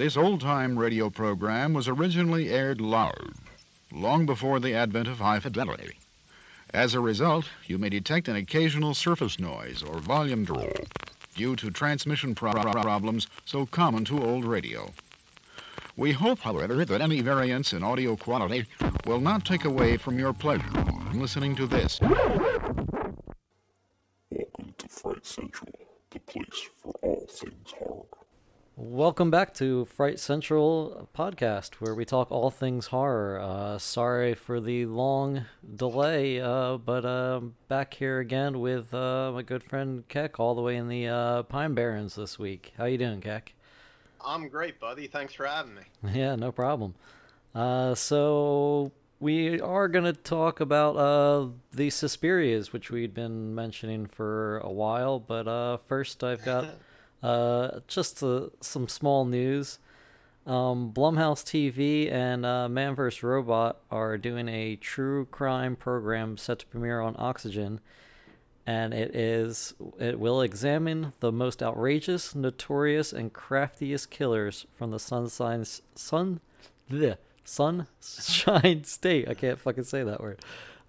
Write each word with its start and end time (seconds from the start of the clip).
This 0.00 0.16
old 0.16 0.40
time 0.40 0.78
radio 0.78 1.10
program 1.10 1.74
was 1.74 1.86
originally 1.86 2.48
aired 2.48 2.80
loud, 2.80 3.34
long 3.92 4.24
before 4.24 4.58
the 4.58 4.72
advent 4.72 5.06
of 5.08 5.18
high 5.18 5.40
fidelity. 5.40 5.98
As 6.72 6.94
a 6.94 7.00
result, 7.00 7.50
you 7.66 7.76
may 7.76 7.90
detect 7.90 8.26
an 8.26 8.34
occasional 8.34 8.94
surface 8.94 9.38
noise 9.38 9.82
or 9.82 9.98
volume 9.98 10.42
drop 10.42 10.72
due 11.34 11.54
to 11.56 11.70
transmission 11.70 12.34
pro- 12.34 12.52
problems 12.52 13.26
so 13.44 13.66
common 13.66 14.06
to 14.06 14.24
old 14.24 14.46
radio. 14.46 14.90
We 15.98 16.12
hope, 16.12 16.38
however, 16.38 16.86
that 16.86 17.02
any 17.02 17.20
variance 17.20 17.74
in 17.74 17.82
audio 17.82 18.16
quality 18.16 18.64
will 19.04 19.20
not 19.20 19.44
take 19.44 19.66
away 19.66 19.98
from 19.98 20.18
your 20.18 20.32
pleasure 20.32 20.64
in 21.10 21.20
listening 21.20 21.54
to 21.56 21.66
this. 21.66 22.00
Welcome 22.00 22.64
to 24.78 24.88
Fright 24.88 25.26
Central, 25.26 25.72
the 26.08 26.20
place 26.20 26.70
for 26.82 26.94
all 27.02 27.26
things 27.28 27.74
horror. 27.78 28.06
Welcome 29.00 29.30
back 29.30 29.54
to 29.54 29.86
Fright 29.86 30.20
Central 30.20 31.08
podcast, 31.16 31.76
where 31.76 31.94
we 31.94 32.04
talk 32.04 32.30
all 32.30 32.50
things 32.50 32.88
horror. 32.88 33.40
Uh, 33.40 33.78
sorry 33.78 34.34
for 34.34 34.60
the 34.60 34.84
long 34.84 35.46
delay, 35.74 36.38
uh, 36.38 36.76
but 36.76 37.06
uh, 37.06 37.40
back 37.68 37.94
here 37.94 38.18
again 38.18 38.60
with 38.60 38.92
uh, 38.92 39.32
my 39.32 39.40
good 39.40 39.62
friend 39.62 40.06
Keck, 40.08 40.38
all 40.38 40.54
the 40.54 40.60
way 40.60 40.76
in 40.76 40.88
the 40.88 41.08
uh, 41.08 41.44
Pine 41.44 41.72
Barrens 41.72 42.14
this 42.14 42.38
week. 42.38 42.74
How 42.76 42.84
you 42.84 42.98
doing, 42.98 43.22
Keck? 43.22 43.54
I'm 44.22 44.50
great, 44.50 44.78
buddy. 44.78 45.06
Thanks 45.06 45.32
for 45.32 45.46
having 45.46 45.76
me. 45.76 45.82
Yeah, 46.12 46.36
no 46.36 46.52
problem. 46.52 46.94
Uh, 47.54 47.94
so 47.94 48.92
we 49.18 49.62
are 49.62 49.88
gonna 49.88 50.12
talk 50.12 50.60
about 50.60 50.96
uh, 50.96 51.48
the 51.72 51.88
Suspirias, 51.88 52.74
which 52.74 52.90
we'd 52.90 53.14
been 53.14 53.54
mentioning 53.54 54.04
for 54.04 54.58
a 54.58 54.70
while. 54.70 55.18
But 55.18 55.48
uh, 55.48 55.78
first, 55.88 56.22
I've 56.22 56.44
got 56.44 56.66
uh, 57.22 57.80
just 57.86 58.22
uh, 58.22 58.48
some 58.60 58.88
small 58.88 59.24
news. 59.24 59.78
Um, 60.46 60.92
Blumhouse 60.92 61.44
TV 61.44 62.10
and 62.10 62.46
uh, 62.46 62.68
Man 62.68 62.94
vs. 62.94 63.22
Robot 63.22 63.78
are 63.90 64.16
doing 64.16 64.48
a 64.48 64.76
true 64.76 65.26
crime 65.26 65.76
program 65.76 66.36
set 66.36 66.60
to 66.60 66.66
premiere 66.66 67.00
on 67.00 67.14
Oxygen, 67.18 67.80
and 68.66 68.94
it 68.94 69.14
is 69.14 69.74
it 69.98 70.18
will 70.18 70.40
examine 70.40 71.12
the 71.20 71.30
most 71.30 71.62
outrageous, 71.62 72.34
notorious, 72.34 73.12
and 73.12 73.32
craftiest 73.32 74.10
killers 74.10 74.66
from 74.76 74.90
the 74.90 74.98
Sunshine 74.98 75.64
Sun, 75.94 76.40
the 76.88 77.18
Sunshine 77.44 78.84
State. 78.84 79.28
I 79.28 79.34
can't 79.34 79.60
fucking 79.60 79.84
say 79.84 80.02
that 80.02 80.20
word. 80.20 80.40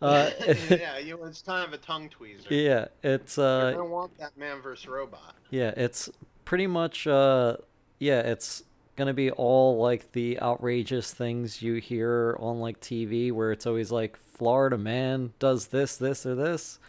Uh, 0.02 0.32
yeah, 0.70 0.98
you 0.98 1.18
know, 1.18 1.26
it's 1.26 1.42
kind 1.42 1.66
of 1.66 1.74
a 1.74 1.78
tongue 1.78 2.10
tweezer. 2.10 2.50
yeah, 2.50 2.88
it's 3.04 3.38
I 3.38 3.44
uh, 3.44 3.72
don't 3.72 3.92
want 3.92 4.18
that 4.18 4.38
man 4.38 4.62
versus 4.62 4.88
robot. 4.88 5.36
yeah, 5.50 5.74
it's 5.78 6.10
pretty 6.44 6.68
much 6.68 7.08
uh 7.08 7.58
yeah, 8.00 8.20
it's 8.22 8.64
gonna 8.96 9.14
be 9.14 9.32
all 9.32 9.78
like 9.78 10.12
the 10.12 10.40
outrageous 10.42 11.14
things 11.14 11.62
you 11.62 11.76
hear 11.76 12.36
on 12.40 12.60
like 12.60 12.80
TV 12.80 13.32
where 13.32 13.52
it's 13.52 13.66
always 13.66 13.92
like 13.92 14.18
Florida 14.18 14.78
man 14.78 15.34
does 15.40 15.68
this, 15.68 15.98
this, 15.98 16.26
or 16.26 16.36
this. 16.36 16.80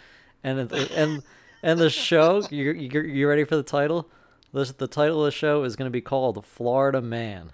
And 0.43 0.73
and 0.73 1.23
and 1.63 1.79
the 1.79 1.91
show, 1.91 2.43
you 2.51 2.73
you 2.73 3.01
you 3.03 3.29
ready 3.29 3.45
for 3.45 3.57
the 3.57 3.63
title? 3.63 4.09
The 4.53 4.75
the 4.77 4.87
title 4.87 5.21
of 5.21 5.27
the 5.27 5.31
show 5.31 5.65
is 5.65 5.77
gonna 5.77 5.91
be 5.91 6.01
called 6.01 6.45
Florida 6.45 7.01
Man. 7.01 7.53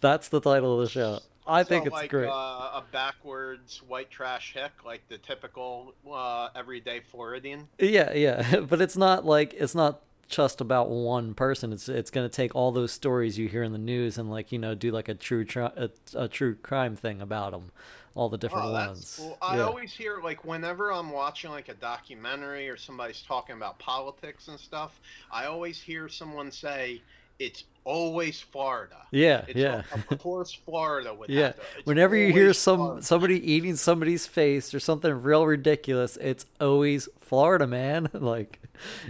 That's 0.00 0.28
the 0.28 0.40
title 0.40 0.80
of 0.80 0.86
the 0.86 0.90
show. 0.90 1.20
I 1.48 1.64
think 1.64 1.84
so, 1.84 1.86
it's 1.88 1.94
like, 1.94 2.10
great. 2.10 2.28
Uh, 2.28 2.32
a 2.32 2.84
backwards 2.92 3.82
white 3.88 4.10
trash 4.10 4.52
hick, 4.54 4.72
like 4.84 5.02
the 5.08 5.18
typical 5.18 5.94
uh, 6.10 6.48
everyday 6.54 7.00
Floridian. 7.00 7.68
Yeah, 7.78 8.12
yeah, 8.12 8.60
but 8.68 8.80
it's 8.80 8.96
not 8.96 9.24
like 9.24 9.54
it's 9.54 9.74
not 9.74 10.00
just 10.28 10.60
about 10.60 10.90
one 10.90 11.34
person. 11.34 11.72
It's 11.72 11.88
it's 11.88 12.10
gonna 12.10 12.28
take 12.28 12.54
all 12.54 12.70
those 12.70 12.92
stories 12.92 13.38
you 13.38 13.48
hear 13.48 13.62
in 13.62 13.72
the 13.72 13.78
news 13.78 14.18
and 14.18 14.30
like 14.30 14.52
you 14.52 14.58
know 14.58 14.74
do 14.74 14.90
like 14.90 15.08
a 15.08 15.14
true 15.14 15.44
tri- 15.44 15.72
a, 15.76 15.90
a 16.14 16.28
true 16.28 16.54
crime 16.56 16.96
thing 16.96 17.22
about 17.22 17.52
them, 17.52 17.72
all 18.14 18.28
the 18.28 18.36
different 18.38 18.66
Oh, 18.66 18.72
ones. 18.72 19.16
cool. 19.18 19.38
I 19.40 19.56
yeah. 19.56 19.62
always 19.62 19.92
hear 19.92 20.20
like 20.22 20.44
whenever 20.44 20.92
I'm 20.92 21.10
watching 21.10 21.50
like 21.50 21.68
a 21.70 21.74
documentary 21.74 22.68
or 22.68 22.76
somebody's 22.76 23.22
talking 23.22 23.56
about 23.56 23.78
politics 23.78 24.48
and 24.48 24.60
stuff, 24.60 25.00
I 25.32 25.46
always 25.46 25.80
hear 25.80 26.08
someone 26.08 26.50
say 26.52 27.00
it's 27.38 27.64
always 27.88 28.40
Florida. 28.40 28.96
yeah, 29.10 29.44
It's 29.48 29.58
yeah. 29.58 29.82
Of 29.92 30.18
course, 30.18 30.52
Florida 30.52 31.14
would. 31.14 31.30
Yeah, 31.30 31.54
whenever 31.84 32.14
you 32.14 32.32
hear 32.32 32.52
some 32.52 32.76
Florida. 32.76 33.02
somebody 33.02 33.52
eating 33.52 33.76
somebody's 33.76 34.26
face 34.26 34.74
or 34.74 34.80
something 34.80 35.10
real 35.22 35.46
ridiculous, 35.46 36.18
it's 36.18 36.44
always 36.60 37.08
Florida, 37.18 37.66
man. 37.66 38.10
like, 38.12 38.60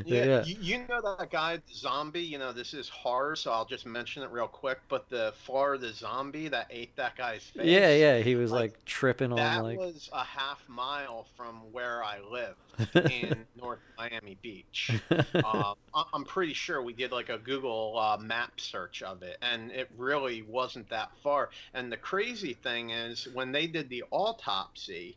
yeah, 0.04 0.24
Yeah, 0.24 0.42
You, 0.44 0.56
you 0.60 0.78
know 0.88 1.16
that 1.18 1.30
guy, 1.30 1.56
the 1.56 1.74
zombie. 1.74 2.22
You 2.22 2.38
know 2.38 2.52
this 2.52 2.72
is 2.72 2.88
horror, 2.88 3.34
so 3.36 3.50
I'll 3.50 3.64
just 3.64 3.84
mention 3.84 4.22
it 4.22 4.30
real 4.30 4.46
quick. 4.48 4.78
But 4.88 5.08
the 5.08 5.34
Florida 5.44 5.92
zombie 5.92 6.48
that 6.48 6.68
ate 6.70 6.94
that 6.96 7.16
guy's 7.16 7.42
face. 7.42 7.66
yeah, 7.66 7.92
yeah. 7.94 8.18
He 8.18 8.36
was 8.36 8.52
like, 8.52 8.72
like, 8.72 8.84
tripping 8.84 9.30
That 9.34 9.58
on 9.58 9.64
like, 9.64 9.78
was 9.78 10.08
a 10.12 10.24
half 10.24 10.62
mile 10.68 11.26
from 11.36 11.72
where 11.72 12.04
I 12.04 12.20
live 12.20 12.56
in 13.10 13.46
North 13.56 13.80
Miami 13.96 14.36
Beach. 14.42 14.92
um, 15.44 15.74
I'm 16.12 16.24
pretty 16.24 16.54
sure 16.54 16.82
we 16.82 16.92
did 16.92 17.12
like 17.12 17.28
a 17.28 17.38
Google 17.38 17.98
uh, 17.98 18.16
map 18.18 18.60
search 18.70 19.02
of 19.02 19.22
it, 19.22 19.36
and 19.42 19.70
it 19.70 19.88
really 19.96 20.42
wasn't 20.42 20.88
that 20.90 21.10
far. 21.22 21.50
And 21.74 21.90
the 21.90 21.96
crazy 21.96 22.54
thing 22.54 22.90
is, 22.90 23.28
when 23.34 23.52
they 23.52 23.66
did 23.66 23.88
the 23.88 24.04
autopsy, 24.10 25.16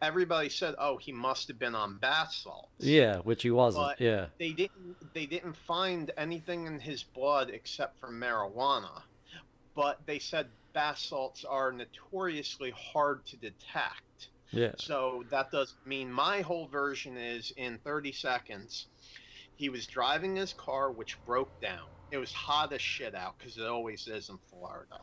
everybody 0.00 0.48
said, 0.48 0.74
"Oh, 0.78 0.96
he 0.96 1.12
must 1.12 1.48
have 1.48 1.58
been 1.58 1.74
on 1.74 1.98
bath 1.98 2.32
salts." 2.32 2.70
yeah, 2.78 3.18
which 3.18 3.42
he 3.42 3.50
wasn't. 3.50 3.86
But- 3.86 4.00
yeah, 4.00 4.26
they 4.38 4.52
didn't 4.52 4.96
they 5.14 5.26
didn't 5.26 5.56
find 5.56 6.10
anything 6.16 6.66
in 6.66 6.80
his 6.80 7.02
blood 7.02 7.50
except 7.50 7.98
for 8.00 8.10
marijuana 8.10 9.02
but 9.74 9.98
they 10.06 10.18
said 10.18 10.46
bath 10.72 10.98
salts 10.98 11.44
are 11.44 11.72
notoriously 11.72 12.72
hard 12.76 13.24
to 13.26 13.36
detect 13.36 14.28
yeah, 14.52 14.72
so 14.78 15.24
that 15.30 15.50
doesn't 15.52 15.86
mean 15.86 16.12
my 16.12 16.40
whole 16.40 16.66
version 16.66 17.16
is 17.16 17.52
in 17.56 17.78
30 17.78 18.12
seconds 18.12 18.86
he 19.56 19.68
was 19.68 19.86
driving 19.86 20.36
his 20.36 20.52
car 20.52 20.90
which 20.90 21.24
broke 21.24 21.58
down 21.60 21.86
it 22.10 22.18
was 22.18 22.32
hot 22.32 22.72
as 22.72 22.80
shit 22.80 23.14
out 23.14 23.38
because 23.38 23.56
it 23.58 23.66
always 23.66 24.06
is 24.08 24.28
in 24.28 24.38
florida. 24.50 24.98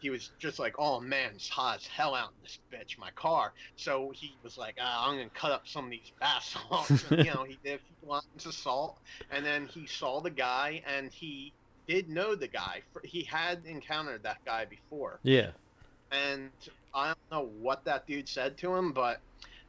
He 0.00 0.10
was 0.10 0.30
just 0.38 0.58
like 0.58 0.74
oh 0.78 1.00
man 1.00 1.32
it's 1.34 1.48
hot 1.48 1.76
as 1.78 1.86
hell 1.86 2.14
out 2.14 2.30
in 2.30 2.42
this 2.42 2.58
bitch 2.72 2.98
my 2.98 3.10
car. 3.12 3.52
So 3.76 4.10
he 4.14 4.34
was 4.42 4.56
like 4.58 4.76
ah, 4.80 5.08
i'm 5.08 5.16
gonna 5.16 5.28
cut 5.30 5.52
up 5.52 5.66
some 5.68 5.84
of 5.86 5.90
these 5.90 6.12
bath 6.20 6.44
salts 6.70 7.04
and 7.10 7.24
you 7.24 7.32
know 7.34 7.44
he 7.44 7.58
did 7.64 7.74
a 7.74 7.78
few 8.00 8.08
lines 8.10 8.46
of 8.46 8.54
salt 8.54 8.98
and 9.30 9.44
then 9.44 9.66
he 9.66 9.86
saw 9.86 10.20
the 10.20 10.30
guy 10.30 10.82
and 10.86 11.10
he 11.12 11.52
did 11.86 12.08
know 12.10 12.34
the 12.34 12.48
guy. 12.48 12.82
He 13.02 13.22
had 13.22 13.60
encountered 13.64 14.22
that 14.24 14.44
guy 14.44 14.66
before. 14.66 15.20
Yeah. 15.22 15.52
and 16.12 16.50
I 16.94 17.08
don't 17.08 17.18
know 17.30 17.50
what 17.60 17.84
that 17.86 18.06
dude 18.06 18.28
said 18.28 18.56
to 18.58 18.74
him, 18.74 18.92
but 18.92 19.20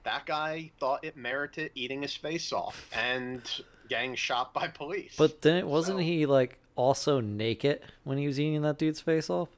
that 0.03 0.25
guy 0.25 0.71
thought 0.79 1.03
it 1.03 1.15
merited 1.15 1.71
eating 1.75 2.01
his 2.01 2.15
face 2.15 2.51
off 2.51 2.89
and 2.93 3.41
getting 3.89 4.15
shot 4.15 4.53
by 4.53 4.67
police. 4.67 5.13
But 5.17 5.41
then 5.41 5.57
it 5.57 5.67
wasn't 5.67 5.99
So- 5.99 6.03
he 6.03 6.25
like 6.25 6.57
also 6.79 7.19
naked 7.19 7.81
when 8.03 8.17
he 8.17 8.27
was 8.27 8.39
eating 8.39 8.61
that 8.61 8.77
dude's 8.77 9.01
face 9.01 9.29
off? 9.29 9.49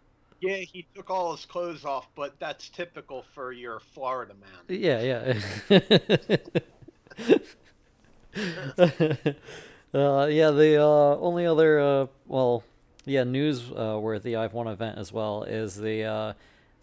yeah, 0.41 0.57
he 0.57 0.85
took 0.95 1.09
all 1.09 1.35
his 1.35 1.45
clothes 1.45 1.85
off, 1.85 2.07
but 2.15 2.37
that's 2.39 2.69
typical 2.69 3.23
for 3.33 3.51
your 3.51 3.79
Florida 3.79 4.33
man. 4.33 4.49
Yeah, 4.67 5.01
yeah. 5.01 5.37
uh, 9.93 10.25
yeah, 10.25 10.49
the 10.49 10.81
uh, 10.81 11.17
only 11.17 11.45
other, 11.45 11.79
uh, 11.79 12.07
well, 12.27 12.63
yeah, 13.05 13.23
news 13.23 13.71
uh, 13.71 13.99
worthy 14.01 14.35
I've 14.35 14.53
won 14.53 14.67
event 14.67 14.97
as 14.97 15.13
well 15.13 15.43
is 15.43 15.75
the. 15.75 16.03
Uh, 16.03 16.33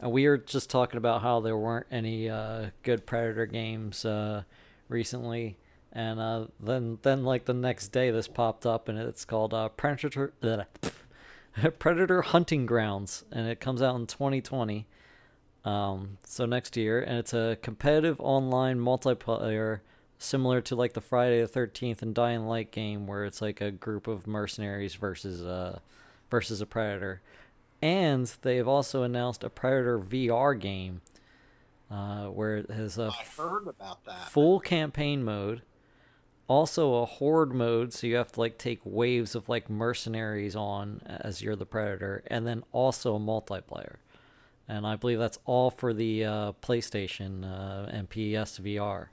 we 0.09 0.28
were 0.28 0.38
just 0.38 0.70
talking 0.70 0.97
about 0.97 1.22
how 1.22 1.41
there 1.41 1.56
weren't 1.56 1.88
any 1.91 2.31
uh, 2.31 2.66
good 2.84 3.05
Predator 3.05 3.47
games 3.47 4.05
uh, 4.05 4.44
recently, 4.88 5.56
and 5.93 6.21
uh, 6.21 6.47
then 6.60 6.99
then 7.03 7.25
like 7.25 7.44
the 7.44 7.54
next 7.54 7.88
day 7.88 8.10
this 8.10 8.28
popped 8.28 8.66
up 8.66 8.88
and 8.88 8.99
it's 8.99 9.25
called 9.25 9.54
uh, 9.54 9.69
Predator 9.71 10.32
Predator 11.79 12.23
Hunting 12.23 12.67
Grounds, 12.67 13.25
and 13.32 13.49
it 13.49 13.61
comes 13.61 13.82
out 13.82 13.96
in 13.96 14.06
2020 14.06 14.87
um, 15.64 16.19
so 16.25 16.46
next 16.46 16.76
year, 16.76 17.00
and 17.00 17.19
it's 17.19 17.35
a 17.35 17.58
competitive 17.62 18.20
online 18.20 18.79
multiplayer 18.79 19.81
similar 20.19 20.61
to 20.61 20.75
like 20.75 20.94
the 20.94 21.00
Friday 21.00 21.40
the 21.40 21.49
Thirteenth 21.49 22.02
and 22.02 22.14
Dying 22.14 22.46
Light 22.46 22.70
game, 22.70 23.06
where 23.06 23.25
it's 23.25 23.43
like 23.43 23.61
a 23.61 23.70
group 23.70 24.06
of 24.06 24.26
mercenaries 24.26 24.94
versus 24.94 25.44
uh 25.44 25.81
versus 26.31 26.61
a 26.61 26.67
predator. 26.67 27.20
And 27.81 28.26
they 28.43 28.56
have 28.56 28.67
also 28.67 29.02
announced 29.02 29.44
a 29.44 29.50
Predator 29.50 30.00
VR 30.00 30.58
game, 30.58 31.00
uh, 31.91 32.26
where 32.26 32.56
it 32.56 32.70
has 32.70 32.99
a 32.99 33.12
I 33.12 33.25
heard 33.37 33.69
about 33.69 34.05
that. 34.05 34.31
full 34.31 34.61
campaign 34.61 35.23
mode, 35.23 35.62
also 36.48 36.94
a 36.94 37.04
horde 37.04 37.52
mode, 37.52 37.92
so 37.92 38.06
you 38.06 38.16
have 38.16 38.32
to 38.32 38.40
like 38.40 38.58
take 38.58 38.80
waves 38.84 39.34
of 39.34 39.48
like 39.48 39.70
mercenaries 39.70 40.56
on 40.56 41.00
as 41.06 41.42
you're 41.42 41.56
the 41.56 41.66
predator, 41.66 42.22
and 42.26 42.46
then 42.46 42.64
also 42.72 43.14
a 43.14 43.20
multiplayer. 43.20 43.96
And 44.66 44.86
I 44.86 44.96
believe 44.96 45.18
that's 45.18 45.38
all 45.44 45.70
for 45.70 45.94
the 45.94 46.24
uh, 46.24 46.52
PlayStation 46.60 47.44
uh, 47.44 47.88
and 47.88 48.10
PS 48.10 48.58
VR. 48.58 49.06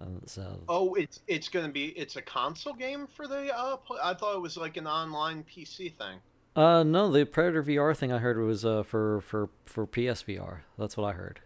And 0.00 0.22
so 0.26 0.60
Oh, 0.68 0.94
it's 0.94 1.20
it's 1.26 1.48
gonna 1.48 1.68
be 1.68 1.86
it's 1.88 2.16
a 2.16 2.22
console 2.22 2.74
game 2.74 3.06
for 3.06 3.26
the. 3.26 3.56
Uh, 3.56 3.76
I 4.02 4.14
thought 4.14 4.34
it 4.36 4.40
was 4.40 4.56
like 4.56 4.76
an 4.76 4.86
online 4.86 5.44
PC 5.44 5.94
thing. 5.94 6.18
Uh, 6.56 6.82
no, 6.82 7.10
the 7.10 7.24
Predator 7.24 7.62
VR 7.62 7.96
thing 7.96 8.12
I 8.12 8.18
heard 8.18 8.38
was 8.38 8.64
uh 8.64 8.82
for 8.82 9.20
for 9.20 9.50
for 9.66 9.86
PSVR. 9.86 10.60
That's 10.78 10.96
what 10.96 11.06
I 11.06 11.12
heard. 11.12 11.40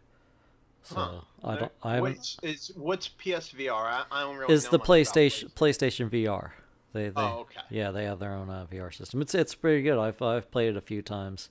So 0.84 0.94
Huh. 0.96 1.20
I 1.42 1.56
don't. 1.56 1.72
I. 1.82 2.00
What's, 2.00 2.36
is 2.42 2.72
what's 2.76 3.08
PSVR? 3.08 3.72
I, 3.72 4.04
I 4.10 4.20
don't 4.22 4.36
really. 4.36 4.54
Is 4.54 4.64
know 4.64 4.70
the 4.70 4.78
much 4.78 4.86
about 4.86 4.96
PlayStation 4.96 5.52
PlayStation 5.52 6.10
VR? 6.10 6.50
They 6.92 7.08
they 7.08 7.12
Oh, 7.16 7.40
okay. 7.40 7.60
yeah 7.70 7.90
they 7.90 8.04
have 8.04 8.18
their 8.20 8.34
own 8.34 8.48
uh, 8.50 8.66
VR 8.70 8.94
system. 8.94 9.20
It's 9.20 9.34
it's 9.34 9.54
pretty 9.54 9.82
good. 9.82 9.98
I've 9.98 10.20
I've 10.22 10.50
played 10.50 10.68
it 10.68 10.76
a 10.76 10.80
few 10.82 11.02
times, 11.02 11.48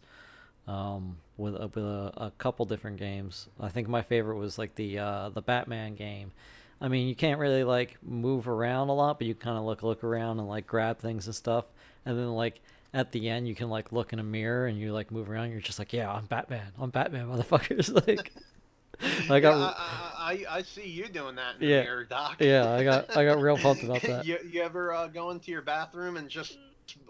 um, 0.68 1.18
with 1.36 1.56
a, 1.56 1.68
with 1.68 1.84
a, 1.84 2.14
a 2.16 2.32
couple 2.38 2.66
different 2.66 2.98
games. 2.98 3.50
I 3.60 3.70
think 3.70 3.88
my 3.90 4.02
favorite 4.04 4.38
was 4.38 4.58
like 4.58 4.76
the 4.76 5.00
uh 5.00 5.30
the 5.30 5.42
Batman 5.42 5.96
game. 5.96 6.32
I 6.80 6.88
mean, 6.88 7.08
you 7.08 7.16
can't 7.16 7.40
really 7.40 7.64
like 7.64 7.98
move 8.04 8.48
around 8.48 8.90
a 8.90 8.94
lot, 8.94 9.18
but 9.18 9.28
you 9.28 9.36
kind 9.36 9.58
of 9.58 9.64
look 9.64 9.84
look 9.84 10.04
around 10.04 10.40
and 10.40 10.48
like 10.48 10.68
grab 10.68 11.00
things 11.00 11.26
and 11.26 11.36
stuff. 11.36 11.66
And 12.06 12.18
then 12.18 12.34
like 12.34 12.62
at 12.94 13.12
the 13.12 13.30
end, 13.30 13.48
you 13.48 13.56
can 13.56 13.70
like 13.70 13.92
look 13.92 14.14
in 14.14 14.20
a 14.20 14.24
mirror 14.24 14.68
and 14.68 14.78
you 14.80 14.94
like 14.94 15.10
move 15.12 15.30
around. 15.30 15.52
You're 15.52 15.62
just 15.62 15.80
like, 15.80 15.92
yeah, 15.92 16.12
I'm 16.12 16.26
Batman. 16.26 16.72
I'm 16.80 16.90
Batman, 16.92 17.28
motherfuckers. 17.28 17.92
like, 18.08 18.32
I 19.30 19.36
Yeah, 19.36 19.40
got 19.40 19.76
I, 19.78 20.46
I, 20.50 20.58
I 20.58 20.62
see 20.62 20.88
you 20.88 21.08
doing 21.08 21.36
that 21.36 21.56
in 21.56 21.62
the 21.62 21.68
Yeah. 21.68 21.84
mirror, 21.84 22.06
Doc. 22.06 22.38
yeah, 22.40 22.72
I 22.72 22.84
got 22.84 23.16
I 23.16 23.26
got 23.26 23.40
real 23.42 23.58
pumped 23.58 23.84
about 23.84 24.02
that. 24.08 24.26
you, 24.26 24.38
you 24.50 24.62
ever 24.62 24.94
uh, 24.94 25.08
go 25.08 25.32
into 25.32 25.52
your 25.52 25.62
bathroom 25.62 26.18
and 26.18 26.30
just 26.30 26.58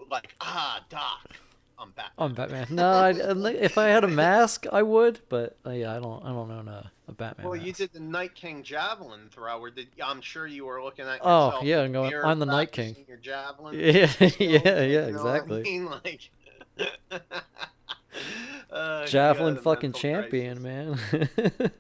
like, 0.10 0.36
ah, 0.42 0.84
Doc, 0.90 1.32
I'm 1.80 1.92
Batman. 1.92 2.12
I'm 2.18 2.34
Batman. 2.34 2.68
No, 2.70 2.92
I, 2.92 3.50
if 3.52 3.78
I 3.78 3.88
had 3.88 4.04
a 4.04 4.08
mask, 4.08 4.66
I 4.72 4.82
would, 4.84 5.20
but 5.30 5.58
uh, 5.66 5.72
yeah, 5.72 5.96
I 5.96 6.00
don't. 6.00 6.24
I 6.24 6.30
don't 6.30 6.50
own 6.52 6.68
a, 6.68 6.92
a 7.08 7.12
Batman. 7.12 7.48
well, 7.48 7.56
you 7.56 7.74
did 7.74 7.92
the 7.94 8.00
Night 8.00 8.36
King 8.36 8.64
javelin 8.64 9.30
thrower. 9.32 9.70
Did, 9.72 9.88
I'm 10.04 10.22
sure 10.22 10.46
you 10.48 10.66
were 10.66 10.84
looking 10.84 11.06
at 11.06 11.20
Oh, 11.24 11.60
yeah, 11.64 11.82
and 11.82 11.94
going, 11.94 12.14
"I'm 12.24 12.40
the 12.40 12.46
Night 12.46 12.72
King." 12.72 12.96
Your 13.08 13.18
javelin. 13.18 13.76
Yeah, 13.80 14.08
yeah, 14.20 14.82
yeah, 14.82 15.02
what 15.02 15.06
I 15.06 15.08
exactly. 15.10 15.62
mean? 15.64 15.86
Like, 15.86 16.30
uh, 18.72 19.06
Javelin 19.06 19.56
you 19.56 19.56
got 19.56 19.60
a 19.60 19.64
fucking 19.64 19.94
champion, 19.94 20.62
crisis. 20.62 21.14
man. 21.14 21.72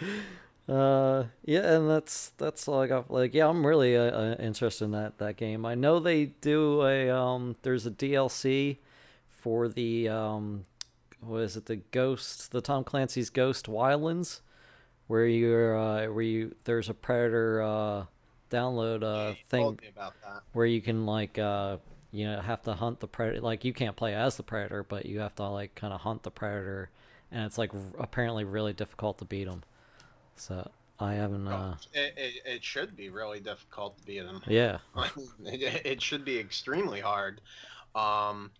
uh, 0.68 1.24
yeah, 1.44 1.74
and 1.76 1.88
that's 1.88 2.30
that's 2.38 2.68
all 2.68 2.80
I 2.82 2.86
got. 2.86 3.10
Like, 3.10 3.34
yeah, 3.34 3.48
I'm 3.48 3.66
really 3.66 3.96
uh, 3.96 4.02
uh, 4.02 4.36
interested 4.38 4.84
in 4.86 4.90
that 4.92 5.18
that 5.18 5.36
game. 5.36 5.64
I 5.64 5.74
know 5.74 5.98
they 5.98 6.26
do 6.26 6.82
a 6.86 7.10
um. 7.10 7.56
There's 7.62 7.86
a 7.86 7.90
DLC 7.90 8.78
for 9.28 9.68
the 9.68 10.08
um, 10.08 10.64
what 11.20 11.38
is 11.42 11.56
it? 11.56 11.66
The 11.66 11.76
Ghost, 11.76 12.52
the 12.52 12.60
Tom 12.60 12.84
Clancy's 12.84 13.30
Ghost 13.30 13.66
Wildlands, 13.66 14.40
where 15.06 15.26
you're 15.26 15.76
uh, 15.78 16.06
where 16.12 16.22
you 16.22 16.54
there's 16.64 16.88
a 16.88 16.94
Predator 16.94 17.62
uh 17.62 18.04
download 18.50 19.02
uh 19.02 19.34
thing 19.50 19.62
told 19.62 19.80
me 19.82 19.88
about 19.88 20.14
that. 20.22 20.42
where 20.52 20.64
you 20.64 20.80
can 20.80 21.04
like 21.04 21.38
uh 21.38 21.76
you 22.10 22.24
know 22.24 22.40
have 22.40 22.62
to 22.62 22.72
hunt 22.72 22.98
the 23.00 23.06
predator 23.06 23.42
like 23.42 23.62
you 23.62 23.74
can't 23.74 23.94
play 23.94 24.14
as 24.14 24.38
the 24.38 24.42
predator 24.42 24.82
but 24.82 25.04
you 25.04 25.20
have 25.20 25.34
to 25.34 25.46
like 25.48 25.74
kind 25.74 25.92
of 25.92 26.00
hunt 26.00 26.22
the 26.22 26.30
predator 26.30 26.88
and 27.30 27.44
it's 27.44 27.58
like 27.58 27.74
r- 27.74 27.80
apparently 27.98 28.44
really 28.44 28.72
difficult 28.72 29.18
to 29.18 29.26
beat 29.26 29.46
him 29.46 29.62
so 30.38 30.70
i 31.00 31.14
haven't 31.14 31.46
uh 31.46 31.74
It, 31.92 32.14
it, 32.16 32.34
it 32.44 32.64
should 32.64 32.96
be 32.96 33.08
really 33.10 33.40
difficult 33.40 33.98
to 33.98 34.04
beat 34.04 34.24
him. 34.24 34.42
yeah 34.46 34.78
it, 35.44 35.82
it 35.84 36.02
should 36.02 36.24
be 36.24 36.38
extremely 36.38 37.00
hard. 37.00 37.40
Um, 37.94 38.50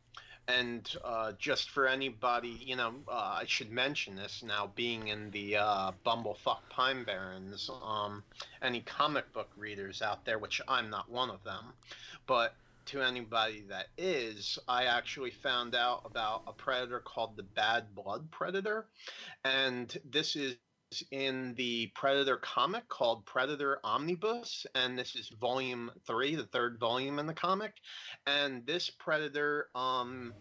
and 0.48 0.96
uh, 1.04 1.32
just 1.38 1.70
for 1.70 1.86
anybody, 1.86 2.48
you 2.64 2.74
know, 2.76 2.94
uh, 3.06 3.38
I 3.40 3.44
should 3.46 3.70
mention 3.70 4.16
this 4.16 4.42
now, 4.42 4.72
being 4.74 5.08
in 5.08 5.30
the 5.30 5.56
uh, 5.56 5.92
Bumblefuck 6.06 6.60
Pine 6.70 7.04
Barrens, 7.04 7.68
um, 7.84 8.24
any 8.62 8.80
comic 8.80 9.30
book 9.32 9.50
readers 9.56 10.00
out 10.00 10.24
there, 10.24 10.38
which 10.38 10.60
I'm 10.66 10.88
not 10.88 11.10
one 11.10 11.30
of 11.30 11.44
them, 11.44 11.74
but 12.26 12.56
to 12.86 13.02
anybody 13.02 13.62
that 13.68 13.88
is, 13.98 14.58
I 14.66 14.84
actually 14.84 15.30
found 15.32 15.74
out 15.74 16.02
about 16.06 16.44
a 16.46 16.52
predator 16.54 17.00
called 17.00 17.36
the 17.36 17.42
Bad 17.42 17.94
Blood 17.94 18.30
Predator. 18.30 18.86
And 19.44 19.94
this 20.10 20.34
is 20.36 20.56
in 21.10 21.54
the 21.54 21.90
Predator 21.94 22.36
comic 22.36 22.88
called 22.88 23.24
Predator 23.26 23.78
Omnibus, 23.84 24.66
and 24.74 24.98
this 24.98 25.14
is 25.14 25.28
volume 25.40 25.90
three, 26.06 26.34
the 26.34 26.46
third 26.46 26.78
volume 26.78 27.18
in 27.18 27.26
the 27.26 27.34
comic. 27.34 27.74
And 28.26 28.66
this 28.66 28.90
Predator, 28.90 29.68
um, 29.74 30.32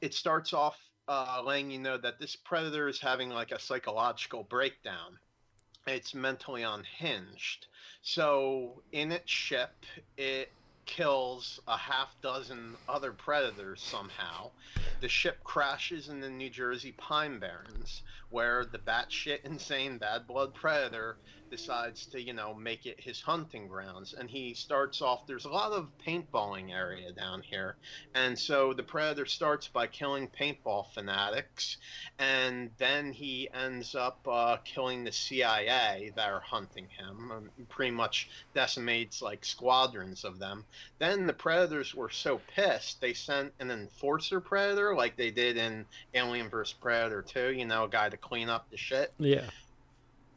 it 0.00 0.14
starts 0.14 0.52
off 0.52 0.78
uh, 1.08 1.42
letting 1.44 1.70
you 1.70 1.78
know 1.78 1.98
that 1.98 2.18
this 2.18 2.36
Predator 2.36 2.88
is 2.88 3.00
having 3.00 3.30
like 3.30 3.52
a 3.52 3.60
psychological 3.60 4.44
breakdown. 4.44 5.18
It's 5.86 6.14
mentally 6.14 6.62
unhinged. 6.62 7.66
So 8.02 8.82
in 8.92 9.12
its 9.12 9.30
ship, 9.30 9.74
it 10.16 10.50
kills 10.92 11.58
a 11.66 11.76
half 11.78 12.14
dozen 12.20 12.76
other 12.86 13.12
predators 13.12 13.80
somehow. 13.80 14.50
The 15.00 15.08
ship 15.08 15.42
crashes 15.42 16.10
in 16.10 16.20
the 16.20 16.28
New 16.28 16.50
Jersey 16.50 16.92
Pine 16.92 17.38
Barrens, 17.38 18.02
where 18.28 18.66
the 18.66 18.78
batshit 18.78 19.42
insane 19.42 19.96
bad 19.96 20.26
blood 20.26 20.52
predator 20.52 21.16
decides 21.52 22.06
to, 22.06 22.20
you 22.20 22.32
know, 22.32 22.54
make 22.54 22.86
it 22.86 22.98
his 22.98 23.20
hunting 23.20 23.68
grounds. 23.68 24.14
And 24.18 24.28
he 24.28 24.54
starts 24.54 25.02
off, 25.02 25.26
there's 25.26 25.44
a 25.44 25.50
lot 25.50 25.70
of 25.70 25.86
paintballing 26.04 26.72
area 26.72 27.12
down 27.12 27.42
here. 27.42 27.76
And 28.14 28.36
so 28.36 28.72
the 28.72 28.82
predator 28.82 29.26
starts 29.26 29.68
by 29.68 29.86
killing 29.86 30.28
paintball 30.28 30.86
fanatics. 30.94 31.76
And 32.18 32.70
then 32.78 33.12
he 33.12 33.50
ends 33.52 33.94
up 33.94 34.26
uh, 34.26 34.56
killing 34.64 35.04
the 35.04 35.12
CIA 35.12 36.12
that 36.16 36.30
are 36.30 36.40
hunting 36.40 36.88
him, 36.98 37.30
and 37.30 37.68
pretty 37.68 37.92
much 37.92 38.30
decimates 38.54 39.20
like 39.20 39.44
squadrons 39.44 40.24
of 40.24 40.38
them. 40.38 40.64
Then 40.98 41.26
the 41.26 41.32
predators 41.34 41.94
were 41.94 42.10
so 42.10 42.40
pissed, 42.54 43.00
they 43.00 43.12
sent 43.12 43.52
an 43.60 43.70
enforcer 43.70 44.40
predator 44.40 44.94
like 44.94 45.16
they 45.16 45.30
did 45.30 45.58
in 45.58 45.84
Alien 46.14 46.48
vs. 46.48 46.72
Predator 46.72 47.22
2, 47.22 47.52
you 47.52 47.66
know, 47.66 47.84
a 47.84 47.88
guy 47.88 48.08
to 48.08 48.16
clean 48.16 48.48
up 48.48 48.70
the 48.70 48.76
shit 48.76 49.12
yeah 49.18 49.50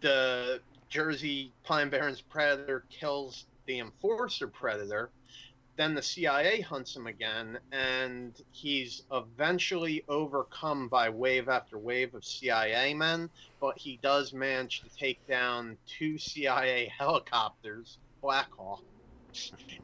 the 0.02 0.60
Jersey 0.90 1.52
Pine 1.64 1.90
Barrens 1.90 2.22
predator 2.22 2.86
kills 2.90 3.46
the 3.66 3.80
enforcer 3.80 4.48
predator. 4.48 5.10
Then 5.78 5.94
the 5.94 6.02
CIA 6.02 6.62
hunts 6.62 6.96
him 6.96 7.06
again, 7.06 7.60
and 7.72 8.34
he's 8.52 9.04
eventually 9.12 10.06
overcome 10.08 10.88
by 10.88 11.10
wave 11.10 11.50
after 11.50 11.78
wave 11.78 12.16
of 12.16 12.24
CIA 12.24 12.94
men. 12.94 13.30
But 13.60 13.78
he 13.78 13.98
does 13.98 14.32
manage 14.32 14.82
to 14.84 14.90
take 14.90 15.26
down 15.28 15.78
two 15.86 16.18
CIA 16.18 16.88
helicopters, 16.98 17.98
Black 18.22 18.50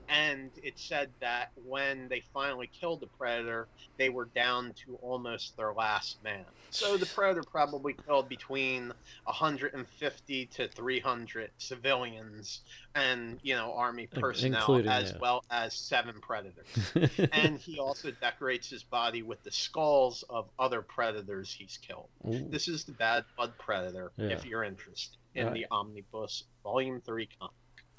And 0.09 0.50
it 0.62 0.74
said 0.77 1.09
that 1.21 1.51
when 1.65 2.07
they 2.09 2.21
finally 2.33 2.69
killed 2.80 3.00
the 3.01 3.07
predator, 3.07 3.68
they 3.98 4.09
were 4.09 4.25
down 4.25 4.74
to 4.86 4.95
almost 5.01 5.55
their 5.58 5.74
last 5.74 6.24
man. 6.24 6.46
So 6.70 6.98
the 6.98 7.05
predator 7.05 7.43
probably 7.43 7.93
killed 8.05 8.27
between 8.29 8.91
150 9.25 10.46
to 10.48 10.67
300 10.67 11.51
civilians 11.58 12.62
and 12.96 13.39
you 13.41 13.55
know 13.55 13.74
army 13.74 14.08
personnel 14.08 14.60
including, 14.60 14.91
as 14.91 15.12
yeah. 15.12 15.17
well 15.22 15.43
as 15.50 15.74
seven 15.74 16.15
predators 16.22 16.91
and 17.31 17.58
he 17.58 17.79
also 17.79 18.12
decorates 18.20 18.70
his 18.70 18.84
body 18.84 19.22
with 19.22 19.41
the 19.43 19.51
skulls 19.51 20.24
of 20.29 20.50
other 20.60 20.81
predators 20.81 21.53
he's 21.58 21.77
killed 21.77 22.10
Ooh. 22.27 22.46
this 22.50 22.67
is 22.67 22.84
the 22.84 22.91
bad 22.91 23.24
blood 23.38 23.53
predator 23.58 24.12
Yeah. 24.17 24.27
if 24.27 24.46
you're 24.46 24.63
interested 24.63 25.17
in 25.36 25.46
Right. 25.48 25.53
the 25.53 25.65
omnibus 25.72 26.43
volume 26.63 27.01
3 27.01 27.29
comic 27.39 27.53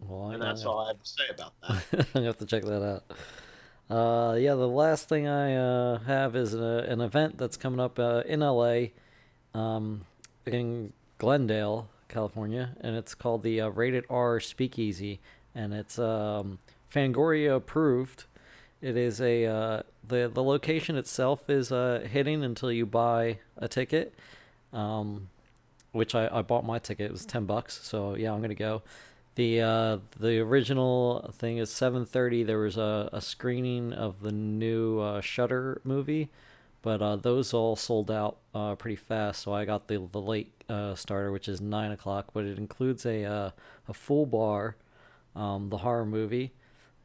well, 0.08 0.30
I 0.30 0.34
and 0.34 0.42
that's 0.42 0.64
know. 0.64 0.70
all 0.70 0.80
i 0.80 0.88
have 0.88 1.02
to 1.02 1.08
say 1.08 1.24
about 1.30 1.52
that 1.60 1.84
I'm 1.92 2.06
gonna 2.14 2.26
have 2.26 2.38
to 2.38 2.46
check 2.46 2.64
that 2.64 2.82
out. 2.82 3.04
Uh, 3.90 4.36
yeah, 4.36 4.54
the 4.54 4.68
last 4.68 5.08
thing 5.08 5.26
I 5.26 5.54
uh, 5.54 5.98
have 6.00 6.34
is 6.34 6.54
a, 6.54 6.86
an 6.88 7.02
event 7.02 7.36
that's 7.36 7.58
coming 7.58 7.78
up 7.78 7.98
uh, 7.98 8.22
in 8.24 8.40
LA, 8.40 8.86
um, 9.54 10.06
in 10.46 10.94
Glendale, 11.18 11.90
California, 12.08 12.74
and 12.80 12.96
it's 12.96 13.14
called 13.14 13.42
the 13.42 13.60
uh, 13.60 13.68
Rated 13.68 14.04
R 14.08 14.40
Speakeasy, 14.40 15.20
and 15.54 15.74
it's 15.74 15.98
um, 15.98 16.58
Fangoria 16.92 17.56
approved. 17.56 18.24
It 18.80 18.96
is 18.96 19.20
a 19.20 19.44
uh, 19.44 19.82
the 20.06 20.30
the 20.32 20.42
location 20.42 20.96
itself 20.96 21.50
is 21.50 21.70
uh, 21.70 22.06
hidden 22.10 22.42
until 22.42 22.72
you 22.72 22.86
buy 22.86 23.38
a 23.58 23.68
ticket, 23.68 24.14
um, 24.72 25.28
which 25.92 26.14
I, 26.14 26.28
I 26.32 26.42
bought 26.42 26.64
my 26.64 26.78
ticket. 26.78 27.06
It 27.06 27.12
was 27.12 27.26
ten 27.26 27.44
bucks, 27.44 27.80
so 27.82 28.14
yeah, 28.16 28.32
I'm 28.32 28.40
gonna 28.40 28.54
go. 28.54 28.82
The 29.34 29.60
uh, 29.62 29.98
the 30.18 30.38
original 30.40 31.30
thing 31.32 31.56
is 31.58 31.70
7:30. 31.70 32.44
There 32.44 32.58
was 32.58 32.76
a, 32.76 33.08
a 33.12 33.20
screening 33.20 33.92
of 33.92 34.20
the 34.20 34.32
new 34.32 35.00
uh, 35.00 35.20
Shutter 35.22 35.80
movie, 35.84 36.28
but 36.82 37.00
uh, 37.00 37.16
those 37.16 37.54
all 37.54 37.74
sold 37.76 38.10
out 38.10 38.38
uh, 38.54 38.74
pretty 38.74 38.96
fast. 38.96 39.42
So 39.42 39.54
I 39.54 39.64
got 39.64 39.88
the 39.88 40.06
the 40.12 40.20
late 40.20 40.52
uh, 40.68 40.94
starter, 40.96 41.32
which 41.32 41.48
is 41.48 41.60
nine 41.62 41.92
o'clock. 41.92 42.28
But 42.34 42.44
it 42.44 42.58
includes 42.58 43.06
a 43.06 43.24
uh, 43.24 43.50
a 43.88 43.94
full 43.94 44.26
bar, 44.26 44.76
um, 45.34 45.70
the 45.70 45.78
horror 45.78 46.04
movie, 46.06 46.52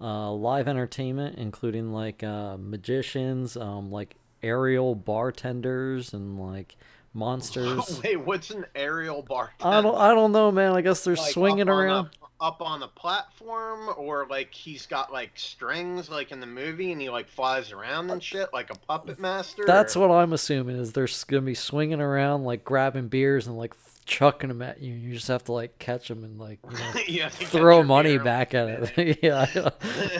uh, 0.01 0.31
live 0.33 0.67
entertainment, 0.67 1.37
including 1.37 1.93
like 1.93 2.23
uh, 2.23 2.57
magicians, 2.59 3.55
um, 3.55 3.89
like 3.89 4.15
aerial 4.43 4.95
bartenders, 4.95 6.13
and 6.13 6.37
like 6.37 6.75
monsters. 7.17 7.99
wait 8.03 8.17
what's 8.17 8.51
an 8.51 8.65
aerial 8.75 9.21
bar 9.23 9.51
I 9.61 9.81
don't 9.81 9.95
I 9.97 10.13
don't 10.13 10.31
know, 10.31 10.51
man. 10.51 10.73
I 10.73 10.81
guess 10.81 11.03
they're 11.03 11.15
Like, 11.15 11.31
swinging 11.33 11.67
up 11.69 11.75
around. 11.75 12.05
a- 12.05 12.09
up 12.39 12.61
on 12.61 12.79
the 12.79 12.87
platform 12.89 13.89
or 13.97 14.27
like 14.29 14.53
he's 14.53 14.85
got 14.85 15.11
like 15.11 15.31
strings 15.33 16.07
like 16.07 16.31
in 16.31 16.39
the 16.39 16.45
movie 16.45 16.91
and 16.91 17.01
he 17.01 17.09
like 17.09 17.27
flies 17.27 17.71
around 17.71 18.11
and 18.11 18.21
shit 18.21 18.47
like 18.53 18.69
a 18.69 18.77
puppet 18.77 19.17
master? 19.19 19.63
That's 19.65 19.95
or- 19.95 20.07
what 20.07 20.15
I'm 20.15 20.33
assuming 20.33 20.75
is 20.77 20.93
they're 20.93 21.07
gonna 21.27 21.41
be 21.41 21.55
swinging 21.55 21.99
around 21.99 22.43
like 22.43 22.63
grabbing 22.63 23.07
beers 23.07 23.47
and 23.47 23.57
like 23.57 23.73
chucking 24.05 24.49
them 24.49 24.61
at 24.61 24.79
you. 24.81 24.93
You 24.93 25.13
just 25.15 25.27
have 25.29 25.45
to 25.45 25.51
like 25.51 25.79
catch 25.79 26.09
them 26.09 26.23
and 26.23 26.39
like 26.39 26.59
you 26.69 26.77
know, 26.77 26.91
You 27.07 27.21
have 27.23 27.33
to 27.33 27.39
get 27.39 27.49
throw 27.49 27.81
money 27.81 28.19
back 28.19 28.53
at 28.53 28.97
it. 28.97 29.19
yeah, 29.23 29.47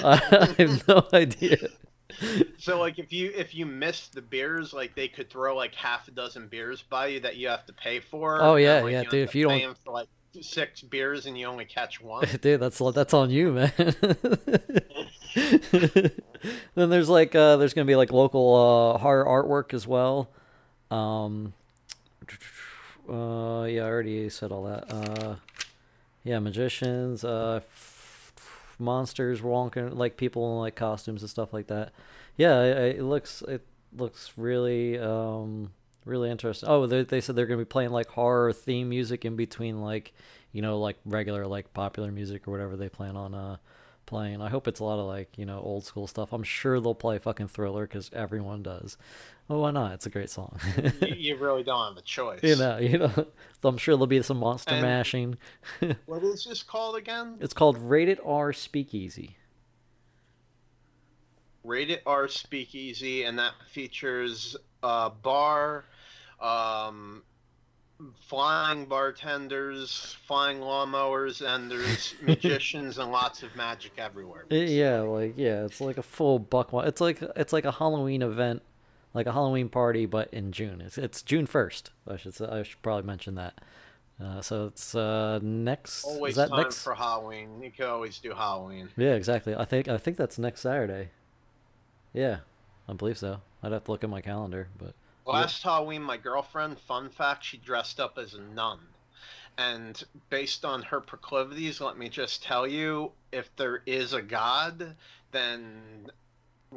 I, 0.03 0.11
I 0.33 0.45
have 0.57 0.87
no 0.87 1.05
idea. 1.13 1.57
So 2.57 2.79
like 2.79 2.99
if 2.99 3.11
you 3.11 3.31
if 3.35 3.53
you 3.53 3.65
miss 3.65 4.07
the 4.07 4.21
beers, 4.21 4.73
like 4.73 4.95
they 4.95 5.07
could 5.07 5.29
throw 5.29 5.55
like 5.55 5.75
half 5.75 6.07
a 6.07 6.11
dozen 6.11 6.47
beers 6.47 6.81
by 6.89 7.07
you 7.07 7.19
that 7.21 7.37
you 7.37 7.47
have 7.49 7.65
to 7.67 7.73
pay 7.73 7.99
for. 7.99 8.41
Oh, 8.41 8.55
and, 8.55 8.63
yeah, 8.63 8.81
like, 8.81 8.91
yeah, 8.91 9.03
dude, 9.03 9.27
if 9.27 9.35
you 9.35 9.47
don't- 9.47 9.77
for 9.79 9.91
like 9.91 10.07
six 10.41 10.81
beers 10.81 11.25
and 11.25 11.37
you 11.37 11.45
only 11.47 11.65
catch 11.65 11.99
one. 12.01 12.25
Dude, 12.41 12.59
that's 12.59 12.79
that's 12.93 13.13
on 13.13 13.29
you, 13.31 13.51
man. 13.53 13.71
then 16.75 16.89
there's 16.89 17.09
like 17.09 17.33
uh 17.35 17.57
there's 17.57 17.73
gonna 17.73 17.85
be 17.85 17.95
like 17.95 18.11
local 18.11 18.55
uh 18.55 18.97
horror 18.99 19.25
artwork 19.25 19.73
as 19.73 19.87
well. 19.87 20.29
Um 20.91 21.53
uh 23.09 23.63
yeah, 23.63 23.83
I 23.83 23.89
already 23.89 24.29
said 24.29 24.51
all 24.51 24.63
that. 24.65 24.91
Uh 24.91 25.35
yeah, 26.23 26.39
magicians, 26.39 27.23
uh 27.23 27.61
monsters 28.79 29.41
walking 29.41 29.95
like 29.97 30.17
people 30.17 30.51
in 30.53 30.59
like 30.59 30.75
costumes 30.75 31.21
and 31.21 31.29
stuff 31.29 31.53
like 31.53 31.67
that. 31.67 31.91
Yeah, 32.35 32.55
I, 32.57 32.65
I, 32.65 32.85
it 32.97 33.03
looks 33.03 33.41
it 33.43 33.65
looks 33.95 34.33
really 34.37 34.99
um 34.99 35.71
really 36.05 36.29
interesting. 36.29 36.69
Oh, 36.69 36.85
they 36.85 37.03
they 37.03 37.21
said 37.21 37.35
they're 37.35 37.45
gonna 37.45 37.57
be 37.57 37.65
playing 37.65 37.91
like 37.91 38.07
horror 38.07 38.53
theme 38.53 38.89
music 38.89 39.25
in 39.25 39.35
between 39.35 39.81
like 39.81 40.13
you 40.51 40.61
know 40.61 40.79
like 40.79 40.97
regular 41.05 41.45
like 41.47 41.73
popular 41.73 42.11
music 42.11 42.47
or 42.47 42.51
whatever 42.51 42.75
they 42.75 42.89
plan 42.89 43.15
on 43.15 43.33
uh 43.33 43.57
playing. 44.05 44.41
I 44.41 44.49
hope 44.49 44.67
it's 44.67 44.79
a 44.79 44.83
lot 44.83 44.99
of 44.99 45.05
like 45.05 45.37
you 45.37 45.45
know 45.45 45.59
old 45.59 45.85
school 45.85 46.07
stuff. 46.07 46.33
I'm 46.33 46.43
sure 46.43 46.79
they'll 46.79 46.95
play 46.95 47.19
fucking 47.19 47.49
Thriller 47.49 47.85
because 47.85 48.09
everyone 48.13 48.63
does. 48.63 48.97
Well, 49.47 49.61
why 49.61 49.71
not? 49.71 49.93
It's 49.93 50.05
a 50.05 50.09
great 50.09 50.29
song. 50.29 50.59
you, 51.01 51.07
you 51.15 51.35
really 51.39 51.63
don't 51.63 51.87
have 51.87 51.97
a 51.97 52.01
choice. 52.01 52.41
you 52.43 52.55
know, 52.57 52.77
you 52.77 52.97
know. 52.97 53.11
So 53.61 53.69
I'm 53.69 53.77
sure 53.79 53.95
there'll 53.95 54.05
be 54.07 54.21
some 54.21 54.37
monster 54.37 54.73
And- 54.75 54.83
mashing. 54.83 55.37
What 56.05 56.23
is 56.23 56.45
this 56.45 56.61
called 56.61 56.95
again? 56.95 57.37
It's 57.39 57.53
called 57.53 57.77
Rated 57.77 58.19
R 58.23 58.53
Speakeasy. 58.53 59.35
Rated 61.63 62.01
R 62.05 62.27
Speakeasy, 62.27 63.23
and 63.23 63.37
that 63.39 63.53
features 63.71 64.55
a 64.83 65.09
bar, 65.09 65.85
um, 66.39 67.23
flying 68.27 68.85
bartenders, 68.85 70.15
flying 70.27 70.59
lawnmowers, 70.59 71.41
and 71.45 71.69
there's 71.69 72.13
magicians 72.21 72.99
and 72.99 73.11
lots 73.11 73.43
of 73.43 73.53
magic 73.55 73.93
everywhere. 73.97 74.45
I- 74.51 74.55
yeah, 74.55 74.99
like 75.01 75.33
yeah, 75.35 75.65
it's 75.65 75.81
like 75.81 75.97
a 75.97 76.03
full 76.03 76.39
buck. 76.39 76.69
It's 76.73 77.01
like 77.01 77.21
it's 77.35 77.51
like 77.53 77.65
a 77.65 77.71
Halloween 77.71 78.21
event, 78.21 78.61
like 79.17 79.27
a 79.27 79.33
Halloween 79.33 79.69
party, 79.69 80.05
but 80.05 80.33
in 80.33 80.51
June. 80.51 80.81
It's 80.81 80.97
it's 80.97 81.21
June 81.21 81.45
first. 81.45 81.91
I 82.07 82.17
should 82.17 82.33
say, 82.33 82.45
I 82.45 82.63
should 82.63 82.81
probably 82.81 83.05
mention 83.05 83.35
that. 83.35 83.59
Uh, 84.23 84.41
so 84.41 84.65
it's 84.65 84.95
uh 84.95 85.39
next. 85.41 86.05
Always 86.05 86.31
is 86.31 86.37
that 86.37 86.49
time 86.49 86.63
next? 86.63 86.83
for 86.83 86.95
Halloween. 86.95 87.61
You 87.61 87.71
can 87.71 87.85
always 87.85 88.19
do 88.19 88.31
Halloween. 88.33 88.89
Yeah, 88.97 89.13
exactly. 89.13 89.55
I 89.55 89.65
think 89.65 89.87
I 89.87 89.97
think 89.97 90.17
that's 90.17 90.39
next 90.39 90.61
Saturday. 90.61 91.09
Yeah, 92.13 92.39
I 92.87 92.93
believe 92.93 93.17
so. 93.17 93.41
I'd 93.61 93.71
have 93.71 93.83
to 93.85 93.91
look 93.91 94.03
at 94.03 94.09
my 94.09 94.21
calendar, 94.21 94.69
but 94.77 94.93
Last 95.27 95.61
Halloween, 95.61 96.03
my 96.03 96.15
girlfriend, 96.15 96.79
fun 96.79 97.09
fact, 97.09 97.43
she 97.43 97.57
dressed 97.57 97.99
up 97.99 98.17
as 98.17 98.33
a 98.33 98.39
nun. 98.39 98.79
And 99.57 100.01
based 100.29 100.63
on 100.63 100.83
her 100.83 101.01
proclivities, 101.01 101.81
let 101.81 101.97
me 101.97 102.07
just 102.07 102.43
tell 102.43 102.65
you 102.65 103.11
if 103.33 103.53
there 103.57 103.81
is 103.85 104.13
a 104.13 104.21
God, 104.21 104.95
then, 105.31 106.09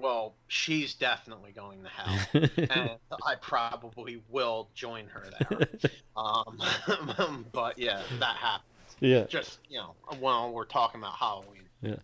well, 0.01 0.35
she's 0.49 0.95
definitely 0.95 1.53
going 1.53 1.83
to 1.83 1.89
hell. 1.89 2.49
and 2.57 2.91
I 3.27 3.35
probably 3.41 4.23
will 4.29 4.69
join 4.75 5.07
her 5.09 5.27
there. 5.39 5.69
Um, 6.17 7.47
but 7.53 7.79
yeah, 7.79 8.03
that 8.19 8.37
happens. 8.37 8.97
yeah. 8.99 9.25
Just, 9.25 9.61
you 9.71 9.79
know, 9.79 9.95
when 10.19 10.53
we're 10.53 10.67
talking 10.67 11.01
about 11.01 11.15
Halloween. 11.15 11.63
Yeah. 11.81 11.97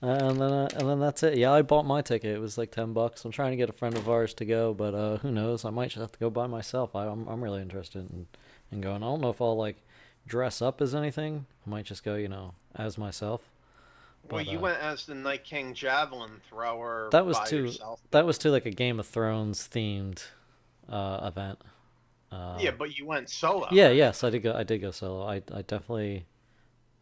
And 0.00 0.40
then 0.40 0.52
uh, 0.52 0.68
and 0.76 0.88
then 0.88 0.98
that's 0.98 1.22
it. 1.22 1.36
Yeah, 1.36 1.52
I 1.52 1.60
bought 1.60 1.84
my 1.84 2.00
ticket. 2.00 2.34
It 2.34 2.40
was 2.40 2.56
like 2.56 2.70
ten 2.70 2.94
bucks. 2.94 3.22
I'm 3.26 3.32
trying 3.32 3.50
to 3.50 3.56
get 3.58 3.68
a 3.68 3.74
friend 3.74 3.94
of 3.98 4.08
ours 4.08 4.32
to 4.34 4.46
go, 4.46 4.72
but 4.72 4.94
uh, 4.94 5.18
who 5.18 5.30
knows? 5.30 5.66
I 5.66 5.70
might 5.70 5.90
just 5.90 6.00
have 6.00 6.12
to 6.12 6.18
go 6.18 6.30
by 6.30 6.46
myself. 6.46 6.96
I, 6.96 7.06
I'm 7.06 7.28
I'm 7.28 7.44
really 7.44 7.60
interested 7.60 8.10
in, 8.10 8.26
in 8.72 8.80
going. 8.80 9.02
I 9.02 9.06
don't 9.06 9.20
know 9.20 9.28
if 9.28 9.42
I'll 9.42 9.58
like 9.58 9.76
dress 10.26 10.62
up 10.62 10.80
as 10.80 10.94
anything. 10.94 11.44
I 11.66 11.70
might 11.70 11.84
just 11.84 12.02
go, 12.02 12.14
you 12.14 12.28
know, 12.28 12.54
as 12.74 12.96
myself. 12.96 13.42
Well, 14.28 14.42
you 14.42 14.58
uh, 14.58 14.62
went 14.62 14.78
as 14.80 15.06
the 15.06 15.14
Night 15.14 15.44
King 15.44 15.74
javelin 15.74 16.40
thrower. 16.48 17.08
That 17.12 17.26
was 17.26 17.38
too. 17.48 17.64
yourself. 17.64 18.00
That 18.10 18.26
was 18.26 18.38
too 18.38 18.50
like 18.50 18.66
a 18.66 18.70
Game 18.70 19.00
of 19.00 19.06
Thrones 19.06 19.68
themed 19.68 20.24
uh, 20.88 21.20
event. 21.24 21.58
Uh, 22.30 22.58
Yeah, 22.60 22.70
but 22.72 22.96
you 22.96 23.06
went 23.06 23.28
solo. 23.28 23.66
Yeah, 23.72 23.90
yes, 23.90 24.22
I 24.22 24.30
did 24.30 24.42
go. 24.42 24.54
I 24.54 24.62
did 24.62 24.80
go 24.80 24.90
solo. 24.90 25.26
I 25.26 25.36
I 25.52 25.62
definitely 25.62 26.26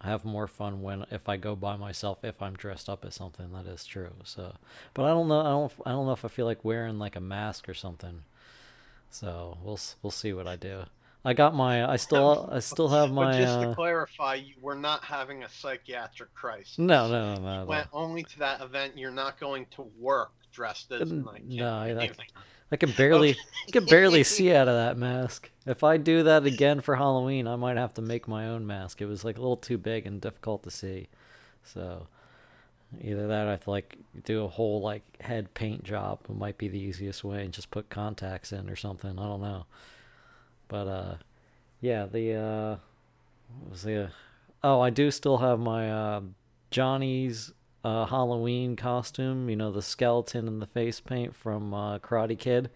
have 0.02 0.24
more 0.24 0.46
fun 0.46 0.80
when 0.80 1.04
if 1.10 1.28
I 1.28 1.36
go 1.36 1.56
by 1.56 1.76
myself 1.76 2.18
if 2.22 2.40
I'm 2.40 2.54
dressed 2.54 2.88
up 2.88 3.04
as 3.04 3.14
something. 3.14 3.52
That 3.52 3.66
is 3.66 3.84
true. 3.84 4.12
So, 4.24 4.54
but 4.94 5.04
I 5.04 5.08
don't 5.08 5.28
know. 5.28 5.40
I 5.40 5.50
don't. 5.50 5.72
I 5.86 5.90
don't 5.90 6.06
know 6.06 6.12
if 6.12 6.24
I 6.24 6.28
feel 6.28 6.46
like 6.46 6.64
wearing 6.64 6.98
like 6.98 7.16
a 7.16 7.20
mask 7.20 7.68
or 7.68 7.74
something. 7.74 8.22
So 9.10 9.58
we'll 9.62 9.80
we'll 10.02 10.10
see 10.10 10.32
what 10.32 10.46
I 10.46 10.56
do. 10.56 10.84
I 11.28 11.34
got 11.34 11.54
my. 11.54 11.86
I 11.88 11.96
still 11.96 12.48
I 12.50 12.60
still 12.60 12.88
have 12.88 13.10
my. 13.12 13.32
But 13.32 13.38
just 13.38 13.60
to 13.60 13.68
Uh, 13.70 13.74
clarify, 13.74 14.34
you 14.36 14.54
were 14.60 14.74
not 14.74 15.04
having 15.04 15.42
a 15.44 15.48
psychiatric 15.48 16.32
crisis. 16.34 16.78
no, 16.78 17.08
no, 17.08 17.34
no, 17.34 17.40
no. 17.42 17.52
You 17.52 17.58
no. 17.60 17.64
went 17.66 17.88
only 17.92 18.22
to 18.22 18.38
that 18.38 18.60
event. 18.62 18.96
You're 18.96 19.10
not 19.10 19.38
going 19.38 19.66
to 19.72 19.82
work 19.98 20.32
dressed 20.52 20.90
as 20.92 21.10
a 21.10 21.14
N- 21.14 21.24
Night 21.24 21.44
no, 21.46 21.70
I- 21.74 21.88
Anyway. 21.90 22.16
I 22.70 22.76
can 22.76 22.92
barely 22.92 23.30
I 23.66 23.70
can 23.70 23.84
barely 23.86 24.22
see 24.24 24.52
out 24.54 24.68
of 24.68 24.74
that 24.74 24.96
mask. 24.98 25.50
If 25.66 25.82
I 25.84 25.96
do 25.96 26.22
that 26.24 26.44
again 26.46 26.80
for 26.80 26.96
Halloween, 26.96 27.46
I 27.46 27.56
might 27.56 27.76
have 27.76 27.94
to 27.94 28.02
make 28.02 28.26
my 28.28 28.46
own 28.48 28.66
mask. 28.66 29.00
It 29.02 29.06
was 29.06 29.24
like 29.24 29.36
a 29.36 29.40
little 29.40 29.56
too 29.56 29.78
big 29.78 30.06
and 30.06 30.20
difficult 30.20 30.62
to 30.64 30.70
see. 30.70 31.08
So 31.64 32.06
either 33.02 33.26
that 33.26 33.44
or 33.44 33.48
I 33.48 33.50
have 33.52 33.64
to 33.64 33.70
like 33.70 33.98
do 34.24 34.44
a 34.44 34.48
whole 34.48 34.80
like 34.82 35.02
head 35.20 35.52
paint 35.54 35.82
job. 35.84 36.20
It 36.28 36.36
might 36.36 36.58
be 36.58 36.68
the 36.68 36.78
easiest 36.78 37.24
way 37.24 37.42
and 37.44 37.52
just 37.52 37.70
put 37.70 37.88
contacts 37.90 38.52
in 38.52 38.68
or 38.70 38.76
something. 38.76 39.18
I 39.18 39.22
don't 39.24 39.42
know. 39.42 39.64
But 40.68 40.86
uh 40.88 41.14
yeah, 41.80 42.06
the 42.06 42.34
uh 42.34 42.76
what 43.60 43.70
was 43.70 43.82
the 43.82 44.10
Oh, 44.62 44.80
I 44.80 44.90
do 44.90 45.10
still 45.10 45.38
have 45.38 45.58
my 45.58 45.90
uh 45.90 46.20
Johnny's 46.70 47.52
uh, 47.84 48.06
Halloween 48.06 48.76
costume. 48.76 49.48
You 49.48 49.56
know, 49.56 49.72
the 49.72 49.82
skeleton 49.82 50.46
and 50.46 50.60
the 50.60 50.66
face 50.66 51.00
paint 51.00 51.34
from 51.34 51.72
uh, 51.72 51.98
Karate 51.98 52.38
Kid. 52.38 52.70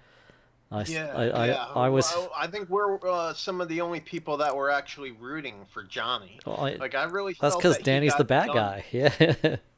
I, 0.73 0.83
Yeah, 0.85 1.07
I, 1.15 1.29
I, 1.29 1.47
yeah. 1.49 1.67
I 1.75 1.89
was. 1.89 2.11
Well, 2.17 2.33
I 2.37 2.47
think 2.47 2.69
we're 2.71 2.99
uh, 3.09 3.35
some 3.35 3.61
of 3.61 3.69
the 3.69 3.81
only 3.83 4.01
people 4.01 4.39
that 4.39 4.57
were 4.57 4.71
actually 4.71 5.11
rooting 5.13 5.67
for 5.73 5.83
Johnny. 5.83 6.39
well, 6.47 6.59
I- 6.61 6.75
Like 6.75 6.95
I 6.95 7.05
really. 7.05 7.37
that's 7.41 7.55
because 7.57 7.77
that 7.79 8.03
he 8.03 8.09
the 8.17 8.25
bad 8.25 8.47
done- 8.47 8.57
guy. 8.57 8.85
Yeah. 8.93 9.09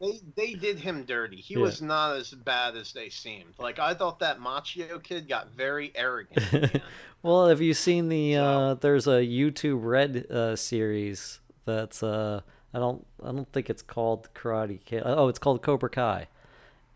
They 0.01 0.21
they 0.37 0.55
did 0.55 0.79
him 0.79 1.05
dirty. 1.05 1.37
He 1.37 1.55
Yeah. 1.55 1.61
was 1.61 1.83
not 1.83 2.17
as 2.17 2.31
bad 2.31 2.77
as 2.77 2.93
they 2.93 3.09
seemed. 3.09 3.55
Like 3.59 3.79
I 3.79 3.95
thought 3.95 4.21
that 4.21 4.39
Macchio 4.39 5.03
kid 5.03 5.29
got 5.29 5.51
very 5.57 5.93
arrogant. 5.95 6.53
in 6.53 6.61
the 6.61 6.73
end. 6.75 6.83
well, 7.23 7.49
have 7.49 7.61
you 7.61 7.75
seen 7.75 8.09
the? 8.09 8.37
Uh, 8.37 8.75
there's 8.75 9.07
a 9.07 9.21
YouTube 9.27 9.81
Red 9.83 10.27
uh, 10.31 10.57
series 10.57 11.41
that's. 11.65 12.03
Uh, 12.03 12.41
I 12.73 12.79
don't. 12.79 13.07
I 13.23 13.27
don't 13.33 13.51
think 13.53 13.71
it's 13.71 13.83
called 13.83 14.29
Karate 14.35 14.85
Kid. 14.85 15.03
Oh, 15.07 15.29
it's 15.29 15.39
called 15.39 15.63
Cobra 15.63 15.89
Kai, 15.89 16.27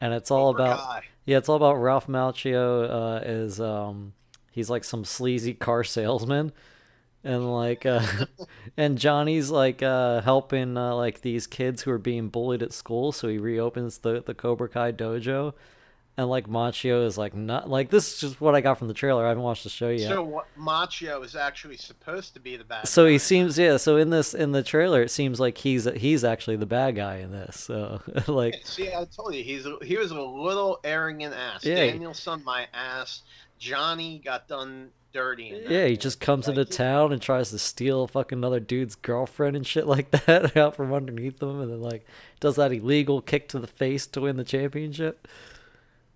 and 0.00 0.12
it's 0.12 0.30
all 0.30 0.52
Cobra 0.52 0.64
about. 0.72 0.78
Kai. 0.80 1.02
Yeah, 1.28 1.36
it's 1.36 1.50
all 1.50 1.56
about 1.56 1.74
Ralph 1.74 2.06
Macchio. 2.06 2.88
Uh, 2.88 3.20
is 3.22 3.60
um, 3.60 4.14
he's 4.50 4.70
like 4.70 4.82
some 4.82 5.04
sleazy 5.04 5.52
car 5.52 5.84
salesman, 5.84 6.52
and 7.22 7.52
like, 7.52 7.84
uh, 7.84 8.00
and 8.78 8.96
Johnny's 8.96 9.50
like 9.50 9.82
uh, 9.82 10.22
helping 10.22 10.78
uh, 10.78 10.94
like 10.94 11.20
these 11.20 11.46
kids 11.46 11.82
who 11.82 11.90
are 11.90 11.98
being 11.98 12.30
bullied 12.30 12.62
at 12.62 12.72
school. 12.72 13.12
So 13.12 13.28
he 13.28 13.36
reopens 13.36 13.98
the 13.98 14.22
the 14.22 14.32
Cobra 14.32 14.70
Kai 14.70 14.92
dojo, 14.92 15.52
and 16.18 16.28
like 16.28 16.48
Macchio 16.48 17.06
is 17.06 17.16
like 17.16 17.32
not 17.32 17.70
like 17.70 17.90
this 17.90 18.12
is 18.12 18.20
just 18.20 18.40
what 18.40 18.56
I 18.56 18.60
got 18.60 18.76
from 18.76 18.88
the 18.88 18.94
trailer. 18.94 19.24
I 19.24 19.28
haven't 19.28 19.44
watched 19.44 19.62
the 19.62 19.70
show 19.70 19.88
yet. 19.88 20.08
So 20.08 20.22
what, 20.24 20.46
Macchio 20.58 21.24
is 21.24 21.36
actually 21.36 21.76
supposed 21.76 22.34
to 22.34 22.40
be 22.40 22.56
the 22.56 22.64
bad. 22.64 22.88
So 22.88 23.04
guy. 23.04 23.12
he 23.12 23.18
seems 23.18 23.56
yeah. 23.56 23.76
So 23.76 23.96
in 23.96 24.10
this 24.10 24.34
in 24.34 24.50
the 24.50 24.64
trailer, 24.64 25.00
it 25.00 25.12
seems 25.12 25.38
like 25.38 25.58
he's 25.58 25.84
he's 25.84 26.24
actually 26.24 26.56
the 26.56 26.66
bad 26.66 26.96
guy 26.96 27.18
in 27.18 27.30
this. 27.30 27.60
So 27.60 28.02
like 28.26 28.56
See, 28.64 28.88
I 28.88 29.04
told 29.04 29.32
you 29.34 29.44
he's 29.44 29.64
he 29.82 29.96
was 29.96 30.10
a 30.10 30.20
little 30.20 30.80
arrogant 30.82 31.34
ass. 31.34 31.64
Yeah. 31.64 31.76
Daniel-san, 31.76 32.42
my 32.44 32.66
ass. 32.74 33.22
Johnny 33.60 34.20
got 34.24 34.48
done 34.48 34.90
dirty. 35.12 35.64
Yeah, 35.68 35.86
he 35.86 35.96
just 35.96 36.20
comes 36.20 36.48
Like, 36.48 36.58
into 36.58 36.70
town 36.72 37.12
and 37.12 37.22
tries 37.22 37.50
to 37.50 37.58
steal 37.58 38.06
fucking 38.08 38.38
another 38.38 38.60
dude's 38.60 38.94
girlfriend 38.96 39.56
and 39.56 39.66
shit 39.66 39.86
like 39.94 40.10
that 40.10 40.56
out 40.56 40.74
from 40.74 40.92
underneath 40.92 41.38
them, 41.38 41.60
and 41.60 41.70
then 41.70 41.80
like 41.80 42.04
does 42.40 42.56
that 42.56 42.72
illegal 42.72 43.22
kick 43.22 43.48
to 43.50 43.60
the 43.60 43.66
face 43.68 44.06
to 44.08 44.22
win 44.22 44.36
the 44.36 44.44
championship. 44.44 45.28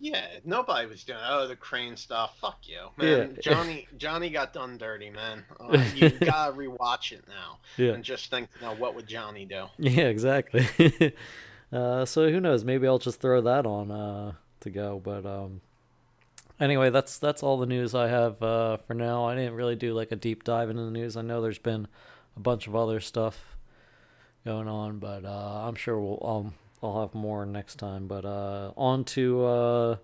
Yeah, 0.02 0.26
nobody 0.44 0.88
was 0.88 1.04
doing 1.04 1.20
oh 1.24 1.46
the 1.46 1.54
crane 1.54 1.96
stuff. 1.96 2.36
Fuck 2.40 2.58
you, 2.64 2.88
man. 2.96 3.36
Yeah. 3.36 3.40
Johnny 3.40 3.86
Johnny 3.96 4.30
got 4.30 4.52
done 4.52 4.76
dirty, 4.76 5.10
man. 5.10 5.44
Uh, 5.60 5.78
you 5.94 6.10
gotta 6.10 6.52
rewatch 6.52 7.12
it 7.12 7.22
now 7.28 7.58
Yeah. 7.76 7.92
and 7.92 8.02
just 8.02 8.28
think, 8.28 8.48
now 8.60 8.74
what 8.74 8.96
would 8.96 9.06
Johnny 9.06 9.44
do? 9.44 9.66
Yeah, 9.78 10.06
exactly. 10.08 10.66
uh, 11.72 12.04
so 12.04 12.28
who 12.30 12.40
knows? 12.40 12.64
Maybe 12.64 12.88
I'll 12.88 12.98
just 12.98 13.20
throw 13.20 13.40
that 13.42 13.64
on 13.64 13.92
uh, 13.92 14.32
to 14.62 14.70
go. 14.70 15.00
But 15.02 15.24
um, 15.24 15.60
anyway, 16.58 16.90
that's 16.90 17.18
that's 17.18 17.44
all 17.44 17.56
the 17.56 17.66
news 17.66 17.94
I 17.94 18.08
have 18.08 18.42
uh, 18.42 18.78
for 18.78 18.94
now. 18.94 19.26
I 19.26 19.36
didn't 19.36 19.54
really 19.54 19.76
do 19.76 19.94
like 19.94 20.10
a 20.10 20.16
deep 20.16 20.42
dive 20.42 20.68
into 20.68 20.82
the 20.82 20.90
news. 20.90 21.16
I 21.16 21.22
know 21.22 21.40
there's 21.40 21.60
been 21.60 21.86
a 22.36 22.40
bunch 22.40 22.66
of 22.66 22.74
other 22.74 22.98
stuff 22.98 23.56
going 24.44 24.66
on, 24.66 24.98
but 24.98 25.24
uh, 25.24 25.62
I'm 25.68 25.76
sure 25.76 26.00
we'll 26.00 26.18
um, 26.28 26.54
I'll 26.82 27.00
have 27.00 27.14
more 27.14 27.46
next 27.46 27.76
time. 27.76 28.06
But 28.06 28.24
uh, 28.24 28.72
on 28.76 29.04
to 29.04 29.44
uh, 29.44 29.96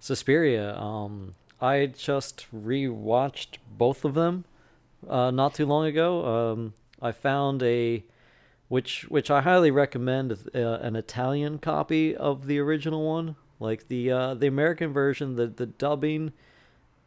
Suspiria. 0.00 0.76
Um, 0.76 1.34
I 1.60 1.86
just 1.86 2.46
rewatched 2.52 3.58
both 3.76 4.04
of 4.04 4.14
them 4.14 4.44
uh, 5.08 5.30
not 5.30 5.54
too 5.54 5.66
long 5.66 5.86
ago. 5.86 6.52
Um, 6.52 6.74
I 7.00 7.12
found 7.12 7.62
a 7.62 8.04
which 8.68 9.02
which 9.10 9.30
I 9.30 9.42
highly 9.42 9.70
recommend 9.70 10.32
uh, 10.54 10.58
an 10.58 10.96
Italian 10.96 11.58
copy 11.58 12.16
of 12.16 12.46
the 12.46 12.58
original 12.58 13.06
one. 13.06 13.36
Like 13.60 13.88
the 13.88 14.10
uh, 14.10 14.34
the 14.34 14.46
American 14.46 14.92
version, 14.92 15.36
the 15.36 15.46
the 15.46 15.66
dubbing 15.66 16.32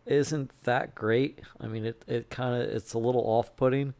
isn't 0.05 0.51
that 0.63 0.95
great. 0.95 1.39
I 1.59 1.67
mean, 1.67 1.85
it 1.85 2.03
it 2.07 2.29
kind 2.29 2.61
of 2.61 2.69
it's 2.69 2.93
a 2.93 2.99
little 2.99 3.23
off 3.23 3.55
putting. 3.55 3.93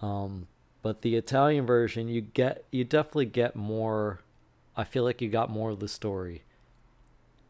Um, 0.00 0.48
but 0.82 1.02
the 1.02 1.16
Italian 1.16 1.64
version, 1.64 2.08
you 2.08 2.20
get 2.20 2.64
you 2.70 2.84
definitely 2.84 3.26
get 3.26 3.56
more. 3.56 4.20
I 4.76 4.84
feel 4.84 5.04
like 5.04 5.20
you 5.22 5.28
got 5.30 5.50
more 5.50 5.70
of 5.70 5.80
the 5.80 5.88
story 5.88 6.44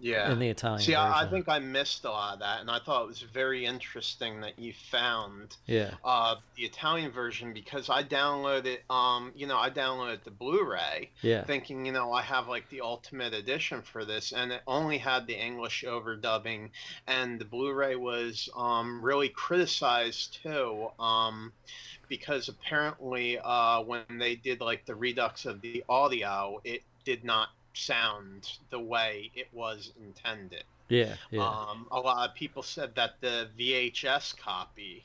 Yeah. 0.01 0.33
in 0.33 0.39
the 0.41 0.49
Italian 0.49 0.81
See, 0.81 0.95
version. 0.95 1.15
I, 1.15 1.23
I 1.23 1.27
think 1.27 1.49
I 1.49 1.61
missed 1.61 2.05
a 2.05 2.11
lot 2.11 2.35
of 2.35 2.41
that, 2.41 2.61
and 2.61 2.69
I 2.71 2.81
thought 2.81 3.05
it 3.05 3.09
was 3.09 3.23
very 3.23 3.65
interesting 3.65 4.41
that 4.41 4.59
you 4.59 4.73
found 4.73 5.57
yeah, 5.67 5.95
uh, 6.03 6.37
the 6.57 6.65
Italian 6.65 7.13
version 7.13 7.53
because 7.53 7.89
I 7.89 8.03
downloaded, 8.03 8.79
um, 8.91 9.33
you 9.37 9.47
know, 9.47 9.59
I 9.59 9.71
downloaded 9.71 10.25
the 10.25 10.33
Blu-ray, 10.33 11.11
yeah, 11.23 11.45
thinking, 11.45 11.87
you 11.87 11.93
know, 11.93 12.13
I 12.13 12.23
have 12.23 12.49
like 12.49 12.69
the 12.69 12.81
ultimate 12.81 13.33
edition 13.33 13.81
for 13.83 14.05
this, 14.05 14.33
and 14.33 14.51
it 14.51 14.63
only 14.67 14.99
had 14.99 15.27
the 15.29 15.35
English 15.41 15.85
overdubbing, 15.87 16.71
and 17.07 17.39
the 17.41 17.45
Blu-ray 17.45 17.95
was 17.95 18.49
um, 18.57 19.01
really 19.05 19.29
criticized 19.29 20.39
too, 20.43 20.89
um, 20.99 21.53
because 22.09 22.49
apparently 22.49 23.39
uh, 23.39 23.81
when 23.83 24.05
they 24.19 24.35
did 24.35 24.61
like 24.61 24.85
the 24.85 24.95
redux 24.97 25.47
of 25.47 25.61
the 25.61 25.85
audio, 25.89 26.61
it 26.65 26.83
did 27.05 27.25
not 27.25 27.51
sound 27.75 28.59
the 28.71 28.79
way 28.81 29.31
it 29.35 29.49
was 29.53 29.93
intended. 30.01 30.65
yeah, 30.89 31.15
yeah, 31.31 31.43
Um, 31.47 31.87
a 31.91 31.99
lot 32.01 32.29
of 32.29 32.35
people 32.35 32.63
said 32.63 32.95
that 32.97 33.21
the 33.21 33.49
VHS 33.59 34.37
copy, 34.39 35.05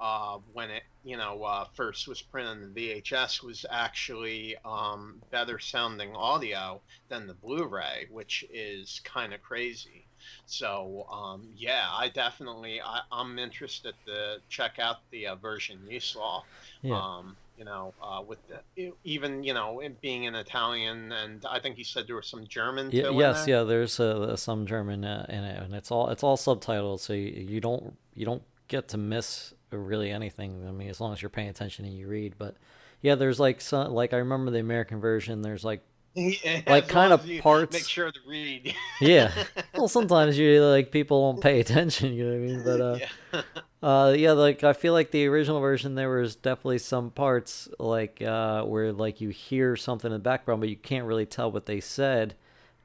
uh, 0.00 0.38
when 0.52 0.70
it 0.70 0.84
you 1.04 1.16
know 1.16 1.42
uh, 1.44 1.64
first 1.74 2.08
was 2.08 2.20
printed 2.22 2.50
on 2.50 2.72
the 2.74 3.00
VHS, 3.00 3.42
was 3.42 3.64
actually 3.70 4.56
um, 4.64 5.20
better 5.30 5.58
sounding 5.58 6.14
audio 6.14 6.80
than 7.08 7.26
the 7.26 7.34
Blu-ray, 7.34 8.06
which 8.10 8.44
is 8.52 9.00
kind 9.04 9.32
of 9.32 9.42
crazy. 9.42 10.04
So 10.46 11.06
um, 11.10 11.48
yeah, 11.56 11.86
I 11.90 12.08
definitely 12.08 12.80
I, 12.80 13.00
I'm 13.12 13.38
interested 13.38 13.94
to 14.06 14.40
check 14.48 14.78
out 14.78 14.98
the 15.10 15.28
uh, 15.28 15.36
version 15.36 15.80
you 15.88 16.00
saw. 16.00 16.42
yeah. 16.82 16.96
Um, 16.98 17.36
you 17.58 17.64
know, 17.64 17.92
uh, 18.02 18.22
with 18.26 18.38
the, 18.48 18.92
even 19.04 19.42
you 19.42 19.52
know 19.54 19.82
being 20.00 20.26
an 20.26 20.34
Italian, 20.34 21.12
and 21.12 21.44
I 21.48 21.58
think 21.58 21.76
he 21.76 21.84
said 21.84 22.06
there 22.06 22.16
was 22.16 22.26
some 22.26 22.46
German. 22.46 22.90
In 22.90 23.14
yes, 23.14 23.44
there? 23.44 23.58
yeah. 23.58 23.62
There's 23.64 23.98
uh, 23.98 24.36
some 24.36 24.66
German 24.66 25.04
uh, 25.04 25.26
in 25.28 25.42
it, 25.44 25.62
and 25.62 25.74
it's 25.74 25.90
all 25.90 26.08
it's 26.10 26.22
all 26.22 26.36
subtitled, 26.36 27.00
so 27.00 27.12
you, 27.12 27.26
you 27.48 27.60
don't 27.60 27.96
you 28.14 28.24
don't 28.24 28.42
get 28.68 28.88
to 28.88 28.96
miss 28.98 29.54
really 29.70 30.10
anything. 30.10 30.64
I 30.66 30.70
mean, 30.70 30.88
as 30.88 31.00
long 31.00 31.12
as 31.12 31.20
you're 31.20 31.28
paying 31.30 31.48
attention 31.48 31.84
and 31.84 31.94
you 31.94 32.06
read. 32.08 32.34
But 32.38 32.56
yeah, 33.02 33.14
there's 33.16 33.40
like 33.40 33.60
some 33.60 33.92
like 33.92 34.12
I 34.12 34.18
remember 34.18 34.50
the 34.50 34.60
American 34.60 35.00
version. 35.00 35.42
There's 35.42 35.64
like 35.64 35.82
Yeah, 36.14 36.62
Like, 36.66 36.88
kinda 36.88 37.18
parts- 37.42 37.72
Make 37.74 37.84
sure 37.86 38.10
to 38.10 38.18
read. 38.26 38.74
yeah. 39.00 39.30
well, 39.74 39.88
sometimes 39.88 40.38
you 40.38 40.62
like 40.64 40.90
people 40.90 41.32
don't 41.32 41.40
pay 41.42 41.60
attention. 41.60 42.12
You 42.14 42.24
know 42.24 42.30
what 42.30 42.36
I 42.36 42.46
mean? 42.46 42.64
But 42.64 42.80
uh, 42.80 42.98
yeah. 43.34 43.42
Uh, 43.80 44.12
yeah, 44.16 44.32
like 44.32 44.64
I 44.64 44.72
feel 44.72 44.92
like 44.92 45.12
the 45.12 45.26
original 45.26 45.60
version, 45.60 45.94
there 45.94 46.10
was 46.10 46.34
definitely 46.34 46.78
some 46.78 47.10
parts 47.10 47.68
like 47.78 48.20
uh, 48.20 48.64
where 48.64 48.92
like 48.92 49.20
you 49.20 49.28
hear 49.28 49.76
something 49.76 50.08
in 50.08 50.14
the 50.14 50.18
background, 50.18 50.60
but 50.60 50.68
you 50.68 50.76
can't 50.76 51.06
really 51.06 51.26
tell 51.26 51.52
what 51.52 51.66
they 51.66 51.80
said. 51.80 52.34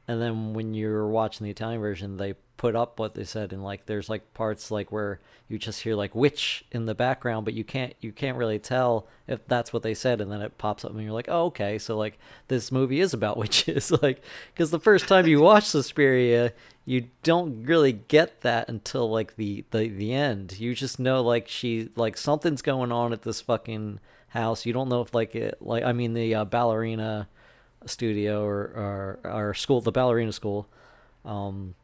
And 0.07 0.21
then 0.21 0.53
when 0.53 0.73
you're 0.73 1.07
watching 1.07 1.45
the 1.45 1.51
Italian 1.51 1.81
version, 1.81 2.17
they 2.17 2.35
put 2.57 2.75
up 2.75 2.99
what 2.99 3.15
they 3.15 3.23
said, 3.23 3.51
and 3.51 3.63
like 3.63 3.85
there's 3.85 4.09
like 4.09 4.33
parts 4.33 4.71
like 4.71 4.91
where 4.91 5.19
you 5.47 5.57
just 5.57 5.81
hear 5.81 5.95
like 5.95 6.15
witch 6.15 6.65
in 6.71 6.85
the 6.85 6.95
background, 6.95 7.45
but 7.45 7.53
you 7.53 7.63
can't 7.63 7.93
you 8.01 8.11
can't 8.11 8.37
really 8.37 8.59
tell 8.59 9.07
if 9.27 9.45
that's 9.47 9.73
what 9.73 9.83
they 9.83 9.93
said, 9.93 10.21
and 10.21 10.31
then 10.31 10.41
it 10.41 10.57
pops 10.57 10.85
up, 10.85 10.91
and 10.91 11.01
you're 11.01 11.11
like, 11.11 11.29
oh 11.29 11.45
okay, 11.45 11.77
so 11.77 11.97
like 11.97 12.17
this 12.47 12.71
movie 12.71 12.99
is 12.99 13.13
about 13.13 13.37
witches, 13.43 13.91
like 14.01 14.21
because 14.53 14.71
the 14.71 14.79
first 14.79 15.07
time 15.07 15.27
you 15.27 15.41
watch 15.41 15.65
Suspiria, 15.65 16.53
you 16.85 17.07
don't 17.23 17.63
really 17.65 17.93
get 17.93 18.41
that 18.41 18.69
until 18.69 19.09
like 19.09 19.35
the, 19.35 19.63
the 19.71 19.89
the 19.89 20.13
end. 20.13 20.59
You 20.59 20.73
just 20.73 20.99
know 20.99 21.21
like 21.21 21.47
she 21.47 21.89
like 21.95 22.17
something's 22.17 22.61
going 22.61 22.91
on 22.91 23.13
at 23.13 23.23
this 23.23 23.41
fucking 23.41 23.99
house. 24.29 24.65
You 24.65 24.73
don't 24.73 24.89
know 24.89 25.01
if 25.01 25.13
like 25.13 25.35
it 25.35 25.57
like 25.61 25.83
I 25.83 25.93
mean 25.93 26.13
the 26.13 26.35
uh, 26.35 26.45
ballerina 26.45 27.27
studio 27.85 28.43
or, 28.43 29.19
or 29.23 29.31
or 29.31 29.53
school 29.53 29.81
the 29.81 29.91
ballerina 29.91 30.31
school. 30.31 30.67
Um, 31.25 31.75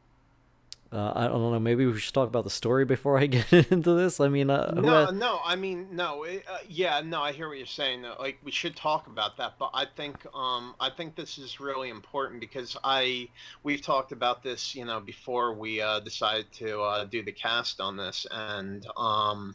uh, 0.91 1.13
I 1.15 1.27
don't 1.27 1.51
know. 1.51 1.59
Maybe 1.59 1.85
we 1.85 1.97
should 1.99 2.13
talk 2.13 2.27
about 2.27 2.43
the 2.45 2.49
story 2.49 2.83
before 2.85 3.17
I 3.19 3.25
get 3.27 3.51
into 3.71 3.93
this. 3.93 4.19
I 4.19 4.27
mean, 4.27 4.49
uh, 4.49 4.71
No, 4.75 5.05
had- 5.05 5.15
no. 5.15 5.39
I 5.45 5.55
mean, 5.55 5.87
no. 5.91 6.23
it- 6.23 6.45
Uh, 6.49 6.57
yeah, 6.67 7.01
no. 7.05 7.21
I 7.21 7.31
hear 7.31 7.47
what 7.47 7.57
you're 7.57 7.65
saying. 7.67 8.03
Like, 8.19 8.39
we 8.43 8.51
should 8.51 8.75
talk 8.75 9.05
about 9.07 9.37
that. 9.37 9.53
But 9.59 9.69
I 9.73 9.85
think, 9.85 10.25
um, 10.33 10.73
I 10.79 10.89
think 10.89 11.15
this 11.15 11.37
is 11.37 11.59
really 11.59 11.89
important 11.89 12.39
because 12.39 12.75
I, 12.83 13.29
we've 13.63 13.81
talked 13.81 14.11
about 14.11 14.41
this, 14.43 14.73
you 14.75 14.85
know, 14.85 14.99
before 14.99 15.53
we 15.53 15.79
uh, 15.81 15.99
decided 15.99 16.51
to 16.53 16.81
uh, 16.81 17.05
do 17.05 17.21
the 17.23 17.31
cast 17.33 17.79
on 17.79 17.95
this, 17.95 18.25
and 18.31 18.85
um, 18.97 19.53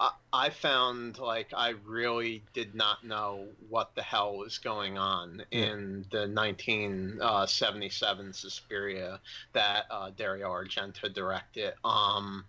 I, 0.00 0.10
I 0.32 0.50
found 0.50 1.18
like 1.18 1.52
I 1.56 1.74
really 1.86 2.42
did 2.52 2.74
not 2.74 3.04
know 3.04 3.46
what 3.68 3.94
the 3.94 4.02
hell 4.02 4.38
was 4.38 4.58
going 4.58 4.98
on 4.98 5.42
in 5.52 6.04
the 6.10 6.26
1977 6.26 8.32
Suspiria 8.32 9.20
that 9.52 9.84
uh, 9.90 10.10
Dario 10.16 10.48
Argento 10.64 11.12
directed. 11.12 11.74
Um, 11.84 12.46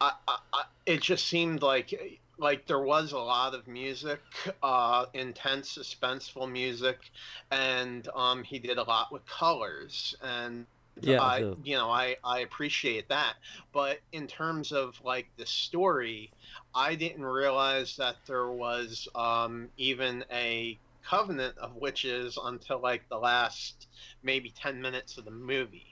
I, 0.00 0.12
I, 0.52 0.64
it 0.86 1.00
just 1.02 1.26
seemed 1.28 1.62
like 1.62 1.94
like 2.38 2.66
there 2.66 2.80
was 2.80 3.12
a 3.12 3.18
lot 3.18 3.54
of 3.54 3.66
music, 3.68 4.20
uh, 4.62 5.06
intense, 5.14 5.76
suspenseful 5.76 6.50
music, 6.50 7.10
and 7.50 8.08
um, 8.14 8.42
he 8.42 8.58
did 8.58 8.78
a 8.78 8.82
lot 8.84 9.12
with 9.12 9.24
colors 9.26 10.14
and. 10.22 10.66
Yeah, 11.00 11.22
I, 11.22 11.40
the- 11.40 11.56
you 11.62 11.74
know, 11.76 11.90
I, 11.90 12.16
I 12.22 12.40
appreciate 12.40 13.08
that, 13.08 13.36
but 13.72 14.00
in 14.12 14.26
terms 14.26 14.72
of 14.72 15.00
like 15.02 15.30
the 15.38 15.46
story, 15.46 16.32
I 16.74 16.94
didn't 16.96 17.24
realize 17.24 17.96
that 17.96 18.16
there 18.26 18.50
was 18.50 19.08
um, 19.14 19.70
even 19.78 20.24
a 20.30 20.78
covenant 21.02 21.56
of 21.58 21.76
witches 21.76 22.38
until 22.42 22.80
like 22.80 23.08
the 23.08 23.18
last 23.18 23.88
maybe 24.22 24.50
10 24.50 24.80
minutes 24.82 25.16
of 25.18 25.24
the 25.24 25.30
movie. 25.30 25.91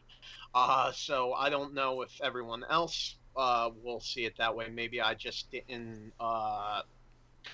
Uh, 0.54 0.90
so 0.92 1.32
I 1.34 1.48
don't 1.50 1.74
know 1.74 2.02
if 2.02 2.10
everyone 2.22 2.64
else 2.68 3.16
uh, 3.36 3.70
will 3.82 4.00
see 4.00 4.24
it 4.24 4.34
that 4.38 4.54
way. 4.56 4.68
Maybe 4.72 5.00
I 5.00 5.14
just 5.14 5.50
didn't 5.50 6.12
uh, 6.18 6.82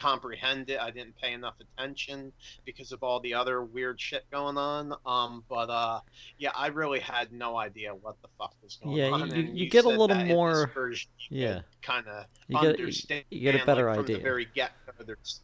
comprehend 0.00 0.68
it. 0.70 0.80
I 0.80 0.90
didn't 0.90 1.16
pay 1.20 1.32
enough 1.32 1.54
attention 1.60 2.32
because 2.64 2.92
of 2.92 3.02
all 3.02 3.20
the 3.20 3.34
other 3.34 3.62
weird 3.62 4.00
shit 4.00 4.24
going 4.30 4.56
on. 4.56 4.94
Um, 5.04 5.44
but 5.48 5.70
uh, 5.70 6.00
yeah, 6.38 6.50
I 6.56 6.68
really 6.68 7.00
had 7.00 7.32
no 7.32 7.56
idea 7.56 7.94
what 7.94 8.16
the 8.22 8.28
fuck 8.38 8.54
was 8.62 8.76
going 8.82 8.96
Yeah, 8.96 9.10
on. 9.10 9.28
you- 9.30 9.34
and 9.34 9.58
you 9.58 9.68
get 9.68 9.84
a 9.84 9.88
little 9.88 10.08
that 10.08 10.20
in 10.22 10.28
this 10.28 10.34
more- 10.34 10.66
version 10.74 11.10
you 11.28 11.42
yeah. 11.42 11.60
kind 11.82 12.06
of 12.08 12.24
You 12.48 12.60
get- 12.60 12.70
understand. 12.80 13.24
you 13.30 13.40
get 13.40 13.60
a 13.62 13.66
better 13.66 13.86
like, 13.86 13.96
from 13.96 14.04
idea. 14.04 14.16
the 14.16 14.22
very 14.22 14.48
get. 14.54 14.72
There's 15.04 15.40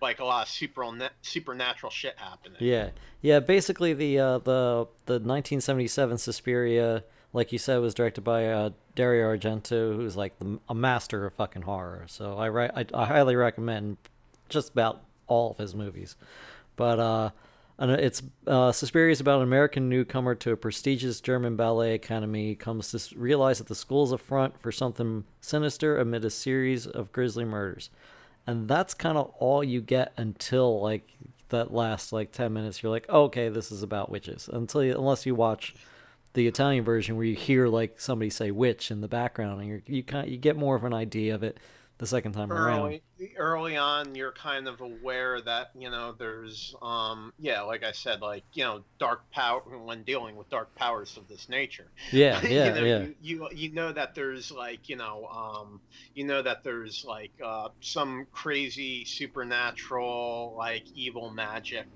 like 0.00 0.20
a 0.20 0.24
lot 0.24 0.46
of 0.46 0.48
super 0.48 0.84
supernatural 1.22 1.90
shit 1.90 2.14
happening. 2.16 2.58
Yeah, 2.60 2.90
yeah. 3.20 3.40
Basically, 3.40 3.92
the 3.94 4.18
uh, 4.18 4.38
the 4.38 4.86
the 5.06 5.14
1977 5.14 6.18
Suspiria, 6.18 7.04
like 7.32 7.52
you 7.52 7.58
said, 7.58 7.78
was 7.78 7.94
directed 7.94 8.22
by 8.22 8.46
uh, 8.46 8.70
Dario 8.94 9.34
Argento, 9.34 9.96
who's 9.96 10.16
like 10.16 10.38
the, 10.38 10.58
a 10.68 10.74
master 10.74 11.26
of 11.26 11.34
fucking 11.34 11.62
horror. 11.62 12.04
So 12.06 12.36
I, 12.36 12.80
I 12.80 12.86
I 12.94 13.06
highly 13.06 13.36
recommend 13.36 13.96
just 14.48 14.70
about 14.70 15.02
all 15.26 15.50
of 15.50 15.58
his 15.58 15.74
movies. 15.74 16.16
But 16.76 17.00
uh, 17.00 17.30
it's 17.80 18.22
uh, 18.46 18.72
Suspiria 18.72 19.12
is 19.12 19.20
about 19.20 19.38
an 19.38 19.44
American 19.44 19.88
newcomer 19.88 20.34
to 20.36 20.52
a 20.52 20.56
prestigious 20.56 21.20
German 21.20 21.56
ballet 21.56 21.94
academy 21.94 22.54
comes 22.54 22.90
to 22.92 23.18
realize 23.18 23.58
that 23.58 23.68
the 23.68 23.74
school 23.74 24.04
is 24.04 24.12
a 24.12 24.18
front 24.18 24.60
for 24.60 24.72
something 24.72 25.24
sinister 25.40 25.98
amid 25.98 26.24
a 26.24 26.30
series 26.30 26.86
of 26.86 27.12
grisly 27.12 27.44
murders 27.44 27.90
and 28.48 28.66
that's 28.66 28.94
kind 28.94 29.18
of 29.18 29.30
all 29.38 29.62
you 29.62 29.82
get 29.82 30.14
until 30.16 30.80
like 30.80 31.06
that 31.50 31.72
last 31.72 32.14
like 32.14 32.32
10 32.32 32.50
minutes. 32.50 32.82
You're 32.82 32.90
like 32.90 33.08
okay 33.08 33.50
this 33.50 33.70
is 33.70 33.82
about 33.82 34.10
witches. 34.10 34.48
Until 34.50 34.82
you, 34.82 34.94
unless 34.94 35.26
you 35.26 35.34
watch 35.34 35.74
the 36.32 36.46
Italian 36.46 36.82
version 36.82 37.16
where 37.16 37.26
you 37.26 37.36
hear 37.36 37.68
like 37.68 38.00
somebody 38.00 38.30
say 38.30 38.50
witch 38.50 38.90
in 38.90 39.02
the 39.02 39.08
background 39.08 39.60
and 39.60 39.68
you 39.68 39.82
you 39.86 40.02
kind 40.02 40.30
you 40.30 40.38
get 40.38 40.56
more 40.56 40.76
of 40.76 40.84
an 40.84 40.94
idea 40.94 41.34
of 41.34 41.42
it 41.42 41.58
the 41.98 42.06
second 42.06 42.32
time 42.32 42.52
around. 42.52 42.80
early 42.86 43.02
early 43.36 43.76
on 43.76 44.14
you're 44.14 44.32
kind 44.32 44.68
of 44.68 44.80
aware 44.80 45.38
that 45.42 45.68
you 45.74 45.90
know 45.90 46.14
there's 46.18 46.74
um 46.80 47.30
yeah 47.38 47.60
like 47.60 47.84
i 47.84 47.92
said 47.92 48.22
like 48.22 48.44
you 48.54 48.64
know 48.64 48.82
dark 48.98 49.20
power 49.32 49.60
when 49.84 50.02
dealing 50.02 50.34
with 50.34 50.48
dark 50.48 50.74
powers 50.74 51.18
of 51.18 51.28
this 51.28 51.46
nature 51.50 51.92
Yeah, 52.10 52.40
yeah, 52.42 52.48
you 52.48 52.72
know, 52.72 52.84
yeah. 52.84 52.98
You, 52.98 53.14
you 53.20 53.48
you 53.52 53.72
know 53.74 53.92
that 53.92 54.14
there's 54.14 54.50
like 54.50 54.88
you 54.88 54.96
know 54.96 55.26
um 55.26 55.82
you 56.14 56.24
know 56.24 56.40
that 56.40 56.64
there's 56.64 57.04
like 57.06 57.32
uh 57.44 57.68
some 57.80 58.26
crazy 58.32 59.04
supernatural 59.04 60.54
like 60.56 60.84
evil 60.94 61.30
magic 61.30 61.86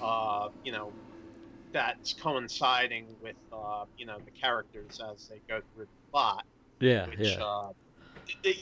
uh 0.00 0.48
you 0.62 0.72
know 0.72 0.96
that's 1.72 2.14
coinciding 2.14 3.16
with 3.20 3.36
uh 3.52 3.84
you 3.96 4.06
know 4.06 4.18
the 4.24 4.32
characters 4.40 5.00
as 5.12 5.26
they 5.28 5.40
go 5.48 5.60
through 5.72 5.84
the 5.86 5.90
plot 6.12 6.44
Yeah, 6.80 7.06
which 7.06 7.18
yeah. 7.18 7.42
uh 7.42 7.70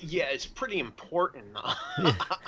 yeah 0.02 0.24
it's 0.30 0.46
pretty 0.46 0.78
important 0.78 1.44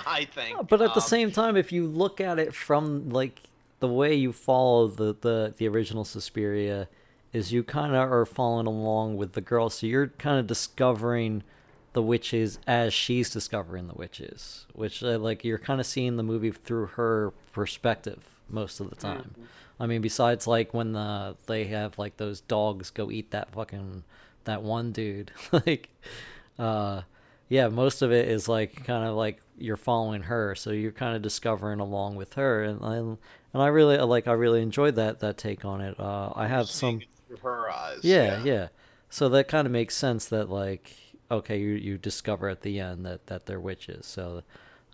i 0.05 0.27
think 0.33 0.67
But 0.69 0.81
at 0.81 0.93
the 0.93 1.01
Um, 1.01 1.07
same 1.07 1.31
time, 1.31 1.55
if 1.57 1.71
you 1.71 1.85
look 1.85 2.19
at 2.21 2.39
it 2.39 2.53
from 2.53 3.09
like 3.09 3.41
the 3.79 3.87
way 3.87 4.13
you 4.15 4.31
follow 4.31 4.87
the 4.87 5.15
the, 5.19 5.53
the 5.57 5.67
original 5.67 6.05
Suspiria, 6.05 6.87
is 7.33 7.51
you 7.51 7.63
kind 7.63 7.93
of 7.95 8.11
are 8.11 8.25
following 8.25 8.67
along 8.67 9.17
with 9.17 9.33
the 9.33 9.41
girl, 9.41 9.69
so 9.69 9.87
you're 9.87 10.07
kind 10.07 10.37
of 10.39 10.47
discovering 10.47 11.43
the 11.93 12.01
witches 12.01 12.59
as 12.67 12.93
she's 12.93 13.29
discovering 13.29 13.87
the 13.87 13.93
witches, 13.93 14.65
which 14.73 15.03
uh, 15.03 15.17
like 15.17 15.43
you're 15.43 15.57
kind 15.57 15.79
of 15.79 15.85
seeing 15.85 16.15
the 16.17 16.23
movie 16.23 16.51
through 16.51 16.85
her 16.87 17.31
perspective 17.53 18.23
most 18.49 18.79
of 18.79 18.89
the 18.89 18.95
time. 18.95 19.35
I 19.79 19.87
mean, 19.87 20.01
besides 20.01 20.45
like 20.47 20.73
when 20.73 20.93
the 20.93 21.35
they 21.47 21.65
have 21.65 21.97
like 21.97 22.17
those 22.17 22.41
dogs 22.41 22.89
go 22.91 23.09
eat 23.11 23.31
that 23.31 23.51
fucking 23.51 24.03
that 24.45 24.61
one 24.61 24.91
dude, 24.91 25.31
like, 25.51 25.89
uh, 26.59 27.01
yeah, 27.51 27.67
most 27.67 28.01
of 28.01 28.13
it 28.13 28.29
is 28.29 28.47
like 28.47 28.85
kind 28.85 29.05
of 29.05 29.17
like 29.17 29.41
you're 29.57 29.75
following 29.75 30.23
her, 30.23 30.55
so 30.55 30.69
you're 30.69 30.93
kind 30.93 31.17
of 31.17 31.21
discovering 31.21 31.81
along 31.81 32.15
with 32.15 32.35
her, 32.35 32.63
and 32.63 32.79
and, 32.81 33.17
and 33.53 33.61
I 33.61 33.67
really 33.67 33.97
like 33.97 34.25
I 34.25 34.31
really 34.31 34.61
enjoyed 34.61 34.95
that 34.95 35.19
that 35.19 35.37
take 35.37 35.65
on 35.65 35.81
it. 35.81 35.99
Uh, 35.99 36.31
I 36.33 36.47
have 36.47 36.69
some 36.69 37.01
her 37.43 37.69
eyes 37.69 37.99
yeah, 38.03 38.41
yeah. 38.41 38.69
So 39.09 39.27
that 39.27 39.49
kind 39.49 39.65
of 39.65 39.73
makes 39.73 39.97
sense 39.97 40.27
that 40.27 40.49
like 40.49 40.95
okay, 41.29 41.59
you 41.59 41.71
you 41.71 41.97
discover 41.97 42.47
at 42.47 42.61
the 42.61 42.79
end 42.79 43.05
that 43.05 43.27
that 43.27 43.47
they're 43.47 43.59
witches. 43.59 44.05
So 44.05 44.43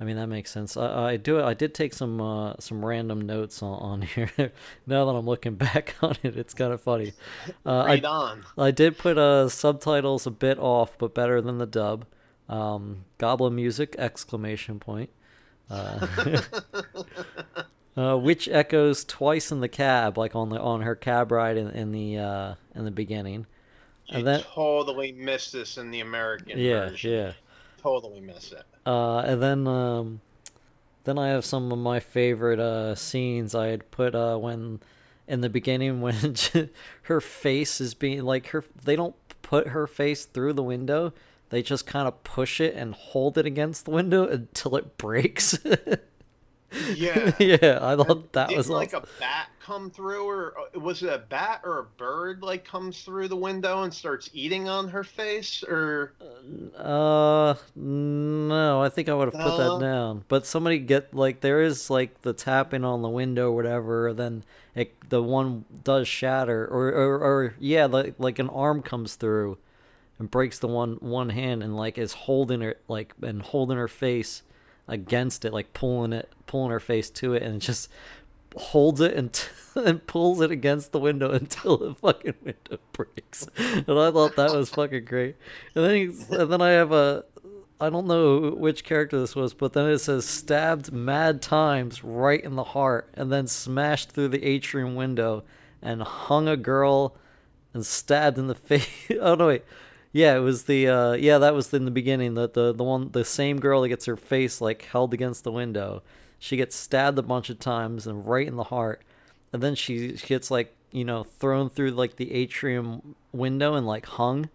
I 0.02 0.04
mean 0.04 0.16
that 0.16 0.26
makes 0.26 0.50
sense. 0.50 0.76
I, 0.76 1.12
I 1.12 1.18
do 1.18 1.40
I 1.40 1.54
did 1.54 1.76
take 1.76 1.94
some 1.94 2.20
uh, 2.20 2.56
some 2.58 2.84
random 2.84 3.22
notes 3.22 3.62
on, 3.62 3.78
on 3.80 4.02
here. 4.16 4.32
now 4.88 5.06
that 5.06 5.12
I'm 5.12 5.28
looking 5.28 5.54
back 5.54 5.94
on 6.02 6.16
it, 6.24 6.36
it's 6.36 6.56
kind 6.56 6.74
of 6.74 6.82
funny. 6.82 7.14
Uh, 7.64 7.82
I 7.82 8.00
on 8.00 8.46
I 8.58 8.72
did 8.72 8.98
put 8.98 9.20
uh, 9.20 9.48
subtitles 9.48 10.26
a 10.26 10.32
bit 10.32 10.58
off, 10.58 10.98
but 10.98 11.14
better 11.14 11.40
than 11.40 11.60
the 11.60 11.68
dub. 11.68 12.08
Um, 12.50 13.06
Goblin 13.18 13.56
music! 13.56 13.96
Exclamation 13.98 14.80
point. 14.80 15.10
Uh, 15.70 16.08
uh, 17.98 18.18
which 18.18 18.48
echoes 18.48 19.04
twice 19.04 19.52
in 19.52 19.60
the 19.60 19.68
cab, 19.68 20.18
like 20.18 20.36
on 20.36 20.50
the 20.50 20.60
on 20.60 20.82
her 20.82 20.96
cab 20.96 21.32
ride 21.32 21.58
in, 21.58 21.70
in 21.72 21.92
the 21.92 22.18
uh, 22.18 22.56
in 22.76 22.86
the 22.86 22.92
beginning. 22.92 23.46
you 24.08 24.20
And 24.20 24.28
that 24.28 24.44
totally 24.44 25.12
missed 25.12 25.52
this 25.52 25.78
in 25.78 25.92
the 25.92 26.00
american 26.00 26.58
yeah 26.58 26.90
version 26.90 27.12
yeah. 27.12 27.32
totally 27.82 28.22
miss 28.22 28.54
it 28.54 28.64
Uh, 28.86 29.18
and 29.20 29.44
then 29.44 29.68
um, 29.68 30.22
then 31.04 31.18
I 31.18 31.30
have 31.30 31.46
some 31.46 31.72
of 31.72 31.78
my 31.80 32.00
favorite 32.02 32.60
uh, 32.60 32.94
scenes. 32.96 33.56
I 33.56 33.68
had 33.68 33.92
put 33.92 34.14
uh, 34.16 34.38
when 34.38 34.82
in 35.28 35.42
the 35.42 35.50
beginning 35.50 36.02
when 36.08 36.36
her 37.04 37.22
face 37.22 37.82
is 37.82 37.94
being 37.94 38.24
like 38.24 38.48
her. 38.48 38.64
They 38.84 38.96
don't 38.96 39.16
put 39.42 39.70
her 39.70 39.88
face 39.88 40.26
through 40.26 40.54
the 40.54 40.64
window. 40.64 41.14
They 41.50 41.62
just 41.62 41.86
kind 41.86 42.08
of 42.08 42.24
push 42.24 42.60
it 42.60 42.76
and 42.76 42.94
hold 42.94 43.38
it 43.38 43.46
against 43.46 43.86
the 43.86 43.92
window 43.92 44.28
until 44.28 44.76
it 44.76 44.98
breaks. 44.98 45.58
yeah 46.94 47.32
yeah, 47.40 47.80
I 47.82 47.96
thought 47.96 48.34
that 48.34 48.50
Didn't 48.50 48.58
was 48.58 48.70
like 48.70 48.94
awesome. 48.94 49.04
a 49.04 49.08
bat 49.20 49.50
come 49.62 49.90
through, 49.90 50.26
or 50.28 50.54
uh, 50.76 50.80
was 50.80 51.02
it 51.02 51.10
a 51.10 51.18
bat 51.18 51.62
or 51.64 51.80
a 51.80 51.84
bird 51.84 52.42
like 52.44 52.66
comes 52.66 53.04
through 53.04 53.30
the 53.30 53.38
window 53.38 53.84
and 53.84 53.94
starts 53.94 54.30
eating 54.34 54.68
on 54.68 54.90
her 54.90 55.04
face? 55.04 55.64
Or 55.64 56.14
Uh, 56.78 57.56
no, 57.76 58.82
I 58.82 58.90
think 58.90 59.10
I 59.10 59.14
would 59.14 59.34
have 59.34 59.40
put 59.42 59.58
that 59.58 59.80
down. 59.80 60.26
But 60.28 60.46
somebody 60.46 60.80
get 60.80 61.14
like 61.14 61.42
there 61.42 61.62
is 61.62 61.90
like 61.90 62.22
the 62.22 62.34
tapping 62.34 62.84
on 62.84 63.02
the 63.02 63.10
window 63.10 63.50
or 63.52 63.56
whatever. 63.56 64.14
Then 64.14 64.44
it 64.76 65.10
the 65.10 65.24
one 65.24 65.66
does 65.84 66.08
shatter, 66.08 66.66
or 66.66 66.90
or, 66.90 67.16
or 67.16 67.56
yeah, 67.60 67.86
like 67.86 68.16
like 68.18 68.40
an 68.40 68.50
arm 68.50 68.82
comes 68.82 69.16
through 69.16 69.58
and 70.20 70.32
breaks 70.32 70.60
the 70.60 70.68
one 70.68 70.96
one 70.96 71.30
hand 71.30 71.64
and 71.64 71.76
like 71.76 71.98
is 71.98 72.14
holding 72.14 72.62
her 72.62 72.76
like 72.88 73.14
and 73.22 73.42
holding 73.42 73.78
her 73.78 73.88
face 73.88 74.44
against 74.88 75.46
it, 75.46 75.54
like 75.54 75.74
pulling 75.74 76.14
it 76.14 76.32
pulling 76.46 76.72
her 76.72 76.80
face 76.80 77.10
to 77.10 77.34
it, 77.34 77.44
and 77.44 77.62
just 77.62 77.90
holds 78.56 79.02
it 79.02 79.14
and 79.14 79.48
and 79.76 80.06
pulls 80.08 80.42
it 80.42 80.52
against 80.52 80.92
the 80.92 81.00
window 81.00 81.32
until 81.32 81.78
the 81.78 81.96
fucking 81.96 82.36
window 82.44 82.80
breaks. 82.92 83.48
And 83.58 84.00
I 84.00 84.12
thought 84.12 84.36
that 84.36 84.54
was 84.54 84.70
fucking 84.70 85.06
great. 85.06 85.36
And 85.76 85.86
then 85.86 85.96
he, 85.96 86.36
and 86.36 86.52
then 86.52 86.62
I 86.62 86.70
have 86.72 86.92
a 86.92 87.26
I 87.80 87.92
don't 87.92 88.08
know 88.08 88.50
which 88.52 88.84
character 88.84 89.20
this 89.20 89.36
was, 89.36 89.54
but 89.54 89.74
then 89.74 89.88
it 89.88 90.00
says 90.00 90.26
stabbed 90.26 90.92
mad 90.92 91.44
times 91.44 92.04
right 92.04 92.44
in 92.44 92.56
the 92.56 92.64
heart 92.64 93.10
and 93.14 93.32
then 93.32 93.46
smashed 93.46 94.12
through 94.12 94.30
the 94.30 94.44
atrium 94.44 94.96
window 94.96 95.44
and 95.80 96.02
hung 96.02 96.48
a 96.48 96.58
girl 96.58 97.16
and 97.74 97.86
stabbed 97.86 98.40
in 98.40 98.48
the 98.48 98.56
face. 98.56 98.88
oh 99.22 99.36
no 99.36 99.48
wait. 99.48 99.64
Yeah, 100.12 100.36
it 100.36 100.40
was 100.40 100.64
the 100.64 100.88
uh 100.88 101.14
yeah, 101.14 101.38
that 101.38 101.54
was 101.54 101.74
in 101.74 101.86
the 101.86 101.92
beginning. 101.92 102.34
The 102.34 102.50
the 102.50 102.74
the 102.74 102.84
one 102.84 103.12
the 103.12 103.26
same 103.26 103.60
girl 103.60 103.82
that 103.82 103.90
gets 103.90 104.06
her 104.06 104.18
face 104.18 104.62
like 104.62 104.84
held 104.84 105.14
against 105.14 105.44
the 105.44 105.52
window. 105.52 106.02
She 106.40 106.58
gets 106.58 106.76
stabbed 106.76 107.18
a 107.20 107.24
bunch 107.24 107.50
of 107.50 107.60
times 107.60 108.08
and 108.08 108.26
right 108.28 108.48
in 108.48 108.56
the 108.56 108.66
heart. 108.66 109.02
And 109.54 109.64
then 109.64 109.76
she, 109.76 110.16
she 110.18 110.28
gets 110.28 110.52
like, 110.52 110.76
you 110.92 111.06
know, 111.06 111.24
thrown 111.24 111.70
through 111.70 111.92
like 111.92 112.18
the 112.18 112.34
atrium 112.34 113.16
window 113.32 113.76
and 113.76 113.88
like 113.88 114.06
hung 114.06 114.50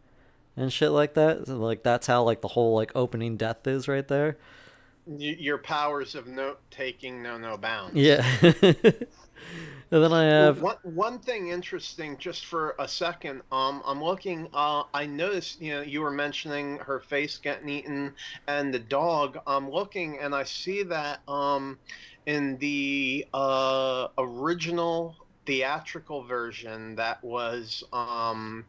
and 0.57 0.73
shit 0.73 0.91
like 0.93 1.15
that. 1.15 1.47
So, 1.47 1.59
like 1.59 1.83
that's 1.83 2.07
how 2.07 2.23
like 2.25 2.41
the 2.43 2.49
whole 2.49 2.75
like 2.77 2.93
opening 2.95 3.37
death 3.37 3.67
is 3.67 3.89
right 3.89 4.07
there. 4.07 4.39
y- 5.07 5.37
your 5.39 5.59
powers 5.59 6.15
of 6.15 6.27
note 6.27 6.61
taking 6.71 7.23
know 7.23 7.39
no 7.39 7.57
bounds. 7.57 7.97
Yeah. 7.97 8.25
and 9.91 10.03
then 10.03 10.13
I 10.13 10.25
have 10.25 10.65
One, 10.65 10.77
one 10.83 11.19
thing 11.21 11.49
interesting, 11.49 12.17
just 12.19 12.45
for 12.47 12.75
a 12.79 12.89
second, 12.89 13.43
um, 13.51 13.83
I'm 13.85 14.03
looking. 14.03 14.49
Uh, 14.53 14.85
I 14.93 15.07
noticed, 15.07 15.61
you 15.61 15.73
know, 15.75 15.83
you 15.83 16.01
were 16.01 16.11
mentioning 16.11 16.79
her 16.79 17.01
face 17.01 17.39
getting 17.39 17.69
eaten, 17.69 18.15
and 18.47 18.73
the 18.73 18.79
dog. 18.79 19.39
I'm 19.47 19.71
looking, 19.71 20.19
and 20.19 20.35
I 20.35 20.45
see 20.45 20.83
that 20.85 21.21
um, 21.29 21.79
in 22.27 22.59
the 22.59 23.27
uh, 23.33 24.09
original 24.19 25.17
theatrical 25.47 26.25
version, 26.25 26.97
that 26.97 27.23
was 27.23 27.85
um, 27.93 28.67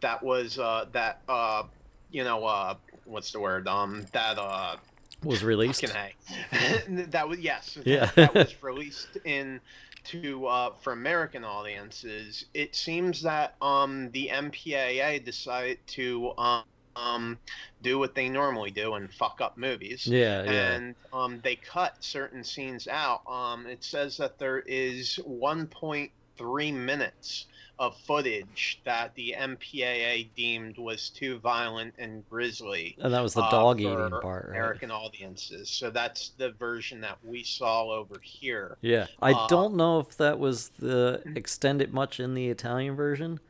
that 0.00 0.22
was 0.22 0.58
uh, 0.58 0.86
that 0.92 1.22
uh, 1.28 1.64
you 2.10 2.24
know, 2.24 2.44
uh, 2.44 2.74
what's 3.04 3.32
the 3.32 3.40
word? 3.40 3.68
Um, 3.68 4.06
that 4.12 4.38
uh, 4.38 4.76
was 5.24 5.44
released. 5.44 5.86
Fucking 5.86 5.96
A. 5.96 7.06
that 7.06 7.28
was 7.28 7.38
yes. 7.38 7.78
Yeah. 7.84 8.10
that 8.16 8.34
was 8.34 8.54
released 8.62 9.18
in 9.24 9.60
to 10.04 10.46
uh, 10.46 10.70
for 10.80 10.92
American 10.92 11.44
audiences. 11.44 12.46
It 12.54 12.74
seems 12.74 13.22
that 13.22 13.54
um 13.60 14.10
the 14.12 14.30
MPAA 14.32 15.24
decided 15.24 15.78
to 15.88 16.32
um, 16.38 16.64
um 16.96 17.38
do 17.82 17.98
what 17.98 18.14
they 18.14 18.28
normally 18.28 18.70
do 18.70 18.94
and 18.94 19.12
fuck 19.12 19.40
up 19.40 19.56
movies. 19.56 20.06
Yeah, 20.06 20.42
yeah. 20.44 20.72
And 20.72 20.94
um, 21.12 21.40
they 21.42 21.56
cut 21.56 21.96
certain 22.00 22.44
scenes 22.44 22.88
out. 22.88 23.22
Um, 23.26 23.66
it 23.66 23.84
says 23.84 24.16
that 24.18 24.38
there 24.38 24.60
is 24.60 25.18
1.3 25.26 26.74
minutes 26.74 27.46
of 27.80 27.96
footage 27.98 28.80
that 28.84 29.14
the 29.16 29.34
MPAA 29.36 30.24
deemed 30.36 30.78
was 30.78 31.10
too 31.10 31.40
violent 31.40 31.94
and 31.98 32.28
grisly 32.30 32.98
And 32.98 33.12
that 33.14 33.20
was 33.22 33.34
the 33.34 33.42
uh, 33.42 33.50
dog 33.50 33.80
eating 33.80 34.14
part, 34.14 34.48
right? 34.48 34.56
American 34.56 34.90
audiences. 34.92 35.70
So 35.70 35.90
that's 35.90 36.30
the 36.30 36.52
version 36.52 37.00
that 37.02 37.18
we 37.24 37.42
saw 37.44 37.90
over 37.90 38.20
here. 38.22 38.78
Yeah. 38.80 39.08
I 39.20 39.32
Uh, 39.32 39.46
don't 39.46 39.74
know 39.76 40.00
if 40.00 40.16
that 40.16 40.38
was 40.38 40.70
the 40.78 41.22
extended 41.34 41.92
much 41.92 42.20
in 42.20 42.34
the 42.34 42.48
Italian 42.48 42.96
version. 42.96 43.40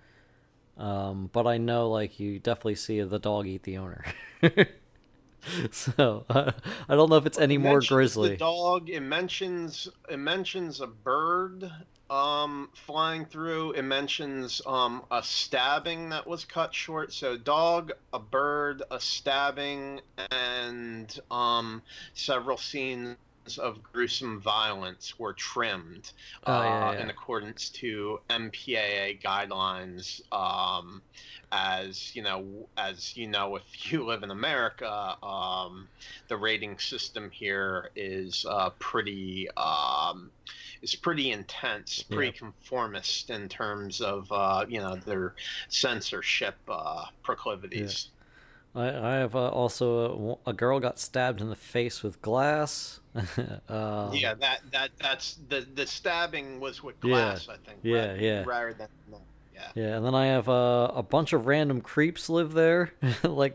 Um, 0.79 1.31
but 1.33 1.47
I 1.47 1.59
know 1.59 1.90
like 1.90 2.21
you 2.21 2.38
definitely 2.40 2.77
see 2.77 3.01
the 3.03 3.19
dog 3.19 3.47
eat 3.47 3.64
the 3.64 3.79
owner. 3.79 4.05
so 5.71 6.25
I 6.31 6.53
don't 6.95 7.09
know 7.11 7.16
if 7.16 7.27
it's 7.27 7.38
any 7.38 7.59
It 7.59 7.59
more 7.59 7.83
grisly. 7.83 8.29
The 8.29 8.37
dog. 8.37 8.90
It 8.90 9.01
mentions 9.01 9.88
it 10.09 10.19
mentions 10.19 10.81
a 10.81 10.87
bird 10.87 11.71
um, 12.11 12.68
flying 12.75 13.25
through. 13.25 13.73
It 13.73 13.83
mentions 13.83 14.61
um, 14.66 15.03
a 15.11 15.23
stabbing 15.23 16.11
that 16.11 16.27
was 16.27 16.44
cut 16.44 16.75
short. 16.75 17.12
So 17.12 17.37
dog, 17.37 17.92
a 18.12 18.18
bird, 18.18 18.83
a 18.90 19.01
stabbing, 19.01 20.01
and 20.31 21.18
um, 21.31 21.83
several 22.14 22.57
scenes 22.59 23.16
of 23.59 23.83
gruesome 23.83 24.40
violence 24.40 25.18
were 25.18 25.33
trimmed 25.33 26.12
Oh, 26.46 26.53
uh, 26.53 26.62
yeah, 26.62 26.92
yeah. 26.92 27.03
in 27.03 27.11
accordance 27.11 27.70
to 27.70 28.20
MPAA 28.29 29.23
guidelines. 29.23 30.20
Um, 30.33 31.03
as 31.53 32.14
you 32.14 32.23
know, 32.23 32.68
as 32.77 33.16
you 33.16 33.27
know, 33.27 33.57
if 33.57 33.62
you 33.92 34.05
live 34.05 34.23
in 34.23 34.31
America, 34.31 35.16
um, 35.25 35.88
the 36.29 36.37
rating 36.37 36.79
system 36.79 37.31
here 37.31 37.90
is 37.96 38.44
uh, 38.49 38.70
pretty 38.79 39.49
um, 39.57 40.31
is 40.83 40.95
pretty 40.95 41.31
intense, 41.33 42.05
Yeah. 42.09 42.16
pretty 42.16 42.33
conformist 42.38 43.31
in 43.31 43.49
terms 43.49 44.01
of 44.01 44.31
uh, 44.33 44.64
you 44.69 44.79
know 44.81 44.97
their 44.97 45.35
censorship 45.69 46.57
uh, 46.69 47.07
proclivities. 47.23 48.09
I, 48.75 48.87
I 48.88 49.14
have 49.16 49.35
uh, 49.35 49.49
also 49.49 50.38
a, 50.47 50.51
a 50.51 50.53
girl 50.53 50.79
got 50.79 50.99
stabbed 50.99 51.40
in 51.40 51.49
the 51.49 51.57
face 51.57 52.03
with 52.03 52.23
glass. 52.23 53.01
um, 53.69 54.12
yeah, 54.12 54.35
that 54.35 54.61
that 54.71 54.90
that's 55.01 55.38
the 55.49 55.66
the 55.75 55.87
stabbing 55.87 56.61
was 56.61 56.83
with 56.83 56.97
Yeah, 57.03 57.35
glass, 57.35 57.49
I 57.49 57.57
think. 57.66 57.81
yeah, 57.83 58.07
ra- 58.12 58.14
yeah. 58.14 58.45
Rather 58.47 58.73
than 58.75 58.88
yeah. 59.55 59.69
Yeah, 59.75 59.97
and 59.97 60.07
then 60.07 60.14
I 60.14 60.27
have 60.27 60.49
uh, 60.49 60.90
a 60.95 61.03
bunch 61.03 61.33
of 61.33 61.47
random 61.47 61.81
creeps 61.81 62.31
live 62.31 62.53
there, 62.55 62.93
like, 63.23 63.55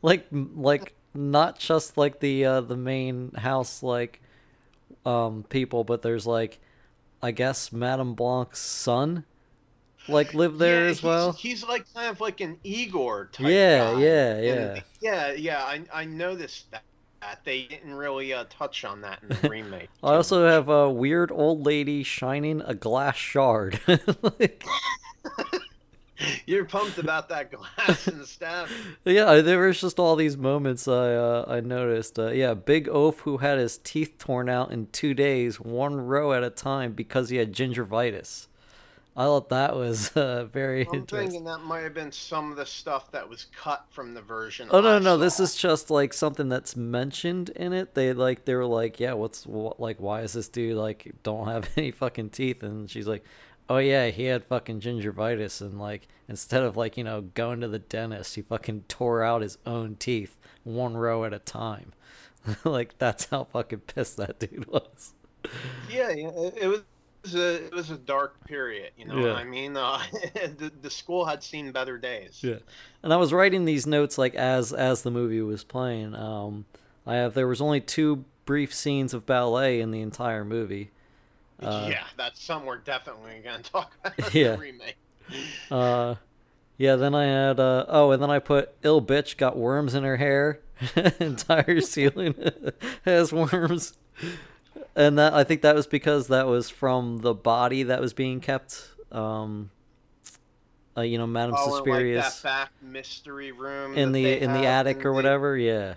like, 0.00 0.26
like 0.30 0.94
not 1.12 1.58
just 1.58 1.98
like 1.98 2.20
the 2.20 2.44
uh, 2.44 2.60
the 2.62 2.76
main 2.76 3.32
house 3.32 3.82
like 3.82 4.22
um 5.06 5.44
people, 5.48 5.84
but 5.84 6.02
there's 6.02 6.26
like, 6.26 6.58
I 7.22 7.30
guess 7.30 7.72
Madame 7.72 8.14
Blanc's 8.14 8.58
son, 8.60 9.24
like 10.08 10.34
live 10.34 10.58
there 10.58 10.84
Yeah, 10.84 10.90
as 10.90 10.96
he's- 10.98 11.04
well. 11.04 11.32
He's 11.32 11.64
like 11.64 11.84
kind 11.94 12.08
of 12.10 12.20
like 12.20 12.40
an 12.40 12.58
Igor 12.64 13.30
type. 13.32 13.46
Yeah, 13.46 13.92
guy. 13.94 14.00
yeah, 14.00 14.34
And- 14.34 14.76
yeah. 14.76 14.80
yeah, 15.00 15.32
yeah. 15.32 15.62
I 15.64 15.82
I 15.92 16.04
noticed 16.04 16.70
that. 16.72 16.82
They 17.42 17.62
didn't 17.62 17.94
really 17.94 18.32
uh, 18.32 18.44
touch 18.48 18.84
on 18.84 19.00
that 19.00 19.20
in 19.20 19.30
the 19.30 19.48
remake. 19.50 19.88
I 20.00 20.14
also 20.14 20.46
have 20.46 20.68
a 20.68 20.88
weird 20.88 21.32
old 21.32 21.66
lady 21.66 22.04
shining 22.04 22.60
a 22.60 22.72
glass 22.72 23.16
shard. 23.16 23.80
like, 24.38 24.62
You're 26.46 26.64
pumped 26.64 26.98
about 26.98 27.28
that 27.28 27.50
glass 27.50 28.06
and 28.06 28.20
the 28.20 28.26
stabbing. 28.26 28.74
Yeah, 29.04 29.40
there 29.40 29.60
was 29.60 29.80
just 29.80 29.98
all 29.98 30.16
these 30.16 30.36
moments 30.36 30.88
I 30.88 31.14
uh, 31.14 31.44
I 31.48 31.60
noticed. 31.60 32.18
Uh, 32.18 32.30
yeah, 32.30 32.54
Big 32.54 32.88
Oaf 32.88 33.20
who 33.20 33.38
had 33.38 33.58
his 33.58 33.78
teeth 33.78 34.16
torn 34.18 34.48
out 34.48 34.70
in 34.70 34.88
two 34.88 35.14
days, 35.14 35.60
one 35.60 35.96
row 35.96 36.32
at 36.32 36.42
a 36.42 36.50
time, 36.50 36.92
because 36.92 37.28
he 37.30 37.36
had 37.36 37.52
gingivitis. 37.52 38.48
I 39.18 39.24
thought 39.24 39.48
that 39.48 39.74
was 39.74 40.14
uh, 40.14 40.44
very 40.44 40.86
I'm 40.86 40.94
interesting. 40.94 41.30
thinking 41.30 41.44
that 41.44 41.60
might 41.60 41.80
have 41.80 41.94
been 41.94 42.12
some 42.12 42.50
of 42.50 42.58
the 42.58 42.66
stuff 42.66 43.10
that 43.12 43.26
was 43.26 43.46
cut 43.56 43.86
from 43.88 44.12
the 44.12 44.20
version. 44.20 44.68
Oh 44.70 44.82
no, 44.82 44.96
I 44.96 44.98
no, 44.98 45.16
this 45.16 45.40
is 45.40 45.56
just 45.56 45.90
like 45.90 46.12
something 46.12 46.50
that's 46.50 46.76
mentioned 46.76 47.48
in 47.50 47.72
it. 47.72 47.94
They 47.94 48.12
like 48.12 48.44
they 48.44 48.54
were 48.54 48.66
like, 48.66 49.00
yeah, 49.00 49.14
what's 49.14 49.46
what, 49.46 49.80
like 49.80 49.98
why 50.00 50.20
is 50.20 50.34
this 50.34 50.50
dude 50.50 50.76
like 50.76 51.14
don't 51.22 51.48
have 51.48 51.70
any 51.78 51.92
fucking 51.92 52.30
teeth? 52.30 52.62
And 52.62 52.90
she's 52.90 53.06
like, 53.06 53.24
oh 53.68 53.78
yeah, 53.78 54.08
he 54.08 54.24
had 54.24 54.44
fucking 54.44 54.80
gingivitis, 54.80 55.60
and 55.60 55.78
like 55.80 56.08
instead 56.28 56.62
of 56.62 56.76
like 56.76 56.96
you 56.96 57.04
know 57.04 57.22
going 57.22 57.60
to 57.60 57.68
the 57.68 57.78
dentist, 57.78 58.34
he 58.34 58.42
fucking 58.42 58.84
tore 58.88 59.22
out 59.22 59.42
his 59.42 59.58
own 59.66 59.96
teeth 59.96 60.36
one 60.64 60.96
row 60.96 61.24
at 61.24 61.32
a 61.32 61.38
time. 61.38 61.92
like 62.64 62.98
that's 62.98 63.26
how 63.26 63.44
fucking 63.44 63.80
pissed 63.80 64.16
that 64.16 64.38
dude 64.38 64.66
was. 64.68 65.14
Yeah, 65.90 66.10
it 66.10 66.68
was. 66.68 66.82
A, 67.34 67.64
it 67.64 67.74
was 67.74 67.90
a 67.90 67.96
dark 67.96 68.44
period, 68.44 68.92
you 68.96 69.04
know. 69.04 69.18
Yeah. 69.18 69.32
I 69.32 69.42
mean, 69.42 69.76
uh, 69.76 70.00
the, 70.34 70.70
the 70.80 70.90
school 70.90 71.24
had 71.24 71.42
seen 71.42 71.72
better 71.72 71.98
days. 71.98 72.38
Yeah. 72.40 72.58
And 73.02 73.12
I 73.12 73.16
was 73.16 73.32
writing 73.32 73.64
these 73.64 73.84
notes 73.84 74.16
like 74.16 74.36
as 74.36 74.72
as 74.72 75.02
the 75.02 75.10
movie 75.10 75.40
was 75.40 75.64
playing. 75.64 76.14
Um, 76.14 76.66
I 77.04 77.16
have 77.16 77.34
there 77.34 77.48
was 77.48 77.60
only 77.60 77.80
two 77.80 78.24
brief 78.44 78.72
scenes 78.72 79.12
of 79.12 79.26
ballet 79.26 79.80
in 79.80 79.90
the 79.90 80.02
entire 80.02 80.44
movie. 80.44 80.92
Uh, 81.60 81.88
yeah, 81.90 82.04
that's 82.16 82.42
some 82.42 82.64
we're 82.66 82.76
definitely 82.78 83.40
going 83.42 83.62
to 83.62 83.70
talk 83.70 83.92
about 84.04 84.34
Yeah. 84.34 84.52
the 84.52 84.58
remake. 84.58 84.96
Uh, 85.70 86.16
yeah. 86.76 86.96
Then 86.96 87.14
I 87.14 87.24
had 87.24 87.58
uh, 87.60 87.86
oh, 87.88 88.10
and 88.10 88.22
then 88.22 88.30
I 88.30 88.38
put 88.38 88.74
ill 88.82 89.00
bitch 89.02 89.36
got 89.36 89.56
worms 89.56 89.94
in 89.94 90.04
her 90.04 90.16
hair. 90.16 90.60
Entire 91.20 91.80
ceiling 91.80 92.34
has 93.06 93.32
worms, 93.32 93.94
and 94.94 95.18
that 95.18 95.32
I 95.32 95.42
think 95.44 95.62
that 95.62 95.74
was 95.74 95.86
because 95.86 96.28
that 96.28 96.46
was 96.46 96.68
from 96.68 97.18
the 97.18 97.32
body 97.32 97.84
that 97.84 98.00
was 98.00 98.12
being 98.12 98.40
kept. 98.40 98.88
Um, 99.10 99.70
uh, 100.96 101.00
you 101.02 101.16
know, 101.18 101.26
Madame 101.26 101.54
Oh, 101.56 101.76
and, 101.78 101.86
like 101.86 102.24
that 102.24 102.40
back 102.42 102.72
mystery 102.82 103.52
room 103.52 103.96
in 103.96 104.12
the 104.12 104.38
in 104.38 104.52
the 104.52 104.66
attic 104.66 104.98
or 104.98 105.10
the- 105.10 105.12
whatever. 105.12 105.56
Yeah. 105.56 105.94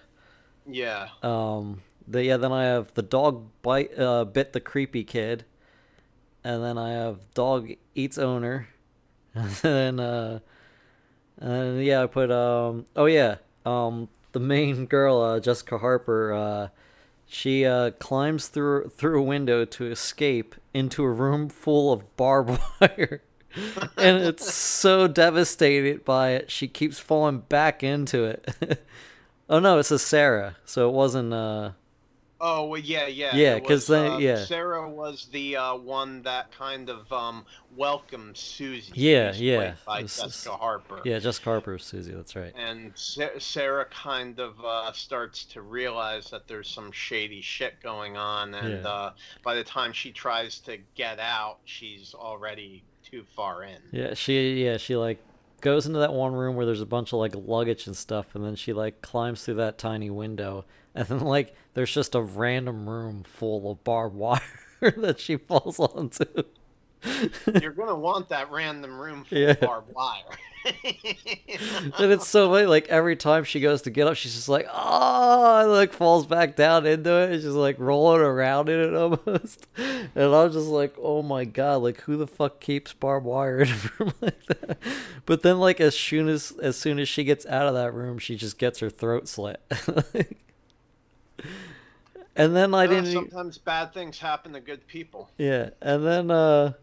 Yeah. 0.66 1.10
Um, 1.24 1.82
the, 2.08 2.24
yeah, 2.24 2.38
then 2.38 2.52
I 2.52 2.64
have 2.66 2.94
the 2.94 3.02
dog 3.02 3.48
bite 3.62 3.98
uh, 4.00 4.24
bit 4.26 4.54
the 4.54 4.60
creepy 4.60 5.04
kid, 5.04 5.46
and 6.44 6.64
then 6.64 6.78
I 6.78 6.92
have 6.92 7.34
dog 7.34 7.70
eats 7.96 8.18
owner, 8.18 8.68
and 9.34 9.50
then 9.52 10.00
uh, 10.00 10.40
and 11.40 11.84
yeah, 11.84 12.04
I 12.04 12.08
put 12.08 12.32
um 12.32 12.86
oh 12.96 13.06
yeah 13.06 13.36
um 13.66 14.10
the 14.32 14.40
main 14.40 14.86
girl 14.86 15.22
uh, 15.22 15.40
Jessica 15.40 15.78
Harper 15.78 16.34
uh 16.34 16.68
she 17.26 17.66
uh 17.66 17.92
climbs 17.92 18.48
through 18.48 18.90
through 18.90 19.20
a 19.20 19.24
window 19.24 19.66
to 19.66 19.86
escape 19.86 20.56
into 20.74 21.04
a 21.04 21.10
room 21.12 21.50
full 21.50 21.92
of 21.92 22.16
barbed 22.18 22.60
wire. 22.82 23.22
and 23.98 24.24
it's 24.24 24.54
so 24.54 25.08
devastated 25.08 26.06
by 26.06 26.32
it, 26.32 26.52
she 26.52 26.68
keeps 26.68 27.00
falling 27.00 27.40
back 27.40 27.84
into 27.84 28.24
it. 28.26 28.84
oh 29.50 29.60
no, 29.60 29.80
it's 29.80 29.92
a 29.92 30.00
Sarah, 30.00 30.58
so 30.66 30.88
it 30.90 30.94
wasn't. 30.94 31.34
uh 31.34 31.72
Oh 32.42 32.68
well, 32.68 32.80
yeah, 32.80 33.08
yeah, 33.08 33.36
Yeah, 33.36 33.56
it 33.56 33.62
'cause 33.62 33.70
was, 33.70 33.88
they- 33.88 34.08
uh, 34.08 34.18
yeah. 34.18 34.46
Sarah 34.46 34.90
was 34.90 35.28
the 35.32 35.58
uh, 35.58 35.76
one 35.76 36.22
that 36.24 36.52
kind 36.52 36.90
of 36.90 37.12
um, 37.12 37.46
welcomed 37.76 38.38
Susie. 38.38 38.94
Yeah, 38.96 39.34
yeah, 39.36 39.74
by 39.86 40.04
Jessica 40.04 40.52
Harper. 40.56 41.02
Yeah, 41.04 41.20
Jessica 41.20 41.50
Harper, 41.50 41.78
Susie. 41.78 42.14
That's 42.14 42.36
right. 42.38 42.54
And 42.56 42.92
Sa- 42.96 43.38
Sarah 43.40 43.86
kind 43.86 44.40
of 44.40 44.54
uh, 44.64 44.92
starts 44.94 45.44
to 45.46 45.62
realize 45.62 46.30
that 46.30 46.48
there's 46.48 46.70
some 46.70 46.92
shady 46.94 47.42
shit 47.42 47.82
going 47.84 48.16
on, 48.16 48.54
and 48.54 48.84
Yeah. 48.84 48.90
uh, 48.90 49.14
by 49.44 49.56
the 49.56 49.64
time 49.64 49.92
she 49.92 50.12
tries 50.12 50.60
to 50.60 50.78
get 50.96 51.20
out, 51.20 51.58
she's 51.66 52.14
already 52.14 52.84
too 53.04 53.26
far 53.36 53.64
in. 53.64 53.82
Yeah, 53.92 54.14
she 54.14 54.64
yeah 54.64 54.78
she 54.78 54.96
like 54.96 55.18
goes 55.62 55.86
into 55.86 56.00
that 56.00 56.14
one 56.14 56.34
room 56.34 56.56
where 56.56 56.66
there's 56.66 56.82
a 56.82 56.86
bunch 56.86 57.14
of 57.14 57.20
like 57.20 57.34
luggage 57.36 57.88
and 57.88 57.96
stuff, 57.96 58.36
and 58.36 58.44
then 58.44 58.56
she 58.56 58.74
like 58.74 59.02
climbs 59.02 59.44
through 59.44 59.56
that 59.56 59.78
tiny 59.78 60.10
window, 60.10 60.66
and 60.96 61.08
then 61.08 61.20
like 61.20 61.56
there's 61.74 61.94
just 61.94 62.16
a 62.16 62.22
random 62.22 62.90
room 62.90 63.24
full 63.24 63.72
of 63.72 63.84
barbed 63.84 64.16
wire 64.16 64.42
that 64.82 65.20
she 65.20 65.38
falls 65.38 65.80
onto. 65.80 66.26
You're 67.62 67.72
gonna 67.72 67.96
want 67.96 68.30
that 68.30 68.52
random 68.52 69.00
room 69.00 69.24
full 69.26 69.38
Yeah. 69.38 69.54
barbed 69.54 69.94
wire. 69.94 70.24
and 70.66 72.12
it's 72.12 72.28
so 72.28 72.52
funny, 72.52 72.66
like 72.66 72.90
every 72.90 73.16
time 73.16 73.46
she 73.46 73.62
goes 73.62 73.84
to 73.84 73.90
get 73.90 74.08
up, 74.08 74.16
she's 74.18 74.36
just 74.36 74.50
like, 74.50 74.68
oh, 74.72 75.62
and, 75.62 75.72
like 75.72 75.94
falls 75.94 76.26
back 76.28 76.58
down 76.58 76.86
into 76.86 77.10
it. 77.12 77.32
and 77.32 77.42
she's 77.42 77.46
like 77.52 77.80
rolling 77.80 78.20
around 78.22 78.68
in 78.68 78.80
it 78.80 78.94
almost. 78.96 79.68
And 79.78 80.36
I'm 80.36 80.52
just 80.52 80.68
like, 80.68 80.94
oh 81.02 81.22
my 81.22 81.46
god, 81.46 81.78
like 81.78 82.02
who 82.02 82.18
the 82.18 82.28
fuck 82.28 82.60
keeps 82.60 82.92
barbed 82.92 83.26
wire 83.26 83.62
in 83.62 83.70
a 83.70 83.80
room 83.98 84.14
like 84.20 84.46
that? 84.48 84.78
But 85.26 85.44
then, 85.44 85.60
like 85.60 85.80
as 85.80 85.98
soon 85.98 86.28
as 86.28 86.52
as 86.62 86.76
soon 86.78 87.00
as 87.00 87.08
she 87.08 87.24
gets 87.24 87.46
out 87.46 87.68
of 87.68 87.74
that 87.76 87.94
room, 87.94 88.18
she 88.20 88.36
just 88.36 88.58
gets 88.58 88.80
her 88.80 88.90
throat 88.90 89.30
slit. 89.30 89.62
and 92.36 92.56
then 92.56 92.74
I 92.74 92.84
Uh, 92.86 92.88
didn't. 92.88 93.12
sometimes 93.14 93.58
bad 93.58 93.94
things 93.94 94.20
happen 94.20 94.54
to 94.54 94.60
good 94.60 94.86
people. 94.88 95.30
Yeah, 95.38 95.70
and 95.82 96.06
then 96.06 96.32
uh 96.32 96.74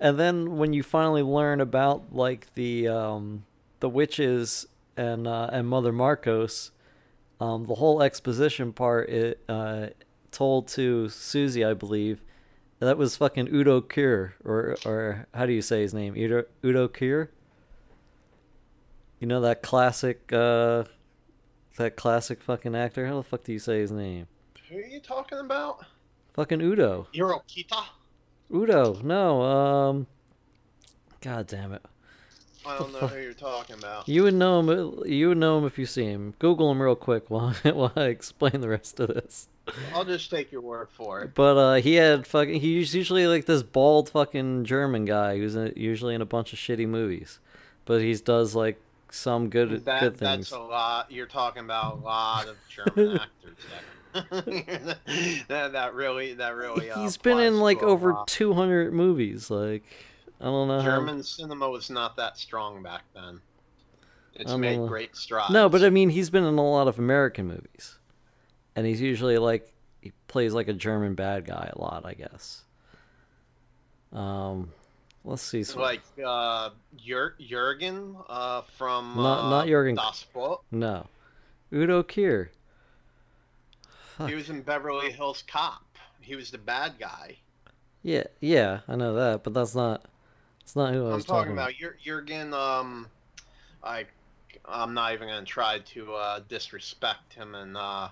and 0.00 0.18
then 0.18 0.56
when 0.56 0.72
you 0.72 0.82
finally 0.82 1.22
learn 1.22 1.60
about 1.60 2.14
like 2.14 2.52
the 2.54 2.88
um 2.88 3.44
the 3.80 3.88
witches 3.88 4.66
and 4.96 5.26
uh 5.26 5.48
and 5.52 5.68
Mother 5.68 5.92
Markos, 5.92 6.70
um 7.40 7.64
the 7.64 7.74
whole 7.76 8.02
exposition 8.02 8.72
part 8.72 9.08
it 9.08 9.42
uh 9.48 9.88
told 10.30 10.68
to 10.68 11.08
Susie, 11.08 11.64
I 11.64 11.74
believe. 11.74 12.22
That 12.80 12.98
was 12.98 13.16
fucking 13.16 13.48
Udo 13.54 13.80
Kier 13.80 14.32
or 14.44 14.76
or 14.84 15.26
how 15.32 15.46
do 15.46 15.52
you 15.52 15.62
say 15.62 15.82
his 15.82 15.94
name? 15.94 16.14
Udo 16.16 16.44
Udo 16.64 16.88
Kier? 16.88 17.28
You 19.20 19.28
know 19.28 19.40
that 19.40 19.62
classic 19.62 20.32
uh 20.32 20.84
that 21.76 21.96
classic 21.96 22.42
fucking 22.42 22.74
actor? 22.74 23.06
How 23.06 23.16
the 23.16 23.22
fuck 23.22 23.44
do 23.44 23.52
you 23.52 23.60
say 23.60 23.78
his 23.78 23.92
name? 23.92 24.26
Who 24.68 24.78
are 24.78 24.80
you 24.80 25.00
talking 25.00 25.38
about? 25.38 25.84
Fucking 26.34 26.60
Udo. 26.60 27.06
Hirokita? 27.14 27.84
Udo, 28.54 29.00
no, 29.02 29.42
um, 29.42 30.06
god 31.20 31.46
damn 31.46 31.72
it. 31.72 31.82
I 32.64 32.78
don't 32.78 32.92
know 32.92 33.08
who 33.08 33.20
you're 33.20 33.32
talking 33.32 33.76
about. 33.76 34.08
You 34.08 34.22
would 34.22 34.34
know 34.34 34.60
him. 34.60 35.02
You 35.06 35.28
would 35.28 35.38
know 35.38 35.58
him 35.58 35.64
if 35.64 35.78
you 35.78 35.86
see 35.86 36.04
him. 36.04 36.34
Google 36.38 36.70
him 36.70 36.80
real 36.80 36.94
quick 36.94 37.28
while 37.28 37.50
while 37.64 37.92
I 37.96 38.04
explain 38.04 38.60
the 38.60 38.68
rest 38.68 39.00
of 39.00 39.08
this. 39.08 39.48
I'll 39.94 40.04
just 40.04 40.30
take 40.30 40.52
your 40.52 40.60
word 40.60 40.88
for 40.90 41.22
it. 41.22 41.34
But 41.34 41.56
uh, 41.56 41.74
he 41.76 41.94
had 41.94 42.26
fucking. 42.26 42.60
He's 42.60 42.94
usually 42.94 43.26
like 43.26 43.46
this 43.46 43.62
bald 43.62 44.10
fucking 44.10 44.64
German 44.64 45.04
guy 45.06 45.38
who's 45.38 45.56
in, 45.56 45.72
usually 45.76 46.14
in 46.14 46.20
a 46.20 46.26
bunch 46.26 46.52
of 46.52 46.58
shitty 46.58 46.86
movies, 46.86 47.40
but 47.84 48.00
he 48.00 48.14
does 48.14 48.54
like 48.54 48.80
some 49.10 49.48
good 49.50 49.84
That, 49.84 50.00
good 50.00 50.16
things. 50.16 50.50
that's 50.50 50.52
a 50.52 50.58
lot. 50.60 51.10
You're 51.10 51.26
talking 51.26 51.64
about 51.64 51.94
a 51.98 52.00
lot 52.04 52.46
of 52.48 52.56
German 52.68 53.16
actors. 53.20 53.28
There. 53.70 53.80
that, 55.48 55.72
that 55.72 55.94
really, 55.94 56.34
that 56.34 56.54
really. 56.54 56.90
Uh, 56.90 57.00
He's 57.00 57.16
been 57.16 57.38
in 57.38 57.60
like 57.60 57.82
over 57.82 58.12
lot. 58.12 58.28
200 58.28 58.92
movies. 58.92 59.50
Like, 59.50 59.84
I 60.40 60.44
don't 60.44 60.68
know. 60.68 60.80
how- 60.80 60.84
German 60.84 61.22
cinema 61.22 61.68
was 61.70 61.90
not 61.90 62.16
that 62.16 62.36
strong 62.38 62.82
back 62.82 63.02
then. 63.14 63.40
It's 64.34 64.54
made 64.54 64.78
know. 64.78 64.86
great 64.86 65.14
strides. 65.14 65.52
No, 65.52 65.68
but 65.68 65.82
I 65.84 65.90
mean, 65.90 66.08
he's 66.08 66.30
been 66.30 66.44
in 66.44 66.56
a 66.56 66.62
lot 66.70 66.88
of 66.88 66.98
American 66.98 67.46
movies, 67.46 67.98
and 68.74 68.86
he's 68.86 69.00
usually 69.00 69.36
like 69.38 69.70
he 70.00 70.12
plays 70.26 70.54
like 70.54 70.68
a 70.68 70.72
German 70.72 71.14
bad 71.14 71.44
guy 71.44 71.70
a 71.74 71.78
lot, 71.78 72.06
I 72.06 72.14
guess. 72.14 72.64
Um, 74.12 74.72
let's 75.24 75.42
see. 75.42 75.64
So, 75.64 75.80
like 75.80 76.00
uh, 76.24 76.70
Jur- 76.96 77.34
Jurgen 77.40 78.16
uh, 78.28 78.62
from 78.76 79.14
Not- 79.16 79.44
uh, 79.46 79.50
not 79.50 79.66
Jürgen. 79.66 79.96
Das 79.96 80.24
Boot. 80.32 80.60
no, 80.70 81.06
Udo 81.72 82.02
Kier. 82.02 82.48
He 84.26 84.34
was 84.34 84.50
in 84.50 84.62
Beverly 84.62 85.10
Hills 85.10 85.42
Cop. 85.46 85.82
He 86.20 86.36
was 86.36 86.50
the 86.50 86.58
bad 86.58 86.94
guy. 86.98 87.36
Yeah, 88.02 88.24
yeah, 88.40 88.80
I 88.88 88.96
know 88.96 89.14
that, 89.14 89.42
but 89.44 89.54
that's 89.54 89.74
not. 89.74 90.04
It's 90.60 90.76
not 90.76 90.92
who 90.94 91.04
I 91.06 91.10
I'm 91.10 91.14
was 91.16 91.24
talking 91.24 91.52
about. 91.52 91.70
about 91.70 91.74
Jur- 91.80 91.96
Jurgen. 92.02 92.54
Um, 92.54 93.08
I, 93.82 94.06
I'm 94.64 94.94
not 94.94 95.12
even 95.12 95.28
gonna 95.28 95.44
try 95.44 95.78
to 95.80 96.14
uh, 96.14 96.40
disrespect 96.48 97.32
him 97.34 97.54
and 97.54 97.76
uh, 97.76 98.08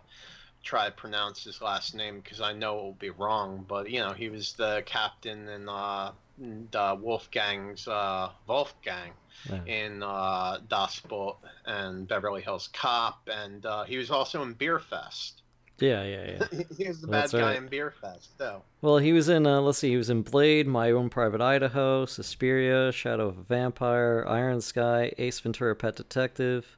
try 0.62 0.86
to 0.86 0.92
pronounce 0.92 1.44
his 1.44 1.60
last 1.62 1.94
name 1.94 2.20
because 2.20 2.40
I 2.40 2.52
know 2.52 2.78
it 2.78 2.82
will 2.82 2.92
be 2.94 3.10
wrong. 3.10 3.64
But 3.68 3.90
you 3.90 4.00
know, 4.00 4.12
he 4.12 4.28
was 4.28 4.52
the 4.54 4.82
captain 4.86 5.48
in 5.48 5.68
uh, 5.68 6.12
the 6.38 6.98
Wolfgang's 7.00 7.86
uh, 7.86 8.30
Wolfgang 8.48 9.12
Yeah. 9.48 9.64
in 9.66 10.02
uh, 10.02 10.58
Das 10.68 11.00
Boot 11.00 11.36
and 11.66 12.06
Beverly 12.08 12.42
Hills 12.42 12.68
Cop, 12.72 13.28
and 13.32 13.64
uh, 13.66 13.84
he 13.84 13.96
was 13.96 14.10
also 14.10 14.42
in 14.42 14.54
Beer 14.54 14.78
Fest. 14.80 15.39
Yeah, 15.80 16.04
yeah, 16.04 16.30
yeah. 16.52 16.62
he 16.76 16.88
was 16.88 17.00
the 17.00 17.06
bad 17.06 17.30
guy 17.30 17.40
right. 17.40 17.56
in 17.56 17.68
Beer 17.68 17.90
Fest, 17.90 18.30
though. 18.38 18.62
Well, 18.82 18.98
he 18.98 19.12
was 19.12 19.28
in. 19.28 19.46
Uh, 19.46 19.60
let's 19.60 19.78
see. 19.78 19.90
He 19.90 19.96
was 19.96 20.10
in 20.10 20.22
Blade, 20.22 20.66
My 20.66 20.90
Own 20.90 21.08
Private 21.10 21.40
Idaho, 21.40 22.06
Suspiria, 22.06 22.92
Shadow 22.92 23.28
of 23.28 23.38
a 23.38 23.42
Vampire, 23.42 24.24
Iron 24.28 24.60
Sky, 24.60 25.12
Ace 25.18 25.40
Ventura: 25.40 25.74
Pet 25.74 25.96
Detective, 25.96 26.76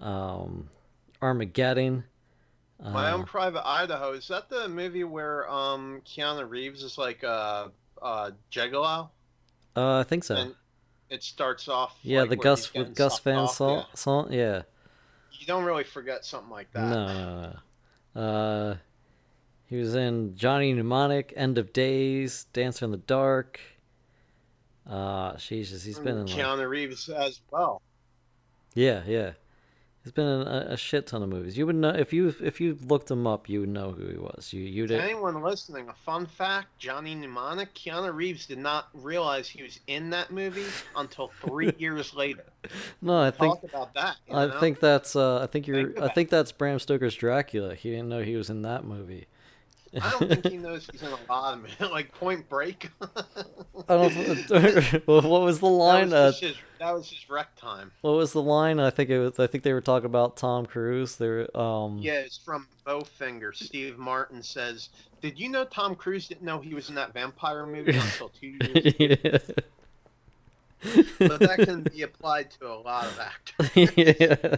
um, 0.00 0.68
Armageddon. 1.20 2.04
My 2.82 3.10
uh, 3.10 3.14
own 3.14 3.24
private 3.24 3.66
Idaho. 3.66 4.12
Is 4.12 4.26
that 4.28 4.48
the 4.48 4.68
movie 4.68 5.04
where 5.04 5.48
um 5.50 6.02
Keanu 6.04 6.48
Reeves 6.48 6.82
is 6.82 6.98
like 6.98 7.22
a, 7.22 7.70
a 8.00 8.32
gigolo? 8.50 9.08
Uh, 9.76 10.00
I 10.00 10.02
think 10.02 10.24
so. 10.24 10.34
And 10.34 10.54
it 11.08 11.22
starts 11.22 11.68
off. 11.68 11.96
yeah, 12.02 12.22
like, 12.22 12.30
the 12.30 12.36
Gus 12.36 12.74
with 12.74 12.94
Gus 12.94 13.20
Van 13.20 13.46
Sant. 13.46 13.86
yeah. 13.88 13.94
Sant. 13.94 14.32
Yeah. 14.32 14.62
You 15.32 15.46
don't 15.46 15.64
really 15.64 15.84
forget 15.84 16.24
something 16.24 16.50
like 16.50 16.72
that. 16.72 16.88
No, 16.88 17.06
no, 17.06 17.42
no. 17.42 17.56
Uh, 18.14 18.74
he 19.66 19.76
was 19.76 19.94
in 19.94 20.36
Johnny 20.36 20.72
Mnemonic, 20.72 21.32
End 21.36 21.58
of 21.58 21.72
Days, 21.72 22.46
Dancer 22.52 22.84
in 22.84 22.90
the 22.90 22.98
Dark. 22.98 23.60
Uh, 24.88 25.36
Jesus, 25.36 25.84
he's 25.84 25.98
been 25.98 26.18
in 26.18 26.26
like, 26.26 26.36
Keanu 26.36 26.68
Reeves 26.68 27.08
as 27.08 27.40
well. 27.50 27.80
yeah, 28.74 29.02
yeah. 29.06 29.32
He's 30.02 30.10
been 30.12 30.26
in 30.26 30.46
a, 30.48 30.66
a 30.70 30.76
shit 30.76 31.06
ton 31.06 31.22
of 31.22 31.28
movies. 31.28 31.56
You 31.56 31.64
would 31.66 31.76
know 31.76 31.90
if 31.90 32.12
you 32.12 32.34
if 32.42 32.60
you 32.60 32.76
looked 32.86 33.08
him 33.08 33.24
up, 33.26 33.48
you 33.48 33.60
would 33.60 33.68
know 33.68 33.92
who 33.92 34.08
he 34.08 34.16
was. 34.16 34.52
You 34.52 34.60
you 34.62 34.86
did. 34.88 35.00
anyone 35.00 35.40
listening, 35.42 35.88
a 35.88 35.94
fun 36.04 36.26
fact: 36.26 36.76
Johnny 36.78 37.14
Mnemonic, 37.14 37.72
Keanu 37.74 38.12
Reeves 38.12 38.46
did 38.46 38.58
not 38.58 38.88
realize 38.94 39.48
he 39.48 39.62
was 39.62 39.78
in 39.86 40.10
that 40.10 40.32
movie 40.32 40.66
until 40.96 41.30
three 41.44 41.72
years 41.78 42.14
later. 42.14 42.44
No, 43.00 43.20
I 43.20 43.30
think 43.30 43.60
Talk 43.60 43.64
about 43.70 43.94
that. 43.94 44.16
you 44.28 44.34
I 44.34 44.46
know? 44.46 44.58
think 44.60 44.80
that's 44.80 45.14
uh 45.14 45.40
I 45.40 45.46
think 45.46 45.68
you're 45.68 45.92
Think 45.92 46.00
I 46.00 46.08
think 46.08 46.30
that's 46.30 46.50
Bram 46.50 46.80
Stoker's 46.80 47.14
Dracula. 47.14 47.74
He 47.76 47.90
didn't 47.90 48.08
know 48.08 48.22
he 48.22 48.34
was 48.34 48.50
in 48.50 48.62
that 48.62 48.84
movie. 48.84 49.26
I 50.00 50.10
don't 50.10 50.28
think 50.28 50.46
he 50.46 50.56
knows 50.56 50.88
he's 50.90 51.02
in 51.02 51.08
a 51.08 51.18
lot 51.28 51.54
of 51.54 51.60
movies, 51.60 51.76
like 51.92 52.12
Point 52.14 52.48
Break. 52.48 52.90
I 53.88 53.94
don't. 53.96 54.12
what 55.06 55.42
was 55.42 55.60
the 55.60 55.66
line? 55.66 56.08
That 56.10 56.16
Uh, 56.16 56.26
was, 56.26 56.40
just 56.40 56.54
his, 56.56 56.62
that 56.78 56.92
was 56.92 57.10
his 57.10 57.28
rec 57.28 57.54
time. 57.56 57.92
what 58.00 58.12
was 58.12 58.32
the 58.32 58.42
line? 58.42 58.80
I 58.80 58.90
think 58.90 59.10
it 59.10 59.18
was. 59.18 59.38
I 59.38 59.46
think 59.46 59.64
they 59.64 59.72
were 59.72 59.80
talking 59.80 60.06
about 60.06 60.36
Tom 60.36 60.64
Cruise. 60.66 61.16
They 61.16 61.28
were. 61.28 61.56
Um, 61.56 61.98
Yeah, 61.98 62.14
it's 62.20 62.38
from 62.38 62.68
Bowfinger. 62.86 63.54
Steve 63.54 63.98
Martin 63.98 64.42
says, 64.42 64.88
"Did 65.20 65.38
you 65.38 65.48
know 65.50 65.64
Tom 65.64 65.94
Cruise 65.94 66.26
didn't 66.28 66.42
know 66.42 66.58
he 66.60 66.74
was 66.74 66.88
in 66.88 66.94
that 66.94 67.12
vampire 67.12 67.66
movie 67.66 67.96
until 67.96 68.30
two 68.30 68.46
years?" 68.48 68.94
yeah. 68.98 69.38
but 71.18 71.38
that 71.40 71.60
can 71.64 71.82
be 71.82 72.02
applied 72.02 72.50
to 72.50 72.66
a 72.66 72.74
lot 72.74 73.04
of 73.06 73.18
actors. 73.20 73.70
yeah. 73.96 74.56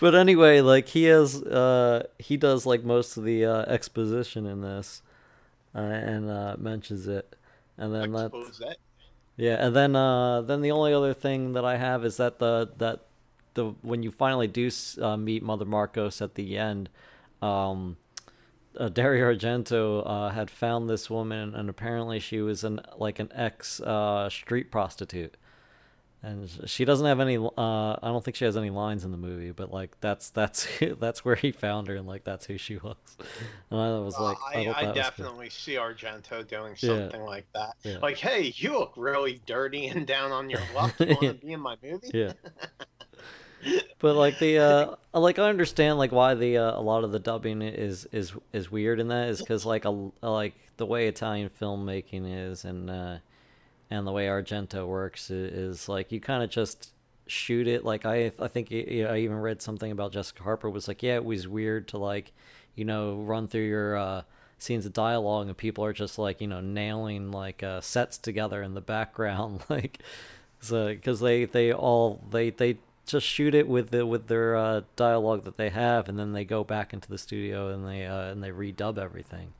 But 0.00 0.14
anyway, 0.14 0.60
like 0.60 0.88
he 0.88 1.04
has, 1.04 1.42
uh, 1.42 2.06
he 2.18 2.36
does 2.36 2.66
like 2.66 2.84
most 2.84 3.16
of 3.16 3.24
the 3.24 3.44
uh, 3.44 3.62
exposition 3.62 4.46
in 4.46 4.60
this, 4.60 5.02
uh, 5.74 5.78
and 5.78 6.30
uh, 6.30 6.56
mentions 6.58 7.06
it, 7.06 7.36
and 7.78 7.94
then 7.94 8.12
that, 8.12 8.32
that. 8.32 8.76
yeah, 9.36 9.64
and 9.64 9.74
then 9.74 9.96
uh, 9.96 10.42
then 10.42 10.62
the 10.62 10.70
only 10.70 10.92
other 10.92 11.14
thing 11.14 11.52
that 11.52 11.64
I 11.64 11.76
have 11.76 12.04
is 12.04 12.16
that 12.16 12.38
the 12.38 12.70
that 12.78 13.06
the 13.54 13.74
when 13.82 14.02
you 14.02 14.10
finally 14.10 14.48
do 14.48 14.70
uh, 15.00 15.16
meet 15.16 15.42
Mother 15.42 15.64
Markos 15.64 16.20
at 16.20 16.34
the 16.34 16.58
end, 16.58 16.88
um, 17.40 17.96
uh, 18.78 18.88
Dario 18.88 19.32
Argento 19.32 20.02
uh, 20.04 20.30
had 20.30 20.50
found 20.50 20.88
this 20.88 21.08
woman, 21.08 21.54
and 21.54 21.68
apparently 21.70 22.18
she 22.18 22.40
was 22.40 22.64
an 22.64 22.80
like 22.96 23.18
an 23.18 23.30
ex 23.34 23.80
uh, 23.80 24.28
street 24.28 24.70
prostitute, 24.70 25.36
and 26.24 26.48
she 26.70 26.84
doesn't 26.84 27.06
have 27.06 27.20
any. 27.20 27.36
Uh, 27.36 27.50
I 27.58 27.96
don't 28.02 28.24
think 28.24 28.36
she 28.36 28.44
has 28.44 28.56
any 28.56 28.70
lines 28.70 29.04
in 29.04 29.10
the 29.10 29.16
movie, 29.16 29.50
but 29.50 29.70
like 29.72 30.00
that's 30.00 30.30
that's 30.30 30.66
that's 30.98 31.24
where 31.24 31.34
he 31.36 31.52
found 31.52 31.88
her, 31.88 31.96
and 31.96 32.06
like 32.06 32.24
that's 32.24 32.46
who 32.46 32.58
she 32.58 32.76
was. 32.78 32.96
And 33.70 33.80
I 33.80 33.98
was 33.98 34.18
like, 34.18 34.36
Uh, 34.54 34.58
I, 34.58 34.66
I, 34.86 34.90
I 34.90 34.92
definitely 34.92 35.50
see 35.50 35.74
Argento 35.74 36.46
doing 36.46 36.76
Yeah. 36.80 36.88
something 37.10 37.22
like 37.22 37.46
that. 37.54 37.74
Yeah. 37.82 37.98
Like, 38.00 38.18
hey, 38.18 38.52
you 38.56 38.72
look 38.78 38.92
really 38.96 39.40
dirty 39.46 39.86
and 39.88 40.06
down 40.06 40.30
on 40.32 40.48
your 40.50 40.60
luck. 40.74 40.94
You 41.00 41.06
want 41.08 41.40
to 41.40 41.46
be 41.46 41.52
in 41.52 41.60
my 41.60 41.76
movie? 41.82 42.10
yeah 42.14 42.32
but 43.98 44.14
like 44.14 44.38
the 44.40 44.58
uh 44.58 44.94
like 45.18 45.38
i 45.38 45.48
understand 45.48 45.96
like 45.96 46.12
why 46.12 46.34
the 46.34 46.58
uh, 46.58 46.78
a 46.78 46.82
lot 46.82 47.02
of 47.02 47.12
the 47.12 47.18
dubbing 47.18 47.62
is 47.62 48.06
is 48.12 48.34
is 48.52 48.70
weird 48.70 49.00
in 49.00 49.08
that 49.08 49.28
is 49.30 49.40
because 49.40 49.64
like 49.64 49.86
a 49.86 50.10
like 50.20 50.52
the 50.76 50.84
way 50.84 51.08
italian 51.08 51.48
filmmaking 51.60 52.24
is 52.50 52.66
and 52.66 52.90
uh 52.90 53.16
and 53.98 54.06
the 54.06 54.12
way 54.12 54.26
argento 54.26 54.86
works 54.86 55.30
is, 55.30 55.88
like 55.88 56.12
you 56.12 56.20
kind 56.20 56.42
of 56.42 56.50
just 56.50 56.90
shoot 57.26 57.66
it 57.66 57.84
like 57.86 58.04
i 58.04 58.30
i 58.38 58.48
think 58.48 58.68
I 58.70 59.16
even 59.16 59.36
read 59.36 59.62
something 59.62 59.90
about 59.90 60.12
jessica 60.12 60.42
harper 60.42 60.68
was 60.68 60.86
like 60.86 61.02
yeah 61.02 61.14
it 61.14 61.24
was 61.24 61.48
weird 61.48 61.88
to 61.88 61.98
like 61.98 62.32
you 62.74 62.84
know 62.84 63.16
run 63.16 63.48
through 63.48 63.66
your 63.66 63.96
uh 63.96 64.22
scenes 64.58 64.84
of 64.84 64.92
dialogue 64.92 65.46
and 65.46 65.56
people 65.56 65.84
are 65.84 65.94
just 65.94 66.18
like 66.18 66.42
you 66.42 66.46
know 66.46 66.60
nailing 66.60 67.32
like 67.32 67.62
uh 67.62 67.80
sets 67.80 68.18
together 68.18 68.62
in 68.62 68.74
the 68.74 68.80
background 68.82 69.62
like 69.70 70.00
so 70.60 70.88
because 70.88 71.20
they 71.20 71.46
they 71.46 71.72
all 71.72 72.20
they 72.30 72.50
they 72.50 72.76
just 73.06 73.26
shoot 73.26 73.54
it 73.54 73.68
with 73.68 73.90
the 73.90 74.06
with 74.06 74.28
their 74.28 74.56
uh, 74.56 74.82
dialogue 74.96 75.44
that 75.44 75.56
they 75.56 75.70
have, 75.70 76.08
and 76.08 76.18
then 76.18 76.32
they 76.32 76.44
go 76.44 76.64
back 76.64 76.92
into 76.92 77.08
the 77.08 77.18
studio 77.18 77.68
and 77.68 77.86
they 77.86 78.06
uh, 78.06 78.30
and 78.30 78.42
they 78.42 78.50
redub 78.50 78.98
everything. 78.98 79.52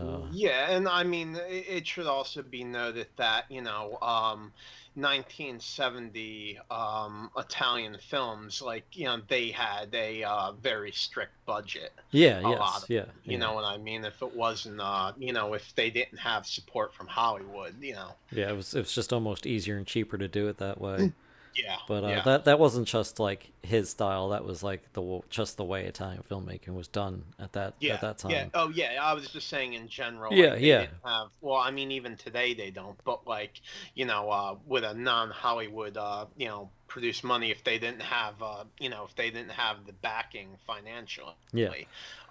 So 0.00 0.26
Yeah, 0.32 0.70
and 0.70 0.88
I 0.88 1.02
mean, 1.04 1.36
it 1.48 1.86
should 1.86 2.06
also 2.06 2.42
be 2.42 2.64
noted 2.64 3.08
that 3.16 3.44
you 3.50 3.60
know, 3.60 3.98
um, 4.00 4.52
1970 4.94 6.58
um, 6.70 7.30
Italian 7.36 7.96
films, 8.00 8.62
like 8.62 8.84
you 8.92 9.04
know, 9.04 9.20
they 9.28 9.50
had 9.50 9.94
a 9.94 10.24
uh, 10.24 10.52
very 10.52 10.92
strict 10.92 11.32
budget. 11.44 11.92
yeah, 12.10 12.40
yes, 12.40 12.86
yeah, 12.88 13.04
You 13.24 13.32
yeah. 13.32 13.38
know 13.38 13.52
what 13.52 13.64
I 13.64 13.76
mean? 13.76 14.04
If 14.04 14.22
it 14.22 14.34
wasn't, 14.34 14.80
uh, 14.80 15.12
you 15.18 15.32
know, 15.32 15.52
if 15.54 15.74
they 15.74 15.90
didn't 15.90 16.18
have 16.18 16.46
support 16.46 16.94
from 16.94 17.06
Hollywood, 17.06 17.74
you 17.80 17.92
know, 17.92 18.12
yeah. 18.32 18.50
It 18.50 18.56
was 18.56 18.74
it 18.74 18.80
was 18.80 18.94
just 18.94 19.12
almost 19.12 19.46
easier 19.46 19.76
and 19.76 19.86
cheaper 19.86 20.16
to 20.16 20.28
do 20.28 20.48
it 20.48 20.58
that 20.58 20.80
way. 20.80 21.12
yeah. 21.54 21.76
But 21.88 22.04
uh, 22.04 22.08
yeah. 22.08 22.22
that 22.22 22.44
that 22.44 22.58
wasn't 22.58 22.86
just 22.86 23.18
like 23.18 23.50
his 23.62 23.90
style. 23.90 24.30
That 24.30 24.44
was 24.44 24.62
like 24.62 24.92
the 24.92 25.20
just 25.30 25.56
the 25.56 25.64
way 25.64 25.84
Italian 25.86 26.22
filmmaking 26.28 26.74
was 26.74 26.88
done 26.88 27.24
at 27.38 27.52
that 27.52 27.74
yeah, 27.80 27.94
at 27.94 28.00
that 28.00 28.18
time. 28.18 28.32
Yeah. 28.32 28.46
Oh, 28.54 28.68
yeah. 28.70 28.98
I 29.00 29.12
was 29.12 29.28
just 29.28 29.48
saying 29.48 29.74
in 29.74 29.88
general. 29.88 30.32
Yeah, 30.32 30.50
like, 30.50 30.60
they 30.60 30.66
yeah. 30.66 30.86
Have, 31.04 31.28
well, 31.40 31.56
I 31.56 31.70
mean, 31.70 31.90
even 31.90 32.16
today 32.16 32.54
they 32.54 32.70
don't. 32.70 32.98
But 33.04 33.26
like, 33.26 33.60
you 33.94 34.06
know, 34.06 34.30
uh, 34.30 34.56
with 34.66 34.84
a 34.84 34.94
non-Hollywood, 34.94 35.96
uh, 35.96 36.26
you 36.36 36.48
know, 36.48 36.70
produce 36.90 37.24
money, 37.24 37.50
if 37.50 37.64
they 37.64 37.78
didn't 37.78 38.02
have, 38.02 38.34
uh, 38.42 38.64
you 38.78 38.90
know, 38.90 39.04
if 39.04 39.14
they 39.14 39.30
didn't 39.30 39.52
have 39.52 39.86
the 39.86 39.92
backing 39.94 40.58
financially, 40.66 41.34
Yeah. 41.52 41.72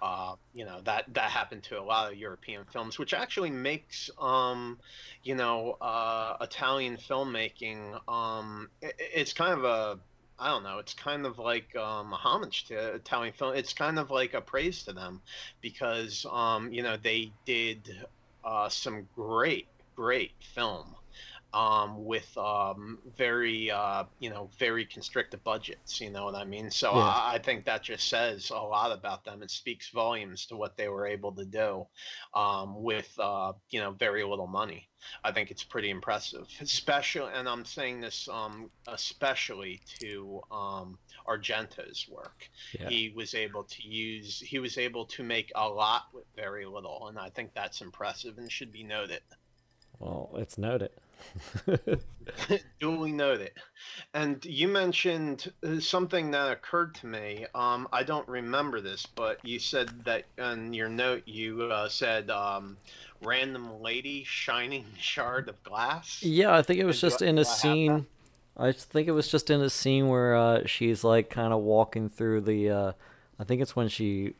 uh, 0.02 0.36
you 0.54 0.64
know, 0.64 0.80
that 0.82 1.12
that 1.14 1.30
happened 1.30 1.64
to 1.64 1.80
a 1.80 1.82
lot 1.82 2.12
of 2.12 2.18
European 2.18 2.64
films, 2.66 2.98
which 2.98 3.12
actually 3.14 3.50
makes, 3.50 4.10
um, 4.18 4.78
you 5.24 5.34
know, 5.34 5.72
uh, 5.80 6.36
Italian 6.40 6.96
filmmaking. 6.96 7.78
Um, 8.08 8.70
i- 8.82 8.86
i- 8.86 8.92
it's 9.20 9.32
kind 9.32 9.54
of 9.54 9.64
a 9.64 9.98
I 10.42 10.48
don't 10.48 10.62
know. 10.62 10.78
It's 10.78 10.94
kind 10.94 11.26
of 11.26 11.38
like 11.38 11.76
um, 11.76 12.14
a 12.14 12.16
homage 12.16 12.64
to 12.68 12.94
Italian 12.94 13.34
film. 13.34 13.54
It's 13.56 13.74
kind 13.74 13.98
of 13.98 14.10
like 14.10 14.32
a 14.32 14.40
praise 14.40 14.84
to 14.84 14.92
them 14.94 15.20
because 15.60 16.24
um, 16.30 16.72
you 16.72 16.82
know 16.82 16.96
they 16.96 17.30
did 17.44 18.06
uh, 18.44 18.68
some 18.70 19.06
great, 19.14 19.68
great 19.96 20.32
film, 20.54 20.96
um, 21.52 22.04
with 22.04 22.36
um, 22.36 22.98
very 23.16 23.70
uh, 23.70 24.04
you 24.18 24.30
know 24.30 24.50
very 24.58 24.84
constricted 24.84 25.42
budgets. 25.44 26.00
You 26.00 26.10
know 26.10 26.24
what 26.24 26.34
I 26.34 26.44
mean? 26.44 26.70
So 26.70 26.92
Yeah. 26.92 27.00
I, 27.00 27.34
I 27.34 27.38
think 27.38 27.64
that 27.64 27.82
just 27.82 28.08
says 28.08 28.50
a 28.50 28.54
lot 28.54 28.92
about 28.92 29.24
them. 29.24 29.42
It 29.42 29.50
speaks 29.50 29.90
volumes 29.90 30.46
to 30.46 30.56
what 30.56 30.76
they 30.76 30.88
were 30.88 31.06
able 31.06 31.32
to 31.32 31.44
do 31.44 31.86
um, 32.34 32.82
with 32.82 33.12
uh, 33.18 33.52
you 33.70 33.80
know 33.80 33.92
very 33.92 34.24
little 34.24 34.46
money. 34.46 34.88
I 35.24 35.32
think 35.32 35.50
it's 35.50 35.64
pretty 35.64 35.90
impressive, 35.90 36.46
especially, 36.60 37.32
and 37.34 37.48
I'm 37.48 37.64
saying 37.64 38.00
this 38.02 38.28
um, 38.28 38.70
especially 38.86 39.80
to 40.00 40.42
um, 40.50 40.98
Argento's 41.26 42.06
work. 42.08 42.48
Yeah. 42.78 42.88
He 42.88 43.12
was 43.14 43.34
able 43.34 43.64
to 43.64 43.88
use, 43.88 44.40
he 44.40 44.58
was 44.58 44.78
able 44.78 45.06
to 45.06 45.22
make 45.22 45.52
a 45.54 45.68
lot 45.68 46.04
with 46.12 46.24
very 46.36 46.66
little, 46.66 47.08
and 47.08 47.18
I 47.18 47.30
think 47.30 47.54
that's 47.54 47.80
impressive 47.80 48.38
and 48.38 48.50
should 48.50 48.72
be 48.72 48.82
noted. 48.82 49.22
Well, 49.98 50.30
it's 50.36 50.58
noted. 50.58 50.90
Duly 52.80 53.12
noted. 53.12 53.52
And 54.14 54.44
you 54.44 54.68
mentioned 54.68 55.52
uh, 55.66 55.80
something 55.80 56.30
that 56.30 56.50
occurred 56.50 56.94
to 56.96 57.06
me. 57.06 57.46
Um, 57.54 57.88
I 57.92 58.02
don't 58.02 58.26
remember 58.28 58.80
this, 58.80 59.06
but 59.06 59.38
you 59.44 59.58
said 59.58 59.88
that 60.04 60.24
in 60.38 60.72
your 60.72 60.88
note 60.88 61.22
you 61.26 61.64
uh, 61.64 61.88
said 61.88 62.30
um, 62.30 62.76
random 63.22 63.80
lady 63.80 64.24
shining 64.24 64.84
shard 64.98 65.48
of 65.48 65.62
glass. 65.62 66.22
Yeah, 66.22 66.56
I 66.56 66.62
think 66.62 66.80
it 66.80 66.84
was 66.84 66.96
Did 67.00 67.06
you- 67.06 67.10
just 67.10 67.22
in 67.22 67.38
a 67.38 67.44
scene. 67.44 68.06
I 68.56 68.72
think 68.72 69.08
it 69.08 69.12
was 69.12 69.28
just 69.28 69.48
in 69.48 69.60
a 69.62 69.70
scene 69.70 70.08
where 70.08 70.34
uh, 70.36 70.66
she's 70.66 71.02
like 71.02 71.30
kind 71.30 71.52
of 71.52 71.60
walking 71.60 72.08
through 72.08 72.42
the. 72.42 72.68
Uh, 72.70 72.92
I 73.38 73.44
think 73.44 73.62
it's 73.62 73.74
when 73.74 73.88
she 73.88 74.34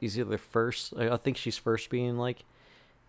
is 0.00 0.18
either 0.18 0.36
first. 0.36 0.92
I 0.98 1.10
I 1.10 1.16
think 1.16 1.36
she's 1.38 1.56
first 1.56 1.88
being 1.88 2.18
like 2.18 2.44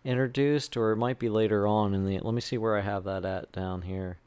introduced, 0.05 0.75
or 0.77 0.91
it 0.91 0.97
might 0.97 1.19
be 1.19 1.29
later 1.29 1.65
on 1.67 1.93
in 1.93 2.05
the. 2.05 2.19
Let 2.19 2.33
me 2.33 2.41
see 2.41 2.57
where 2.57 2.77
I 2.77 2.81
have 2.81 3.03
that 3.05 3.25
at 3.25 3.51
down 3.51 3.83
here. 3.83 4.17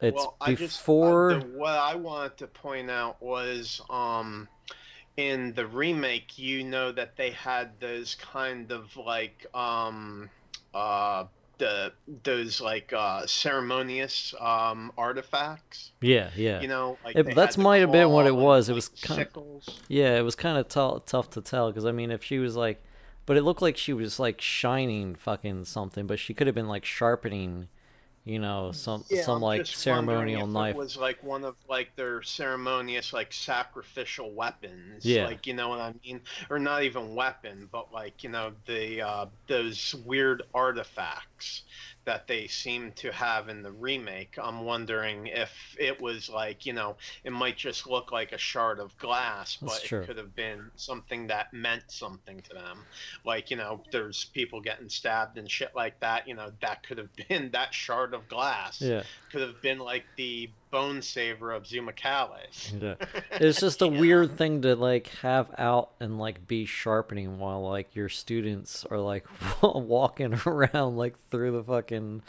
It's 0.00 0.16
well, 0.16 0.36
I 0.40 0.54
just, 0.54 0.78
uh, 0.78 0.82
before. 0.82 1.34
the, 1.34 1.46
what 1.46 1.74
I 1.78 1.94
wanted 1.94 2.36
to 2.38 2.46
point 2.48 2.90
out 2.90 3.22
was 3.22 3.80
um, 3.88 4.48
in 5.16 5.54
the 5.54 5.66
remake, 5.66 6.38
you 6.38 6.64
know 6.64 6.92
that 6.92 7.16
they 7.16 7.30
had 7.30 7.78
those 7.80 8.16
kind 8.16 8.70
of 8.72 8.96
like 8.96 9.46
um, 9.54 10.28
uh, 10.74 11.24
the 11.58 11.92
those 12.24 12.60
like 12.60 12.92
uh, 12.92 13.24
ceremonious 13.26 14.34
um, 14.40 14.92
artifacts. 14.98 15.92
yeah, 16.00 16.30
yeah. 16.36 16.60
You 16.60 16.68
know, 16.68 16.98
like 17.04 17.16
It- 17.16 17.34
that's 17.34 17.56
might 17.56 17.78
have 17.78 17.92
been 17.92 18.10
what 18.10 18.26
it 18.26 18.34
was. 18.34 18.68
It 18.68 18.74
was 18.74 18.88
kind- 18.88 19.20
sickles. 19.20 19.80
Yeah, 19.88 20.18
it 20.18 20.22
was 20.22 20.34
kind 20.34 20.58
of 20.58 20.68
t- 20.68 21.02
tough 21.06 21.30
to 21.30 21.40
tell 21.40 21.70
because 21.70 21.86
I 21.86 21.92
mean, 21.92 22.10
if 22.10 22.24
she 22.24 22.38
was 22.38 22.56
like, 22.56 22.82
but 23.26 23.36
it 23.36 23.42
looked 23.42 23.62
like 23.62 23.76
she 23.76 23.92
was 23.92 24.18
like 24.18 24.40
shining 24.40 25.14
fucking 25.14 25.64
something, 25.64 26.06
but 26.06 26.18
she 26.18 26.34
could 26.34 26.46
have 26.46 26.54
been 26.54 26.68
like 26.68 26.84
sharpening, 26.84 27.68
you 28.24 28.38
know, 28.38 28.72
some 28.72 29.04
Yeah, 29.08 29.22
some 29.22 29.36
I'm 29.36 29.42
like 29.42 29.66
ceremonial 29.66 30.46
knife. 30.46 30.74
It 30.74 30.78
was 30.78 30.96
like 30.96 31.22
one 31.22 31.44
of 31.44 31.56
like 31.68 31.94
their 31.96 32.22
ceremonious 32.22 33.12
like 33.12 33.32
sacrificial 33.32 34.32
weapons. 34.32 35.04
Yeah. 35.04 35.26
Like 35.26 35.46
you 35.46 35.54
know 35.54 35.68
what 35.68 35.80
I 35.80 35.94
mean, 36.04 36.20
or 36.50 36.58
not 36.58 36.82
even 36.82 37.14
weapon, 37.14 37.68
but 37.72 37.92
like 37.92 38.22
you 38.22 38.30
know 38.30 38.52
the 38.66 39.02
uh, 39.02 39.26
those 39.46 39.94
weird 40.04 40.42
artifacts 40.54 41.62
that 42.04 42.26
they 42.26 42.46
seem 42.46 42.92
to 42.92 43.10
have 43.12 43.48
in 43.48 43.62
the 43.62 43.72
remake. 43.72 44.38
I'm 44.42 44.64
wondering 44.64 45.26
if 45.26 45.50
it 45.78 46.00
was 46.00 46.28
like 46.28 46.66
you 46.66 46.72
know 46.72 46.96
it 47.24 47.32
might 47.32 47.56
just 47.56 47.86
look 47.86 48.12
like 48.12 48.32
a 48.32 48.38
shard 48.38 48.80
of 48.80 48.96
glass, 48.98 49.56
but 49.60 49.84
it 49.84 50.06
could 50.06 50.16
have 50.16 50.34
been 50.34 50.70
something 50.76 51.26
that 51.28 51.52
meant 51.52 51.84
something 51.88 52.40
to 52.42 52.54
them. 52.54 52.84
Like 53.24 53.50
you 53.50 53.56
know, 53.56 53.82
there's 53.90 54.24
people 54.26 54.60
getting 54.60 54.88
stabbed 54.88 55.38
and 55.38 55.50
shit 55.50 55.74
like 55.74 55.98
that. 56.00 56.28
You 56.28 56.34
know, 56.34 56.50
that 56.60 56.86
could 56.86 56.98
have 56.98 57.10
been 57.28 57.50
that 57.52 57.74
shard 57.74 58.14
of 58.14 58.28
glass 58.28 58.80
Yeah, 58.80 59.02
could 59.30 59.42
have 59.42 59.60
been 59.62 59.78
like 59.78 60.04
the 60.16 60.50
bone 60.74 61.00
saver 61.02 61.52
of 61.52 61.62
Zumacales. 61.62 62.82
yeah. 62.82 62.94
It's 63.40 63.60
just 63.60 63.80
a 63.80 63.86
weird 63.86 64.36
thing 64.36 64.62
to 64.62 64.74
like 64.74 65.06
have 65.22 65.54
out 65.56 65.92
and 66.00 66.18
like 66.18 66.48
be 66.48 66.64
sharpening 66.64 67.38
while 67.38 67.62
like 67.62 67.94
your 67.94 68.08
students 68.08 68.84
are 68.90 68.98
like 68.98 69.24
walking 69.62 70.34
around 70.44 70.96
like 70.96 71.16
through 71.30 71.52
the 71.52 71.62
fucking 71.62 72.22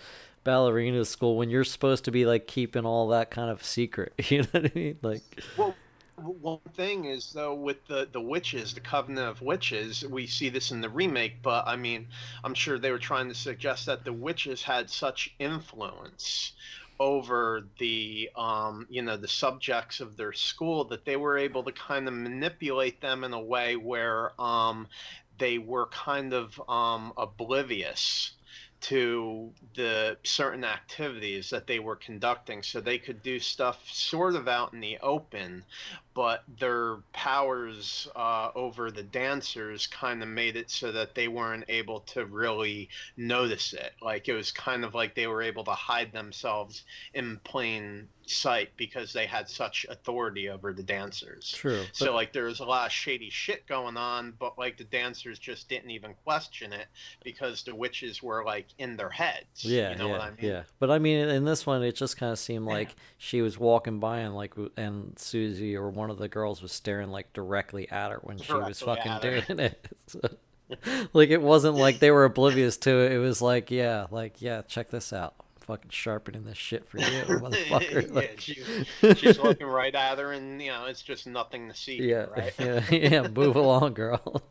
ballerina 0.44 1.04
school 1.06 1.38
when 1.38 1.50
you're 1.50 1.64
supposed 1.64 2.06
to 2.06 2.12
be 2.12 2.28
like 2.28 2.46
keeping 2.46 2.86
all 2.86 3.08
that 3.08 3.32
kind 3.32 3.50
of 3.50 3.64
secret. 3.64 4.14
You 4.30 4.44
know 4.44 4.48
what 4.52 4.66
I 4.66 4.72
mean? 4.76 5.00
Like, 5.02 5.24
Well, 5.58 5.74
one 6.18 6.60
thing 6.76 7.06
is 7.06 7.34
though 7.34 7.56
with 7.56 7.84
the 7.88 8.08
the 8.12 8.22
witches, 8.22 8.76
the 8.76 8.80
covenant 8.80 9.28
of 9.28 9.42
witches, 9.42 10.06
we 10.08 10.28
see 10.28 10.50
this 10.50 10.70
in 10.70 10.82
the 10.82 10.90
remake, 10.90 11.42
but 11.42 11.68
I 11.68 11.78
mean, 11.78 12.10
I'm 12.44 12.54
sure 12.54 12.78
they 12.78 12.92
were 12.92 13.00
trying 13.00 13.28
to 13.30 13.34
suggest 13.36 13.88
that 13.88 14.06
the 14.06 14.14
witches 14.14 14.62
had 14.62 14.92
such 14.92 15.34
influence 15.40 16.54
over 17.00 17.68
the 17.80 18.30
um, 18.36 18.86
you 18.90 19.02
know 19.02 19.18
the 19.18 19.28
subjects 19.28 20.00
of 20.00 20.18
their 20.18 20.34
school 20.34 20.86
that 20.86 21.06
they 21.06 21.16
were 21.16 21.38
able 21.38 21.64
to 21.64 21.72
kind 21.72 22.08
of 22.08 22.14
manipulate 22.14 23.02
them 23.02 23.24
in 23.24 23.34
a 23.34 23.42
way 23.42 23.76
where 23.76 24.40
um, 24.42 24.88
they 25.38 25.58
were 25.58 25.88
kind 25.88 26.34
of 26.34 26.62
um, 26.70 27.14
oblivious 27.18 28.32
to 28.82 29.52
the 29.74 30.16
certain 30.24 30.64
activities 30.64 31.50
that 31.50 31.66
they 31.66 31.80
were 31.80 31.96
conducting. 31.96 32.62
So 32.62 32.80
they 32.80 33.00
could 33.00 33.24
do 33.24 33.40
stuff 33.40 33.80
sort 33.92 34.36
of 34.36 34.48
out 34.48 34.74
in 34.74 34.80
the 34.80 35.00
open 35.00 35.64
but 36.16 36.44
their 36.60 36.98
powers 37.14 38.08
uh, 38.16 38.50
over 38.56 38.90
the 38.90 39.04
dancers 39.04 39.86
kind 39.86 40.24
of 40.24 40.30
made 40.30 40.56
it 40.56 40.72
so 40.72 40.92
that 40.92 41.14
they 41.14 41.28
weren't 41.28 41.66
able 41.68 42.00
to 42.00 42.26
really 42.26 42.90
notice 43.18 43.74
it 43.74 43.94
like 44.02 44.28
it 44.28 44.34
was 44.34 44.52
kind 44.52 44.84
of 44.84 44.96
like 44.96 45.14
they 45.14 45.28
were 45.28 45.44
able 45.44 45.64
to 45.64 45.72
hide 45.72 46.12
themselves 46.12 46.84
in 47.14 47.40
plain 47.44 48.08
sight 48.26 48.70
because 48.76 49.14
they 49.14 49.28
had 49.28 49.48
such 49.48 49.86
authority 49.90 50.50
over 50.50 50.74
the 50.74 50.82
dancers 50.82 51.54
true. 51.56 51.84
so 51.92 52.12
like 52.16 52.34
there 52.34 52.46
was 52.46 52.60
a 52.60 52.66
lot 52.66 52.88
of 52.88 52.92
shady 52.92 53.30
shit 53.30 53.68
going 53.68 53.98
on, 53.98 54.34
but 54.40 54.58
like 54.58 54.78
the 54.78 54.84
dancers 54.86 55.38
just 55.38 55.70
didn't 55.70 55.92
even 55.92 56.14
question 56.24 56.74
it 56.74 56.88
because 57.24 57.64
the 57.64 57.76
witches 57.76 58.24
were 58.24 58.44
like 58.44 58.68
in 58.80 58.96
their 58.96 59.10
heads. 59.10 59.64
Yeah, 59.64 59.92
you 59.92 59.98
know 59.98 60.08
yeah, 60.08 60.12
what 60.12 60.22
I 60.22 60.30
mean? 60.30 60.38
yeah. 60.40 60.64
But 60.80 60.90
I 60.90 61.00
mean, 61.00 61.28
in 61.28 61.46
this 61.46 61.66
one, 61.66 61.84
it 61.84 61.96
just 61.96 62.18
kind 62.18 62.32
of 62.32 62.40
seemed 62.40 62.66
like 62.66 62.96
she 63.18 63.42
was 63.42 63.60
walking 63.60 64.00
by 64.00 64.20
and 64.20 64.36
like, 64.36 64.54
and 64.78 65.18
Susie 65.20 65.76
or 65.76 65.90
one 65.90 66.05
of 66.10 66.18
the 66.18 66.28
girls 66.28 66.62
was 66.62 66.72
staring 66.72 67.10
like 67.10 67.34
directly 67.34 67.90
at 67.90 68.12
her 68.12 68.20
when 68.24 68.38
she 68.38 68.54
was 68.54 68.80
fucking 68.82 69.20
doing 69.22 69.44
it. 69.60 69.88
So, 70.08 70.20
like 71.14 71.30
it 71.30 71.42
wasn't 71.42 71.76
like 71.76 72.00
they 72.00 72.12
were 72.12 72.26
oblivious 72.26 72.78
to 72.78 72.98
it. 73.06 73.12
It 73.12 73.20
was 73.20 73.42
like, 73.42 73.72
yeah, 73.72 74.08
like 74.12 74.42
yeah, 74.42 74.62
check 74.64 74.90
this 74.90 75.14
out. 75.14 75.36
I'm 75.40 75.62
fucking 75.68 75.92
sharpening 75.92 76.44
this 76.44 76.58
shit 76.58 76.88
for 76.90 76.98
you, 77.00 77.06
motherfucker. 77.28 78.08
yeah, 78.08 78.14
Like, 78.14 78.36
she's, 78.40 78.66
she's 79.18 79.40
looking 79.40 79.68
right 79.68 79.94
at 79.94 80.18
her, 80.18 80.32
and 80.32 80.62
you 80.62 80.72
know 80.72 80.86
it's 80.86 81.02
just 81.02 81.28
nothing 81.28 81.70
to 81.70 81.76
see. 81.76 82.02
yeah, 82.02 82.26
right? 82.36 82.54
yeah, 82.60 82.82
yeah. 82.92 83.28
Move 83.28 83.56
along, 83.56 83.94
girl. 83.94 84.44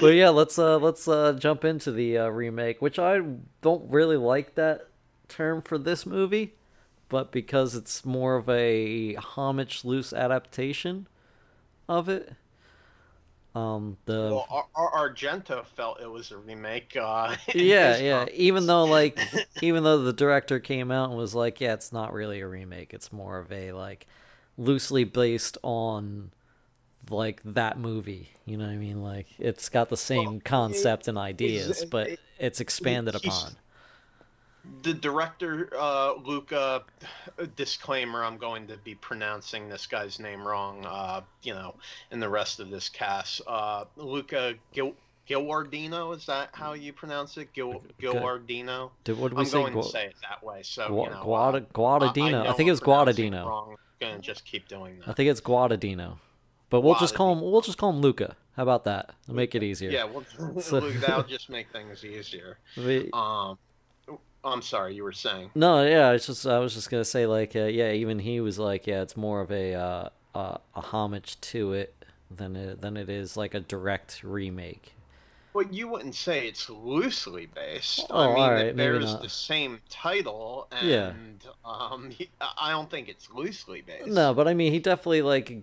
but 0.00 0.14
yeah, 0.14 0.30
let's 0.30 0.58
uh 0.58 0.78
let's 0.78 1.06
uh 1.06 1.34
jump 1.38 1.64
into 1.64 1.92
the 1.92 2.18
uh, 2.18 2.28
remake, 2.28 2.80
which 2.80 2.98
I 2.98 3.20
don't 3.60 3.90
really 3.90 4.16
like 4.16 4.54
that 4.54 4.88
term 5.28 5.62
for 5.62 5.78
this 5.78 6.04
movie, 6.06 6.54
but 7.12 7.30
because 7.30 7.74
it's 7.74 8.06
more 8.06 8.36
of 8.36 8.48
a 8.48 9.14
homage 9.16 9.84
loose 9.84 10.14
adaptation 10.14 11.06
of 11.86 12.08
it. 12.08 12.32
Um, 13.54 13.98
the 14.06 14.30
Well, 14.32 14.46
Ar- 14.48 14.66
Ar- 14.74 15.10
Argento 15.10 15.62
felt 15.66 16.00
it 16.00 16.10
was 16.10 16.30
a 16.30 16.38
remake. 16.38 16.96
Uh, 16.98 17.36
yeah, 17.54 17.98
yeah. 17.98 18.12
comments. 18.20 18.32
Even 18.36 18.66
though 18.66 18.84
like, 18.98 19.18
even 19.60 19.84
though 19.84 20.02
the 20.02 20.14
director 20.14 20.58
came 20.58 20.90
out 20.90 21.10
and 21.10 21.18
was 21.18 21.34
like, 21.34 21.60
yeah, 21.60 21.74
it's 21.74 21.92
not 21.92 22.14
really 22.14 22.40
a 22.40 22.48
remake. 22.48 22.94
It's 22.94 23.12
more 23.12 23.38
of 23.38 23.52
a 23.52 23.72
like, 23.72 24.06
loosely 24.56 25.04
based 25.04 25.58
on, 25.62 26.30
like 27.10 27.42
that 27.44 27.78
movie. 27.78 28.30
You 28.46 28.56
know 28.56 28.64
what 28.64 28.72
I 28.72 28.76
mean? 28.78 29.02
Like 29.02 29.26
it's 29.38 29.68
got 29.68 29.90
the 29.90 29.98
same 29.98 30.40
concept 30.40 31.06
and 31.08 31.18
ideas, 31.18 31.82
it- 31.82 31.90
but 31.90 32.08
it- 32.08 32.20
it's 32.38 32.60
expanded 32.60 33.14
upon. 33.16 33.52
The 34.82 34.94
director 34.94 35.68
uh, 35.78 36.14
Luca 36.24 36.82
disclaimer 37.56 38.24
I'm 38.24 38.36
going 38.38 38.66
to 38.68 38.76
be 38.78 38.94
pronouncing 38.94 39.68
this 39.68 39.86
guy's 39.86 40.18
name 40.20 40.46
wrong 40.46 40.84
uh, 40.86 41.22
you 41.42 41.52
know 41.54 41.74
in 42.10 42.20
the 42.20 42.28
rest 42.28 42.60
of 42.60 42.70
this 42.70 42.88
cast 42.88 43.40
uh, 43.46 43.84
Luca 43.96 44.54
Gil- 44.72 44.94
is 46.12 46.26
that 46.26 46.50
how 46.52 46.74
you 46.74 46.92
pronounce 46.92 47.36
it 47.38 47.52
Gil- 47.52 47.82
Did, 49.04 49.18
what 49.18 49.28
did 49.28 49.36
we 49.38 49.42
I'm 49.42 49.46
say? 49.46 49.58
going 49.58 49.72
Gua- 49.72 49.82
to 49.82 49.88
say 49.88 50.04
it 50.06 50.14
that 50.28 50.44
way 50.44 50.60
so 50.62 50.88
Gua- 50.88 51.04
you 51.04 51.10
know 51.10 51.22
Guada- 51.24 51.62
uh, 51.62 51.72
Guadagnino. 51.72 52.46
I, 52.46 52.52
think 52.52 52.68
it 52.68 52.72
was 52.72 52.80
wrong. 53.46 53.76
I'm 54.02 54.08
gonna 54.08 54.18
just 54.20 54.44
keep 54.44 54.68
doing 54.68 54.98
that 55.00 55.08
I 55.08 55.12
think 55.12 55.30
it's 55.30 55.40
Guadagnino. 55.40 56.18
But 56.70 56.80
we'll 56.80 56.94
just 56.94 57.14
call 57.14 57.32
him. 57.34 57.42
We'll 57.42 57.60
just 57.60 57.76
call 57.76 57.90
him 57.90 58.00
Luca. 58.00 58.34
How 58.56 58.62
about 58.62 58.84
that? 58.84 59.14
It'll 59.24 59.34
make 59.34 59.54
it 59.54 59.62
easier. 59.62 59.90
yeah 59.90 60.04
well 60.04 60.24
So- 60.60 60.80
that'll 60.80 61.22
just 61.24 61.48
make 61.50 61.70
things 61.72 62.04
easier 62.04 62.58
We- 62.76 63.10
um 63.12 63.58
I'm 64.44 64.62
sorry 64.62 64.94
you 64.94 65.04
were 65.04 65.12
saying 65.12 65.50
No, 65.54 65.84
yeah, 65.84 66.10
it's 66.12 66.26
just 66.26 66.46
I 66.46 66.58
was 66.58 66.74
just 66.74 66.90
gonna 66.90 67.04
say 67.04 67.26
like 67.26 67.54
uh, 67.56 67.64
yeah, 67.64 67.92
even 67.92 68.18
he 68.18 68.40
was 68.40 68.58
like 68.58 68.86
yeah, 68.86 69.02
it's 69.02 69.16
more 69.16 69.40
of 69.40 69.50
a 69.50 69.74
uh, 69.74 70.08
uh, 70.34 70.58
a 70.74 70.80
homage 70.80 71.40
to 71.42 71.72
it 71.72 71.94
than 72.30 72.56
it 72.56 72.80
than 72.80 72.96
it 72.96 73.08
is 73.08 73.36
like 73.36 73.54
a 73.54 73.60
direct 73.60 74.22
remake. 74.22 74.94
Well, 75.54 75.66
you 75.70 75.86
wouldn't 75.86 76.14
say 76.14 76.48
it's 76.48 76.70
loosely 76.70 77.44
based. 77.44 78.06
Oh, 78.08 78.18
I 78.18 78.34
mean, 78.34 78.42
alright, 78.42 78.66
it 78.66 78.76
bears 78.76 79.16
the 79.18 79.28
same 79.28 79.80
title, 79.90 80.66
and 80.72 80.88
Yeah. 80.88 81.12
um, 81.62 82.10
I 82.58 82.70
don't 82.70 82.90
think 82.90 83.10
it's 83.10 83.30
loosely 83.30 83.82
based. 83.82 84.06
No, 84.06 84.32
but 84.32 84.48
I 84.48 84.54
mean, 84.54 84.72
he 84.72 84.78
definitely 84.78 85.20
like 85.20 85.62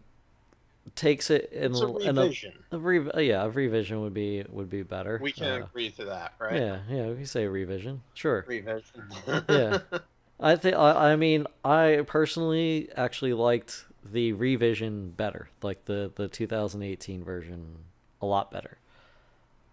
takes 0.95 1.29
it 1.29 1.51
in 1.51 1.71
it's 1.71 1.81
a 1.81 1.85
in 1.97 2.17
a, 2.17 2.21
revision. 2.21 2.53
a 2.71 2.77
re- 2.77 3.09
uh, 3.11 3.19
yeah, 3.19 3.43
a 3.43 3.49
revision 3.49 4.01
would 4.01 4.13
be 4.13 4.43
would 4.49 4.69
be 4.69 4.83
better. 4.83 5.19
We 5.21 5.31
can 5.31 5.61
Uh, 5.61 5.65
agree 5.65 5.89
to 5.91 6.05
that, 6.05 6.33
right? 6.39 6.59
Yeah, 6.61 6.79
yeah, 6.89 7.07
we 7.07 7.15
can 7.15 7.25
say 7.25 7.47
revision. 7.47 8.01
Sure. 8.13 8.43
Revision. 8.47 9.09
Yeah. 9.47 9.79
I 10.39 10.55
think 10.55 10.75
I, 10.75 11.11
I 11.11 11.15
mean 11.15 11.47
I 11.65 12.03
personally 12.07 12.89
actually 12.95 13.33
liked 13.33 13.85
the 14.03 14.31
revision 14.33 15.11
better, 15.11 15.49
like 15.61 15.85
the 15.85 16.11
the 16.15 16.27
2018 16.27 17.23
version 17.23 17.77
a 18.21 18.25
lot 18.25 18.51
better. 18.51 18.77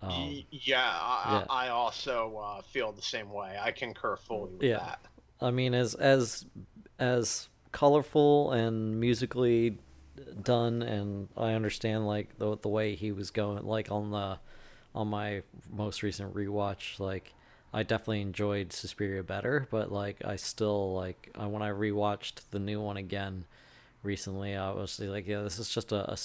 Um, 0.03 0.45
yeah, 0.51 0.81
I, 0.83 1.39
yeah. 1.41 1.47
I 1.49 1.69
also 1.69 2.37
uh, 2.37 2.63
feel 2.63 2.93
the 2.93 3.03
same 3.03 3.31
way. 3.31 3.57
I 3.61 3.73
concur 3.73 4.17
fully 4.17 4.53
with 4.53 4.63
Yeah. 4.63 4.79
that. 4.79 5.01
I 5.41 5.51
mean 5.51 5.75
as 5.75 5.95
as 5.95 6.47
as 6.99 7.49
colorful 7.73 8.53
and 8.53 8.99
musically 9.01 9.79
done 10.43 10.83
and 10.83 11.29
I 11.37 11.53
understand 11.53 12.07
like 12.07 12.39
the 12.39 12.57
the 12.57 12.69
way 12.69 12.95
he 12.95 13.13
was 13.13 13.31
going 13.31 13.65
like 13.67 13.91
on 13.91 14.11
the 14.11 14.39
on 14.95 15.09
my 15.09 15.43
most 15.75 16.03
recent 16.03 16.35
rewatch 16.35 16.99
like 16.99 17.35
I 17.73 17.83
definitely 17.83 18.23
enjoyed 18.23 18.73
Suspiria 18.73 19.23
better 19.23 19.67
but 19.71 19.93
like 19.93 20.25
I 20.25 20.37
still 20.37 20.95
like 20.95 21.31
I, 21.37 21.47
when 21.47 21.63
I 21.63 21.71
rewatched 21.71 22.41
the 22.51 22.59
new 22.59 22.81
one 22.81 22.97
again 22.97 23.45
recently 24.03 24.57
I 24.57 24.71
was 24.73 24.99
like 25.01 25.27
yeah 25.27 25.43
this 25.43 25.59
is 25.59 25.69
just 25.69 25.93
a 25.93 26.11
a, 26.13 26.17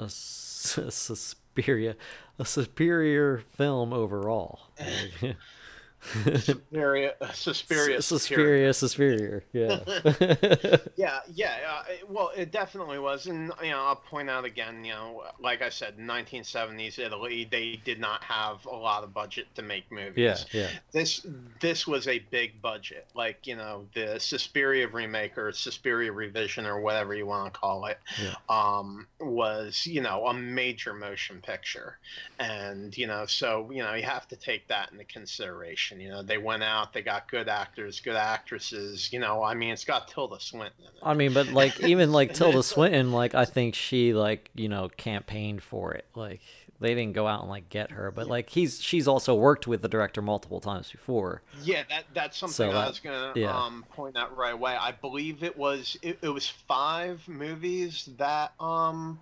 a, 0.00 0.04
a 0.04 0.10
Suspiria 0.10 1.96
a 2.38 2.44
superior 2.44 3.38
film 3.56 3.92
overall 3.92 4.68
Suspiria, 6.38 7.14
Suspiria, 7.32 8.02
Suspiria 8.02 8.72
Suspiria 8.74 9.40
yeah 9.52 9.78
Yeah, 10.96 11.20
yeah. 11.34 11.56
Uh, 11.68 11.84
well, 12.08 12.30
it 12.36 12.50
definitely 12.52 12.98
was, 12.98 13.26
and 13.26 13.52
you 13.62 13.70
know, 13.70 13.80
I'll 13.80 13.96
point 13.96 14.30
out 14.30 14.44
again. 14.44 14.84
You 14.84 14.92
know, 14.92 15.24
like 15.40 15.62
I 15.62 15.68
said, 15.70 15.98
1970s 15.98 16.98
Italy, 16.98 17.48
they 17.50 17.80
did 17.84 18.00
not 18.00 18.22
have 18.24 18.64
a 18.66 18.74
lot 18.76 19.02
of 19.04 19.12
budget 19.14 19.46
to 19.56 19.62
make 19.62 19.90
movies. 19.90 20.46
yeah 20.52 20.60
yeah 20.60 20.68
This 20.92 21.26
this 21.60 21.86
was 21.86 22.06
a 22.06 22.18
big 22.30 22.60
budget, 22.62 23.06
like 23.14 23.46
you 23.46 23.56
know, 23.56 23.86
the 23.94 24.18
Suspiria 24.18 24.88
remake 24.88 25.36
or 25.38 25.52
Suspiria 25.52 26.12
revision 26.12 26.66
or 26.66 26.80
whatever 26.80 27.14
you 27.14 27.26
want 27.26 27.52
to 27.52 27.58
call 27.58 27.86
it, 27.86 27.98
Yeah. 28.22 28.34
um, 28.48 29.06
was 29.20 29.86
you 29.86 30.00
know 30.00 30.26
a 30.26 30.34
major 30.34 30.92
motion 30.94 31.40
picture, 31.40 31.98
and 32.38 32.96
you 32.96 33.06
know, 33.06 33.26
so 33.26 33.70
you 33.72 33.82
know, 33.82 33.94
you 33.94 34.02
have 34.04 34.28
to 34.28 34.36
take 34.36 34.68
that 34.68 34.92
into 34.92 35.04
consideration. 35.04 35.93
You 36.00 36.08
know, 36.08 36.22
they 36.22 36.38
went 36.38 36.62
out, 36.62 36.92
they 36.92 37.02
got 37.02 37.30
good 37.30 37.48
actors, 37.48 38.00
good 38.00 38.16
actresses. 38.16 39.12
You 39.12 39.20
know, 39.20 39.42
I 39.42 39.54
mean, 39.54 39.72
it's 39.72 39.84
got 39.84 40.08
Tilda 40.08 40.40
Swinton 40.40 40.74
in 40.80 40.86
it. 40.86 41.00
I 41.02 41.14
mean, 41.14 41.32
but 41.32 41.48
like 41.48 41.80
even 41.80 42.12
like 42.12 42.34
Tilda 42.34 42.62
Swinton, 42.62 43.12
like 43.12 43.34
I 43.34 43.44
think 43.44 43.74
she 43.74 44.14
like 44.14 44.50
you 44.54 44.68
know 44.68 44.90
campaigned 44.96 45.62
for 45.62 45.92
it. 45.92 46.06
Like 46.14 46.40
they 46.80 46.94
didn't 46.94 47.14
go 47.14 47.26
out 47.26 47.40
and 47.40 47.48
like 47.48 47.68
get 47.68 47.92
her, 47.92 48.10
but 48.10 48.26
like 48.26 48.50
he's 48.50 48.82
she's 48.82 49.08
also 49.08 49.34
worked 49.34 49.66
with 49.66 49.82
the 49.82 49.88
director 49.88 50.20
multiple 50.20 50.60
times 50.60 50.90
before. 50.90 51.42
Yeah, 51.62 51.82
that 51.88 52.04
that's 52.12 52.36
something 52.36 52.54
So 52.54 52.70
I 52.70 52.86
was 52.88 53.00
gonna 53.00 53.32
yeah. 53.36 53.56
um, 53.56 53.84
point 53.90 54.16
out 54.16 54.36
right 54.36 54.54
away. 54.54 54.76
I 54.78 54.92
believe 54.92 55.42
it 55.42 55.56
was 55.56 55.96
it, 56.02 56.18
it 56.22 56.28
was 56.28 56.48
five 56.48 57.26
movies 57.28 58.08
that 58.18 58.52
um 58.60 59.20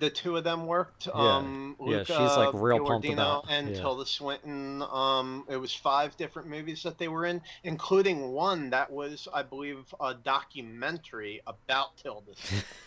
the 0.00 0.10
two 0.10 0.36
of 0.36 0.44
them 0.44 0.66
worked. 0.66 1.08
Um, 1.12 1.76
Yeah, 1.80 1.86
Luca 1.98 2.04
she's, 2.06 2.36
like, 2.36 2.50
real 2.54 2.84
pumped 2.84 3.06
Guadagnino 3.06 3.12
about- 3.14 3.44
and 3.48 3.68
yeah. 3.70 3.80
Tilda 3.80 4.06
Swinton. 4.06 4.82
Um, 4.82 5.44
it 5.48 5.56
was 5.56 5.72
five 5.74 6.16
different 6.16 6.48
movies 6.48 6.82
that 6.82 6.98
they 6.98 7.08
were 7.08 7.26
in, 7.26 7.40
including 7.62 8.32
one 8.32 8.70
that 8.70 8.90
was, 8.90 9.28
I 9.32 9.42
believe, 9.42 9.94
a 10.00 10.14
documentary 10.14 11.40
about 11.46 11.96
Tilda. 11.96 12.32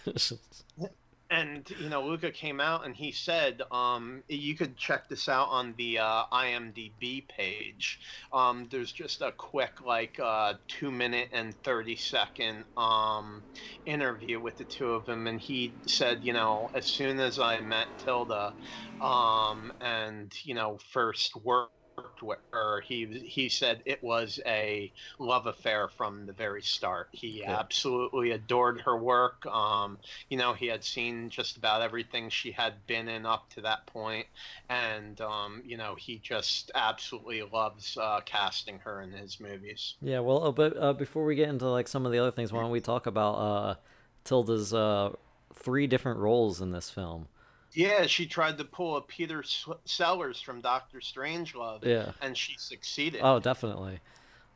And 1.29 1.69
you 1.77 1.89
know, 1.89 2.05
Luca 2.07 2.31
came 2.31 2.61
out 2.61 2.85
and 2.85 2.95
he 2.95 3.11
said, 3.11 3.61
um, 3.71 4.23
you 4.29 4.55
could 4.55 4.77
check 4.77 5.09
this 5.09 5.29
out 5.29 5.49
on 5.49 5.75
the 5.77 5.99
uh, 5.99 6.23
IMDb 6.33 7.27
page. 7.27 7.99
Um, 8.31 8.69
there's 8.71 8.93
just 8.93 9.21
a 9.21 9.33
quick, 9.33 9.81
like, 9.85 10.19
uh, 10.23 10.55
two 10.69 10.91
minute 10.91 11.29
and 11.33 11.53
thirty 11.65 11.97
second 11.97 12.65
um, 12.77 13.45
interview 13.85 14.39
with 14.39 14.57
the 14.57 14.65
two 14.65 14.91
of 14.93 15.05
them, 15.05 15.27
and 15.27 15.41
he 15.41 15.79
said, 15.87 16.23
you 16.23 16.33
know, 16.33 16.69
as 16.73 16.87
soon 16.87 17.19
as 17.19 17.39
I 17.39 17.59
met 17.61 17.89
Tilda, 17.99 18.55
um, 19.01 19.73
and 19.81 20.33
you 20.45 20.55
know, 20.55 20.79
first 20.93 21.35
worked 21.35 21.73
with 22.21 22.39
her, 22.51 22.81
he 22.81 23.05
he 23.05 23.49
said 23.49 23.81
it 23.85 24.01
was 24.03 24.39
a 24.45 24.91
love 25.19 25.47
affair 25.47 25.87
from 25.87 26.25
the 26.25 26.33
very 26.33 26.61
start. 26.61 27.09
He 27.11 27.39
Yeah. 27.41 27.57
absolutely 27.59 28.31
adored 28.31 28.81
her 28.81 28.97
work. 28.97 29.45
Um, 29.45 29.97
you 30.29 30.37
know, 30.37 30.53
he 30.53 30.67
had 30.67 30.83
seen 30.83 31.29
just 31.29 31.57
about 31.57 31.81
everything 31.81 32.29
she 32.29 32.51
had 32.51 32.85
been 32.87 33.07
in 33.07 33.25
up 33.25 33.49
to 33.51 33.61
that 33.61 33.85
point, 33.87 34.27
and 34.69 35.19
um, 35.21 35.61
you 35.65 35.77
know, 35.77 35.95
he 35.95 36.19
just 36.19 36.71
absolutely 36.75 37.41
loves 37.43 37.97
uh, 37.97 38.21
casting 38.25 38.79
her 38.79 39.01
in 39.01 39.11
his 39.11 39.39
movies. 39.39 39.95
yeah, 40.01 40.19
well, 40.19 40.43
uh, 40.43 40.51
but 40.51 40.77
uh, 40.77 40.93
before 40.93 41.25
we 41.25 41.35
get 41.35 41.49
into 41.49 41.67
like 41.67 41.87
some 41.87 42.05
of 42.05 42.11
the 42.11 42.19
other 42.19 42.31
things, 42.31 42.51
why 42.53 42.61
don't 42.61 42.71
we 42.71 42.81
talk 42.81 43.05
about 43.07 43.33
uh, 43.33 43.75
Tilda's 44.23 44.73
uh, 44.73 45.11
three 45.53 45.87
different 45.87 46.19
roles 46.19 46.61
in 46.61 46.71
this 46.71 46.89
film? 46.89 47.27
Yeah, 47.73 48.07
she 48.07 48.25
tried 48.25 48.57
to 48.57 48.63
pull 48.63 48.97
a 48.97 49.01
Peter 49.01 49.43
Sellers 49.85 50.41
from 50.41 50.61
Doctor 50.61 50.99
Strangelove, 50.99 51.83
Yeah. 51.85 52.11
and 52.21 52.35
she 52.35 52.55
succeeded. 52.57 53.21
Oh, 53.23 53.39
definitely. 53.39 53.99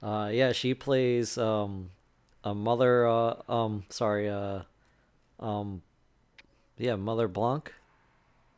Uh, 0.01 0.29
yeah, 0.33 0.51
she 0.51 0.73
plays 0.73 1.37
um, 1.37 1.91
a 2.43 2.55
mother. 2.55 3.07
Uh, 3.07 3.35
um, 3.47 3.83
sorry. 3.89 4.27
Uh, 4.29 4.61
um, 5.39 5.81
yeah, 6.77 6.95
Mother 6.95 7.27
Blanc, 7.27 7.71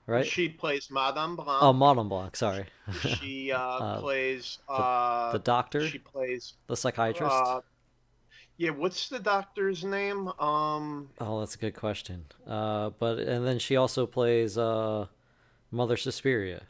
right? 0.08 0.26
She 0.26 0.47
plays 0.47 0.89
Madame 0.89 1.36
Blanc. 1.36 1.62
oh, 1.62 1.74
Madame 1.74 2.08
Blanc. 2.08 2.36
Sorry, 2.38 2.66
she 2.99 3.51
uh, 3.51 3.58
uh, 3.60 3.99
plays 3.99 4.60
uh, 4.70 5.34
the 5.34 5.39
doctor, 5.39 5.86
She 5.88 5.97
plays 5.97 6.54
the 6.68 6.78
psychiatrist. 6.78 7.36
Yeah, 8.58 8.70
what's 8.70 9.10
the 9.10 9.20
doctor's 9.20 9.84
name? 9.84 10.28
Um, 10.39 11.10
oh, 11.20 11.39
that's 11.39 11.56
a 11.56 11.58
good 11.58 11.74
question. 11.76 12.26
Uh, 12.47 12.91
but 12.99 13.20
and 13.20 13.45
then 13.45 13.60
she 13.60 13.76
also 13.76 14.06
plays 14.06 14.58
uh, 14.58 15.08
Mother 15.72 15.97
Suspiria 15.97 16.64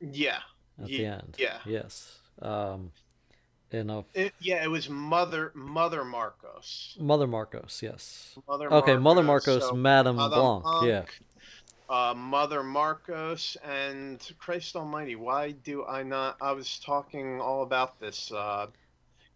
yeah, 0.00 0.38
at 0.80 0.88
Ye- 0.88 0.98
the 0.98 1.06
end. 1.06 1.36
yeah. 1.38 1.58
Yes. 1.66 2.18
Um, 2.40 2.92
in 3.72 3.90
a 3.90 4.04
It, 4.14 4.32
yeah, 4.40 4.62
it 4.62 4.68
was 4.70 4.88
Mother 4.88 5.50
Mother 5.54 6.02
Markos. 6.04 6.98
Mother 7.00 7.26
Markos. 7.26 7.82
Yes. 7.82 8.38
Mother 8.46 8.72
Okay, 8.72 8.96
Mother 8.96 9.22
Markos, 9.22 9.60
so 9.60 9.74
Madame 9.74 10.16
Madame 10.16 10.62
Blanc. 10.62 10.86
Yeah. 10.86 11.04
Uh, 11.88 12.14
Mother 12.14 12.62
Markos 12.62 13.56
and 13.64 14.20
Christ 14.38 14.76
Almighty, 14.76 15.16
why 15.16 15.50
do 15.50 15.84
I 15.84 16.02
not? 16.02 16.36
I 16.40 16.52
was 16.52 16.78
talking 16.78 17.40
all 17.40 17.62
about 17.62 17.98
this 18.00 18.30
uh, 18.32 18.66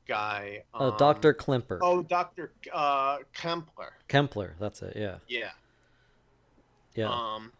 guy. 0.06 0.62
Uh, 0.74 0.90
um, 0.90 0.96
Doctor 0.98 1.34
Klemper. 1.34 1.78
Oh, 1.80 2.02
Doctor 2.02 2.52
uh, 2.72 3.18
Kempler. 3.34 3.90
Kempler. 4.08 4.52
That's 4.58 4.82
it. 4.82 4.94
Yeah. 4.96 5.16
Yeah. 5.28 5.50
Yeah. 6.94 7.10
Um, 7.10 7.52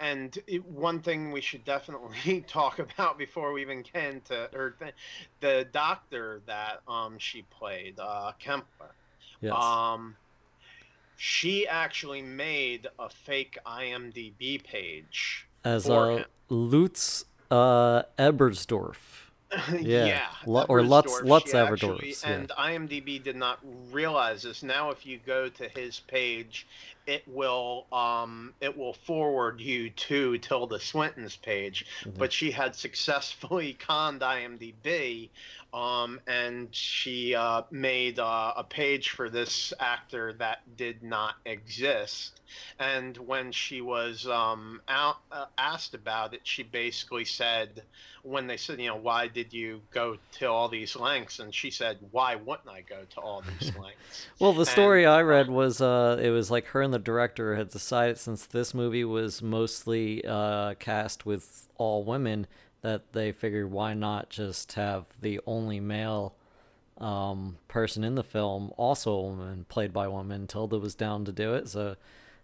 and 0.00 0.36
it, 0.46 0.64
one 0.66 1.00
thing 1.00 1.30
we 1.30 1.40
should 1.40 1.64
definitely 1.64 2.40
talk 2.48 2.78
about 2.78 3.18
before 3.18 3.52
we 3.52 3.60
even 3.62 3.82
get 3.82 4.24
to 4.26 4.48
her, 4.52 4.74
th- 4.80 4.94
the 5.40 5.66
doctor 5.72 6.40
that 6.46 6.80
um 6.88 7.18
she 7.18 7.42
played, 7.42 7.98
uh, 7.98 8.32
Kempler. 8.42 8.92
yes. 9.40 9.54
Um, 9.54 10.16
she 11.16 11.68
actually 11.68 12.22
made 12.22 12.88
a 12.98 13.10
fake 13.10 13.58
IMDb 13.66 14.64
page. 14.64 15.46
As 15.62 15.86
for 15.86 16.12
uh, 16.12 16.16
him. 16.16 16.24
Lutz 16.48 17.26
uh, 17.50 18.02
Ebersdorf. 18.18 19.29
Yeah, 19.80 20.06
yeah, 20.06 20.26
or 20.68 20.82
Lutz- 20.82 21.22
Lutz 21.22 21.50
she 21.50 21.56
yeah. 22.22 22.30
And 22.30 22.48
IMDb 22.50 23.22
did 23.22 23.36
not 23.36 23.58
realize 23.90 24.42
this. 24.42 24.62
Now, 24.62 24.90
if 24.90 25.04
you 25.04 25.18
go 25.26 25.48
to 25.48 25.68
his 25.68 26.00
page, 26.00 26.66
it 27.06 27.26
will 27.26 27.86
um 27.92 28.54
it 28.60 28.76
will 28.76 28.92
forward 28.92 29.60
you 29.60 29.90
to 29.90 30.38
Tilda 30.38 30.78
Swinton's 30.78 31.36
page. 31.36 31.86
Mhm. 32.04 32.18
But 32.18 32.32
she 32.32 32.50
had 32.50 32.74
successfully 32.74 33.72
conned 33.78 34.20
IMDb, 34.20 35.30
um, 35.72 36.20
and 36.26 36.74
she 36.74 37.34
uh, 37.34 37.62
made 37.70 38.18
uh, 38.18 38.54
a 38.56 38.64
page 38.64 39.10
for 39.10 39.28
this 39.28 39.72
actor 39.78 40.32
that 40.34 40.76
did 40.76 41.02
not 41.02 41.36
exist. 41.44 42.40
And 42.78 43.16
when 43.16 43.52
she 43.52 43.80
was 43.80 44.26
um, 44.26 44.80
out, 44.88 45.18
uh, 45.30 45.46
asked 45.56 45.94
about 45.94 46.34
it, 46.34 46.40
she 46.42 46.64
basically 46.64 47.24
said, 47.24 47.82
when 48.22 48.46
they 48.46 48.56
said, 48.56 48.80
you 48.80 48.88
know, 48.88 48.96
why 48.96 49.28
did 49.28 49.52
you 49.52 49.80
go 49.92 50.16
to 50.32 50.46
all 50.46 50.68
these 50.68 50.96
lengths?" 50.96 51.38
And 51.38 51.54
she 51.54 51.70
said, 51.70 51.98
"Why 52.10 52.34
wouldn't 52.34 52.68
I 52.68 52.82
go 52.82 52.98
to 53.14 53.20
all 53.20 53.42
these 53.58 53.74
lengths?" 53.80 54.26
Well, 54.38 54.52
the 54.52 54.66
story 54.66 55.04
And, 55.04 55.12
I 55.12 55.22
read 55.22 55.48
uh, 55.48 55.52
was 55.52 55.80
uh, 55.80 56.18
it 56.20 56.30
was 56.30 56.50
like 56.50 56.66
her 56.66 56.82
and 56.90 56.94
the 56.94 56.98
director 56.98 57.54
had 57.54 57.70
decided 57.70 58.18
since 58.18 58.46
this 58.46 58.74
movie 58.74 59.04
was 59.04 59.40
mostly 59.40 60.24
uh, 60.26 60.74
cast 60.74 61.24
with 61.24 61.68
all 61.76 62.02
women 62.02 62.48
that 62.80 63.12
they 63.12 63.30
figured 63.30 63.70
why 63.70 63.94
not 63.94 64.28
just 64.28 64.72
have 64.72 65.04
the 65.20 65.38
only 65.46 65.78
male 65.78 66.34
um, 66.98 67.58
person 67.68 68.02
in 68.02 68.16
the 68.16 68.24
film 68.24 68.72
also 68.76 69.12
a 69.12 69.22
woman 69.22 69.66
played 69.68 69.92
by 69.92 70.06
a 70.06 70.10
woman. 70.10 70.48
Tilda 70.48 70.80
was 70.80 70.96
down 70.96 71.24
to 71.26 71.32
do 71.32 71.54
it, 71.54 71.68
so 71.68 71.94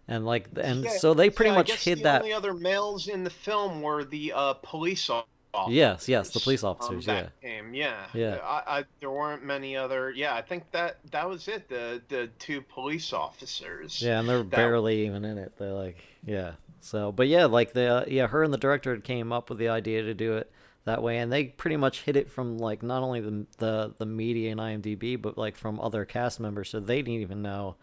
and 0.07 0.25
like 0.25 0.47
and 0.55 0.85
Yeah, 0.85 0.91
so 0.91 1.13
they 1.13 1.29
pretty 1.29 1.51
I 1.51 1.55
much 1.55 1.71
hid 1.83 1.99
the 1.99 2.03
that. 2.03 2.21
only 2.21 2.31
other 2.31 2.53
males 2.53 3.09
in 3.09 3.25
the 3.25 3.29
film 3.29 3.81
were 3.81 4.05
the 4.05 4.31
uh, 4.33 4.53
police 4.53 5.09
officers. 5.53 5.75
Yes, 5.75 6.09
yes, 6.09 6.29
the 6.31 6.39
police 6.39 6.63
um, 6.63 6.71
officers, 6.71 7.05
that 7.05 7.39
came. 7.41 7.73
Yeah, 7.73 8.05
Yeah. 8.13 8.37
I, 8.43 8.79
I, 8.79 8.83
there 8.99 9.11
weren't 9.11 9.43
many 9.43 9.75
other. 9.75 10.11
Yeah, 10.11 10.35
I 10.35 10.41
think 10.41 10.69
that 10.71 10.97
that 11.11 11.27
was 11.27 11.47
it. 11.47 11.67
The 11.69 12.01
the 12.09 12.27
two 12.39 12.61
police 12.61 13.13
officers. 13.13 14.01
Yeah, 14.01 14.19
and 14.19 14.27
they're 14.29 14.39
that- 14.43 14.49
barely 14.51 15.05
even 15.05 15.25
in 15.25 15.37
it. 15.37 15.53
They're 15.57 15.73
like, 15.73 15.97
yeah. 16.25 16.53
So, 16.79 17.11
but 17.11 17.27
yeah, 17.27 17.45
like 17.45 17.73
the 17.73 17.85
uh, 17.87 18.05
yeah, 18.07 18.27
her 18.27 18.43
and 18.43 18.53
the 18.53 18.57
director 18.57 18.97
came 18.97 19.31
up 19.33 19.49
with 19.49 19.57
the 19.59 19.69
idea 19.69 20.03
to 20.03 20.13
do 20.13 20.37
it 20.37 20.51
that 20.85 21.01
way, 21.03 21.17
and 21.17 21.31
they 21.31 21.45
pretty 21.45 21.75
much 21.75 22.03
hid 22.03 22.15
it 22.15 22.29
from 22.31 22.57
like 22.59 22.83
not 22.83 23.01
only 23.03 23.19
the 23.19 23.45
the 23.57 23.93
the 23.97 24.05
media 24.05 24.51
and 24.51 24.59
IMDb, 24.59 25.19
but 25.21 25.37
like 25.37 25.55
from 25.57 25.79
other 25.79 26.05
cast 26.05 26.39
members, 26.39 26.69
so 26.69 26.79
they 26.79 27.01
didn't 27.01 27.21
even 27.21 27.41
know. 27.41 27.75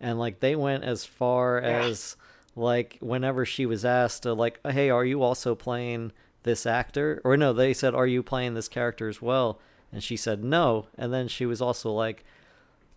And 0.00 0.18
like 0.18 0.40
they 0.40 0.54
went 0.54 0.84
as 0.84 1.04
far 1.06 1.60
Yeah. 1.64 1.84
as 1.86 2.16
like 2.54 2.98
whenever 3.00 3.44
she 3.44 3.66
was 3.66 3.84
asked 3.84 4.22
to 4.24 4.32
like, 4.34 4.60
hey, 4.66 4.90
are 4.90 5.04
you 5.04 5.22
also 5.22 5.54
playing 5.54 6.12
this 6.46 6.64
actor? 6.64 7.20
Or 7.24 7.36
no, 7.36 7.52
they 7.52 7.74
said, 7.74 7.94
are 7.94 8.06
you 8.06 8.22
playing 8.22 8.54
this 8.54 8.68
character 8.68 9.08
as 9.08 9.20
well? 9.20 9.60
And 9.92 10.02
she 10.02 10.16
said 10.16 10.42
no, 10.42 10.86
and 10.96 11.12
then 11.12 11.28
she 11.28 11.44
was 11.44 11.60
also 11.60 11.92
like 11.92 12.24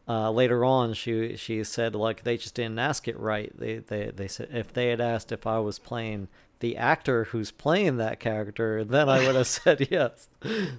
uh, 0.10 0.32
later 0.32 0.66
on 0.66 0.94
she 0.94 1.36
she 1.36 1.64
said 1.64 1.94
like 1.94 2.24
they 2.24 2.36
just 2.36 2.56
didn't 2.56 2.80
ask 2.80 3.08
it 3.08 3.18
right 3.18 3.52
they, 3.56 3.78
they 3.78 4.10
they 4.10 4.28
said 4.28 4.50
if 4.52 4.74
they 4.74 4.90
had 4.90 5.00
asked 5.00 5.32
if 5.32 5.46
i 5.46 5.60
was 5.60 5.78
playing 5.78 6.28
the 6.62 6.76
actor 6.76 7.26
who's 7.26 7.52
playing 7.52 7.98
that 7.98 8.20
character 8.20 8.84
then 8.84 9.08
i 9.08 9.24
would 9.26 9.36
have 9.36 9.46
said 9.60 9.88
yes 9.92 10.28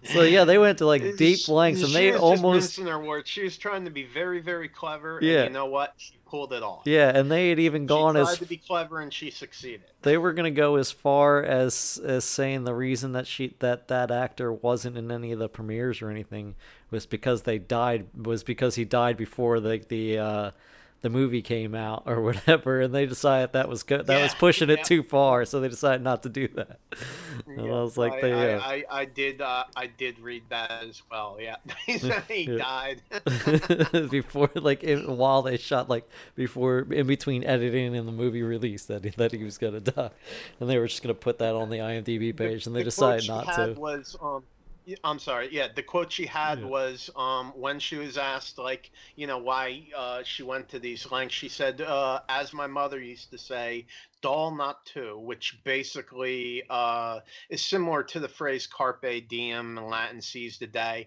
so 0.02 0.22
yeah 0.22 0.44
they 0.44 0.58
went 0.58 0.78
to 0.78 0.84
like 0.86 1.16
deep 1.16 1.46
lengths 1.48 1.80
and 1.80 1.90
she 1.90 1.94
they 1.94 2.10
just 2.10 2.22
almost 2.22 2.76
mincing 2.76 2.86
her 2.86 2.98
words. 2.98 3.28
She 3.28 3.42
was 3.42 3.56
trying 3.56 3.84
to 3.84 3.90
be 3.90 4.04
very, 4.04 4.40
very 4.40 4.68
clever. 4.68 5.18
Yeah. 5.22 5.40
And 5.40 5.48
you 5.48 5.54
know 5.54 5.66
what? 5.66 5.94
She 5.98 6.14
pulled 6.30 6.52
it 6.52 6.62
off. 6.62 6.82
yeah 6.84 7.10
and 7.14 7.30
they 7.30 7.48
had 7.48 7.58
even 7.58 7.86
gone 7.86 8.16
as. 8.16 8.20
She 8.20 8.24
tried 8.26 8.32
as 8.32 8.38
to 8.38 8.46
be 8.46 8.56
clever, 8.56 9.00
and 9.00 9.12
she 9.12 9.30
succeeded. 9.30 9.82
they 10.02 10.16
were 10.16 10.32
gonna 10.32 10.50
go 10.50 10.76
as 10.76 10.92
far 10.92 11.42
as 11.42 12.00
as 12.04 12.24
saying 12.24 12.64
the 12.64 12.74
reason 12.74 13.12
that 13.12 13.26
she 13.26 13.54
that 13.58 13.88
that 13.88 14.10
actor 14.10 14.52
wasn't 14.52 14.96
in 14.96 15.10
any 15.10 15.32
of 15.32 15.38
the 15.38 15.48
premieres 15.48 16.00
or 16.00 16.10
anything 16.10 16.54
was 16.90 17.06
because 17.06 17.42
they 17.42 17.58
died 17.58 18.06
was 18.16 18.44
because 18.44 18.76
he 18.76 18.84
died 18.84 19.16
before 19.16 19.60
the 19.60 19.84
the 19.88 20.18
uh 20.18 20.50
the 21.00 21.10
movie 21.10 21.42
came 21.42 21.74
out 21.74 22.02
or 22.06 22.20
whatever 22.22 22.80
and 22.80 22.94
they 22.94 23.06
decided 23.06 23.52
that 23.52 23.68
was 23.68 23.82
good 23.82 24.06
that 24.06 24.20
was 24.20 24.32
Yeah, 24.32 24.38
pushing 24.38 24.70
it 24.70 24.84
too 24.84 25.02
far 25.02 25.44
so 25.44 25.60
they 25.60 25.68
decided 25.68 26.02
not 26.02 26.22
to 26.22 26.28
do 26.28 26.48
that 26.48 26.78
and 27.56 27.60
i 27.60 27.82
was 27.82 27.96
like 27.96 28.12
I, 28.12 28.20
they 28.20 28.32
I, 28.32 28.54
uh, 28.56 28.62
I, 28.74 28.84
I 28.90 29.04
did 29.04 29.40
uh, 29.40 29.64
I 29.76 29.86
did 29.86 30.18
read 30.20 30.48
that 30.48 30.70
as 30.70 31.02
well. 31.10 31.36
Yeah, 31.38 31.56
he 32.28 32.46
Yeah. 32.46 32.58
died. 32.58 33.02
before 34.10 34.50
like 34.54 34.82
in, 34.82 35.16
while 35.16 35.42
they 35.42 35.56
shot 35.56 35.88
like 35.88 36.08
before 36.34 36.80
in 36.92 37.06
between 37.06 37.44
editing 37.44 37.94
and 37.96 38.08
the 38.08 38.12
movie 38.12 38.42
release 38.42 38.86
that 38.86 39.04
he, 39.04 39.10
that 39.10 39.32
he 39.32 39.44
was 39.44 39.58
gonna 39.58 39.80
die 39.80 40.10
and 40.60 40.68
they 40.70 40.78
were 40.78 40.86
just 40.86 41.02
gonna 41.02 41.14
put 41.14 41.38
that 41.38 41.54
on 41.54 41.68
the 41.70 41.78
imdb 41.78 42.36
page 42.36 42.66
and 42.66 42.74
they 42.74 42.82
the 42.82 42.84
decided 42.84 43.26
not 43.26 43.52
to 43.52 43.76
Was 43.76 44.16
um, 44.20 44.44
I'm 45.04 45.18
sorry. 45.18 45.48
Yeah, 45.52 45.68
the 45.74 45.82
quote 45.82 46.10
she 46.10 46.26
had 46.26 46.62
Yeah. 46.62 46.64
was 46.64 47.10
um 47.14 47.52
when 47.52 47.78
she 47.80 47.96
was 47.96 48.16
asked 48.16 48.58
like 48.58 48.90
you 49.14 49.26
know 49.26 49.38
why 49.38 49.88
uh 49.94 50.22
she 50.22 50.42
went 50.42 50.68
to 50.70 50.78
these 50.78 51.10
lengths. 51.10 51.34
She 51.34 51.48
said, 51.48 51.80
uh, 51.82 52.20
as 52.28 52.52
my 52.52 52.66
mother 52.66 53.00
used 53.00 53.30
to 53.30 53.38
say, 53.38 53.86
"Doll 54.22 54.54
not 54.56 54.84
to, 54.86 55.18
which 55.18 55.62
basically 55.64 56.62
uh 56.70 57.20
is 57.50 57.64
similar 57.64 58.02
to 58.04 58.20
the 58.20 58.28
phrase 58.28 58.66
"carpe 58.66 59.28
diem" 59.28 59.78
in 59.78 59.84
Latin, 59.86 60.20
"seize 60.22 60.58
the 60.58 60.66
day." 60.66 61.06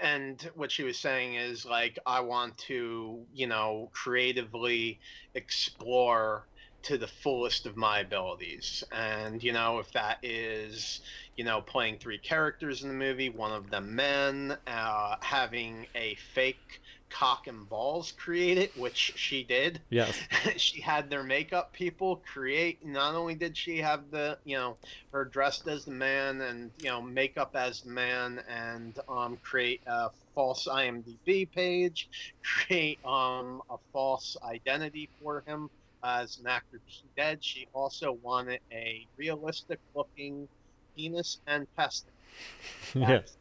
And 0.00 0.40
what 0.54 0.70
she 0.70 0.82
was 0.84 0.98
saying 0.98 1.34
is 1.34 1.64
like, 1.64 1.98
I 2.06 2.20
want 2.20 2.58
to 2.68 3.26
you 3.32 3.46
know 3.46 3.90
creatively 3.94 5.00
explore 5.34 6.46
to 6.84 6.98
the 6.98 7.06
fullest 7.06 7.66
of 7.66 7.76
my 7.76 8.00
abilities. 8.00 8.84
And, 8.92 9.42
you 9.42 9.52
know, 9.52 9.78
if 9.78 9.90
that 9.92 10.18
is, 10.22 11.00
you 11.36 11.44
know, 11.44 11.60
playing 11.60 11.98
three 11.98 12.18
characters 12.18 12.82
in 12.82 12.88
the 12.88 12.94
movie, 12.94 13.30
one 13.30 13.52
of 13.52 13.70
them 13.70 13.96
men, 13.96 14.56
uh, 14.66 15.16
having 15.20 15.86
a 15.94 16.16
fake 16.34 16.80
cock 17.08 17.46
and 17.46 17.68
balls 17.68 18.12
created, 18.12 18.70
which 18.76 19.14
she 19.16 19.44
did. 19.44 19.80
yes 19.88 20.18
she 20.56 20.80
had 20.80 21.08
their 21.08 21.22
makeup 21.22 21.72
people 21.72 22.22
create, 22.32 22.84
not 22.84 23.14
only 23.14 23.34
did 23.34 23.56
she 23.56 23.78
have 23.78 24.10
the, 24.10 24.36
you 24.44 24.56
know, 24.56 24.76
her 25.12 25.24
dressed 25.24 25.66
as 25.68 25.86
the 25.86 25.90
man 25.90 26.42
and, 26.42 26.70
you 26.78 26.88
know, 26.88 27.00
makeup 27.00 27.52
as 27.54 27.80
the 27.80 27.90
man 27.90 28.42
and 28.48 28.98
um, 29.08 29.38
create 29.42 29.80
a 29.86 30.10
false 30.34 30.66
IMDb 30.66 31.50
page, 31.50 32.10
create 32.42 32.98
um, 33.06 33.62
a 33.70 33.76
false 33.92 34.36
identity 34.44 35.08
for 35.22 35.42
him 35.46 35.70
as 36.04 36.38
an 36.38 36.46
actor 36.46 36.80
she 36.86 37.04
dead. 37.16 37.42
She 37.42 37.66
also 37.72 38.18
wanted 38.22 38.60
a 38.70 39.06
realistic 39.16 39.80
looking 39.94 40.48
penis 40.96 41.40
and 41.46 41.66
testicle. 41.76 42.12
yes 42.94 43.36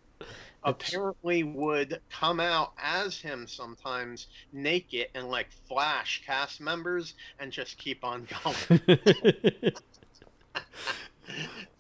Apparently 0.65 1.43
would 1.43 1.99
come 2.09 2.39
out 2.39 2.71
as 2.81 3.19
him 3.19 3.47
sometimes 3.47 4.27
naked 4.53 5.07
and 5.13 5.27
like 5.27 5.47
flash 5.67 6.23
cast 6.25 6.61
members 6.61 7.15
and 7.39 7.51
just 7.51 7.77
keep 7.77 8.03
on 8.03 8.25
going. 8.43 8.81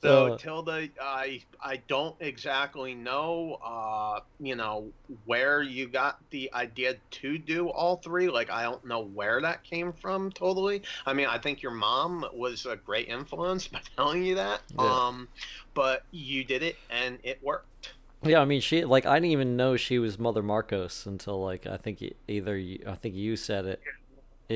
So 0.01 0.33
Uh. 0.33 0.37
Tilda, 0.37 0.89
I 1.01 1.41
I 1.61 1.77
don't 1.87 2.15
exactly 2.19 2.93
know, 2.93 3.57
uh, 3.63 4.19
you 4.39 4.55
know, 4.55 4.91
where 5.25 5.61
you 5.63 5.87
got 5.87 6.19
the 6.29 6.51
idea 6.53 6.95
to 7.11 7.37
do 7.37 7.69
all 7.69 7.97
three. 7.97 8.29
Like, 8.29 8.49
I 8.49 8.63
don't 8.63 8.83
know 8.85 9.05
where 9.05 9.41
that 9.41 9.63
came 9.63 9.93
from. 9.93 10.31
Totally. 10.31 10.81
I 11.05 11.13
mean, 11.13 11.27
I 11.27 11.37
think 11.37 11.61
your 11.61 11.71
mom 11.71 12.25
was 12.33 12.65
a 12.65 12.75
great 12.75 13.07
influence 13.07 13.67
by 13.67 13.81
telling 13.95 14.23
you 14.23 14.35
that. 14.35 14.61
Yeah. 14.77 15.07
Um, 15.07 15.27
but 15.73 16.03
you 16.11 16.43
did 16.43 16.63
it 16.63 16.75
and 16.89 17.17
it 17.23 17.41
worked. 17.41 17.93
Yeah, 18.23 18.39
I 18.39 18.45
mean, 18.45 18.61
she 18.61 18.85
like 18.85 19.05
I 19.05 19.15
didn't 19.15 19.31
even 19.31 19.57
know 19.57 19.75
she 19.75 19.99
was 19.99 20.17
Mother 20.17 20.43
Markos 20.43 21.05
until 21.05 21.41
like 21.43 21.67
I 21.67 21.77
think 21.77 22.03
either 22.27 22.57
you, 22.57 22.83
I 22.87 22.95
think 22.95 23.15
you 23.15 23.35
said 23.35 23.65
it. 23.65 23.81
Yeah, 23.85 23.91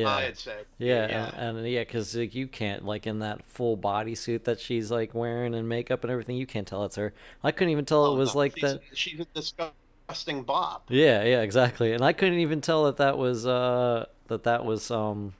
I'd 0.05 0.37
say. 0.37 0.59
yeah, 0.77 1.07
yeah. 1.09 1.31
And, 1.37 1.57
and 1.57 1.67
yeah, 1.67 1.81
because 1.81 2.15
like, 2.15 2.35
you 2.35 2.47
can't 2.47 2.85
like 2.85 3.07
in 3.07 3.19
that 3.19 3.43
full 3.45 3.77
bodysuit 3.77 4.43
that 4.43 4.59
she's 4.59 4.91
like 4.91 5.13
wearing 5.15 5.55
and 5.55 5.67
makeup 5.67 6.03
and 6.03 6.11
everything, 6.11 6.35
you 6.37 6.45
can't 6.45 6.67
tell 6.67 6.83
it's 6.85 6.95
her. 6.97 7.13
I 7.43 7.51
couldn't 7.51 7.71
even 7.71 7.85
tell 7.85 8.05
Oh, 8.05 8.15
it 8.15 8.17
was 8.17 8.33
no, 8.35 8.39
like 8.39 8.53
she's, 8.57 8.61
that. 8.61 8.81
She's 8.93 9.19
a 9.19 9.25
disgusting 9.33 10.43
Bob. 10.43 10.83
Yeah, 10.89 11.23
yeah, 11.23 11.41
exactly. 11.41 11.93
And 11.93 12.03
I 12.03 12.13
couldn't 12.13 12.39
even 12.39 12.61
tell 12.61 12.85
that 12.85 12.97
that 12.97 13.17
was 13.17 13.45
uh 13.47 14.05
that 14.27 14.43
that 14.43 14.65
was 14.65 14.91
um 14.91 15.33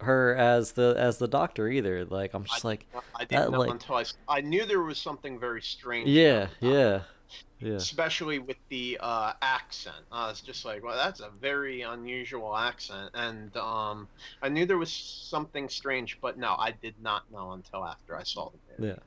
her 0.00 0.34
as 0.34 0.72
the 0.72 0.94
as 0.98 1.18
the 1.18 1.28
doctor 1.28 1.68
either. 1.68 2.04
Like 2.04 2.34
I'm 2.34 2.44
just 2.44 2.64
like 2.64 2.86
I 3.14 3.20
that, 3.20 3.28
didn't 3.28 3.52
know 3.52 3.58
like- 3.60 3.70
until 3.70 3.94
I, 3.96 4.04
I 4.28 4.40
knew 4.40 4.64
there 4.66 4.82
was 4.82 4.98
something 4.98 5.38
very 5.38 5.62
strange. 5.62 6.08
yeah, 6.08 6.48
that. 6.60 6.68
yeah, 6.68 7.00
yeah. 7.62 7.74
especially 7.74 8.38
with 8.38 8.56
the 8.68 8.98
uh, 9.00 9.32
accent. 9.42 9.96
I 10.10 10.28
was 10.28 10.40
just 10.40 10.64
like, 10.64 10.82
well, 10.84 10.96
that's 10.96 11.20
a 11.20 11.30
very 11.40 11.82
unusual 11.82 12.56
accent, 12.56 13.10
and 13.14 13.56
um, 13.56 14.08
I 14.42 14.48
knew 14.48 14.66
there 14.66 14.78
was 14.78 14.92
something 14.92 15.68
strange, 15.68 16.18
but 16.20 16.38
no, 16.38 16.54
I 16.58 16.72
did 16.72 16.94
not 17.02 17.30
know 17.32 17.52
until 17.52 17.84
after 17.84 18.16
I 18.16 18.22
saw 18.24 18.50
the 18.50 18.58
movie. 18.82 18.94
Yeah. 18.94 19.02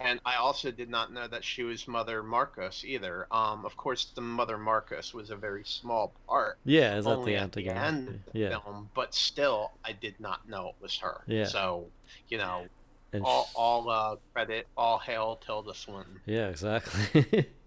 And 0.00 0.20
I 0.24 0.36
also 0.36 0.70
did 0.72 0.88
not 0.90 1.12
know 1.12 1.28
that 1.28 1.44
she 1.44 1.62
was 1.62 1.86
Mother 1.86 2.22
Markos 2.22 2.82
either. 2.84 3.26
Um, 3.30 3.64
of 3.64 3.76
course, 3.76 4.06
the 4.14 4.20
Mother 4.20 4.56
Markos 4.58 5.14
was 5.14 5.30
a 5.30 5.36
very 5.36 5.62
small 5.64 6.12
part. 6.28 6.58
Yeah, 6.64 6.96
is 6.96 7.04
that 7.04 7.24
the 7.24 7.36
at 7.36 7.42
end 7.42 7.52
the 7.52 7.60
again? 7.60 7.76
end 7.76 8.08
of 8.08 8.32
the 8.32 8.38
Yeah. 8.38 8.58
film, 8.60 8.90
but 8.94 9.14
still, 9.14 9.70
I 9.84 9.92
did 9.92 10.18
not 10.18 10.48
know 10.48 10.68
it 10.68 10.74
was 10.80 10.96
her. 10.98 11.22
Yeah. 11.26 11.44
So, 11.46 11.86
you 12.28 12.38
know, 12.38 12.66
And 13.12 13.24
all, 13.24 13.48
all 13.54 13.88
uh, 13.88 14.16
credit, 14.32 14.66
all 14.76 14.98
hail 14.98 15.36
Tilda 15.44 15.74
Swinton. 15.74 16.20
Yeah, 16.26 16.48
exactly. 16.48 17.46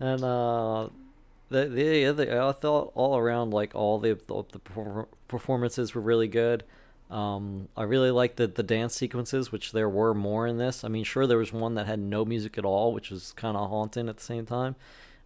and 0.00 0.22
uh, 0.22 0.88
the 1.48 1.66
the 1.66 2.04
other 2.06 2.42
I 2.42 2.52
thought 2.52 2.92
all 2.94 3.16
around 3.16 3.52
like 3.52 3.74
all 3.74 3.98
the 3.98 4.14
the, 4.14 4.44
the 4.52 5.06
performances 5.28 5.94
were 5.94 6.00
really 6.00 6.28
good. 6.28 6.64
Um, 7.10 7.68
I 7.76 7.84
really 7.84 8.10
liked 8.10 8.36
the 8.36 8.46
the 8.46 8.62
dance 8.62 8.94
sequences, 8.94 9.52
which 9.52 9.72
there 9.72 9.88
were 9.88 10.14
more 10.14 10.46
in 10.46 10.58
this. 10.58 10.82
I 10.82 10.88
mean, 10.88 11.04
sure 11.04 11.26
there 11.26 11.38
was 11.38 11.52
one 11.52 11.74
that 11.74 11.86
had 11.86 12.00
no 12.00 12.24
music 12.24 12.58
at 12.58 12.64
all, 12.64 12.92
which 12.92 13.10
was 13.10 13.32
kind 13.32 13.56
of 13.56 13.70
haunting 13.70 14.08
at 14.08 14.16
the 14.16 14.24
same 14.24 14.44
time, 14.44 14.74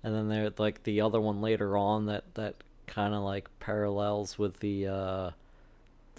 and 0.03 0.15
then 0.15 0.29
there 0.29 0.51
like 0.59 0.83
the 0.83 1.01
other 1.01 1.21
one 1.21 1.41
later 1.41 1.77
on 1.77 2.07
that 2.07 2.35
that 2.35 2.57
kind 2.87 3.15
of 3.15 3.23
like 3.23 3.49
parallels 3.61 4.39
with 4.39 4.61
the 4.61 4.87
uh, 4.87 5.31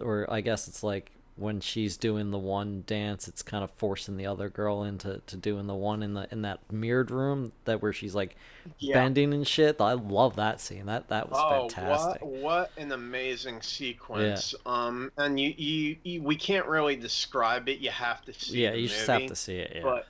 or 0.02 0.26
I 0.32 0.42
guess 0.42 0.68
it's 0.68 0.84
like 0.84 1.12
when 1.42 1.60
she's 1.60 1.98
doing 1.98 2.32
the 2.32 2.38
one 2.38 2.84
dance, 2.88 3.28
it's 3.28 3.42
kind 3.42 3.64
of 3.64 3.72
forcing 3.72 4.16
the 4.16 4.26
other 4.26 4.48
girl 4.50 4.84
into 4.84 5.22
to 5.28 5.36
doing 5.36 5.68
the 5.68 5.76
one 5.76 6.04
in 6.04 6.14
the 6.14 6.28
in 6.32 6.44
that 6.44 6.60
mirrored 6.72 7.12
room 7.12 7.52
that 7.66 7.82
where 7.82 7.92
she's 7.92 8.16
like 8.16 8.36
Yeah. 8.80 8.94
bending 8.94 9.34
and 9.34 9.46
shit. 9.48 9.82
I 9.82 9.94
love 9.94 10.36
that 10.38 10.62
scene. 10.62 10.86
That 10.86 11.10
that 11.10 11.30
was 11.30 11.40
Oh, 11.42 11.68
fantastic. 11.70 12.22
what 12.22 12.32
what 12.32 12.72
an 12.78 12.92
amazing 12.92 13.62
sequence! 13.62 14.56
Um, 14.66 15.12
and 15.18 15.40
you, 15.40 15.54
you 15.58 15.98
you 16.04 16.22
we 16.22 16.36
can't 16.36 16.68
really 16.68 16.96
describe 16.96 17.68
it. 17.68 17.80
You 17.80 17.90
have 17.92 18.24
to 18.26 18.34
see. 18.34 18.64
It. 18.64 18.70
Yeah, 18.70 18.74
you 18.76 18.88
just 18.88 19.08
have 19.08 19.26
to 19.28 19.36
see 19.36 19.58
it. 19.58 19.72
Yeah. 19.76 19.82
But 19.84 20.08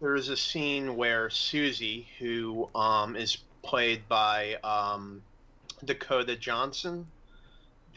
there's 0.00 0.28
a 0.28 0.36
scene 0.36 0.96
where 0.96 1.28
Susie, 1.28 2.06
who 2.20 2.68
um, 2.74 3.16
is 3.16 3.38
played 3.62 4.06
by 4.08 4.54
um, 4.62 5.20
Dakota 5.84 6.36
Johnson, 6.36 7.04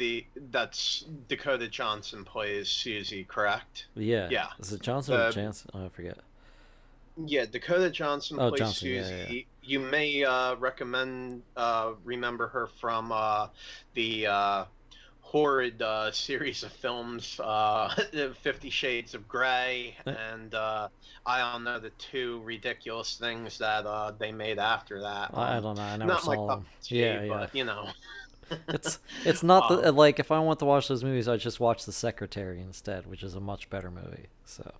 the 0.02 0.26
that's 0.52 1.06
Dakota 1.30 1.68
Johnson 1.68 2.26
plays 2.26 2.70
Susie, 2.70 3.24
correct? 3.24 3.86
yeah. 3.95 4.28
yeah. 4.30 4.47
Is 4.60 4.74
it 4.74 4.82
Johnson 4.82 5.16
or 5.16 5.28
Uh, 5.28 5.32
Jansen? 5.32 5.70
Oh, 5.74 5.86
I 5.86 5.89
forget. 5.89 6.18
Yeah, 7.18 7.45
Dakota 7.45 7.89
Johnson 7.91 8.38
Oh, 8.39 8.49
plays 8.49 8.60
Johnson, 8.60 8.88
yeah, 8.89 9.04
Susie. 9.04 9.36
yeah. 9.36 9.43
You 9.64 9.80
may 9.80 10.24
uh, 10.24 10.56
recommend 10.56 11.43
uh, 11.56 11.93
remember 12.04 12.47
her 12.47 12.68
from 12.80 13.12
uh, 13.12 13.47
the 13.93 14.28
uh, 14.28 14.66
horrid 15.22 15.82
uh, 15.82 16.12
series 16.12 16.64
of 16.64 16.72
films, 16.72 17.39
uh, 17.43 17.93
Fifty 18.41 18.70
Shades 18.70 19.14
of 19.14 19.28
Grey, 19.28 19.95
Eh. 20.08 20.14
and 20.32 20.54
uh, 20.56 20.88
I 21.26 21.52
don't 21.52 21.64
know 21.64 21.80
the 21.80 21.91
two 21.91 22.41
ridiculous 22.43 23.18
things 23.18 23.58
that 23.60 23.86
uh, 23.86 24.12
they 24.18 24.32
made 24.32 24.58
after 24.60 25.02
that. 25.02 25.32
I, 25.34 25.58
Um, 25.58 25.64
don't 25.64 25.76
know. 25.78 25.84
I 25.84 25.97
never 25.97 26.08
not 26.14 26.24
saw 26.24 26.47
them. 26.47 26.66
tea, 26.82 27.02
Yeah, 27.02 27.22
yeah. 27.24 27.28
but 27.30 27.56
you 27.56 27.66
know. 27.66 27.89
It's 28.68 28.99
it's 29.26 29.43
not 29.43 29.70
the 29.70 29.91
like 29.91 30.20
if 30.20 30.32
I 30.32 30.39
want 30.39 30.60
to 30.60 30.66
watch 30.66 30.88
those 30.88 31.04
movies, 31.04 31.28
I 31.28 31.38
just 31.38 31.60
watch 31.60 31.86
The 31.86 31.91
Secretary 31.91 32.60
instead, 32.62 33.06
which 33.08 33.24
is 33.24 33.36
a 33.36 33.39
much 33.39 33.70
better 33.70 33.91
movie. 33.91 34.28
So 34.45 34.72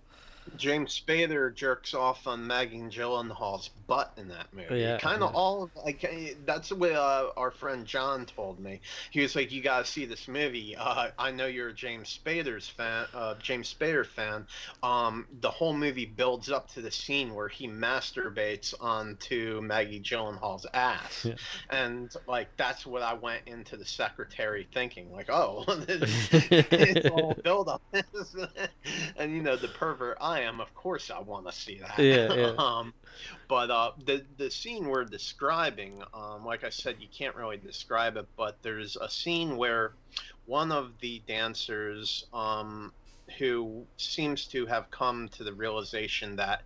James 0.56 1.00
Spader 1.00 1.54
jerks 1.54 1.94
off 1.94 2.26
on 2.26 2.46
Maggie 2.46 2.78
Gyllenhaal's 2.78 3.70
butt 3.86 4.12
in 4.16 4.28
that 4.28 4.46
movie. 4.52 4.80
Yeah, 4.80 4.98
kind 4.98 5.22
of 5.22 5.30
yeah. 5.32 5.36
all 5.36 5.70
like 5.84 6.04
that's 6.44 6.72
what 6.72 6.92
uh, 6.92 7.30
our 7.36 7.50
friend 7.50 7.86
John 7.86 8.26
told 8.26 8.58
me. 8.60 8.80
He 9.10 9.20
was 9.20 9.34
like, 9.36 9.52
"You 9.52 9.62
gotta 9.62 9.84
see 9.84 10.04
this 10.04 10.28
movie. 10.28 10.76
Uh, 10.76 11.08
I 11.18 11.30
know 11.30 11.46
you're 11.46 11.68
a 11.68 11.74
James 11.74 12.18
Spader's 12.24 12.68
fan, 12.68 13.06
uh, 13.14 13.34
James 13.42 13.72
Spader 13.72 14.06
fan. 14.06 14.46
Um, 14.82 15.26
the 15.40 15.50
whole 15.50 15.74
movie 15.74 16.06
builds 16.06 16.50
up 16.50 16.70
to 16.74 16.80
the 16.80 16.90
scene 16.90 17.34
where 17.34 17.48
he 17.48 17.68
masturbates 17.68 18.74
onto 18.80 19.60
Maggie 19.62 20.00
Gyllenhaal's 20.00 20.66
ass, 20.74 21.24
Yeah. 21.24 21.34
and 21.70 22.14
like 22.26 22.48
that's 22.56 22.84
what 22.86 23.02
I 23.02 23.14
went 23.14 23.42
into 23.46 23.76
the 23.76 23.84
secretary 23.86 24.66
thinking, 24.72 25.12
like, 25.12 25.30
oh, 25.30 25.64
it's 25.88 27.08
all 27.10 27.34
build 27.42 27.68
up. 27.68 27.82
and 29.16 29.34
you 29.34 29.42
know, 29.42 29.56
the 29.56 29.68
pervert 29.68 30.18
I 30.32 30.40
am, 30.40 30.60
of 30.60 30.74
course 30.74 31.10
I 31.10 31.20
want 31.20 31.46
to 31.46 31.52
see 31.52 31.78
that. 31.78 31.98
Yeah, 31.98 32.32
yeah. 32.34 32.54
um, 32.58 32.94
but 33.48 33.70
uh, 33.70 33.92
the 34.04 34.24
the 34.38 34.50
scene 34.50 34.88
we're 34.88 35.04
describing, 35.04 36.02
um, 36.14 36.44
like 36.44 36.64
I 36.64 36.70
said, 36.70 36.96
you 37.00 37.08
can't 37.16 37.36
really 37.36 37.58
describe 37.58 38.16
it, 38.16 38.26
but 38.36 38.56
there's 38.62 38.96
a 38.96 39.08
scene 39.08 39.56
where 39.56 39.92
one 40.46 40.72
of 40.72 40.98
the 41.00 41.22
dancers, 41.26 42.24
um, 42.32 42.92
who 43.38 43.86
seems 43.96 44.46
to 44.46 44.66
have 44.66 44.90
come 44.90 45.28
to 45.28 45.44
the 45.44 45.52
realization 45.52 46.36
that 46.36 46.62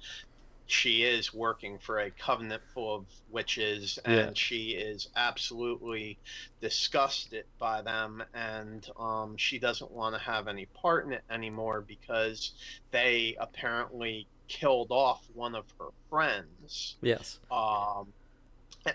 she 0.67 1.03
is 1.05 1.33
working 1.33 1.79
for 1.79 2.01
a 2.01 2.11
covenant 2.11 2.63
full 2.75 2.95
of 2.97 3.07
witches 3.31 3.99
and 4.05 4.15
Yeah. 4.15 4.31
she 4.35 4.71
is 4.71 5.09
absolutely 5.17 6.19
disgusted 6.61 7.45
by 7.59 7.83
them 7.83 8.23
and 8.35 8.89
um, 8.99 9.37
she 9.37 9.59
doesn't 9.59 9.91
want 9.91 10.15
to 10.15 10.21
have 10.21 10.49
any 10.49 10.67
part 10.67 11.07
in 11.07 11.13
it 11.13 11.23
anymore 11.31 11.83
because 11.87 12.53
they 12.91 13.37
apparently 13.39 14.27
killed 14.49 14.91
off 14.91 15.25
one 15.35 15.55
of 15.55 15.65
her 15.79 15.89
friends 16.11 16.97
yes, 17.01 17.39
um, 17.51 18.13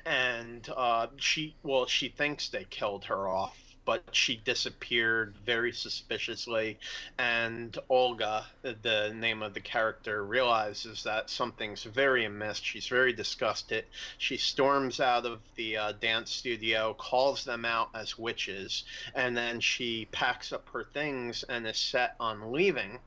and 0.05 0.69
uh, 0.75 1.07
she 1.17 1.55
well 1.63 1.85
she 1.85 2.09
thinks 2.09 2.49
they 2.49 2.65
killed 2.65 3.05
her 3.05 3.27
off 3.27 3.57
but 3.85 4.03
she 4.11 4.37
disappeared 4.37 5.35
very 5.45 5.71
suspiciously. 5.71 6.77
And 7.17 7.77
olga 7.89 8.45
the 8.61 9.13
name 9.15 9.41
of 9.41 9.53
the 9.53 9.59
character 9.59 10.23
realizes 10.23 11.03
that 11.03 11.29
something's 11.29 11.83
very 11.83 12.25
amiss. 12.25 12.57
She's 12.57 12.87
very 12.87 13.13
disgusted. 13.13 13.85
She 14.17 14.37
storms 14.37 14.99
out 14.99 15.25
of 15.25 15.39
the 15.55 15.77
uh, 15.77 15.91
dance 15.93 16.31
studio 16.31 16.93
calls 16.93 17.43
them 17.43 17.65
out 17.65 17.89
as 17.95 18.17
witches 18.17 18.83
and 19.15 19.35
then 19.35 19.59
she 19.59 20.07
packs 20.11 20.53
up 20.53 20.67
her 20.69 20.85
things 20.93 21.43
and 21.43 21.67
is 21.67 21.77
set 21.77 22.15
on 22.19 22.51
leaving. 22.51 22.99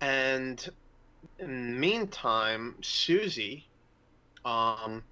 And 0.00 0.68
in 1.38 1.72
the 1.72 1.78
meantime 1.78 2.76
susie 2.82 3.66
um, 4.44 5.02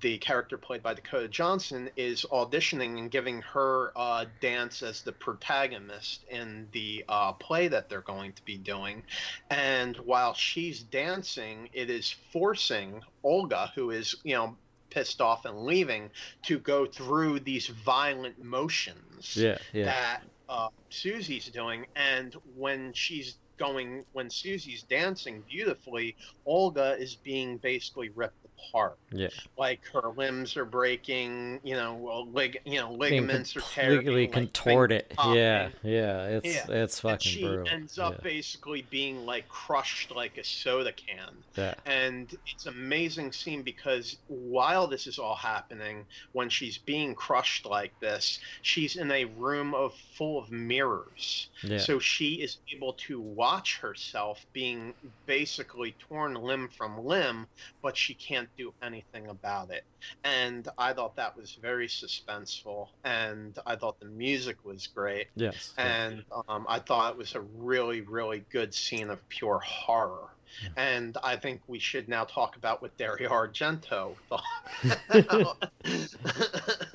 the 0.00 0.18
character 0.18 0.56
played 0.56 0.82
by 0.82 0.94
Dakota 0.94 1.28
Johnson 1.28 1.90
is 1.96 2.24
auditioning 2.30 2.98
and 2.98 3.10
giving 3.10 3.42
her 3.42 3.92
uh, 3.96 4.26
dance 4.40 4.82
as 4.82 5.02
the 5.02 5.12
protagonist 5.12 6.24
in 6.30 6.68
the 6.72 7.04
uh, 7.08 7.32
play 7.32 7.68
that 7.68 7.88
they're 7.88 8.00
going 8.00 8.32
to 8.34 8.44
be 8.44 8.56
doing. 8.56 9.02
And 9.50 9.96
while 9.96 10.34
she's 10.34 10.82
dancing, 10.82 11.68
it 11.72 11.90
is 11.90 12.14
forcing 12.32 13.02
Olga, 13.24 13.72
who 13.74 13.90
is, 13.90 14.14
you 14.22 14.34
know, 14.34 14.56
pissed 14.90 15.20
off 15.20 15.44
and 15.44 15.64
leaving, 15.64 16.10
to 16.44 16.58
go 16.58 16.86
through 16.86 17.40
these 17.40 17.68
violent 17.68 18.42
motions 18.42 19.36
yeah, 19.36 19.58
yeah, 19.72 19.84
that 19.84 20.22
uh, 20.48 20.68
Susie's 20.88 21.46
doing, 21.46 21.86
and 21.94 22.36
when 22.56 22.92
she's 22.92 23.36
going, 23.56 24.04
when 24.12 24.30
Susie's 24.30 24.82
dancing 24.82 25.44
beautifully, 25.48 26.16
Olga 26.46 26.96
is 26.98 27.14
being 27.14 27.58
basically 27.58 28.08
ripped 28.08 28.39
apart. 28.68 28.96
yeah. 29.12 29.28
Like 29.58 29.80
her 29.92 30.08
limbs 30.16 30.56
are 30.56 30.64
breaking, 30.64 31.60
you 31.64 31.74
know, 31.74 31.94
well, 31.94 32.26
lig- 32.30 32.60
you 32.64 32.78
know, 32.80 32.92
ligaments 32.92 33.56
are 33.56 33.60
tearing, 33.60 33.98
completely 33.98 34.26
contorted. 34.28 35.08
popping. 35.10 35.34
Yeah, 35.36 35.68
yeah. 35.82 36.24
It's 36.26 36.46
Yeah. 36.46 36.66
it's 36.70 37.02
And 37.04 37.12
fucking 37.12 37.30
she 37.32 37.42
brutal. 37.44 37.68
ends 37.68 37.98
up 37.98 38.14
yeah. 38.14 38.20
basically 38.22 38.82
being 38.90 39.24
like 39.26 39.48
crushed 39.48 40.10
like 40.14 40.38
a 40.38 40.44
soda 40.44 40.92
can 40.92 41.32
yeah. 41.56 41.74
and 41.86 42.34
it's 42.46 42.66
an 42.66 42.74
amazing 42.74 43.32
scene 43.32 43.62
because 43.62 44.16
while 44.28 44.86
this 44.86 45.06
is 45.06 45.18
all 45.18 45.34
happening 45.34 46.04
when 46.32 46.48
she's 46.48 46.78
being 46.78 47.14
crushed 47.14 47.66
like 47.66 47.92
this 48.00 48.40
she's 48.62 48.96
in 48.96 49.10
a 49.10 49.24
room 49.26 49.74
of 49.74 49.94
full 50.16 50.38
of 50.38 50.50
mirrors 50.50 51.48
Yeah. 51.62 51.78
so 51.78 51.98
she 51.98 52.34
is 52.42 52.58
able 52.74 52.92
to 52.94 53.20
watch 53.20 53.78
herself 53.78 54.44
being 54.52 54.94
basically 55.26 55.94
torn 56.08 56.34
limb 56.34 56.68
from 56.76 57.04
limb 57.04 57.46
but 57.82 57.96
she 57.96 58.14
can't 58.14 58.48
do 58.56 58.72
anything 58.82 59.26
about 59.28 59.70
it 59.70 59.84
and 60.24 60.68
i 60.78 60.92
thought 60.92 61.16
that 61.16 61.36
was 61.36 61.58
very 61.60 61.86
suspenseful 61.88 62.88
and 63.04 63.58
i 63.66 63.74
thought 63.76 63.98
the 64.00 64.06
music 64.06 64.56
was 64.64 64.86
great 64.86 65.26
Yes. 65.36 65.72
and 65.78 66.24
um, 66.48 66.66
I 66.68 66.78
thought 66.78 67.12
it 67.12 67.18
was 67.18 67.34
a 67.34 67.40
really, 67.40 68.00
really 68.02 68.44
good 68.50 68.74
scene 68.74 69.10
of 69.10 69.26
pure 69.28 69.58
horror. 69.60 70.28
And 70.76 71.16
I 71.22 71.36
think 71.36 71.60
we 71.66 71.78
should 71.78 72.08
now 72.08 72.24
talk 72.24 72.56
about 72.56 72.82
what 72.82 72.96
Dario 72.96 73.30
Argento 73.30 74.14
thought. 74.28 74.42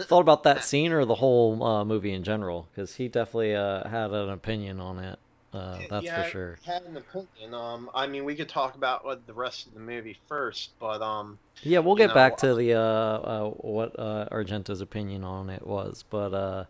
thought 0.01 0.19
about 0.21 0.43
that 0.43 0.63
scene 0.63 0.91
or 0.91 1.05
the 1.05 1.15
whole 1.15 1.63
uh, 1.63 1.85
movie 1.85 2.11
in 2.13 2.23
general 2.23 2.67
because 2.71 2.95
he 2.95 3.07
definitely 3.07 3.55
uh, 3.55 3.87
had 3.87 4.11
an 4.11 4.29
opinion 4.29 4.79
on 4.79 4.99
it. 4.99 5.19
Uh, 5.55 5.79
that's 5.89 6.05
yeah, 6.05 6.23
for 6.23 6.29
sure. 6.29 6.57
Had 6.65 6.83
an 6.83 6.97
opinion. 6.97 7.53
Um, 7.53 7.89
I 7.93 8.07
mean, 8.07 8.25
we 8.25 8.35
could 8.35 8.49
talk 8.49 8.75
about 8.75 9.05
what 9.05 9.25
the 9.25 9.33
rest 9.33 9.67
of 9.67 9.73
the 9.73 9.79
movie 9.79 10.17
first, 10.27 10.71
but 10.79 11.01
um, 11.01 11.39
Yeah, 11.63 11.79
we'll 11.79 11.95
get 11.95 12.13
back 12.13 12.35
to 12.37 12.53
the 12.53 12.73
uh, 12.73 12.79
uh, 12.79 13.49
what 13.49 13.97
uh, 13.97 14.27
Argento's 14.31 14.81
opinion 14.81 15.23
on 15.23 15.49
it 15.49 15.65
was, 15.65 16.03
but 16.09 16.33
uh, 16.33 16.65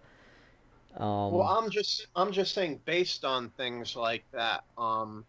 um, 0.98 1.34
well, 1.34 1.48
I'm 1.48 1.70
just, 1.70 2.08
I'm 2.16 2.32
just 2.32 2.54
saying, 2.54 2.80
based 2.86 3.26
on 3.26 3.50
things 3.58 3.96
like 3.96 4.24
that, 4.32 4.64
um, 4.78 5.26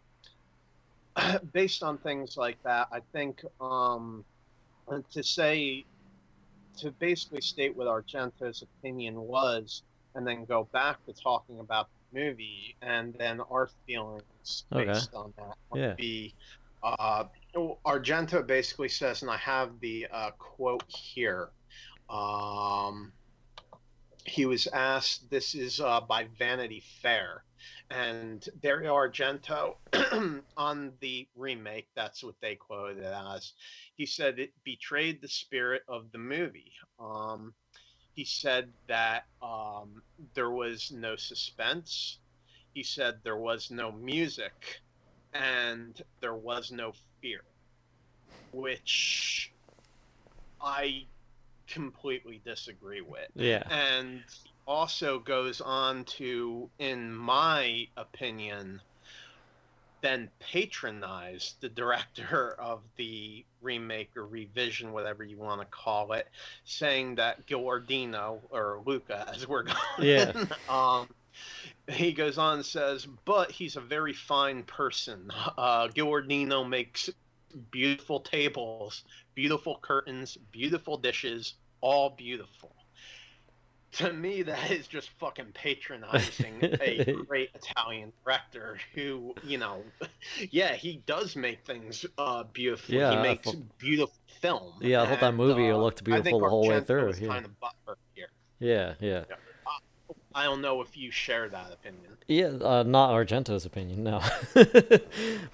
based 1.53 1.83
on 1.83 1.97
things 1.99 2.37
like 2.37 2.63
that, 2.63 2.89
I 2.93 3.01
think 3.13 3.43
um, 3.61 4.25
to 5.13 5.23
say, 5.23 5.85
to 6.79 6.91
basically 6.91 7.41
state 7.41 7.75
what 7.75 7.87
Argento's 7.87 8.63
opinion 8.63 9.19
was, 9.19 9.83
and 10.15 10.27
then 10.27 10.45
go 10.45 10.69
back 10.73 11.05
to 11.07 11.13
talking 11.15 11.59
about 11.59 11.89
movie, 12.17 12.77
and 12.83 13.15
then 13.19 13.41
our 13.51 13.69
feelings 13.87 14.65
Okay. 14.73 14.87
based 14.87 15.15
on 15.15 15.33
that 15.37 15.57
would 15.71 15.81
Yeah. 15.81 15.95
be. 15.95 16.35
Uh, 16.83 17.25
Argento 17.87 18.47
basically 18.47 18.89
says, 18.89 19.23
and 19.23 19.31
I 19.31 19.37
have 19.39 19.81
the 19.81 20.07
uh, 20.13 20.31
quote 20.39 20.85
here. 20.89 21.51
Um, 22.09 23.13
he 24.25 24.45
was 24.47 24.67
asked, 24.69 25.31
this 25.31 25.55
is 25.55 25.81
uh, 25.81 26.01
by 26.01 26.29
Vanity 26.39 26.83
Fair. 27.03 27.45
And 27.91 28.47
Dario 28.61 28.95
Argento 28.95 29.77
on 30.57 30.93
the 31.01 31.29
remake, 31.35 31.89
that's 31.95 32.23
what 32.23 32.35
they 32.43 32.57
quoted 32.57 33.05
as. 33.05 33.53
He 33.97 34.07
said 34.07 34.39
it 34.39 34.53
betrayed 34.65 35.21
the 35.21 35.29
spirit 35.29 35.83
of 35.89 36.11
the 36.13 36.19
movie. 36.19 36.73
Um, 36.99 37.55
he 38.17 38.25
said 38.25 38.73
that 38.89 39.25
um, 39.43 40.03
there 40.35 40.51
was 40.51 40.91
no 40.91 41.17
suspense. 41.17 42.19
he 42.73 42.83
said 42.83 43.21
there 43.23 43.37
was 43.37 43.71
no 43.71 43.93
music 43.93 44.81
and 45.35 46.03
there 46.21 46.35
was 46.35 46.73
no 46.73 46.93
fear, 47.21 47.43
which 48.53 49.53
I 50.61 51.05
completely 51.69 52.41
disagree 52.45 53.03
with. 53.03 53.29
Yeah. 53.35 53.63
And 53.71 54.23
also 54.67 55.19
goes 55.19 55.61
on 55.61 56.05
to, 56.05 56.71
in 56.79 57.15
my 57.15 57.87
opinion, 57.97 58.81
then 60.07 60.31
patronize 60.39 61.55
the 61.61 61.69
director 61.69 62.55
of 62.61 62.81
the 62.97 63.45
remake 63.61 64.11
or 64.17 64.25
revision, 64.25 64.93
whatever 64.93 65.25
you 65.25 65.37
want 65.37 65.61
to 65.61 65.67
call 65.67 66.13
it, 66.13 66.29
saying 66.65 67.17
that 67.17 67.45
Giordino 67.47 68.39
or 68.51 68.83
Luca, 68.87 69.29
as 69.35 69.49
we're 69.49 69.65
going, 69.65 69.79
Yeah. 69.99 70.33
um, 70.69 71.09
he 71.89 72.13
goes 72.13 72.39
on 72.39 72.59
and 72.59 72.67
says, 72.67 73.07
but 73.25 73.51
he's 73.51 73.77
a 73.77 73.81
very 73.81 74.13
fine 74.13 74.63
person. 74.63 75.31
Uh, 75.59 75.89
Giordino 75.89 76.69
makes 76.69 77.11
beautiful 77.71 78.21
tables, 78.21 79.03
beautiful 79.35 79.79
curtains, 79.83 80.39
beautiful 80.53 80.97
dishes, 80.97 81.55
all 81.81 82.11
beautiful. 82.11 82.76
To 84.07 84.13
me, 84.13 84.43
that 84.43 84.71
is 84.71 84.87
just 84.87 85.09
fucking 85.19 85.53
patronizing 85.55 86.59
a 86.63 87.15
great 87.27 87.49
Italian 87.55 88.13
director 88.25 88.79
who, 88.95 89.35
you 89.43 89.57
know, 89.57 89.83
yeah, 90.51 90.75
he 90.75 91.01
does 91.07 91.35
make 91.35 91.65
things 91.65 92.05
uh, 92.19 92.45
beautiful. 92.53 92.95
Yeah, 92.95 93.17
he 93.17 93.23
makes 93.23 93.45
thought- 93.45 93.79
beautiful 93.79 94.15
film. 94.41 94.75
Yeah, 94.83 95.03
I 95.03 95.07
thought 95.07 95.21
that 95.21 95.35
movie 95.35 95.71
uh, 95.71 95.79
looked 95.79 96.05
beautiful 96.05 96.41
the 96.41 96.49
whole 96.49 96.69
way 96.69 96.81
through, 96.81 97.15
yeah. 97.19 97.29
kind 97.29 97.47
of 97.47 97.97
here. 98.15 98.29
Yeah, 98.59 98.95
yeah. 99.01 99.25
I 100.35 100.45
don't 100.45 100.61
know 100.61 100.83
if 100.83 100.95
you 100.95 101.11
share 101.11 101.49
that 101.49 101.73
opinion. 101.73 102.19
Yeah, 102.29 102.49
uh, 102.49 102.83
not 102.83 103.13
Argento's 103.13 103.65
opinion, 103.65 104.05
no. 104.05 104.21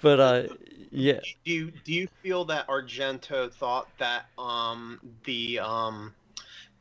but 0.01 0.19
uh, 0.19 0.43
yeah, 0.91 1.21
do 1.45 1.51
you 1.51 1.71
do 1.85 1.93
you 1.93 2.09
feel 2.21 2.43
that 2.45 2.67
Argento 2.67 3.51
thought 3.51 3.87
that 3.99 4.25
um 4.37 4.99
the 5.23 5.59
um 5.59 6.13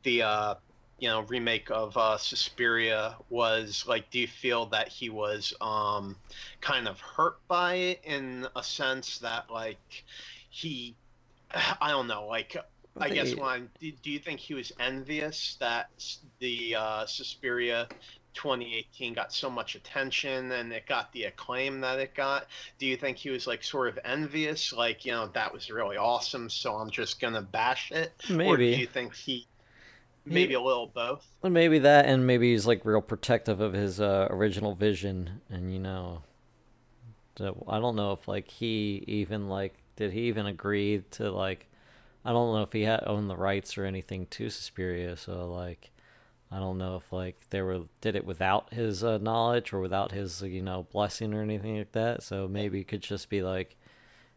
the 0.02 0.22
uh 0.22 0.54
you 1.02 1.08
know 1.08 1.22
remake 1.22 1.68
of 1.72 1.96
uh 1.96 2.16
Suspiria 2.16 3.16
was 3.28 3.84
like 3.88 4.08
do 4.10 4.20
you 4.20 4.28
feel 4.28 4.66
that 4.66 4.86
he 4.86 5.10
was 5.10 5.52
um 5.60 6.14
kind 6.60 6.86
of 6.86 7.00
hurt 7.00 7.38
by 7.48 7.74
it 7.74 8.00
in 8.04 8.46
a 8.54 8.62
sense 8.62 9.18
that 9.18 9.50
like 9.50 10.04
he 10.48 10.94
I 11.52 11.90
don't 11.90 12.06
know 12.06 12.26
like 12.26 12.56
I, 13.00 13.08
guess 13.08 13.34
one 13.34 13.68
do, 13.80 13.90
do 13.90 14.10
you 14.12 14.20
think 14.20 14.38
he 14.38 14.54
was 14.54 14.70
envious 14.78 15.56
that 15.58 15.90
the 16.38 16.76
uh 16.76 17.06
Suspiria 17.06 17.88
2018 18.34 19.12
got 19.14 19.32
so 19.32 19.50
much 19.50 19.74
attention 19.74 20.52
and 20.52 20.72
it 20.72 20.86
got 20.86 21.12
the 21.12 21.24
acclaim 21.24 21.80
that 21.80 21.98
it 21.98 22.14
got? 22.14 22.46
Do 22.78 22.86
you 22.86 22.96
think 22.96 23.16
he 23.16 23.30
was 23.30 23.48
like 23.48 23.64
sort 23.64 23.88
of 23.88 23.98
envious 24.04 24.72
like 24.72 25.04
you 25.04 25.10
know 25.10 25.26
that 25.34 25.52
was 25.52 25.68
really 25.68 25.96
awesome 25.96 26.48
so 26.48 26.74
i'm 26.74 26.90
just 26.90 27.20
gonna 27.20 27.42
bash 27.42 27.90
it? 27.90 28.12
Or 28.30 28.56
do 28.56 28.64
you 28.64 28.86
think 28.86 29.16
he 29.16 29.48
maybe 30.24 30.54
a 30.54 30.60
little 30.60 30.86
both 30.86 31.26
Well, 31.42 31.52
maybe 31.52 31.78
that, 31.80 32.06
and 32.06 32.26
maybe 32.26 32.52
he's 32.52 32.66
like 32.66 32.84
real 32.84 33.02
protective 33.02 33.60
of 33.60 33.72
his 33.72 34.00
uh, 34.00 34.28
original 34.30 34.74
vision, 34.74 35.40
and 35.50 35.72
you 35.72 35.78
know, 35.78 36.22
I 37.40 37.78
don't 37.78 37.96
know 37.96 38.12
if 38.12 38.28
like 38.28 38.48
he 38.48 39.04
even 39.06 39.48
like 39.48 39.74
did 39.96 40.12
he 40.12 40.22
even 40.22 40.46
agree 40.46 41.02
to 41.12 41.30
like, 41.30 41.68
I 42.24 42.32
don't 42.32 42.54
know 42.54 42.62
if 42.62 42.72
he 42.72 42.82
had 42.82 43.04
owned 43.06 43.28
the 43.28 43.36
rights 43.36 43.76
or 43.76 43.84
anything 43.84 44.26
to 44.26 44.50
Suspiria, 44.50 45.16
so 45.16 45.50
like, 45.50 45.90
I 46.50 46.58
don't 46.58 46.78
know 46.78 46.96
if 46.96 47.12
like 47.12 47.36
they 47.50 47.62
were 47.62 47.82
did 48.00 48.16
it 48.16 48.24
without 48.24 48.72
his 48.72 49.02
uh, 49.02 49.18
knowledge 49.18 49.72
or 49.72 49.80
without 49.80 50.12
his 50.12 50.42
you 50.42 50.62
know 50.62 50.86
blessing 50.92 51.34
or 51.34 51.42
anything 51.42 51.78
like 51.78 51.92
that. 51.92 52.22
So 52.22 52.46
maybe 52.48 52.80
it 52.80 52.88
could 52.88 53.02
just 53.02 53.28
be 53.28 53.42
like 53.42 53.76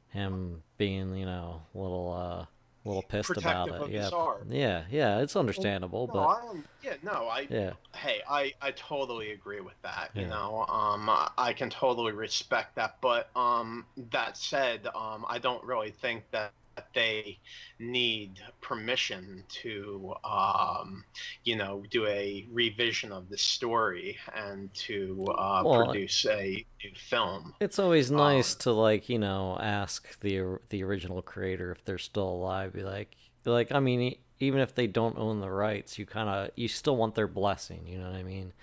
him 0.10 0.64
being 0.78 1.16
you 1.16 1.26
know 1.26 1.62
a 1.74 1.78
little 1.78 2.14
uh 2.14 2.46
a 2.86 2.88
little 2.88 3.02
pissed 3.04 3.36
about 3.36 3.70
it. 3.70 3.90
Yeah, 3.90 4.10
yeah, 4.50 4.84
yeah. 4.92 5.20
It's 5.20 5.36
understandable, 5.36 6.08
no, 6.08 6.14
but 6.14 6.28
I 6.28 6.42
yeah 6.84 6.94
no 7.02 7.28
i 7.28 7.48
yeah. 7.50 7.72
hey 7.96 8.22
i 8.30 8.54
i 8.62 8.72
totally 8.72 9.32
agree 9.32 9.60
with 9.60 9.74
that 9.82 10.12
you 10.14 10.28
know 10.28 10.66
um 10.70 11.10
I- 11.10 11.32
i 11.38 11.54
can 11.54 11.70
totally 11.70 12.12
respect 12.12 12.76
that 12.76 12.98
but 13.02 13.30
um 13.36 13.86
that 14.12 14.38
said 14.38 14.86
um 14.96 15.26
i 15.28 15.40
don't 15.40 15.64
really 15.64 15.90
think 15.90 16.24
that 16.32 16.52
they 16.94 17.40
need 17.80 18.40
permission 18.62 19.44
to 19.50 20.14
um 20.24 21.04
you 21.44 21.56
know 21.56 21.84
do 21.90 22.06
a 22.08 22.48
revision 22.52 23.12
of 23.12 23.30
the 23.30 23.38
story 23.38 24.18
and 24.36 24.74
to 24.74 25.26
uh 25.38 25.64
Well, 25.64 25.72
produce 25.72 26.26
a 26.26 26.66
new 26.84 26.92
film 26.96 27.54
It's 27.60 27.80
always 27.80 28.12
nice 28.12 28.54
Um, 28.54 28.58
to 28.58 28.72
like 28.72 29.08
you 29.08 29.18
know 29.20 29.58
ask 29.60 30.20
the 30.20 30.60
the 30.70 30.84
original 30.84 31.22
creator 31.22 31.72
if 31.72 31.84
they're 31.86 31.98
still 31.98 32.28
alive. 32.28 32.74
Be 32.74 32.84
like, 32.84 33.16
like 33.46 33.72
I 33.72 33.80
mean, 33.80 34.16
even 34.40 34.60
if 34.60 34.76
they 34.76 34.88
don't 34.88 35.18
own 35.18 35.40
the 35.40 35.50
rights, 35.50 35.98
you 35.98 36.06
kind 36.06 36.28
of 36.30 36.52
you 36.56 36.68
still 36.68 36.98
want 36.98 37.16
their 37.16 37.28
blessing. 37.28 37.88
You 37.88 38.00
know 38.00 38.08
what 38.10 38.16
I 38.16 38.24
mean? 38.24 38.54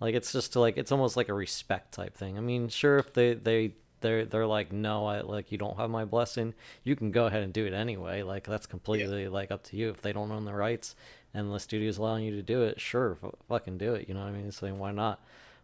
Like 0.00 0.14
it's 0.14 0.32
just 0.32 0.56
like 0.56 0.76
it's 0.78 0.90
almost 0.92 1.16
like 1.16 1.28
a 1.28 1.34
respect 1.34 1.92
type 1.92 2.16
thing. 2.16 2.36
I 2.38 2.40
mean, 2.40 2.68
sure 2.68 2.98
if 2.98 3.12
they 3.12 3.34
they 3.34 3.74
they're 4.00 4.24
they're 4.24 4.46
like 4.46 4.72
no, 4.72 5.06
I 5.06 5.20
like 5.20 5.52
you 5.52 5.58
don't 5.58 5.76
have 5.76 5.90
my 5.90 6.04
blessing. 6.04 6.54
You 6.84 6.96
can 6.96 7.10
go 7.10 7.26
ahead 7.26 7.42
and 7.42 7.52
do 7.52 7.66
it 7.66 7.72
anyway. 7.72 8.22
Like 8.22 8.44
that's 8.46 8.66
completely 8.66 9.28
like 9.28 9.50
up 9.50 9.62
to 9.64 9.76
you. 9.76 9.90
If 9.90 10.00
they 10.02 10.12
don't 10.12 10.30
own 10.30 10.44
the 10.44 10.54
rights 10.54 10.94
and 11.34 11.52
the 11.52 11.60
studio's 11.60 11.98
allowing 11.98 12.24
you 12.24 12.34
to 12.36 12.42
do 12.42 12.62
it, 12.62 12.80
sure, 12.80 13.16
f- 13.22 13.30
fucking 13.48 13.78
do 13.78 13.94
it. 13.94 14.08
You 14.08 14.14
know 14.14 14.20
what 14.20 14.28
I 14.30 14.32
mean? 14.32 14.50
So 14.52 14.66
why 14.74 14.92
not? 14.92 15.20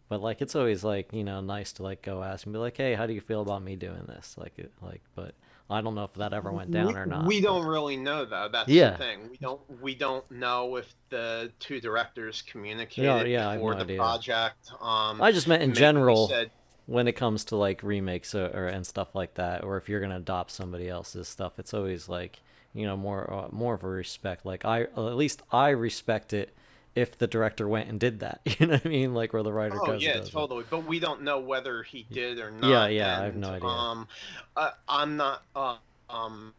But 0.09 0.23
like 0.23 0.41
it's 0.41 0.55
always 0.55 0.85
like 0.85 1.13
you 1.13 1.25
know 1.25 1.41
nice 1.41 1.73
to 1.75 1.83
like 1.83 2.03
go 2.03 2.23
ask 2.23 2.47
and 2.47 2.53
be 2.53 2.59
like, 2.59 2.77
hey, 2.77 2.95
how 2.95 3.07
do 3.07 3.13
you 3.13 3.21
feel 3.21 3.43
about 3.43 3.63
me 3.63 3.75
doing 3.77 4.05
this? 4.07 4.37
Like 4.39 4.53
it 4.59 4.71
like, 4.81 5.03
but 5.17 5.35
I 5.69 5.81
don't 5.81 5.97
know 5.97 6.05
if 6.05 6.13
that 6.15 6.33
ever 6.33 6.53
went 6.53 6.71
down 6.71 6.87
we, 6.87 6.95
or 6.95 7.07
not. 7.07 7.27
We 7.27 7.41
don't 7.41 7.67
really 7.67 7.97
know 7.97 8.25
though. 8.25 8.49
That's 8.53 8.69
Yeah. 8.69 8.93
the 8.93 8.99
thing. 8.99 9.29
We 9.29 9.37
don't 9.39 9.61
we 9.83 9.97
don't 9.97 10.31
know 10.31 10.77
if 10.77 10.95
the 11.09 11.51
two 11.59 11.81
directors 11.81 12.41
communicated 12.43 13.27
yeah, 13.29 13.51
have 13.51 13.55
before 13.55 13.73
no 13.73 13.79
the 13.79 13.85
idea. 13.85 13.97
project. 13.97 14.71
Um, 14.81 15.21
I 15.21 15.33
just 15.33 15.49
meant 15.49 15.65
in 15.65 15.75
general 15.75 16.29
said- 16.29 16.53
when 16.87 17.09
it 17.09 17.13
comes 17.13 17.45
to 17.47 17.57
like 17.57 17.83
remakes 17.83 18.35
or, 18.35 18.47
or 18.47 18.67
and 18.69 18.87
stuff 18.87 19.15
like 19.15 19.35
that, 19.35 19.65
or 19.65 19.77
if 19.77 19.89
you're 19.89 20.01
gonna 20.01 20.17
adopt 20.17 20.51
somebody 20.53 20.89
else's 20.89 21.29
stuff, 21.29 21.59
it's 21.59 21.75
always 21.75 22.09
like 22.09 22.41
you 22.75 22.87
know 22.87 22.97
more 22.97 23.33
uh, 23.33 23.49
more 23.51 23.75
of 23.75 23.85
a 23.85 23.89
respect. 23.89 24.47
Like 24.47 24.65
I 24.65 24.85
uh, 24.97 25.09
at 25.09 25.17
least 25.17 25.43
I 25.53 25.71
respect 25.71 26.33
it 26.33 26.55
if 26.95 27.19
the 27.19 27.27
director 27.27 27.69
went 27.69 27.89
and 27.91 28.01
did 28.01 28.21
that. 28.21 28.41
You 28.59 28.67
know 28.67 28.73
what 28.75 28.87
I 28.87 28.89
mean? 28.89 29.15
Like 29.15 29.33
where 29.33 29.43
the 29.43 29.53
writer 29.53 29.77
Oh 29.83 29.87
goes. 29.87 29.95
and 29.95 30.03
yeah, 30.03 30.17
does 30.19 30.29
it. 30.29 30.33
totally. 30.33 30.65
But 30.71 30.87
we 30.87 30.99
don't 30.99 31.23
know 31.23 31.39
whether 31.41 31.83
he 31.83 32.07
did 32.11 32.39
or 32.39 32.51
not. 32.51 32.71
Yeah, 32.71 32.87
yeah, 32.87 33.21
I 33.21 33.25
have 33.25 33.37
no 33.37 33.51
idea. 33.51 33.69
Um, 33.69 34.09
I, 34.57 34.71
I'm 34.89 35.17
not. 35.17 35.43
Uh, 35.55 35.77
um, 36.09 36.55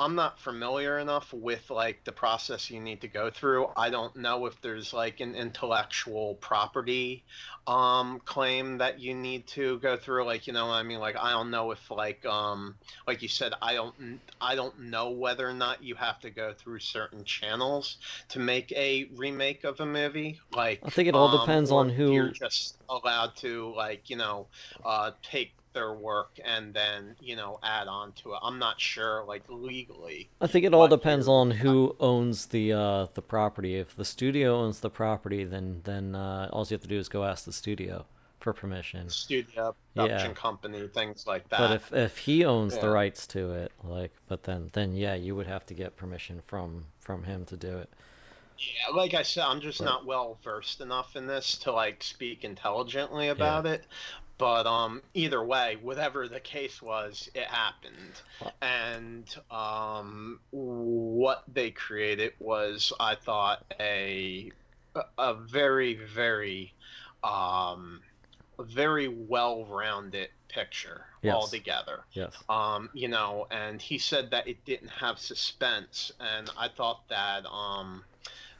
I'm 0.00 0.14
not 0.14 0.38
familiar 0.38 1.00
enough 1.00 1.32
with 1.32 1.70
like 1.70 2.04
the 2.04 2.12
process 2.12 2.70
you 2.70 2.80
need 2.80 3.00
to 3.00 3.08
go 3.08 3.30
through. 3.30 3.66
I 3.76 3.90
don't 3.90 4.14
know 4.14 4.46
if 4.46 4.60
there's 4.60 4.92
like 4.92 5.18
an 5.18 5.34
intellectual 5.34 6.36
property 6.36 7.24
um 7.66 8.20
claim 8.24 8.78
that 8.78 9.00
you 9.00 9.12
need 9.14 9.48
to 9.48 9.78
go 9.80 9.96
through. 9.96 10.24
Like 10.24 10.46
you 10.46 10.52
know 10.52 10.66
what 10.66 10.74
I 10.74 10.84
mean? 10.84 11.00
Like 11.00 11.16
I 11.16 11.32
don't 11.32 11.50
know 11.50 11.72
if 11.72 11.90
like 11.90 12.24
um 12.26 12.76
like 13.08 13.22
you 13.22 13.28
said 13.28 13.54
I 13.60 13.74
don't 13.74 14.20
I 14.40 14.54
don't 14.54 14.78
know 14.78 15.10
whether 15.10 15.48
or 15.48 15.54
not 15.54 15.82
you 15.82 15.96
have 15.96 16.20
to 16.20 16.30
go 16.30 16.54
through 16.54 16.78
certain 16.78 17.24
channels 17.24 17.96
to 18.28 18.38
make 18.38 18.70
a 18.72 19.10
remake 19.16 19.64
of 19.64 19.80
a 19.80 19.86
movie. 19.86 20.38
Like 20.52 20.80
I 20.84 20.90
think 20.90 21.08
it 21.08 21.16
all 21.16 21.26
um, 21.26 21.40
depends 21.40 21.72
on 21.72 21.88
who- 21.88 22.12
you're 22.12 22.30
just 22.30 22.76
allowed 22.88 23.34
to 23.38 23.74
like 23.74 24.08
you 24.10 24.16
know 24.16 24.46
uh 24.84 25.10
take 25.22 25.57
their 25.72 25.92
work 25.94 26.38
and 26.44 26.72
then 26.74 27.14
you 27.20 27.36
know 27.36 27.58
add 27.62 27.86
on 27.88 28.12
to 28.12 28.32
it 28.32 28.38
i'm 28.42 28.58
not 28.58 28.80
sure 28.80 29.24
like 29.24 29.42
legally 29.48 30.28
I 30.40 30.46
think 30.46 30.64
it 30.64 30.74
all 30.74 30.88
depends 30.88 31.28
on 31.28 31.50
who 31.50 31.96
owns 32.00 32.46
the 32.46 32.72
uh, 32.72 33.06
the 33.14 33.22
property. 33.22 33.76
If 33.76 33.96
the 33.96 34.04
studio 34.04 34.56
owns 34.60 34.80
the 34.80 34.90
property, 34.90 35.44
then 35.44 35.80
then 35.84 36.14
uh, 36.14 36.48
all 36.52 36.64
you 36.68 36.74
have 36.74 36.82
to 36.82 36.88
do 36.88 36.98
is 36.98 37.08
go 37.08 37.24
ask 37.24 37.44
the 37.44 37.52
studio 37.52 38.06
for 38.40 38.52
permission. 38.52 39.08
studio 39.08 39.74
Yeah. 39.94 40.32
company 40.34 40.86
things 40.88 41.26
like 41.26 41.48
that 41.48 41.58
But 41.58 41.72
if 41.72 41.92
if 41.92 42.18
he 42.18 42.44
owns 42.44 42.78
the 42.78 42.88
rights 42.90 43.26
to 43.28 43.52
it, 43.52 43.72
like, 43.82 44.12
but 44.28 44.44
then 44.44 44.70
then 44.72 44.94
yeah, 44.94 45.14
you 45.14 45.34
would 45.34 45.48
have 45.48 45.66
to 45.66 45.74
get 45.74 45.96
permission 45.96 46.40
from 46.46 46.84
from 47.00 47.24
him 47.24 47.44
to 47.46 47.56
do 47.56 47.78
it. 47.78 47.90
yeah 48.58 48.94
like 48.94 49.14
i 49.14 49.22
said 49.22 49.44
i'm 49.44 49.60
just 49.60 49.78
But- 49.78 49.84
not 49.86 50.06
well 50.06 50.38
versed 50.44 50.80
enough 50.80 51.16
in 51.16 51.26
this 51.26 51.56
to 51.58 51.72
like 51.72 52.02
speak 52.02 52.44
intelligently 52.44 53.28
about 53.28 53.66
it 53.66 53.84
but 54.38 54.66
um 54.66 55.02
either 55.14 55.42
way 55.44 55.76
whatever 55.82 56.28
the 56.28 56.40
case 56.40 56.80
was 56.80 57.28
it 57.34 57.44
happened 57.46 58.22
and 58.62 59.36
um 59.50 60.40
what 60.50 61.42
they 61.52 61.70
created 61.70 62.32
was 62.38 62.92
i 63.00 63.14
thought 63.14 63.64
a 63.80 64.50
a 65.18 65.34
very 65.34 65.94
very 66.14 66.72
um 67.22 68.00
very 68.60 69.08
well-rounded 69.08 70.28
picture 70.48 71.04
Yes. 71.22 71.34
altogether 71.34 72.00
Yes. 72.12 72.32
um 72.48 72.88
you 72.94 73.08
know 73.08 73.46
and 73.50 73.82
he 73.82 73.98
said 73.98 74.30
that 74.30 74.46
it 74.48 74.64
didn't 74.64 74.88
have 74.90 75.18
suspense 75.18 76.12
and 76.20 76.48
i 76.56 76.68
thought 76.68 77.00
that 77.08 77.44
um 77.46 78.04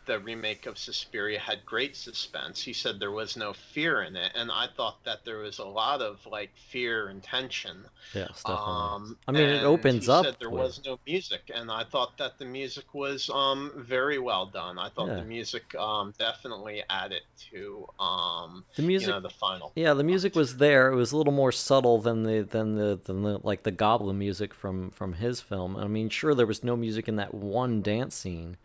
the 0.08 0.18
remake 0.18 0.66
of 0.66 0.76
Suspiria 0.76 1.38
had 1.38 1.64
great 1.64 1.94
suspense. 1.94 2.60
He 2.60 2.72
said 2.72 2.98
there 2.98 3.12
was 3.12 3.36
no 3.36 3.52
fear 3.52 4.02
in 4.02 4.16
it, 4.16 4.32
and 4.34 4.50
I 4.50 4.66
thought 4.76 5.04
that 5.04 5.24
there 5.24 5.38
was 5.38 5.60
a 5.60 5.64
lot 5.64 6.02
of 6.02 6.18
like 6.26 6.50
fear 6.56 7.06
and 7.08 7.22
tension. 7.22 7.84
Yes, 8.14 8.42
definitely. 8.42 8.64
Um, 8.66 9.18
I 9.28 9.32
mean, 9.32 9.48
it 9.48 9.62
opens 9.62 10.06
he 10.06 10.10
up 10.12 10.24
Said 10.24 10.36
there 10.40 10.50
with- 10.50 10.60
was 10.62 10.80
no 10.84 10.98
music, 11.06 11.50
and 11.54 11.70
I 11.70 11.84
thought 11.84 12.18
that 12.18 12.38
the 12.38 12.44
music 12.44 12.92
was 12.94 13.30
um, 13.30 13.70
very 13.76 14.18
well 14.18 14.46
done. 14.46 14.78
I 14.78 14.88
thought 14.88 15.08
Yeah. 15.08 15.16
the 15.20 15.24
music 15.24 15.72
um, 15.76 16.12
definitely 16.18 16.82
added 16.90 17.22
to 17.52 17.86
um, 18.00 18.64
The 18.74 18.82
music 18.82 19.08
you 19.08 19.14
know 19.14 19.20
the 19.20 19.30
final. 19.30 19.70
Yeah, 19.76 19.94
the 19.94 20.02
music 20.04 20.34
was 20.34 20.56
there. 20.56 20.90
It 20.90 20.96
was 20.96 21.12
a 21.12 21.16
little 21.16 21.32
more 21.32 21.52
subtle 21.52 22.00
than 22.00 22.24
the 22.24 22.40
than 22.42 22.74
the 22.74 22.98
than 23.04 23.22
the 23.22 23.38
like 23.44 23.62
the 23.62 23.70
goblin 23.70 24.18
music 24.18 24.54
from 24.54 24.90
from 24.90 25.12
his 25.14 25.40
film. 25.40 25.76
I 25.76 25.86
mean, 25.86 26.08
sure 26.08 26.34
there 26.34 26.46
was 26.46 26.64
no 26.64 26.76
music 26.76 27.06
in 27.08 27.16
that 27.16 27.34
one 27.34 27.82
dance 27.82 28.14
scene, 28.14 28.56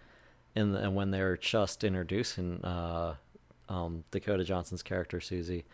in 0.55 0.71
the, 0.73 0.89
when 0.91 1.11
they're 1.11 1.37
just 1.37 1.83
introducing 1.83 2.63
uh, 2.63 3.15
um, 3.69 4.03
Dakota 4.11 4.43
Johnson's 4.43 4.83
character 4.83 5.19
Susie, 5.19 5.65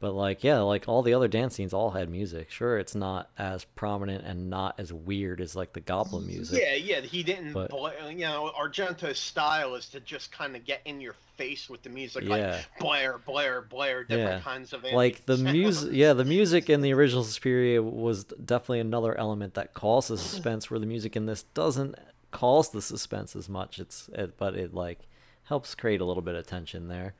but 0.00 0.12
like 0.12 0.42
yeah, 0.44 0.58
like 0.60 0.84
all 0.88 1.02
the 1.02 1.14
other 1.14 1.28
dance 1.28 1.54
scenes 1.54 1.72
all 1.72 1.92
had 1.92 2.10
music. 2.10 2.50
Sure, 2.50 2.78
it's 2.78 2.94
not 2.94 3.30
as 3.38 3.64
prominent 3.64 4.24
and 4.24 4.50
not 4.50 4.74
as 4.78 4.92
weird 4.92 5.40
as 5.40 5.54
like 5.54 5.72
the 5.72 5.80
goblin 5.80 6.26
music. 6.26 6.60
Yeah, 6.60 6.74
yeah, 6.74 7.00
he 7.00 7.22
didn't. 7.22 7.52
But- 7.52 7.70
bla- 7.70 7.92
you 8.10 8.18
know, 8.18 8.50
Argento's 8.58 9.18
style 9.18 9.74
is 9.76 9.88
to 9.90 10.00
just 10.00 10.32
kind 10.32 10.56
of 10.56 10.64
get 10.64 10.80
in 10.84 11.00
your 11.00 11.14
face 11.36 11.70
with 11.70 11.82
the 11.82 11.88
music, 11.90 12.24
Yeah. 12.24 12.28
like 12.36 12.78
Blair, 12.80 13.18
Blair, 13.18 13.62
Blair, 13.62 14.04
different 14.04 14.30
Yeah. 14.30 14.40
kinds 14.40 14.72
of 14.72 14.84
like 14.84 15.26
the 15.26 15.36
music 15.36 15.90
yeah 15.92 16.12
the 16.12 16.24
music 16.24 16.68
in 16.70 16.80
the 16.80 16.92
original 16.92 17.24
Suspiria 17.24 17.82
was 17.82 18.24
definitely 18.24 18.80
another 18.80 19.16
element 19.18 19.54
that 19.54 19.74
caused 19.74 20.10
the 20.10 20.18
suspense 20.18 20.70
where 20.70 20.78
the 20.78 20.86
music 20.86 21.16
in 21.16 21.26
this 21.26 21.42
doesn't 21.54 21.96
cause 22.34 22.68
the 22.70 22.82
suspense 22.82 23.34
as 23.36 23.48
much. 23.48 23.78
It's 23.78 24.10
it, 24.12 24.36
but 24.36 24.54
it 24.54 24.74
like 24.74 25.00
helps 25.44 25.74
create 25.74 26.00
a 26.00 26.04
little 26.04 26.22
bit 26.22 26.34
of 26.34 26.46
tension 26.46 26.88
there. 26.88 27.14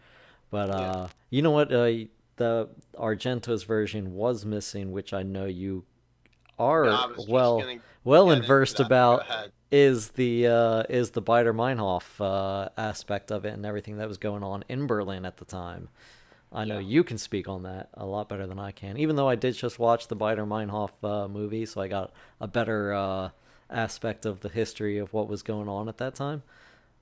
But 0.50 0.70
uh 0.70 1.08
you 1.30 1.40
know 1.42 1.50
what 1.50 1.72
uh 1.72 1.90
the 2.36 2.68
argento's 2.98 3.62
version 3.62 4.12
was 4.14 4.44
missing 4.44 4.90
which 4.90 5.12
i 5.14 5.22
know 5.22 5.44
you 5.44 5.84
are 6.58 6.84
just 7.16 7.28
well 7.28 7.64
well 8.02 8.30
and 8.30 8.44
versed 8.44 8.80
about 8.80 9.24
is 9.70 10.10
the 10.10 10.46
uh, 10.46 10.82
is 10.88 11.10
the 11.10 11.22
Baader 11.22 11.54
Meinhof 11.54 12.20
uh, 12.20 12.68
aspect 12.76 13.32
of 13.32 13.44
it 13.44 13.54
and 13.54 13.66
everything 13.66 13.96
that 13.96 14.06
was 14.06 14.18
going 14.18 14.42
on 14.44 14.64
in 14.68 14.86
Berlin 14.86 15.24
at 15.24 15.38
the 15.38 15.44
time. 15.44 15.88
I 16.52 16.64
know 16.64 16.78
Yeah. 16.78 16.86
you 16.86 17.02
can 17.02 17.18
speak 17.18 17.48
on 17.48 17.64
that 17.64 17.88
a 17.94 18.06
lot 18.06 18.28
better 18.28 18.46
than 18.46 18.60
I 18.60 18.70
can, 18.70 18.96
even 18.98 19.16
though 19.16 19.28
I 19.28 19.34
did 19.34 19.54
just 19.54 19.80
watch 19.80 20.06
the 20.06 20.16
Baader 20.16 20.46
Meinhof 20.46 20.90
uh, 21.02 21.26
movie, 21.26 21.66
so 21.66 21.80
I 21.80 21.88
got 21.88 22.12
a 22.40 22.46
better 22.46 22.92
uh, 22.94 23.30
aspect 23.70 24.26
of 24.26 24.40
the 24.40 24.48
history 24.48 24.98
of 24.98 25.12
what 25.12 25.28
was 25.28 25.42
going 25.42 25.68
on 25.68 25.88
at 25.88 25.98
that 25.98 26.14
time. 26.14 26.42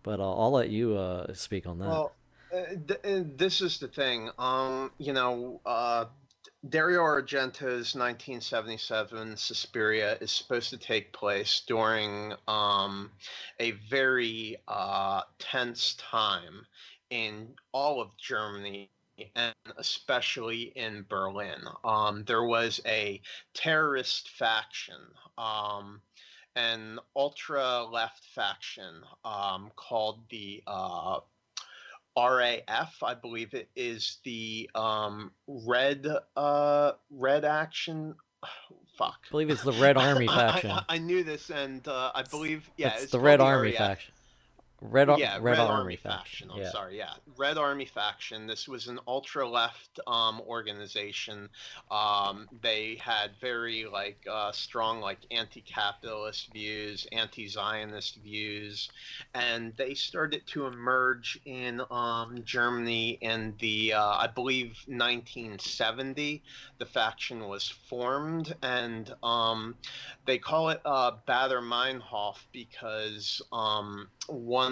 But 0.02 0.20
uh, 0.20 0.34
I'll 0.34 0.52
let 0.52 0.70
you 0.70 0.96
uh, 0.96 1.32
speak 1.34 1.66
on 1.66 1.78
that. 1.78 1.88
Well, 1.88 2.12
uh, 2.52 3.08
uh, 3.08 3.22
this 3.36 3.60
is 3.60 3.78
the 3.78 3.88
thing. 3.88 4.30
Um, 4.38 4.90
you 4.98 5.12
know, 5.12 5.60
uh, 5.64 6.06
Dario 6.68 7.00
Argento's 7.00 7.94
1977 7.94 9.36
Suspiria 9.36 10.16
is 10.20 10.30
supposed 10.30 10.70
to 10.70 10.76
take 10.76 11.12
place 11.12 11.62
during 11.66 12.34
um, 12.46 13.10
a 13.58 13.72
very 13.90 14.56
uh, 14.68 15.22
tense 15.38 15.94
time 15.94 16.66
in 17.10 17.48
all 17.72 18.00
of 18.00 18.16
Germany 18.16 18.90
and 19.36 19.54
especially 19.76 20.72
in 20.74 21.04
Berlin. 21.08 21.60
Um, 21.84 22.24
there 22.24 22.44
was 22.44 22.80
a 22.86 23.20
terrorist 23.54 24.30
faction. 24.30 25.00
Um, 25.36 26.00
an 26.56 26.98
ultra 27.16 27.84
left 27.84 28.24
faction 28.34 29.02
um, 29.24 29.70
called 29.76 30.20
the 30.30 30.62
uh, 30.66 31.20
RAF, 32.16 32.94
I 33.02 33.14
believe 33.14 33.54
it 33.54 33.68
is 33.74 34.18
the 34.24 34.68
um, 34.74 35.32
Red 35.46 36.06
uh, 36.36 36.92
Red 37.10 37.44
Action. 37.44 38.14
Fuck. 38.98 39.20
I 39.28 39.30
believe 39.30 39.48
it's 39.50 39.62
the 39.62 39.72
Red 39.80 39.96
Army 39.96 40.28
I- 40.28 40.32
I- 40.34 40.52
faction. 40.52 40.70
I, 40.70 40.84
I 40.90 40.98
knew 40.98 41.24
this, 41.24 41.50
and 41.50 41.86
uh, 41.88 42.12
I 42.14 42.22
believe 42.22 42.68
yeah, 42.76 42.88
it's, 42.94 43.04
it's 43.04 43.12
the 43.12 43.20
Red 43.20 43.40
Army 43.40 43.70
RAF. 43.70 43.78
faction. 43.78 44.12
Red, 44.82 45.08
Ar- 45.08 45.18
yeah, 45.18 45.34
Red, 45.34 45.42
Red, 45.44 45.58
Army, 45.60 45.72
Army, 45.72 45.96
faction. 45.96 46.48
faction. 46.48 46.50
I'm 46.52 46.62
yeah. 46.62 46.70
sorry, 46.70 46.98
yeah, 46.98 47.12
Red 47.36 47.56
Army 47.56 47.84
faction. 47.84 48.46
This 48.48 48.66
was 48.66 48.88
an 48.88 48.98
ultra 49.06 49.48
left 49.48 50.00
um, 50.08 50.40
organization. 50.40 51.48
Um, 51.90 52.48
they 52.62 52.96
had 53.00 53.30
very 53.40 53.84
like 53.84 54.26
uh, 54.30 54.50
strong 54.50 55.00
like 55.00 55.18
anti-capitalist 55.30 56.52
views, 56.52 57.06
anti-Zionist 57.12 58.16
views, 58.16 58.90
and 59.34 59.72
they 59.76 59.94
started 59.94 60.46
to 60.48 60.66
emerge 60.66 61.38
in 61.44 61.80
um, 61.90 62.42
Germany 62.44 63.18
in 63.20 63.54
the 63.60 63.92
uh, 63.92 64.16
I 64.16 64.26
believe 64.26 64.82
1970. 64.86 66.42
The 66.78 66.86
faction 66.86 67.46
was 67.46 67.68
formed, 67.68 68.54
and 68.62 69.14
um, 69.22 69.76
they 70.26 70.38
call 70.38 70.70
it 70.70 70.80
uh, 70.84 71.12
Baader 71.28 71.62
Meinhof 71.62 72.36
because 72.52 73.40
um, 73.52 74.08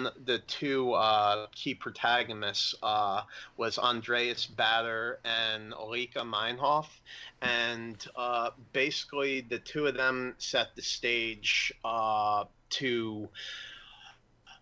one 0.03 0.13
the 0.25 0.39
two 0.39 0.93
uh, 0.93 1.47
key 1.53 1.73
protagonists 1.73 2.75
uh, 2.83 3.23
was 3.57 3.77
Andreas 3.77 4.47
Baader 4.47 5.17
and 5.25 5.73
Ulrike 5.73 6.13
Meinhof, 6.13 6.87
and 7.41 8.05
uh, 8.15 8.51
basically 8.73 9.41
the 9.41 9.59
two 9.59 9.87
of 9.87 9.95
them 9.95 10.35
set 10.37 10.75
the 10.75 10.81
stage 10.81 11.73
uh, 11.83 12.45
to 12.69 13.29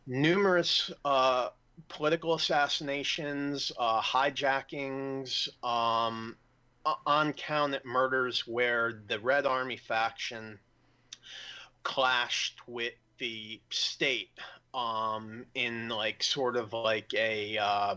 numerous 0.07 0.91
uh, 1.05 1.49
political 1.87 2.33
assassinations, 2.33 3.71
uh, 3.77 4.01
hijackings, 4.01 5.47
um, 5.63 6.35
uncounted 7.05 7.85
murders 7.85 8.47
where 8.47 9.01
the 9.07 9.19
Red 9.19 9.45
Army 9.45 9.77
faction 9.77 10.59
clashed 11.83 12.55
with 12.67 12.93
the 13.19 13.59
state 13.69 14.31
um, 14.73 15.45
in 15.55 15.89
like 15.89 16.23
sort 16.23 16.55
of 16.55 16.73
like 16.73 17.13
a 17.13 17.57
uh, 17.57 17.95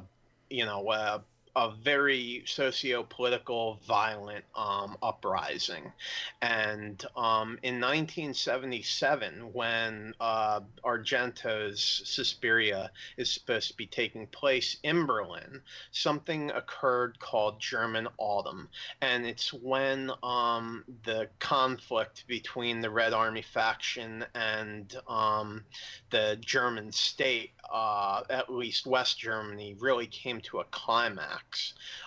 you 0.51 0.65
know 0.65 0.91
a, 0.91 1.21
a 1.55 1.71
very 1.83 2.43
socio-political 2.47 3.79
violent 3.87 4.45
um, 4.55 4.97
uprising. 5.03 5.93
And 6.41 7.05
um, 7.15 7.59
in 7.63 7.81
1977 7.81 9.53
when 9.53 10.15
uh, 10.19 10.61
argento's 10.83 12.03
suspiria 12.05 12.91
is 13.19 13.31
supposed 13.31 13.69
to 13.69 13.77
be 13.77 13.87
taking 13.87 14.27
place 14.29 14.79
in 14.83 15.05
berlin 15.05 15.61
something 15.91 16.51
occurred 16.53 17.19
called 17.19 17.61
german 17.61 18.09
autumn. 18.19 18.69
And 19.03 19.27
it's 19.27 19.53
when 19.53 20.11
um, 20.23 20.85
the 21.05 21.29
conflict 21.39 22.25
between 22.27 22.81
the 22.81 22.91
red 22.91 23.13
army 23.13 23.43
faction 23.43 24.25
and 24.35 24.95
um, 25.07 25.65
the 26.11 26.39
german 26.41 26.93
state 26.93 27.51
uh, 27.73 28.23
at 28.31 28.51
least 28.53 28.87
west 28.87 29.19
germany 29.19 29.77
really 29.79 30.07
came 30.07 30.41
to 30.41 30.61
a 30.61 30.65
climax 30.65 31.42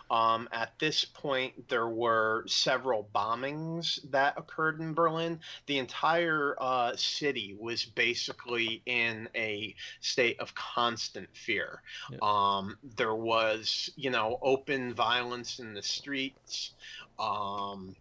um, 0.09 0.47
at 0.51 0.77
this 0.79 1.05
point, 1.05 1.67
there 1.69 1.87
were 1.87 2.43
several 2.47 3.09
bombings 3.13 3.99
that 4.11 4.37
occurred 4.37 4.79
in 4.79 4.93
Berlin. 4.93 5.39
The 5.65 5.79
entire 5.79 6.55
uh, 6.59 6.95
city 6.95 7.55
was 7.59 7.85
basically 7.85 8.81
in 8.85 9.29
a 9.35 9.75
state 10.01 10.39
of 10.39 10.53
constant 10.55 11.29
fear. 11.33 11.81
Um, 12.21 12.77
there 12.95 13.15
was, 13.15 13.89
you 13.95 14.09
know, 14.09 14.39
open 14.41 14.93
violence 14.93 15.59
in 15.59 15.73
the 15.73 15.83
streets. 15.83 16.71
Um, 17.17 17.95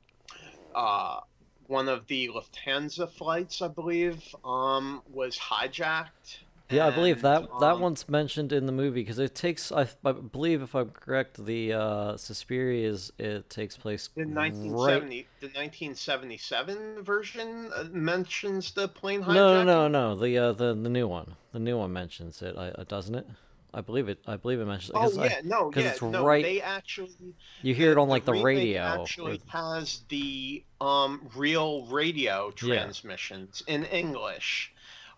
uh, 0.74 1.20
one 1.66 1.88
of 1.88 2.06
the 2.06 2.28
Lufthansa 2.28 3.10
flights, 3.10 3.62
I 3.62 3.68
believe, 3.68 4.22
um, 4.44 5.02
was 5.10 5.38
hijacked. 5.38 6.43
Yeah, 6.74 6.86
I 6.86 6.90
believe 6.90 7.22
that 7.22 7.48
that 7.60 7.74
um, 7.74 7.80
one's 7.80 8.08
mentioned 8.08 8.52
in 8.52 8.66
the 8.66 8.72
movie 8.72 9.00
because 9.02 9.18
it 9.18 9.34
takes. 9.34 9.70
I, 9.72 9.88
I 10.04 10.12
believe, 10.12 10.62
if 10.62 10.74
I'm 10.74 10.90
correct, 10.90 11.44
the 11.44 11.72
uh, 11.72 12.16
Suspiria 12.16 12.88
is 12.88 13.12
it 13.18 13.48
takes 13.50 13.76
place 13.76 14.08
The 14.14 14.24
right. 14.24 14.52
1970, 14.52 15.26
the 15.40 15.46
1977 15.48 17.02
version 17.04 17.70
uh, 17.74 17.84
mentions 17.92 18.72
the 18.72 18.88
plane 18.88 19.22
hijacking. 19.22 19.34
No, 19.34 19.64
no, 19.64 19.88
no, 19.88 19.88
no. 19.88 20.14
The 20.16 20.38
uh, 20.38 20.52
the 20.52 20.74
the 20.74 20.88
new 20.88 21.06
one. 21.08 21.36
The 21.52 21.58
new 21.60 21.78
one 21.78 21.92
mentions 21.92 22.42
it, 22.42 22.56
I, 22.58 22.68
uh, 22.70 22.84
doesn't 22.84 23.14
it? 23.14 23.26
I 23.72 23.80
believe 23.80 24.08
it. 24.08 24.18
I 24.26 24.36
believe 24.36 24.60
it 24.60 24.66
mentions. 24.66 24.92
Oh 24.94 25.00
'cause 25.00 25.18
I- 25.18 25.24
yeah, 25.26 25.40
no, 25.44 25.72
yeah, 25.74 25.82
it's 25.90 26.02
no. 26.02 26.24
right- 26.24 26.44
They 26.44 26.60
actually 26.60 27.34
you 27.62 27.74
hear 27.74 27.90
it 27.90 27.98
on 27.98 28.08
like 28.08 28.24
the, 28.24 28.32
remake 28.32 28.44
radio. 28.44 28.82
Actually, 28.82 29.36
or- 29.38 29.50
has 29.50 30.02
the 30.08 30.62
um 30.80 31.28
real 31.34 31.86
radio 31.86 32.52
Yeah. 32.62 32.74
transmissions 32.84 33.62
in 33.66 33.84
English, 33.86 34.72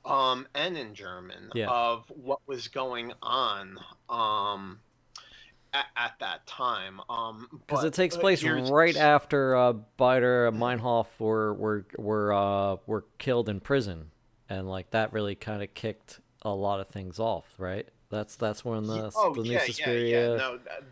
um, 0.07 0.46
and 0.54 0.76
in 0.78 0.94
German 0.94 1.50
Yeah. 1.54 1.68
of 1.68 2.11
what 2.11 2.40
was 2.46 2.68
going 2.68 3.12
on, 3.22 3.78
um, 4.09 4.80
at, 5.72 5.86
at 5.96 6.12
that 6.20 6.46
time, 6.46 7.00
um, 7.11 7.48
because 7.50 7.82
but, 7.82 7.88
it 7.88 7.94
takes 7.94 8.16
uh, 8.16 8.20
place 8.20 8.42
right 8.42 8.96
after 8.96 9.57
uh, 9.57 9.74
Baader 9.98 10.48
and 10.48 10.59
Meinhof 10.59 11.07
were 11.18 11.52
were 11.54 11.86
were 11.98 12.32
uh, 12.32 12.76
were 12.86 13.04
killed 13.18 13.48
in 13.48 13.61
prison, 13.61 14.11
and 14.48 14.68
like 14.68 14.90
that 14.90 15.12
really 15.12 15.34
kind 15.34 15.62
of 15.62 15.74
kicked 15.74 16.20
a 16.42 16.50
lot 16.50 16.80
of 16.80 16.88
things 16.88 17.18
off, 17.18 17.44
right? 17.59 17.86
That's 18.09 18.36
that's 18.36 18.64
when 18.64 18.86
the 18.86 19.12
oh 19.16 19.34
the 19.34 19.42
new 19.42 19.50
yeah, 19.50 19.64
Suspiria. 19.64 20.09
yeah, 20.09 20.30
yeah. 20.30 20.36
No, 20.36 20.59
that, 20.59 20.82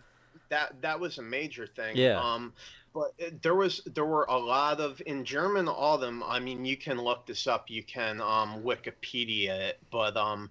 that 0.50 0.82
that 0.82 1.00
was 1.00 1.18
a 1.18 1.22
major 1.22 1.66
thing. 1.66 1.96
Yeah. 1.96 2.20
Um, 2.20 2.52
but 2.94 3.42
there 3.42 3.56
was 3.56 3.82
there 3.92 4.04
were 4.04 4.24
a 4.28 4.38
lot 4.38 4.80
of 4.80 5.02
in 5.04 5.24
German 5.24 5.68
autumn. 5.68 6.22
I 6.22 6.38
mean, 6.38 6.64
you 6.64 6.76
can 6.76 6.98
look 6.98 7.26
this 7.26 7.48
up. 7.48 7.68
You 7.68 7.82
can 7.82 8.20
um, 8.20 8.62
Wikipedia 8.62 9.50
it. 9.50 9.80
But 9.90 10.16
um, 10.16 10.48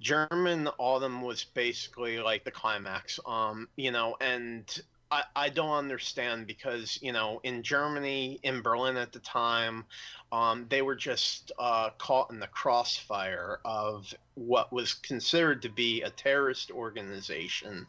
German 0.00 0.68
autumn 0.78 1.22
was 1.22 1.44
basically 1.44 2.18
like 2.18 2.44
the 2.44 2.50
climax. 2.50 3.20
Um, 3.24 3.68
you 3.76 3.92
know, 3.92 4.16
and 4.20 4.66
I 5.14 5.22
I 5.36 5.48
don't 5.48 5.70
understand 5.70 6.46
because 6.46 6.98
you 7.00 7.12
know 7.12 7.40
in 7.44 7.62
Germany 7.62 8.40
in 8.42 8.62
Berlin 8.62 8.96
at 8.96 9.12
the 9.12 9.20
time. 9.20 9.84
Um, 10.32 10.66
they 10.68 10.82
were 10.82 10.96
just 10.96 11.52
uh, 11.60 11.90
caught 11.90 12.32
in 12.32 12.40
the 12.40 12.48
crossfire 12.48 13.60
of 13.64 14.12
what 14.34 14.72
was 14.72 14.92
considered 14.94 15.62
to 15.62 15.68
be 15.68 16.02
a 16.02 16.10
terrorist 16.10 16.72
organization 16.72 17.86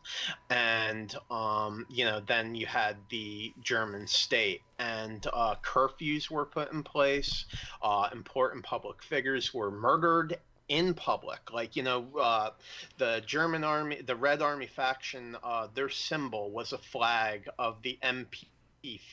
and 0.51 1.15
um, 1.31 1.87
you 1.89 2.05
know 2.05 2.19
then 2.27 2.53
you 2.53 2.67
had 2.67 2.97
the 3.09 3.51
german 3.63 4.05
state 4.05 4.61
and 4.77 5.25
uh, 5.33 5.55
curfews 5.63 6.29
were 6.29 6.45
put 6.45 6.71
in 6.71 6.83
place 6.83 7.45
uh, 7.81 8.09
important 8.11 8.63
public 8.63 9.01
figures 9.01 9.51
were 9.51 9.71
murdered 9.71 10.37
in 10.67 10.93
public 10.93 11.53
like 11.53 11.75
you 11.75 11.83
know 11.83 12.05
uh, 12.19 12.49
the 12.97 13.21
german 13.25 13.63
army 13.63 14.01
the 14.01 14.15
red 14.15 14.41
army 14.41 14.67
faction 14.67 15.37
uh, 15.43 15.67
their 15.75 15.89
symbol 15.89 16.51
was 16.51 16.73
a 16.73 16.77
flag 16.77 17.47
of 17.59 17.81
the 17.83 17.97
mp 18.03 18.45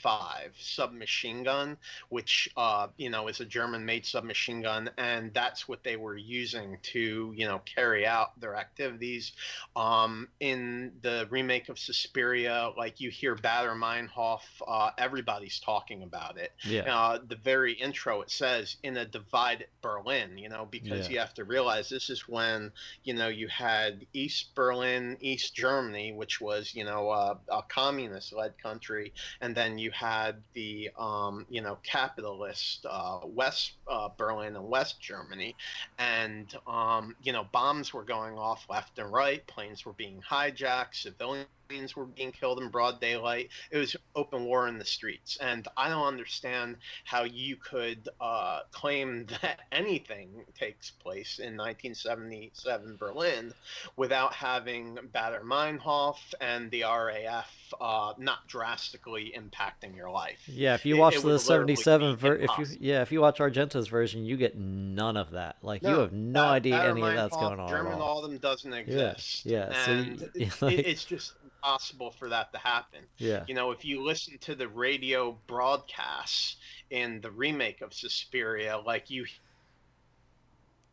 5 0.02 0.52
submachine 0.58 1.42
gun 1.42 1.76
which 2.08 2.48
uh, 2.56 2.86
you 2.96 3.10
know 3.10 3.28
is 3.28 3.40
a 3.40 3.44
german-made 3.44 4.04
submachine 4.06 4.62
gun 4.62 4.90
and 4.98 5.32
that's 5.34 5.66
what 5.68 5.82
they 5.82 5.96
were 5.96 6.16
using 6.16 6.78
to 6.82 7.32
you 7.36 7.46
know 7.46 7.60
carry 7.74 8.06
out 8.06 8.38
their 8.40 8.56
activities 8.56 9.32
um, 9.76 10.28
in 10.40 10.92
the 11.02 11.26
remake 11.30 11.68
of 11.68 11.78
Suspiria, 11.78 12.70
like 12.76 13.00
you 13.00 13.10
hear 13.10 13.34
Baader 13.34 13.76
Meinhof, 13.76 14.40
uh, 14.66 14.90
everybody's 14.98 15.58
talking 15.60 16.02
about 16.02 16.36
it. 16.36 16.52
Yeah. 16.64 16.94
Uh, 16.94 17.18
the 17.26 17.36
very 17.36 17.72
intro 17.72 18.20
it 18.20 18.30
says 18.30 18.76
in 18.82 18.96
a 18.96 19.04
divided 19.04 19.68
Berlin, 19.80 20.36
you 20.36 20.48
know, 20.48 20.66
because 20.70 21.06
Yeah. 21.06 21.12
you 21.12 21.18
have 21.20 21.34
to 21.34 21.44
realize 21.44 21.88
this 21.88 22.10
is 22.10 22.28
when 22.28 22.72
you 23.04 23.14
know 23.14 23.28
you 23.28 23.48
had 23.48 24.06
East 24.12 24.54
Berlin, 24.54 25.16
East 25.20 25.54
Germany, 25.54 26.12
which 26.12 26.40
was 26.40 26.74
you 26.74 26.84
know 26.84 27.08
uh, 27.10 27.36
a 27.48 27.62
communist-led 27.62 28.58
country, 28.58 29.12
and 29.40 29.54
then 29.54 29.61
you 29.78 29.90
had 29.90 30.36
the 30.54 30.90
um, 30.98 31.46
you 31.48 31.60
know 31.60 31.78
capitalist 31.82 32.86
uh, 32.88 33.20
West 33.24 33.72
uh, 33.88 34.08
Berlin 34.16 34.56
and 34.56 34.68
West 34.68 35.00
Germany, 35.00 35.54
and 35.98 36.54
um, 36.66 37.14
you 37.22 37.32
know 37.32 37.46
bombs 37.52 37.92
were 37.92 38.04
going 38.04 38.38
off 38.38 38.66
left 38.68 38.98
and 38.98 39.12
right. 39.12 39.46
Planes 39.46 39.84
were 39.84 39.92
being 39.92 40.22
hijacked. 40.28 40.94
Civilians 40.94 41.48
were 41.96 42.04
being 42.04 42.32
killed 42.32 42.60
in 42.60 42.68
broad 42.68 43.00
daylight 43.00 43.48
it 43.70 43.78
was 43.78 43.96
open 44.14 44.44
war 44.44 44.68
in 44.68 44.78
the 44.78 44.84
streets 44.84 45.38
and 45.40 45.66
i 45.76 45.88
don't 45.88 46.06
understand 46.06 46.76
how 47.04 47.24
you 47.24 47.56
could 47.56 48.08
uh, 48.20 48.60
claim 48.72 49.26
that 49.42 49.60
anything 49.72 50.28
takes 50.58 50.90
place 50.90 51.38
in 51.38 51.56
1977 51.56 52.96
berlin 52.96 53.52
without 53.96 54.34
having 54.34 54.98
baader 55.14 55.42
meinhof 55.42 56.16
and 56.40 56.70
the 56.70 56.82
raf 56.82 57.50
uh, 57.80 58.12
not 58.18 58.46
drastically 58.48 59.32
impacting 59.36 59.96
your 59.96 60.10
life 60.10 60.38
Yeah, 60.46 60.74
if 60.74 60.84
you 60.84 60.96
watch 60.98 61.16
it 61.16 61.22
the 61.22 61.28
would 61.28 61.40
77 61.40 62.10
be 62.14 62.20
ver- 62.20 62.36
if 62.36 62.50
you 62.58 62.66
yeah, 62.80 63.00
if 63.02 63.10
you 63.12 63.20
watch 63.22 63.38
Argento's 63.38 63.88
version, 63.88 64.24
you 64.26 64.36
get 64.36 64.58
none 64.58 65.16
of 65.16 65.30
that. 65.30 65.56
Like 65.62 65.82
you 65.82 65.88
have 66.00 66.12
no 66.12 66.42
Ba- 66.42 66.48
idea 66.48 66.84
any 66.90 67.00
of 67.02 67.14
that's 67.14 67.34
going 67.34 67.58
on 67.58 67.68
German 67.70 67.94
all. 67.94 68.18
Autumn 68.18 68.36
doesn't 68.38 68.72
exist. 68.74 69.46
yeah, 69.46 69.68
yeah. 69.70 69.84
so 69.86 69.90
you- 69.92 69.96
and 70.02 70.20
you- 70.34 70.50
it- 70.68 70.86
it's 70.86 71.04
just 71.04 71.32
impossible 71.62 72.10
for 72.10 72.28
that 72.28 72.52
to 72.52 72.58
happen. 72.58 73.00
Yeah. 73.18 73.44
You 73.46 73.54
know, 73.54 73.70
if 73.70 73.84
you 73.84 74.02
listen 74.02 74.38
to 74.38 74.54
the 74.54 74.68
radio 74.68 75.38
broadcasts 75.46 76.56
in 76.90 77.20
the 77.20 77.30
remake 77.30 77.80
of 77.80 77.94
Suspiria, 77.94 78.78
like 78.78 79.10
you 79.10 79.26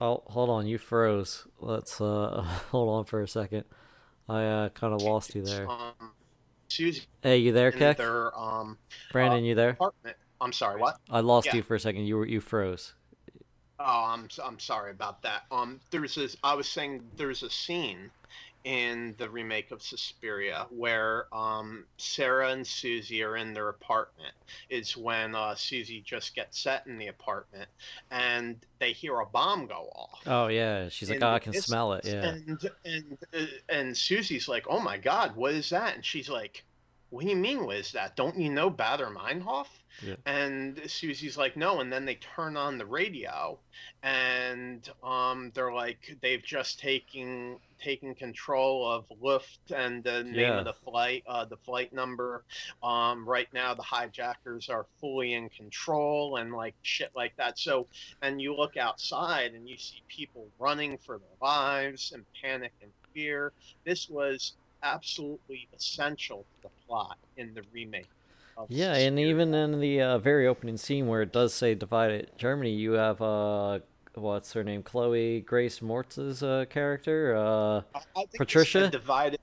Oh, 0.01 0.23
hold 0.27 0.49
on, 0.49 0.65
you 0.65 0.77
froze. 0.77 1.45
Let's 1.59 1.99
uh 1.99 2.41
hold 2.71 2.89
on 2.89 3.05
for 3.05 3.21
a 3.21 3.27
second. 3.27 3.65
I 4.27 4.43
uh 4.45 4.69
kind 4.69 4.93
of 4.93 5.01
lost 5.01 5.35
you 5.35 5.41
there. 5.43 5.69
um, 5.69 5.93
Susie 6.69 7.03
Hey, 7.21 7.37
you 7.37 7.51
there, 7.51 7.71
Kev? 7.71 7.97
their 7.97 8.37
um 8.37 8.77
Brandon, 9.11 9.43
you 9.43 9.55
there? 9.55 9.71
apartment. 9.71 10.15
I'm 10.41 10.53
sorry, 10.53 10.79
what? 10.79 10.97
I 11.09 11.19
lost 11.19 11.47
yeah. 11.47 11.55
you 11.57 11.63
for 11.63 11.75
a 11.75 11.79
second. 11.79 12.05
You 12.05 12.17
were 12.17 12.25
you 12.25 12.39
froze. 12.39 12.93
Oh, 13.79 14.05
I'm 14.07 14.27
I'm 14.43 14.59
sorry 14.59 14.91
about 14.91 15.21
that. 15.23 15.43
Um, 15.51 15.79
there's 15.91 16.15
this. 16.15 16.35
I 16.43 16.53
was 16.53 16.67
saying 16.67 17.01
there's 17.17 17.43
a 17.43 17.49
scene 17.49 18.11
in 18.63 19.15
the 19.17 19.29
remake 19.29 19.71
of 19.71 19.81
Suspiria 19.81 20.67
where 20.69 21.27
um 21.33 21.85
Sarah 21.97 22.51
and 22.51 22.65
Susie 22.65 23.23
are 23.23 23.37
in 23.37 23.53
their 23.53 23.69
apartment. 23.69 24.33
Is 24.69 24.97
when 24.97 25.35
uh, 25.35 25.55
Susie 25.55 26.01
just 26.01 26.35
gets 26.35 26.59
set 26.59 26.87
in 26.87 26.97
the 26.97 27.07
apartment 27.07 27.69
and 28.09 28.57
they 28.79 28.91
hear 28.91 29.19
a 29.19 29.25
bomb 29.25 29.67
go 29.67 29.89
off. 29.95 30.19
Oh 30.25 30.47
yeah, 30.47 30.89
she's 30.89 31.09
like, 31.09 31.21
oh, 31.21 31.29
I 31.29 31.39
can 31.39 31.53
smell 31.53 31.93
it. 31.93 32.05
Yeah. 32.05 32.25
And 32.25 32.69
and 32.85 33.17
uh, 33.33 33.45
and 33.69 33.97
Susie's 33.97 34.47
like, 34.47 34.65
"Oh 34.67 34.79
my 34.79 34.97
God, 34.97 35.35
what 35.35 35.53
is 35.53 35.69
that?" 35.69 35.95
And 35.95 36.03
she's 36.03 36.29
like, 36.29 36.63
"What 37.09 37.23
do 37.23 37.29
you 37.29 37.35
mean, 37.35 37.65
what 37.65 37.75
is 37.77 37.91
that? 37.93 38.15
Don't 38.15 38.37
you 38.37 38.49
know 38.49 38.69
Baader 38.69 39.13
Meinhof?" 39.13 39.67
Yeah. 40.01 40.15
And 40.25 40.79
Susie's 40.89 41.37
like, 41.37 41.57
"No." 41.57 41.79
And 41.81 41.91
then 41.91 42.05
they 42.05 42.15
turn 42.15 42.55
on 42.55 42.77
the 42.77 42.85
radio, 42.85 43.59
and 44.03 44.89
um, 45.03 45.51
they're 45.53 45.73
like, 45.73 46.17
they've 46.21 46.43
just 46.43 46.79
taken 46.79 47.59
taken 47.81 48.13
control 48.13 48.85
of 48.91 49.05
Luft 49.21 49.71
and 49.73 50.03
the 50.03 50.23
name 50.23 50.35
Yeah. 50.35 50.59
of 50.59 50.65
the 50.65 50.73
flight, 50.73 51.23
uh, 51.27 51.45
the 51.45 51.55
flight 51.57 51.93
number. 51.93 52.43
Um, 52.83 53.27
right 53.27 53.47
now, 53.53 53.73
the 53.73 53.81
hijackers 53.83 54.69
are 54.69 54.85
fully 54.99 55.33
in 55.33 55.47
control 55.49 56.35
and 56.37 56.53
like 56.53 56.75
shit 56.81 57.11
like 57.15 57.35
that. 57.37 57.57
So 57.57 57.87
and 58.21 58.41
you 58.41 58.53
look 58.55 58.75
outside 58.75 59.53
and 59.53 59.67
you 59.67 59.77
see 59.77 60.01
people 60.09 60.47
running 60.59 60.97
for 60.97 61.19
their 61.19 61.37
lives 61.41 62.11
and 62.11 62.25
panic 62.41 62.73
and 62.81 62.91
fear. 63.13 63.53
This 63.85 64.09
was 64.09 64.55
absolutely 64.83 65.67
essential 65.75 66.45
to 66.61 66.63
the 66.63 66.69
plot 66.87 67.17
in 67.37 67.53
the 67.53 67.61
remake. 67.73 68.07
Yeah, 68.67 68.93
and 68.95 69.17
even 69.17 69.53
in 69.53 69.79
the 69.79 70.01
uh, 70.01 70.17
very 70.17 70.45
opening 70.45 70.75
scene 70.75 71.07
where 71.07 71.21
it 71.21 71.31
does 71.31 71.53
say 71.53 71.75
divided 71.75 72.29
Germany, 72.37 72.71
you 72.71 72.93
have 72.93 73.21
uh, 73.21 73.79
what's 74.15 74.51
her 74.51 74.65
name, 74.65 74.83
Chloe 74.83 75.39
Grace 75.39 75.81
Moretz's 75.81 76.43
uh, 76.43 76.65
character. 76.69 77.35
Uh, 77.37 77.41
I- 77.41 77.79
I 77.95 77.99
think 78.01 78.29
it's 78.31 78.37
Patricia? 78.37 78.85
a 78.85 78.89
divided, 78.89 79.39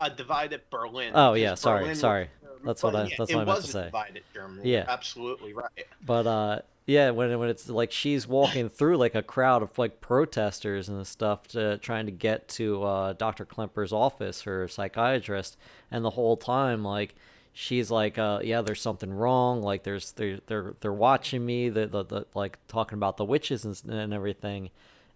a 0.00 0.08
divided 0.10 0.60
Berlin. 0.70 1.12
Oh, 1.16 1.34
yeah, 1.34 1.56
sorry, 1.56 1.80
Berlin 1.80 1.96
sorry. 1.96 2.30
That's 2.64 2.82
what 2.84 2.94
I- 2.94 3.08
that's 3.18 3.34
what 3.34 3.40
I 3.40 3.44
meant 3.44 3.60
to 3.62 3.66
say. 3.66 3.84
divided 3.86 4.22
Germany. 4.32 4.70
Yeah. 4.70 4.84
Absolutely 4.86 5.52
right. 5.52 5.86
but 6.06 6.26
uh, 6.28 6.60
yeah, 6.86 7.10
when 7.10 7.38
when 7.38 7.48
it's 7.48 7.68
like 7.68 7.92
she's 7.92 8.26
walking 8.26 8.68
through 8.68 8.96
like 8.96 9.14
a 9.14 9.22
crowd 9.22 9.62
of 9.62 9.78
like 9.78 10.00
protesters 10.00 10.88
and 10.88 11.06
stuff, 11.06 11.46
to, 11.48 11.78
trying 11.78 12.06
to 12.06 12.12
get 12.12 12.48
to 12.48 12.82
uh, 12.82 13.12
Dr. 13.12 13.44
Klemper's 13.46 13.92
office, 13.92 14.42
her 14.42 14.66
psychiatrist, 14.68 15.56
and 15.90 16.04
the 16.04 16.10
whole 16.10 16.36
time 16.36 16.84
like. 16.84 17.14
She's 17.52 17.90
like, 17.90 18.16
uh, 18.16 18.40
yeah, 18.44 18.62
there's 18.62 18.80
something 18.80 19.12
wrong. 19.12 19.60
Like, 19.60 19.82
there's 19.82 20.12
they're 20.12 20.38
they're 20.46 20.74
they're 20.80 20.92
watching 20.92 21.44
me. 21.44 21.68
The 21.68 21.88
the, 21.88 22.04
the 22.04 22.26
like 22.32 22.58
talking 22.68 22.96
about 22.96 23.16
the 23.16 23.24
witches 23.24 23.64
and, 23.64 23.92
and 23.92 24.14
everything, 24.14 24.70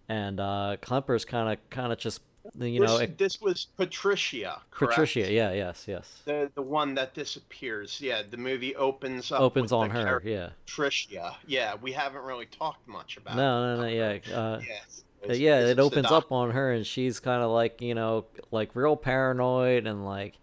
and 0.09 0.41
uh, 0.41 0.75
Klemper's 0.81 1.23
kind 1.23 1.53
of 1.53 1.69
kind 1.69 1.93
of 1.93 1.97
just 1.97 2.19
you 2.59 2.79
know 2.79 2.97
this, 2.97 3.09
this 3.17 3.41
was 3.41 3.67
Patricia. 3.77 4.61
Correct? 4.71 4.93
Patricia. 4.95 5.31
Yeah, 5.31 5.51
yes, 5.53 5.85
yes. 5.87 6.21
The 6.25 6.51
the 6.55 6.61
one 6.61 6.95
that 6.95 7.13
disappears. 7.13 7.99
Yeah, 8.01 8.21
the 8.29 8.37
movie 8.37 8.75
opens 8.75 9.31
up. 9.31 9.41
Opens 9.41 9.71
on 9.71 9.89
her. 9.89 10.21
Yeah. 10.23 10.49
Patricia. 10.65 11.35
Yeah, 11.47 11.75
we 11.81 11.91
haven't 11.91 12.23
really 12.23 12.45
talked 12.47 12.87
much 12.87 13.17
about. 13.17 13.35
No, 13.35 13.75
no, 13.75 13.81
no. 13.81 13.83
her. 13.83 13.89
Yeah. 14.27 14.35
Uh, 14.37 14.61
Yes. 14.67 15.03
Uh, 15.27 15.33
yeah, 15.33 15.59
it 15.61 15.79
opens 15.79 16.11
up 16.11 16.31
on 16.31 16.51
her, 16.51 16.71
and 16.71 16.85
she's 16.85 17.19
kind 17.19 17.41
of 17.41 17.49
like 17.49 17.81
you 17.81 17.95
know, 17.95 18.25
like 18.51 18.75
real 18.75 18.95
paranoid, 18.95 19.87
and 19.87 20.05
like, 20.05 20.37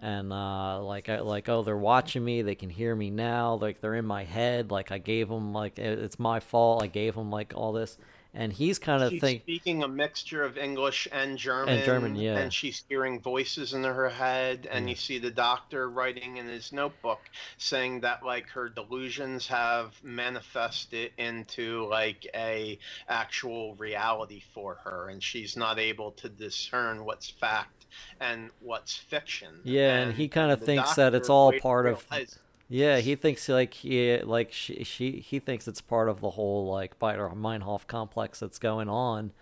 and 0.00 0.32
uh, 0.32 0.82
like 0.82 1.08
I 1.08 1.20
like 1.20 1.48
oh 1.48 1.62
they're 1.62 1.76
watching 1.76 2.24
me, 2.24 2.42
they 2.42 2.56
can 2.56 2.68
hear 2.68 2.96
me 2.96 3.10
now, 3.10 3.54
like 3.54 3.80
they're 3.80 3.94
in 3.94 4.04
my 4.04 4.24
head, 4.24 4.72
like 4.72 4.90
I 4.90 4.98
gave 4.98 5.28
them 5.28 5.52
like 5.52 5.78
it- 5.78 6.00
it's 6.00 6.18
my 6.18 6.40
fault, 6.40 6.82
I 6.82 6.88
gave 6.88 7.14
them 7.14 7.30
like 7.30 7.52
all 7.54 7.72
this, 7.72 7.98
and 8.36 8.52
he's 8.52 8.78
kind 8.78 9.02
of 9.02 9.10
She's 9.10 9.20
think 9.20 9.42
speaking 9.42 9.82
a 9.82 9.88
mixture 9.88 10.44
of 10.44 10.58
English 10.58 11.08
and 11.10 11.38
German. 11.38 11.74
and 11.74 11.84
German, 11.84 12.16
yeah. 12.16 12.36
And 12.36 12.52
she's 12.52 12.84
hearing 12.88 13.20
voices 13.20 13.72
in 13.72 13.82
her 13.82 14.08
head, 14.10 14.68
and 14.70 14.84
Yeah. 14.86 14.90
you 14.90 14.96
see 14.96 15.18
the 15.18 15.30
doctor 15.30 15.88
writing 15.88 16.36
in 16.36 16.46
his 16.46 16.70
notebook 16.72 17.20
saying 17.56 18.00
that 18.00 18.22
like 18.24 18.46
her 18.50 18.68
delusions 18.68 19.46
have 19.48 19.94
manifested 20.04 21.12
into 21.18 21.86
like 21.88 22.26
a 22.34 22.78
actual 23.08 23.74
reality 23.76 24.42
for 24.52 24.74
her, 24.84 25.08
and 25.08 25.22
she's 25.22 25.56
not 25.56 25.78
able 25.78 26.12
to 26.12 26.28
discern 26.28 27.04
what's 27.04 27.30
fact 27.30 27.86
and 28.20 28.50
what's 28.60 28.94
fiction. 28.94 29.60
Yeah, 29.64 29.96
and 29.96 30.14
he 30.14 30.28
kinda 30.28 30.56
thinks 30.58 30.94
that 30.96 31.14
it's 31.14 31.30
all 31.30 31.52
part 31.58 31.86
of- 31.86 32.04
realized- 32.10 32.38
yeah 32.68 32.98
he 32.98 33.14
thinks 33.14 33.48
like 33.48 33.74
he 33.74 34.18
like 34.22 34.52
she, 34.52 34.82
she 34.84 35.12
he 35.20 35.38
thinks 35.38 35.68
it's 35.68 35.80
part 35.80 36.08
of 36.08 36.20
the 36.20 36.30
whole 36.30 36.66
like 36.70 36.98
Baader 36.98 37.32
Meinhof 37.34 37.86
complex 37.86 38.40
that's 38.40 38.58
going 38.58 38.88
on, 38.88 39.32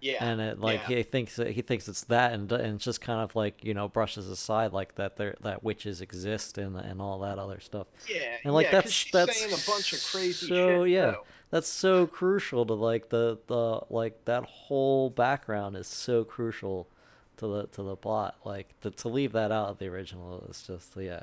Yeah. 0.00 0.24
and 0.24 0.40
it 0.40 0.60
like 0.60 0.80
yeah. 0.88 0.96
he 0.96 1.02
thinks 1.02 1.36
he 1.36 1.60
thinks 1.62 1.88
it's 1.88 2.04
that 2.04 2.32
and 2.32 2.50
and 2.52 2.80
just 2.80 3.00
kind 3.00 3.20
of 3.20 3.36
like 3.36 3.62
you 3.64 3.74
know 3.74 3.88
brushes 3.88 4.28
aside 4.28 4.72
like 4.72 4.94
that 4.94 5.16
there 5.16 5.36
that 5.42 5.62
witches 5.62 6.00
exist 6.00 6.56
and 6.58 6.76
and 6.76 7.02
all 7.02 7.18
that 7.20 7.38
other 7.38 7.60
stuff 7.60 7.86
Yeah, 8.08 8.36
and 8.44 8.54
like 8.54 8.66
yeah, 8.66 8.80
that's 8.80 9.10
that's 9.10 9.38
saying 9.38 9.52
a 9.52 9.70
bunch 9.70 9.92
of 9.92 10.02
crazy 10.10 10.48
so 10.48 10.84
shit. 10.84 10.92
yeah 10.92 11.10
too. 11.12 11.16
that's 11.50 11.68
so 11.68 12.06
crucial 12.06 12.64
to 12.66 12.74
like 12.74 13.10
the 13.10 13.38
the 13.46 13.80
like 13.90 14.24
that 14.24 14.44
whole 14.44 15.10
background 15.10 15.76
is 15.76 15.86
so 15.86 16.24
crucial 16.24 16.88
to 17.36 17.46
the 17.46 17.66
to 17.68 17.82
the 17.82 17.96
plot 17.96 18.36
like 18.44 18.78
to, 18.80 18.90
to 18.90 19.08
leave 19.08 19.32
that 19.32 19.50
out 19.52 19.68
of 19.68 19.78
the 19.78 19.86
original 19.86 20.44
is 20.48 20.62
just 20.66 20.94
yeah 20.96 21.22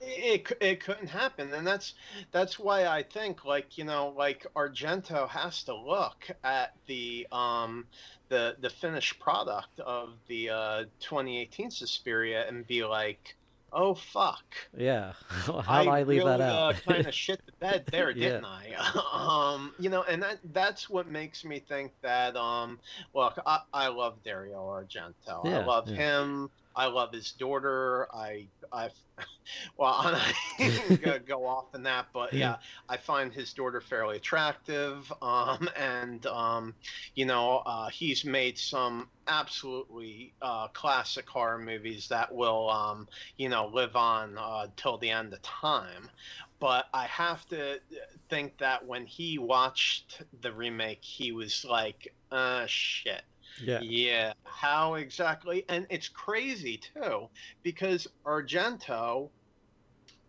it, 0.00 0.52
it, 0.60 0.80
couldn't 0.80 1.08
happen. 1.08 1.52
And 1.52 1.66
that's 1.66 1.94
that's 2.32 2.58
why 2.58 2.86
i 2.86 3.02
think 3.02 3.44
like 3.44 3.78
you 3.78 3.84
know 3.84 4.14
like 4.16 4.46
argento 4.54 5.28
has 5.28 5.62
to 5.64 5.74
look 5.74 6.28
at 6.44 6.74
the 6.86 7.26
um 7.32 7.86
the 8.28 8.56
the 8.60 8.70
finished 8.70 9.18
product 9.18 9.80
of 9.80 10.10
the 10.28 10.50
uh 10.50 10.84
2018 11.00 11.70
suspiria 11.70 12.46
and 12.48 12.66
be 12.66 12.84
like 12.84 13.36
oh 13.72 13.94
fuck. 13.94 14.44
Yeah. 14.76 15.12
How 15.28 15.82
do 15.82 15.90
i 15.90 16.02
leave 16.02 16.24
really, 16.24 16.38
that 16.38 16.40
out 16.40 16.74
uh, 16.76 16.78
kind 16.92 17.06
of 17.06 17.14
shit 17.14 17.44
the 17.46 17.52
bed 17.52 17.84
there 17.90 18.12
didn't 18.12 18.44
i? 18.44 18.72
Um 19.12 19.72
you 19.78 19.90
know 19.90 20.02
and 20.02 20.22
that 20.22 20.38
that's 20.52 20.88
what 20.88 21.08
makes 21.08 21.44
me 21.44 21.60
think 21.60 21.92
that 22.02 22.36
um 22.36 22.78
look 23.14 23.38
i, 23.46 23.60
I 23.72 23.88
love 23.88 24.22
dario 24.24 24.58
argento. 24.58 25.44
Yeah, 25.44 25.60
i 25.60 25.64
love 25.64 25.88
yeah. 25.88 25.96
him 25.96 26.50
I 26.76 26.86
love 26.86 27.12
his 27.12 27.32
daughter. 27.32 28.06
I, 28.14 28.48
I, 28.70 28.90
well, 29.78 29.94
I'm 29.98 30.12
not 30.12 31.00
gonna 31.02 31.18
go 31.20 31.46
off 31.46 31.74
in 31.74 31.82
that, 31.84 32.08
but 32.12 32.34
yeah, 32.34 32.56
I 32.88 32.98
find 32.98 33.32
his 33.32 33.52
daughter 33.54 33.80
fairly 33.80 34.16
attractive. 34.16 35.10
Um, 35.22 35.68
and 35.74 36.26
um, 36.26 36.74
you 37.14 37.24
know, 37.24 37.62
uh, 37.64 37.88
he's 37.88 38.24
made 38.26 38.58
some 38.58 39.08
absolutely 39.26 40.34
uh, 40.42 40.68
classic 40.68 41.28
horror 41.28 41.58
movies 41.58 42.08
that 42.08 42.32
will, 42.32 42.68
um, 42.70 43.08
you 43.38 43.48
know, 43.48 43.68
live 43.68 43.96
on 43.96 44.36
uh, 44.38 44.66
till 44.76 44.98
the 44.98 45.10
end 45.10 45.32
of 45.32 45.40
time. 45.42 46.10
But 46.58 46.86
I 46.92 47.06
have 47.06 47.46
to 47.48 47.80
think 48.28 48.58
that 48.58 48.86
when 48.86 49.06
he 49.06 49.38
watched 49.38 50.22
the 50.40 50.52
remake, 50.52 51.02
he 51.02 51.32
was 51.32 51.64
like, 51.64 52.14
uh, 52.30 52.64
shit. 52.66 53.22
Yeah 53.62 53.80
Yeah, 53.80 54.32
how 54.44 54.94
exactly? 54.94 55.64
And 55.68 55.86
it's 55.90 56.08
crazy 56.08 56.78
too, 56.78 57.28
because 57.62 58.06
Argento 58.24 59.28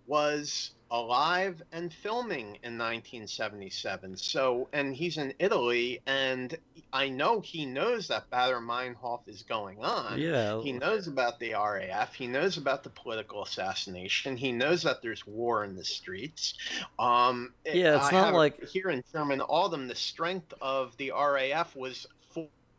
was 0.06 0.72
alive 0.90 1.62
and 1.74 1.92
filming 1.94 2.58
in 2.64 2.78
1977. 2.78 4.16
So, 4.16 4.70
and 4.72 4.96
he's 4.96 5.18
in 5.18 5.34
Italy, 5.38 6.00
and 6.08 6.58
I 6.94 7.10
know 7.10 7.42
he 7.42 7.66
knows 7.66 8.08
that 8.08 8.30
Baader 8.30 8.62
Meinhof 8.66 9.20
is 9.28 9.44
going 9.44 9.84
on. 9.84 10.18
yeah 10.18 10.62
He 10.62 10.72
knows 10.72 11.08
about 11.08 11.40
the 11.40 11.52
RAF. 11.54 12.14
He 12.14 12.26
knows 12.26 12.56
about 12.56 12.84
the 12.84 12.90
political 12.92 13.44
assassination. 13.44 14.38
He 14.38 14.54
knows 14.54 14.82
that 14.84 15.02
there's 15.02 15.28
war 15.28 15.66
in 15.66 15.76
the 15.76 15.84
streets. 15.84 16.54
Um, 16.98 17.54
Yeah, 17.66 17.98
it's 17.98 18.06
I 18.06 18.12
not 18.12 18.34
like- 18.34 18.64
here 18.70 18.90
in 18.90 19.04
German 19.12 19.42
Autumn, 19.42 19.90
the 19.90 19.96
strength 19.96 20.54
of 20.62 20.96
the 20.96 21.12
RAF 21.12 21.76
was 21.76 22.08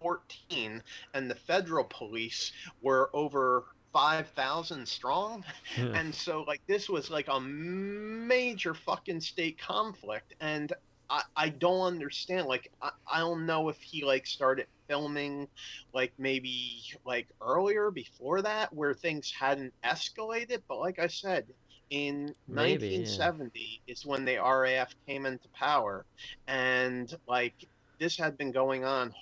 14, 0.01 0.83
and 1.15 1.31
the 1.31 1.35
federal 1.35 1.85
police 1.85 2.53
were 2.83 3.11
over 3.13 3.65
5,000 3.93 4.87
strong. 4.87 5.45
Yeah. 5.77 5.87
And 5.95 6.15
so, 6.15 6.43
like, 6.43 6.61
this 6.67 6.89
was 6.89 7.11
like 7.11 7.29
a 7.29 7.41
major 7.41 8.75
fucking 8.75 9.21
state 9.21 9.59
conflict. 9.59 10.35
And 10.41 10.73
I, 11.11 11.23
I 11.37 11.49
don't 11.49 11.87
understand. 11.87 12.47
Like, 12.47 12.71
I, 12.83 12.91
I 13.11 13.19
don't 13.21 13.47
know 13.47 13.69
if 13.69 13.81
he, 13.81 14.05
like, 14.05 14.27
started 14.27 14.67
filming, 14.89 15.49
like, 15.95 16.13
maybe, 16.19 16.83
like, 17.05 17.29
earlier 17.41 17.91
before 17.91 18.43
that, 18.43 18.73
where 18.75 18.95
things 18.95 19.33
hadn't 19.33 19.73
escalated. 19.85 20.61
But, 20.69 20.79
like 20.79 20.99
I 20.99 21.07
said, 21.07 21.47
in 21.91 22.35
Maybe, 22.47 22.89
yeah. 22.89 22.99
1970 22.99 23.81
is 23.87 24.05
when 24.05 24.25
the 24.27 24.37
RAF 24.37 24.95
came 25.07 25.25
into 25.25 25.49
power. 25.49 26.05
And, 26.47 27.17
like, 27.27 27.55
this 27.99 28.17
had 28.17 28.37
been 28.37 28.53
going 28.53 28.85
on 28.85 29.13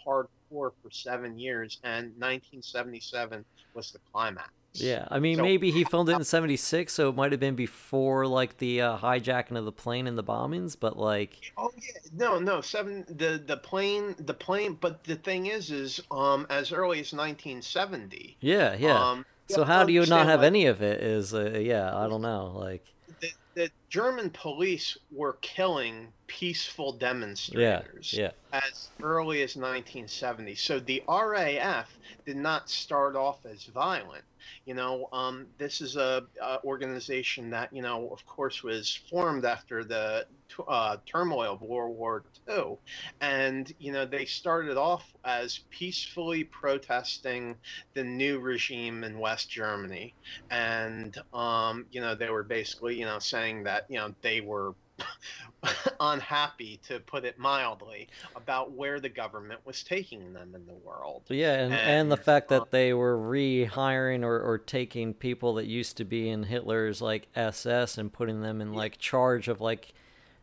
for 0.50 0.72
seven 0.90 1.38
years. 1.38 1.78
And 1.84 2.06
1977 2.18 3.44
was 3.74 3.90
the 3.92 3.98
climax. 4.12 4.50
Yeah, 4.74 5.08
I 5.10 5.20
mean, 5.20 5.36
So- 5.38 5.42
maybe 5.42 5.70
he 5.70 5.84
filmed 5.84 6.10
it 6.10 6.16
in 6.16 6.24
'76, 6.36 6.92
so 6.92 7.08
it 7.08 7.16
might 7.16 7.32
have 7.32 7.40
been 7.40 7.54
before 7.54 8.26
like 8.26 8.58
the 8.58 8.82
uh, 8.82 8.98
hijacking 8.98 9.56
of 9.56 9.64
the 9.64 9.72
plane 9.72 10.06
and 10.06 10.18
the 10.18 10.22
bombings. 10.24 10.76
But 10.78 10.98
like, 10.98 11.52
Oh 11.56 11.70
yeah, 11.76 12.10
no, 12.14 12.38
no, 12.38 12.60
seven. 12.60 13.04
The 13.08 13.42
the 13.44 13.56
plane, 13.56 14.14
the 14.18 14.34
plane. 14.34 14.76
But 14.78 15.02
the 15.04 15.16
thing 15.16 15.46
is, 15.46 15.70
is 15.70 16.00
um, 16.10 16.46
as 16.50 16.72
early 16.72 17.00
as 17.00 17.12
1970. 17.14 18.36
yeah, 18.40 18.76
yeah. 18.78 19.10
Um, 19.10 19.24
so 19.48 19.64
how 19.64 19.84
do 19.84 19.92
you 19.94 20.04
not 20.06 20.26
have 20.26 20.40
like, 20.40 20.46
any 20.48 20.66
of 20.66 20.82
it? 20.82 21.00
Is 21.02 21.32
uh, 21.32 21.58
yeah, 21.58 21.96
I 21.96 22.06
don't 22.08 22.20
know. 22.22 22.52
Like, 22.54 22.84
The, 23.20 23.30
the 23.54 23.70
German 23.88 24.30
police 24.30 24.96
were 25.10 25.38
killing 25.40 26.12
peaceful 26.26 26.92
yeah, 26.92 26.98
demonstrators 26.98 28.12
yeah, 28.12 28.30
as 28.52 28.88
early 29.02 29.42
as 29.42 29.56
1970. 29.56 30.54
So 30.54 30.78
the 30.78 31.02
RAF 31.08 31.88
did 32.24 32.36
not 32.36 32.68
start 32.68 33.16
off 33.16 33.44
as 33.46 33.64
violent. 33.64 34.24
You 34.64 34.74
know, 34.74 35.08
um, 35.12 35.46
this 35.58 35.80
is 35.80 35.96
a, 35.96 36.24
a 36.42 36.62
organization 36.64 37.50
that 37.50 37.72
you 37.72 37.82
know, 37.82 38.08
of 38.10 38.24
course, 38.26 38.62
was 38.62 38.94
formed 39.10 39.44
after 39.44 39.84
the 39.84 40.26
uh, 40.68 40.96
turmoil 41.06 41.54
of 41.54 41.62
World 41.62 41.96
War 41.96 42.24
II, 42.48 42.76
and 43.20 43.72
you 43.78 43.92
know 43.92 44.06
they 44.06 44.24
started 44.24 44.76
off 44.76 45.14
as 45.24 45.60
peacefully 45.70 46.44
protesting 46.44 47.56
the 47.94 48.04
new 48.04 48.38
regime 48.38 49.04
in 49.04 49.18
West 49.18 49.50
Germany, 49.50 50.14
and 50.50 51.16
um, 51.32 51.86
you 51.90 52.00
know 52.00 52.14
they 52.14 52.30
were 52.30 52.44
basically 52.44 52.98
you 52.98 53.04
know 53.04 53.18
saying 53.18 53.64
that 53.64 53.86
you 53.88 53.98
know 53.98 54.14
they 54.22 54.40
were 54.40 54.74
unhappy, 56.00 56.80
to 56.88 57.00
put 57.00 57.24
it 57.24 57.38
mildly, 57.38 58.08
about 58.34 58.72
where 58.72 59.00
the 59.00 59.08
government 59.08 59.60
was 59.64 59.82
taking 59.82 60.32
them 60.32 60.54
in 60.54 60.66
the 60.66 60.74
world. 60.74 61.22
yeah, 61.28 61.54
and 61.54 61.72
and 61.72 62.12
the 62.12 62.16
fact 62.16 62.48
that 62.48 62.70
they 62.70 62.92
were 62.92 63.16
rehiring 63.16 64.22
or 64.22 64.40
or 64.40 64.58
taking 64.58 65.14
people 65.14 65.54
that 65.54 65.66
used 65.66 65.96
to 65.96 66.04
be 66.04 66.28
in 66.28 66.44
Hitler's 66.44 67.00
like 67.00 67.28
SS 67.34 67.98
and 67.98 68.12
putting 68.12 68.42
them 68.42 68.60
in 68.60 68.72
like 68.72 68.98
charge 68.98 69.48
of 69.48 69.60
like 69.60 69.92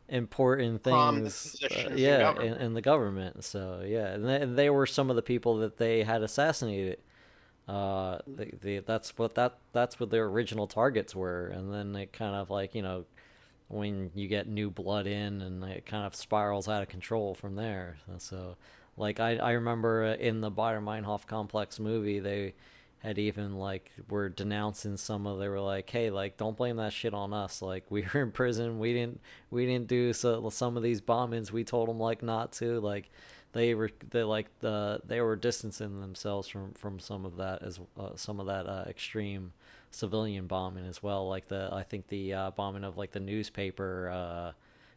important 0.09 0.83
things 0.83 1.55
uh, 1.63 1.89
yeah 1.95 2.39
in, 2.39 2.53
in 2.55 2.73
the 2.73 2.81
government. 2.81 3.43
So 3.43 3.83
yeah 3.85 4.13
and 4.13 4.27
they, 4.27 4.45
they 4.45 4.69
were 4.69 4.85
some 4.85 5.09
of 5.09 5.15
the 5.15 5.21
people 5.21 5.57
that 5.57 5.77
they 5.77 6.03
had 6.03 6.21
assassinated. 6.21 6.99
Uh 7.67 8.17
the, 8.27 8.51
the, 8.61 8.79
that's 8.79 9.17
what 9.17 9.35
that 9.35 9.57
that's 9.71 9.99
what 9.99 10.09
their 10.09 10.25
original 10.25 10.67
targets 10.67 11.15
were. 11.15 11.47
And 11.47 11.73
then 11.73 11.95
it 11.95 12.11
kind 12.11 12.35
of 12.35 12.49
like 12.49 12.75
you 12.75 12.81
know 12.81 13.05
when 13.73 14.11
you 14.13 14.27
get 14.27 14.47
new 14.47 14.69
blood 14.69 15.07
in 15.07 15.41
and 15.41 15.63
it 15.63 15.85
kind 15.85 16.05
of 16.05 16.15
spirals 16.15 16.67
out 16.67 16.81
of 16.81 16.89
control 16.89 17.33
from 17.33 17.55
there. 17.55 17.97
So 18.17 18.55
like 18.95 19.19
i 19.19 19.37
i 19.37 19.51
remember 19.53 20.05
in 20.05 20.41
the 20.41 20.51
Baader 20.51 20.83
Meinhof 20.83 21.25
complex 21.25 21.79
movie 21.79 22.19
they 22.19 22.53
had 22.99 23.17
even 23.17 23.55
like 23.57 23.91
were 24.07 24.29
denouncing 24.29 24.95
some 24.97 25.25
of 25.25 25.39
they 25.39 25.47
were 25.47 25.59
like 25.59 25.89
hey 25.89 26.09
like 26.09 26.37
don't 26.37 26.55
blame 26.55 26.77
that 26.77 26.93
shit 26.93 27.13
on 27.13 27.33
us. 27.33 27.61
Like 27.61 27.85
we 27.89 28.05
were 28.13 28.21
in 28.21 28.31
prison. 28.31 28.79
We 28.79 28.93
didn't 28.93 29.19
we 29.49 29.65
didn't 29.65 29.87
do 29.87 30.13
so, 30.13 30.49
some 30.49 30.77
of 30.77 30.83
these 30.83 31.01
bombings. 31.01 31.51
We 31.51 31.63
told 31.63 31.89
them 31.89 31.99
like 31.99 32.23
not 32.23 32.53
to. 32.53 32.79
Like 32.79 33.11
they 33.53 33.73
were 33.73 33.89
they 34.09 34.23
like 34.23 34.47
the 34.59 35.01
they 35.05 35.21
were 35.21 35.35
distancing 35.35 36.01
themselves 36.01 36.47
from 36.47 36.73
from 36.73 36.99
some 36.99 37.25
of 37.25 37.37
that 37.37 37.63
as 37.63 37.79
uh, 37.97 38.09
some 38.15 38.39
of 38.39 38.47
that 38.47 38.67
uh, 38.67 38.83
extreme 38.87 39.53
civilian 39.91 40.47
bombing 40.47 40.85
as 40.85 41.01
well 41.01 41.29
like 41.29 41.47
the 41.47 41.69
i 41.71 41.83
think 41.83 42.07
the 42.07 42.33
uh, 42.33 42.51
bombing 42.51 42.83
of 42.83 42.97
like 42.97 43.11
the 43.11 43.19
newspaper 43.19 44.09
uh 44.09 44.51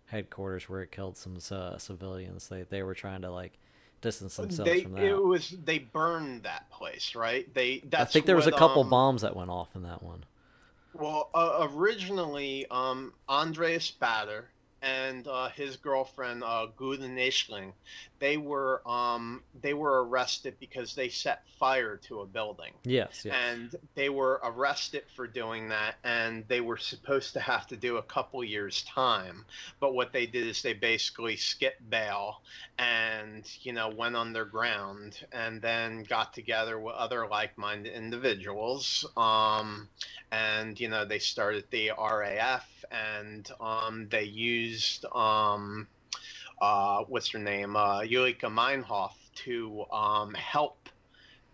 headquarters 0.07 0.69
where 0.69 0.83
it 0.83 0.91
killed 0.91 1.17
some 1.17 1.37
uh, 1.51 1.77
civilians 1.79 2.49
they 2.49 2.63
they 2.63 2.83
were 2.83 2.95
trying 2.95 3.23
to 3.23 3.31
like 3.31 3.59
distance 4.01 4.37
themselves 4.37 4.71
They 4.71 4.83
from 4.83 4.93
that 4.93 5.05
it 5.05 5.23
was 5.23 5.51
they 5.65 5.79
burned 5.79 6.45
that 6.45 6.71
place, 6.71 7.15
right? 7.15 7.53
They 7.55 7.83
I 7.93 8.05
think 8.05 8.27
there 8.27 8.37
was 8.37 8.47
a 8.47 8.53
couple 8.53 8.83
um, 8.83 8.91
bombs 8.91 9.23
that 9.23 9.35
went 9.35 9.51
off 9.51 9.75
in 9.75 9.83
that 9.83 10.03
one. 10.03 10.25
Well, 10.95 11.29
uh, 11.35 11.69
originally, 11.73 12.67
um, 12.71 13.13
Andreas 13.29 13.93
Baader 14.01 14.45
and 14.87 15.27
uh, 15.27 15.49
his 15.51 15.77
girlfriend 15.77 16.43
uh, 16.45 16.67
they 18.19 18.37
were 18.37 18.83
um, 18.87 19.43
they 19.61 19.75
were 19.75 20.05
arrested 20.05 20.55
because 20.61 20.95
they 20.95 21.09
set 21.09 21.43
fire 21.59 21.97
to 21.97 22.21
a 22.21 22.27
building. 22.27 22.73
Yes, 22.85 23.23
yes. 23.25 23.35
and 23.49 23.75
they 23.95 24.09
were 24.09 24.41
arrested 24.45 25.03
for 25.15 25.27
doing 25.27 25.69
that 25.69 25.97
and 26.05 26.45
they 26.49 26.61
were 26.61 26.77
supposed 26.77 27.33
to 27.33 27.41
have 27.41 27.67
to 27.67 27.77
do 27.77 27.97
a 27.97 28.03
couple 28.03 28.43
years 28.45 28.83
time 28.85 29.45
but 29.81 29.95
what 29.95 30.13
they 30.13 30.27
did 30.27 30.47
is 30.47 30.63
they 30.63 30.73
basically 30.73 31.37
skipped 31.37 31.89
bail 31.91 32.43
and 32.79 33.51
you 33.63 33.73
know 33.73 33.89
went 33.89 34.17
underground 34.17 35.25
and 35.33 35.61
then 35.61 36.03
got 36.05 36.33
together 36.33 36.79
with 36.79 36.95
other 36.95 37.27
like-minded 37.27 37.93
individuals 37.93 39.05
um, 39.17 39.89
and 40.31 40.79
you 40.79 40.89
know 40.89 41.05
they 41.05 41.19
started 41.19 41.65
the 41.71 41.91
raf 41.99 42.69
and 42.91 43.49
um, 43.61 44.09
they 44.11 44.25
used 44.25 45.05
um, 45.15 45.87
uh, 46.61 47.03
what's 47.09 47.31
her 47.31 47.39
name 47.39 47.77
uh, 47.77 48.01
Ulrike 48.01 48.41
Meinhof 48.41 49.13
to 49.45 49.85
um, 49.93 50.35
help 50.35 50.89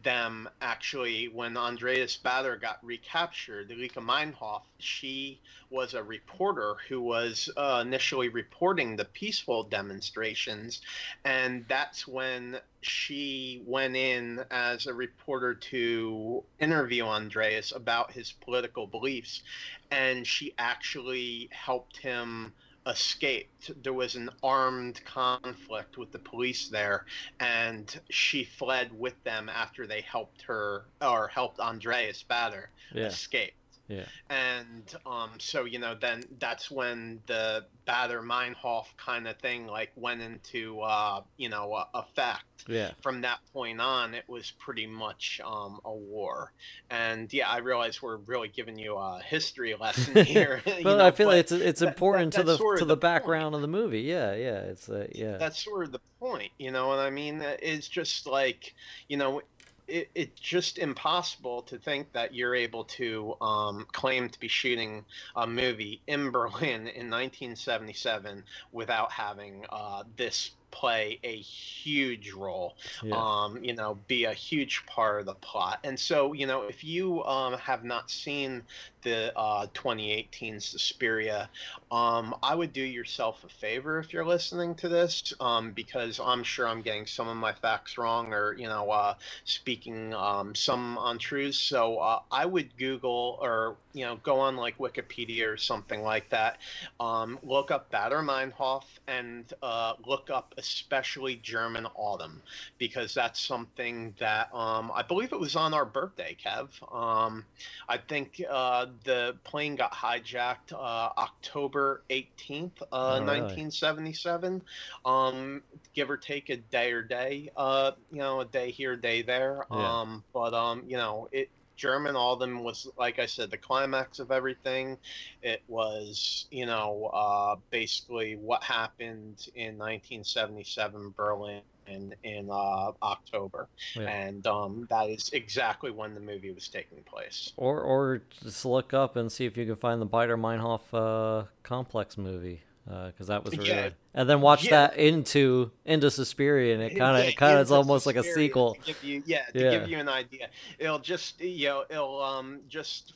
them 0.03 0.49
actually 0.61 1.29
when 1.29 1.57
Andreas 1.57 2.19
Baader 2.23 2.61
got 2.61 2.79
recaptured. 2.83 3.71
Lika 3.71 4.01
Meinhof, 4.01 4.63
she 4.79 5.41
was 5.71 5.95
a 5.95 6.03
reporter 6.03 6.75
who 6.89 7.01
was 7.01 7.49
uh, 7.57 7.83
initially 7.85 8.29
reporting 8.29 8.97
the 8.97 9.05
peaceful 9.05 9.65
demonstrations, 9.65 10.83
and 11.25 11.65
that's 11.69 12.07
when 12.07 12.59
she 12.81 13.63
went 13.67 13.97
in 13.97 14.45
as 14.51 14.87
a 14.87 14.95
reporter 14.95 15.55
to 15.55 16.43
interview 16.59 17.05
Andreas 17.05 17.73
about 17.73 18.13
his 18.13 18.33
political 18.33 18.87
beliefs, 18.87 19.43
and 19.91 20.27
she 20.27 20.55
actually 20.59 21.49
helped 21.53 21.97
him 21.97 22.53
escaped. 22.87 23.71
There 23.83 23.93
was 23.93 24.15
an 24.17 24.31
armed 24.43 25.05
conflict 25.05 25.99
with 25.99 26.11
the 26.13 26.19
police 26.19 26.69
there, 26.69 27.05
and 27.41 28.01
she 28.11 28.45
fled 28.45 28.99
with 28.99 29.23
them 29.25 29.49
after 29.49 29.87
they 29.87 30.01
helped 30.01 30.43
her 30.43 30.85
or 31.01 31.29
helped 31.29 31.61
Andreas 31.61 32.25
Baader 32.29 32.67
Yeah. 32.93 33.07
escape. 33.07 33.55
Yeah. 33.93 34.05
And 34.31 34.95
um, 35.07 35.31
so 35.39 35.65
you 35.65 35.79
know, 35.79 35.95
then 35.95 36.25
that's 36.39 36.71
when 36.71 37.21
the 37.27 37.65
Baader 37.87 38.23
Meinhof 38.25 38.87
kind 38.97 39.27
of 39.29 39.37
thing 39.39 39.67
like 39.67 39.91
went 39.97 40.23
into 40.23 40.81
uh, 40.81 41.23
you 41.37 41.49
know 41.49 41.73
uh, 41.75 41.85
effect 41.95 42.45
Yeah. 42.69 42.93
from 43.03 43.21
that 43.23 43.41
point 43.53 43.81
on, 43.81 44.15
it 44.15 44.25
was 44.29 44.53
pretty 44.59 44.87
much 44.87 45.41
um, 45.45 45.81
a 45.85 45.93
war. 45.93 46.53
And 46.91 47.33
yeah, 47.33 47.51
I 47.51 47.59
realize 47.59 48.01
we're 48.01 48.17
really 48.19 48.49
giving 48.49 48.79
you 48.79 48.97
a 48.97 49.21
history 49.25 49.75
lesson 49.81 50.25
here. 50.25 50.63
But 50.83 50.83
know, 50.99 51.05
I 51.07 51.11
feel 51.11 51.27
but 51.29 51.33
like 51.37 51.41
it's 51.41 51.53
it's 51.53 51.83
important 51.83 52.35
that- 52.35 52.41
to 52.41 52.47
the 52.47 52.57
to 52.57 52.85
the 52.85 52.93
the 52.93 52.97
background 52.97 53.55
of 53.55 53.61
the 53.61 53.69
movie. 53.69 54.01
Yeah, 54.03 54.35
yeah. 54.35 54.59
It's 54.61 54.89
uh, 54.89 55.07
yeah. 55.13 55.37
that's 55.39 55.63
sort 55.63 55.85
of 55.85 55.93
the 55.93 56.01
point. 56.21 56.53
You 56.59 56.71
know 56.71 56.89
what 56.89 56.99
I 56.99 57.11
mean? 57.11 57.43
It's 57.61 57.89
just 57.89 58.27
like, 58.27 58.75
you 59.09 59.17
know, 59.17 59.43
it, 59.89 60.11
it's 60.15 60.41
just 60.41 60.79
impossible 60.79 61.63
to 61.63 61.79
think 61.79 62.13
that 62.13 62.35
you're 62.35 62.55
able 62.55 62.85
to 62.85 63.35
um, 63.41 63.87
claim 63.93 64.29
to 64.29 64.41
be 64.41 64.49
shooting 64.49 65.05
a 65.37 65.47
movie 65.47 66.01
in 66.07 66.31
Berlin 66.33 66.89
in 66.89 67.11
1977 67.11 68.45
without 68.73 69.13
having 69.13 69.65
uh, 69.71 70.05
this 70.17 70.53
play 70.71 71.21
a 71.23 71.37
huge 71.37 72.33
role 72.33 72.75
yeah. 73.03 73.15
um, 73.15 73.63
you 73.63 73.75
know, 73.75 73.99
be 74.09 74.25
a 74.25 74.33
huge 74.33 74.85
part 74.87 75.21
of 75.21 75.27
the 75.27 75.35
plot. 75.35 75.79
And 75.85 75.99
so, 75.99 76.33
you 76.33 76.47
know, 76.47 76.63
if 76.63 76.83
you 76.83 77.23
um, 77.25 77.59
have 77.59 77.85
not 77.85 78.11
seen 78.11 78.63
the 79.03 79.37
uh, 79.37 79.67
2018 79.75 80.61
Suspiria, 80.61 81.49
um, 81.91 82.35
I 82.43 82.55
would 82.55 82.73
do 82.73 82.83
yourself 82.83 83.45
a 83.45 83.49
favor 83.49 83.99
if 83.99 84.13
you're 84.13 84.25
listening 84.25 84.75
to 84.77 84.89
this, 84.89 85.33
um, 85.41 85.73
because 85.73 86.19
I'm 86.21 86.43
sure 86.43 86.67
I'm 86.67 86.83
getting 86.83 87.07
some 87.07 87.29
of 87.29 87.37
my 87.37 87.53
facts 87.53 87.99
wrong 87.99 88.33
or, 88.33 88.55
you 88.55 88.69
know, 88.69 88.91
uh, 88.91 89.15
speaking 89.45 90.15
um, 90.15 90.55
some 90.55 90.99
untruths. 91.01 91.59
So 91.59 91.99
uh, 91.99 92.21
I 92.31 92.47
would 92.47 92.77
Google 92.77 93.39
or, 93.41 93.77
you 93.93 94.05
know, 94.05 94.17
go 94.17 94.41
on 94.41 94.57
like 94.57 94.79
Wikipedia 94.79 95.49
or 95.49 95.57
something 95.57 96.03
like 96.03 96.29
that, 96.31 96.59
um, 97.01 97.39
look 97.43 97.71
up 97.71 97.91
Baader 97.91 98.25
Meinhof 98.25 98.85
and 99.07 99.53
uh, 99.63 99.95
look 100.07 100.31
up 100.31 100.55
especially 100.59 101.37
German 101.37 101.87
Autumn 101.95 102.43
because 102.79 103.15
that's 103.15 103.41
something 103.41 104.15
that 104.19 104.53
um, 104.55 104.91
I 104.95 105.03
believe 105.03 105.33
it 105.33 105.41
was 105.41 105.57
on 105.57 105.75
our 105.75 105.85
birthday, 105.85 106.37
Kev. 106.43 106.69
Um, 106.95 107.45
I 107.89 107.99
think 107.99 108.43
uh, 108.49 108.87
the 109.05 109.37
plane 109.45 109.77
got 109.77 109.93
hijacked 109.93 110.73
uh, 110.73 111.11
October 111.17 112.03
18th, 112.11 112.83
uh, 112.83 112.87
Oh, 112.93 113.15
really? 113.15 113.41
1977, 113.41 114.63
um, 115.05 115.63
give 115.95 116.11
or 116.11 116.17
take 116.17 116.51
a 116.51 116.57
day 116.57 116.93
or 116.93 117.03
day, 117.03 117.51
uh, 117.57 117.93
you 118.11 118.19
know, 118.19 118.41
a 118.41 118.45
day 118.45 118.71
here, 118.71 118.93
a 118.93 119.01
day 119.01 119.23
there. 119.23 119.67
Yeah. 119.71 120.01
Um, 120.01 120.25
but 120.33 120.55
um, 120.55 120.85
you 120.87 120.97
know, 120.97 121.29
it 121.33 121.49
German 121.77 122.15
All 122.15 122.35
of 122.35 122.39
them 122.39 122.63
was, 122.63 122.89
like 122.97 123.19
I 123.19 123.27
said, 123.27 123.51
the 123.51 123.57
climax 123.57 124.19
of 124.21 124.31
everything. 124.31 124.99
It 125.43 125.63
was, 125.67 126.47
you 126.51 126.67
know, 126.67 127.11
uh, 127.13 127.57
basically 127.71 128.37
what 128.37 128.63
happened 128.63 129.49
in 129.57 129.79
1977 129.79 131.15
Berlin 131.17 131.63
in, 131.87 132.15
in 132.25 132.49
uh, 132.51 132.93
October. 133.03 133.69
Yeah. 133.95 134.09
And 134.09 134.47
um, 134.47 134.87
that 134.91 135.09
is 135.09 135.31
exactly 135.33 135.91
when 135.91 136.15
the 136.15 136.21
movie 136.21 136.51
was 136.51 136.69
taking 136.69 136.99
place. 137.05 137.53
Or 137.57 137.81
or 137.81 138.23
just 138.43 138.65
look 138.65 138.95
up 138.95 139.17
and 139.17 139.31
see 139.31 139.47
if 139.47 139.57
you 139.57 139.67
can 139.67 139.77
find 139.77 140.01
the 140.01 140.07
Baader 140.07 140.39
Meinhof 140.39 140.81
uh, 140.93 141.47
complex 141.63 142.17
movie 142.19 142.63
because 142.85 143.29
that 143.29 143.45
was 143.45 143.57
really 143.57 143.71
Yeah. 143.71 143.91
and 144.15 144.29
then 144.29 144.41
watch 144.41 144.65
Yeah. 144.65 144.89
that 144.89 144.97
into 144.97 145.71
into 145.85 146.11
Suspiria 146.11 146.75
and 146.75 146.83
it 146.83 146.97
kind 146.97 147.17
of 147.17 147.25
it 147.29 147.37
kind 147.37 147.57
of 147.57 147.63
is 147.63 147.71
almost 147.73 148.07
like 148.07 148.17
a 148.17 148.25
sequel. 148.25 148.75
To 148.75 148.81
give 148.81 149.05
you, 149.05 149.23
yeah, 149.27 149.45
to 149.47 149.59
give 149.59 149.89
you 149.89 149.99
an 149.99 150.09
idea, 150.09 150.49
it'll 150.79 150.99
just 150.99 151.41
you 151.41 151.69
know 151.69 151.85
it'll 151.89 152.21
um 152.23 152.61
just 152.69 153.15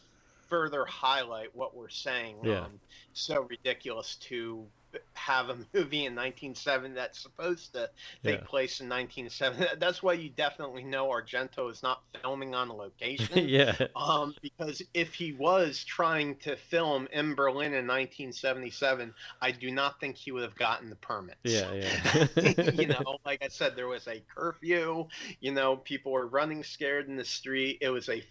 further 0.48 0.84
highlight 0.84 1.54
what 1.56 1.76
we're 1.76 1.88
saying. 1.88 2.36
Yeah. 2.44 2.60
Um, 2.60 2.80
so 3.12 3.42
ridiculous 3.42 4.16
to 4.16 4.64
have 5.14 5.48
a 5.50 5.54
movie 5.74 6.06
in 6.06 6.14
1970 6.14 6.94
that's 6.94 7.18
supposed 7.20 7.72
to 7.74 7.90
take 8.24 8.40
Yeah. 8.40 8.46
place 8.46 8.80
in 8.80 8.88
1970. 8.88 9.76
That's 9.78 10.02
why 10.02 10.14
you 10.14 10.30
definitely 10.30 10.84
know 10.84 11.08
Argento 11.08 11.70
is 11.70 11.82
not 11.82 12.02
filming 12.22 12.54
on 12.54 12.68
location. 12.68 13.48
yeah. 13.48 13.74
Um, 13.94 14.34
because 14.42 14.82
if 14.94 15.14
he 15.14 15.32
was 15.32 15.84
trying 15.84 16.36
to 16.36 16.56
film 16.56 17.08
in 17.12 17.34
Berlin 17.34 17.74
in 17.74 17.86
1977, 17.86 19.14
I 19.40 19.50
do 19.52 19.70
not 19.70 20.00
think 20.00 20.16
he 20.16 20.32
would 20.32 20.42
have 20.42 20.56
gotten 20.56 20.90
the 20.90 20.96
permits. 20.96 21.38
Yeah, 21.44 21.72
yeah. 22.36 22.70
you 22.74 22.86
know, 22.88 23.18
like 23.24 23.42
I 23.42 23.48
said, 23.48 23.76
there 23.76 23.88
was 23.88 24.06
a 24.08 24.22
curfew. 24.34 25.06
You 25.40 25.52
know, 25.52 25.76
people 25.76 26.12
were 26.12 26.26
running 26.26 26.62
scared 26.62 27.08
in 27.08 27.16
the 27.16 27.24
street. 27.24 27.78
It 27.80 27.90
was 27.90 28.08
a 28.08 28.22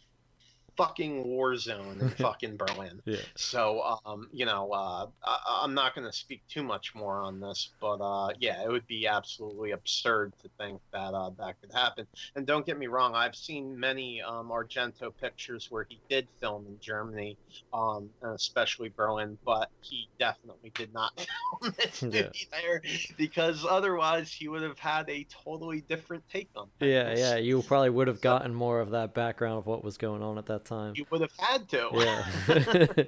fucking 0.78 1.24
war 1.24 1.56
zone 1.56 1.98
in 2.02 2.10
fucking 2.22 2.58
Berlin. 2.58 3.02
Yeah. 3.06 3.18
So, 3.36 4.00
um, 4.06 4.28
you 4.34 4.46
know, 4.46 4.72
uh, 4.72 5.08
I, 5.24 5.62
I'm 5.64 5.74
not 5.74 5.96
going 5.96 6.06
to 6.08 6.14
speak 6.16 6.42
too 6.50 6.64
much 6.64 6.94
more 6.96 7.22
on 7.22 7.40
this, 7.40 7.72
but 7.80 7.98
uh, 8.02 8.30
yeah, 8.40 8.64
it 8.64 8.70
would 8.70 8.88
be 8.88 9.08
absolutely 9.08 9.72
absurd 9.72 10.34
to 10.42 10.50
think 10.58 10.82
that 10.94 11.14
uh, 11.14 11.32
that 11.40 11.60
could 11.62 11.72
happen. 11.74 12.08
And 12.36 12.46
don't 12.46 12.66
get 12.66 12.78
me 12.78 12.88
wrong, 12.88 13.16
I've 13.16 13.36
seen 13.36 13.80
many 13.80 14.22
um, 14.22 14.50
Argento 14.50 15.12
pictures 15.20 15.68
where 15.70 15.86
he 15.90 16.00
did 16.10 16.28
film 16.40 16.66
in 16.68 16.78
Germany, 16.80 17.38
um, 17.74 18.10
and 18.22 18.34
especially 18.34 18.90
Berlin, 18.96 19.38
but 19.46 19.70
he 19.82 20.08
definitely 20.20 20.72
did 20.76 20.94
not 20.94 21.12
film 21.62 21.74
this 21.78 22.04
Yeah. 22.04 22.30
there 22.52 22.82
because 23.18 23.66
otherwise 23.68 24.32
he 24.32 24.48
would 24.48 24.62
have 24.64 24.80
had 24.80 25.10
a 25.10 25.26
totally 25.44 25.82
different 25.82 26.24
take 26.30 26.50
on 26.56 26.68
things. 26.80 26.92
Yeah, 26.92 27.16
yeah, 27.16 27.36
you 27.38 27.62
probably 27.62 27.90
would 27.90 28.08
have 28.08 28.22
gotten 28.22 28.54
more 28.54 28.80
of 28.80 28.92
that 28.92 29.14
background 29.14 29.58
of 29.60 29.66
what 29.66 29.84
was 29.84 29.98
going 29.98 30.22
on 30.22 30.38
at 30.38 30.46
that 30.48 30.65
time. 30.66 30.94
You 30.96 31.06
would 31.10 31.22
have 31.22 31.32
had 31.38 31.70
to. 31.70 31.90
Yeah. 31.94 32.26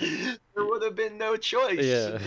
there 0.00 0.64
would 0.64 0.82
have 0.82 0.96
been 0.96 1.18
no 1.18 1.36
choice. 1.36 1.84
yeah. 1.84 2.18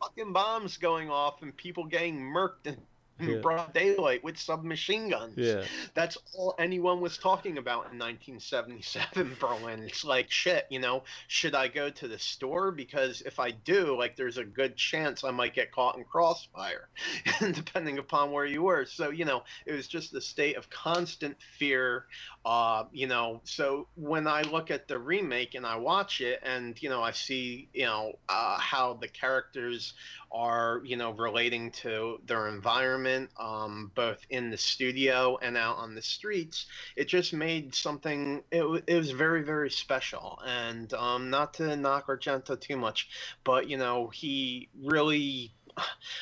Fucking 0.00 0.32
bombs 0.32 0.76
going 0.76 1.10
off 1.10 1.42
and 1.42 1.56
people 1.56 1.84
getting 1.84 2.20
murked 2.20 2.66
in, 2.66 2.76
in 3.20 3.28
Yeah. 3.28 3.38
broad 3.38 3.72
daylight 3.72 4.24
with 4.24 4.38
submachine 4.38 5.08
guns. 5.10 5.36
Yeah. 5.36 5.64
That's 5.94 6.18
all 6.34 6.54
anyone 6.58 7.00
was 7.00 7.16
talking 7.18 7.58
about 7.58 7.92
in 7.92 7.98
1977 7.98 9.36
Berlin. 9.40 9.82
It's 9.84 10.04
like 10.04 10.30
shit, 10.30 10.66
you 10.70 10.80
know, 10.80 11.04
should 11.28 11.54
I 11.54 11.68
go 11.68 11.90
to 11.90 12.08
the 12.08 12.18
store 12.18 12.72
because 12.72 13.20
if 13.22 13.38
I 13.38 13.52
do, 13.52 13.96
like 13.98 14.16
there's 14.16 14.38
a 14.38 14.44
good 14.44 14.76
chance 14.76 15.24
I 15.24 15.30
might 15.30 15.54
get 15.54 15.72
caught 15.72 15.96
in 15.96 16.04
crossfire 16.04 16.88
depending 17.40 17.98
upon 17.98 18.32
where 18.32 18.46
you 18.46 18.62
were. 18.62 18.84
So, 18.84 19.10
you 19.10 19.24
know, 19.24 19.44
it 19.66 19.72
was 19.72 19.86
just 19.86 20.14
a 20.14 20.20
state 20.20 20.56
of 20.56 20.68
constant 20.70 21.36
fear 21.58 22.06
uh, 22.44 22.84
you 22.92 23.06
know, 23.06 23.40
so 23.44 23.86
when 23.94 24.26
I 24.26 24.42
look 24.42 24.70
at 24.70 24.86
the 24.86 24.98
remake 24.98 25.54
and 25.54 25.64
I 25.64 25.76
watch 25.76 26.20
it, 26.20 26.40
and 26.42 26.80
you 26.82 26.90
know, 26.90 27.02
I 27.02 27.12
see, 27.12 27.68
you 27.72 27.86
know, 27.86 28.18
uh, 28.28 28.58
how 28.58 28.94
the 28.94 29.08
characters 29.08 29.94
are, 30.34 30.82
you 30.84 30.96
know, 30.96 31.12
relating 31.12 31.70
to 31.72 32.18
their 32.26 32.48
environment, 32.48 33.30
um, 33.40 33.92
both 33.94 34.18
in 34.30 34.50
the 34.50 34.58
studio 34.58 35.38
and 35.42 35.56
out 35.56 35.78
on 35.78 35.94
the 35.94 36.02
streets, 36.02 36.66
it 36.96 37.08
just 37.08 37.32
made 37.32 37.74
something. 37.74 38.42
It, 38.52 38.68
wa- 38.68 38.80
it 38.86 38.96
was 38.96 39.12
very, 39.12 39.44
very 39.44 39.70
special, 39.70 40.40
and 40.46 40.92
um, 40.94 41.30
not 41.30 41.54
to 41.56 41.76
knock 41.76 42.08
Argento 42.08 42.60
too 42.60 42.76
much, 42.76 43.08
but 43.44 43.68
you 43.70 43.78
know, 43.78 44.08
he 44.08 44.70
really. 44.82 45.54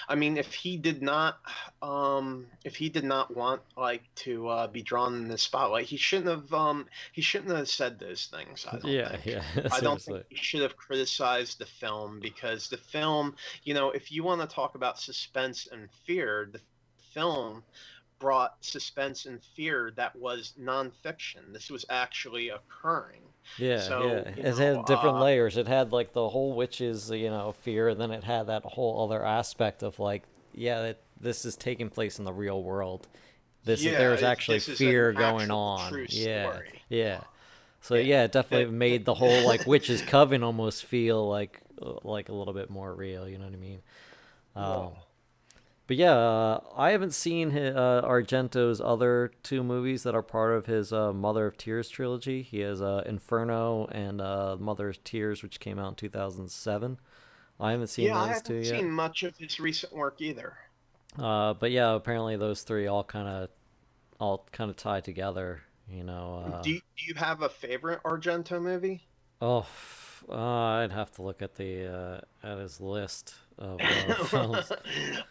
I 0.08 0.14
mean, 0.14 0.36
if 0.36 0.52
he 0.54 0.76
did 0.76 1.02
not, 1.02 1.40
um, 1.82 2.46
if 2.64 2.76
he 2.76 2.88
did 2.88 3.04
not 3.04 3.34
want 3.36 3.62
like 3.76 4.02
to 4.16 4.48
uh, 4.48 4.66
be 4.68 4.82
drawn 4.82 5.14
in 5.16 5.28
the 5.28 5.38
spotlight, 5.38 5.86
he 5.86 5.96
shouldn't 5.96 6.28
have. 6.28 6.52
Um, 6.52 6.86
he 7.12 7.22
shouldn't 7.22 7.56
have 7.56 7.68
said 7.68 7.98
those 7.98 8.26
things. 8.26 8.66
I 8.68 8.78
don't 8.78 8.98
Yeah, 8.98 9.08
think. 9.08 9.24
yeah. 9.24 9.42
I 9.70 9.80
don't 9.80 10.00
seriously. 10.00 10.02
think 10.02 10.24
he 10.28 10.36
should 10.36 10.62
have 10.62 10.76
criticized 10.76 11.58
the 11.58 11.66
film 11.66 12.20
because 12.20 12.68
the 12.68 12.76
film, 12.78 13.36
you 13.64 13.74
know, 13.74 13.90
if 13.90 14.10
you 14.12 14.22
want 14.24 14.40
to 14.40 14.46
talk 14.46 14.74
about 14.74 14.98
suspense 14.98 15.66
and 15.70 15.90
fear, 16.06 16.48
the 16.52 16.60
film 17.12 17.64
brought 18.18 18.64
suspense 18.64 19.26
and 19.26 19.42
fear 19.44 19.92
that 19.96 20.14
was 20.16 20.54
nonfiction. 20.58 21.52
This 21.52 21.70
was 21.70 21.84
actually 21.90 22.50
occurring. 22.50 23.31
Yeah, 23.56 23.78
So, 23.80 24.02
yeah. 24.06 24.30
you 24.36 24.42
It 24.42 24.58
know, 24.58 24.76
had 24.76 24.84
different 24.86 25.16
uh, 25.16 25.22
layers. 25.22 25.56
It 25.56 25.66
had 25.68 25.92
like 25.92 26.12
the 26.12 26.28
whole 26.30 26.52
witches, 26.54 27.10
you 27.10 27.30
know, 27.30 27.52
fear, 27.52 27.88
and 27.88 28.00
then 28.00 28.10
it 28.10 28.24
had 28.24 28.46
that 28.46 28.62
whole 28.64 29.04
other 29.04 29.24
aspect 29.24 29.82
of 29.82 29.98
like 29.98 30.22
yeah, 30.54 30.82
that 30.82 31.00
this 31.20 31.44
is 31.44 31.56
taking 31.56 31.88
place 31.88 32.18
in 32.18 32.24
the 32.24 32.32
real 32.32 32.62
world. 32.62 33.08
This 33.64 33.84
Yeah, 33.84 33.92
is 33.92 33.98
there's 33.98 34.22
actually 34.22 34.58
this 34.58 34.68
is 34.70 34.78
fear 34.78 35.12
going 35.12 35.50
on. 35.50 35.90
true 35.90 36.06
yeah, 36.08 36.50
story. 36.52 36.82
yeah. 36.88 37.20
So 37.80 37.94
Yeah, 37.94 38.00
yeah, 38.02 38.24
it 38.24 38.32
definitely 38.32 38.66
that- 38.66 38.72
made 38.72 39.04
the 39.04 39.14
whole 39.14 39.42
like 39.42 39.66
witches 39.66 40.02
coven 40.06 40.42
almost 40.42 40.84
feel 40.84 41.28
like 41.28 41.60
like 42.04 42.28
a 42.28 42.32
little 42.32 42.54
bit 42.54 42.70
more 42.70 42.94
real. 42.94 43.28
You 43.28 43.38
know 43.38 43.44
what 43.44 43.54
I 43.54 43.56
mean? 43.56 43.82
Um, 44.56 44.90
but 45.92 45.98
yeah, 45.98 46.14
uh, 46.14 46.60
I 46.74 46.92
haven't 46.92 47.12
seen 47.12 47.50
hi 47.50 47.66
uh, 47.66 48.00
Argento's 48.00 48.80
other 48.80 49.30
two 49.42 49.62
movies 49.62 50.04
that 50.04 50.14
are 50.14 50.22
part 50.22 50.54
of 50.54 50.64
his 50.64 50.90
uh, 50.90 51.12
Mother 51.12 51.46
of 51.46 51.58
Tears 51.58 51.90
trilogy. 51.90 52.40
He 52.40 52.60
has 52.60 52.80
uh, 52.80 53.02
Inferno 53.04 53.84
and 53.92 54.18
uh, 54.22 54.56
Mother 54.58 54.88
of 54.88 55.04
Tears, 55.04 55.42
which 55.42 55.60
came 55.60 55.78
out 55.78 55.88
in 55.90 55.94
2007. 55.96 56.98
I 57.60 57.72
haven't 57.72 57.88
seen 57.88 58.06
yeah, 58.06 58.16
I 58.16 58.20
those 58.20 58.36
haven't 58.36 58.46
two 58.46 58.54
yet. 58.54 58.80
seen 58.80 58.90
much 58.90 59.22
of 59.22 59.36
his 59.36 59.60
recent 59.60 59.92
work 59.92 60.22
either. 60.22 60.56
Uh, 61.18 61.52
but 61.52 61.70
yeah, 61.70 61.92
apparently 61.92 62.38
those 62.38 62.62
three 62.62 62.86
all 62.86 63.04
kind 63.04 63.28
of 63.28 63.50
all 64.18 64.46
kind 64.50 64.70
of 64.70 64.78
tie 64.78 65.02
together. 65.02 65.60
You 65.90 66.04
know. 66.04 66.54
Uh, 66.54 66.62
do, 66.62 66.70
you, 66.70 66.80
do 66.96 67.04
you 67.06 67.14
have 67.16 67.42
a 67.42 67.50
favorite 67.50 68.02
Argento 68.02 68.62
movie? 68.62 69.02
oh, 69.42 69.66
uh, 70.26 70.34
I'd 70.34 70.92
have 70.92 71.10
to 71.16 71.22
look 71.22 71.42
at 71.42 71.56
the 71.56 71.84
uh, 71.84 72.20
at 72.42 72.56
his 72.56 72.80
list 72.80 73.34
of 73.58 73.80
uh, 73.80 74.14
films. 74.24 74.72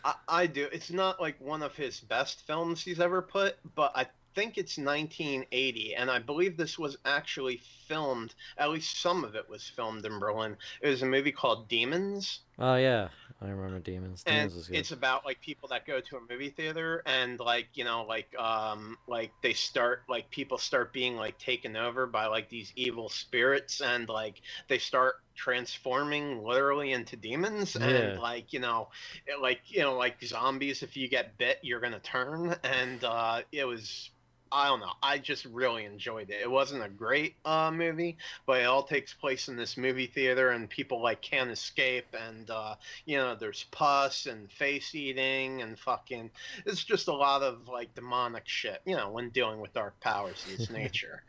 I, 0.04 0.14
I 0.28 0.48
do. 0.48 0.68
It's 0.72 0.92
not 0.92 1.22
like 1.22 1.40
one 1.40 1.64
of 1.64 1.76
his 1.76 2.00
best 2.00 2.46
films 2.46 2.84
he's 2.84 3.00
ever 3.00 3.22
put, 3.22 3.58
but 3.76 3.92
I 3.96 4.08
think 4.36 4.58
it's 4.58 4.78
1980, 4.78 5.96
and 5.96 6.10
I 6.10 6.20
believe 6.20 6.58
this 6.58 6.80
was 6.80 6.98
actually 7.06 7.62
filmed. 7.88 8.34
At 8.58 8.70
least 8.70 9.02
some 9.02 9.24
of 9.24 9.36
it 9.36 9.50
was 9.50 9.68
filmed 9.68 10.06
in 10.06 10.20
Berlin. 10.20 10.56
It 10.82 10.90
was 10.90 11.02
a 11.02 11.06
movie 11.06 11.32
called 11.32 11.68
Demons, 11.68 12.40
Oh 12.60 12.76
yeah, 12.76 13.10
I 13.42 13.50
remember 13.50 13.80
Demons. 13.80 14.24
and 14.28 14.50
Demons 14.50 14.70
it's 14.72 14.92
about 14.92 15.26
like 15.26 15.42
people 15.42 15.68
that 15.70 15.88
go 15.88 16.00
to 16.00 16.18
a 16.18 16.20
movie 16.30 16.50
theater 16.50 17.02
and 17.08 17.40
like 17.40 17.70
you 17.74 17.84
know 17.84 18.04
like 18.08 18.34
um 18.38 18.98
like 19.08 19.32
they 19.42 19.54
start 19.54 20.04
like 20.08 20.30
people 20.30 20.60
start 20.60 20.94
being 20.94 21.16
like 21.16 21.40
taken 21.40 21.76
over 21.76 22.06
by 22.06 22.28
like 22.28 22.50
these 22.50 22.72
evil 22.76 23.10
spirits 23.10 23.82
and 23.82 24.08
like 24.10 24.42
they 24.68 24.78
start 24.78 25.16
transforming 25.36 26.44
literally 26.44 26.92
into 26.92 27.16
demons 27.16 27.76
Yeah. 27.80 27.88
and 27.88 28.20
like 28.20 28.54
you 28.54 28.60
know 28.60 28.90
it, 29.26 29.42
like 29.42 29.62
you 29.66 29.82
know 29.82 29.96
like 29.98 30.24
zombies 30.24 30.84
if 30.84 30.96
you 30.96 31.10
get 31.10 31.36
bit 31.40 31.58
you're 31.64 31.80
gonna 31.80 32.00
turn 32.00 32.56
and 32.64 33.04
uh 33.04 33.42
it 33.52 33.66
was 33.66 34.12
I 34.52 34.68
don't 34.68 34.82
know. 34.82 34.92
I 35.02 35.18
just 35.18 35.46
really 35.46 35.86
enjoyed 35.86 36.30
it. 36.30 36.42
It 36.42 36.50
wasn't 36.50 36.84
a 36.84 36.90
great 36.90 37.36
uh, 37.46 37.72
movie, 37.72 38.18
but 38.46 38.62
it 38.62 38.66
all 38.66 38.84
takes 38.84 39.14
place 39.14 39.48
in 39.48 39.56
this 39.56 39.78
movie 39.78 40.08
theater, 40.08 40.50
and 40.50 40.70
people 40.70 41.02
like 41.02 41.22
can't 41.22 41.50
escape, 41.50 42.08
and 42.14 42.50
uh, 42.50 42.76
you 43.06 43.18
know, 43.18 43.36
there's 43.36 43.66
pus 43.72 44.26
and 44.26 44.52
face 44.52 44.94
eating 44.94 45.62
and 45.62 45.80
fucking. 45.80 46.30
It's 46.66 46.84
just 46.84 47.08
a 47.08 47.14
lot 47.14 47.44
of 47.44 47.68
like 47.68 47.96
demonic 47.96 48.48
shit, 48.48 48.82
you 48.86 48.96
know, 48.96 49.10
when 49.10 49.30
dealing 49.30 49.62
with 49.62 49.74
dark 49.74 50.00
powers 50.02 50.46
in 50.48 50.62
its 50.62 50.70
nature. 50.72 51.24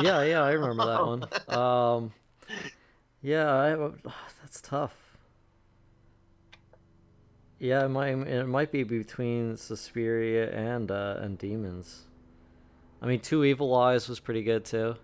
yeah, 0.00 0.22
yeah, 0.22 0.42
I 0.42 0.52
remember 0.52 0.86
that 0.86 1.06
one. 1.06 1.24
Um, 1.58 2.12
yeah, 3.22 3.52
I, 3.52 3.90
that's 4.42 4.60
tough. 4.60 4.94
Yeah, 7.58 7.84
it 7.84 7.88
might 7.88 8.10
it 8.10 8.46
might 8.46 8.70
be 8.70 8.84
between 8.84 9.56
Suspiria 9.56 10.50
and 10.52 10.90
uh, 10.90 11.16
and 11.18 11.36
Demons. 11.36 12.07
I 13.00 13.06
mean, 13.06 13.20
Two 13.20 13.44
Evil 13.44 13.74
Eyes 13.74 14.08
was 14.08 14.20
pretty 14.20 14.42
good 14.42 14.64
too. 14.64 14.96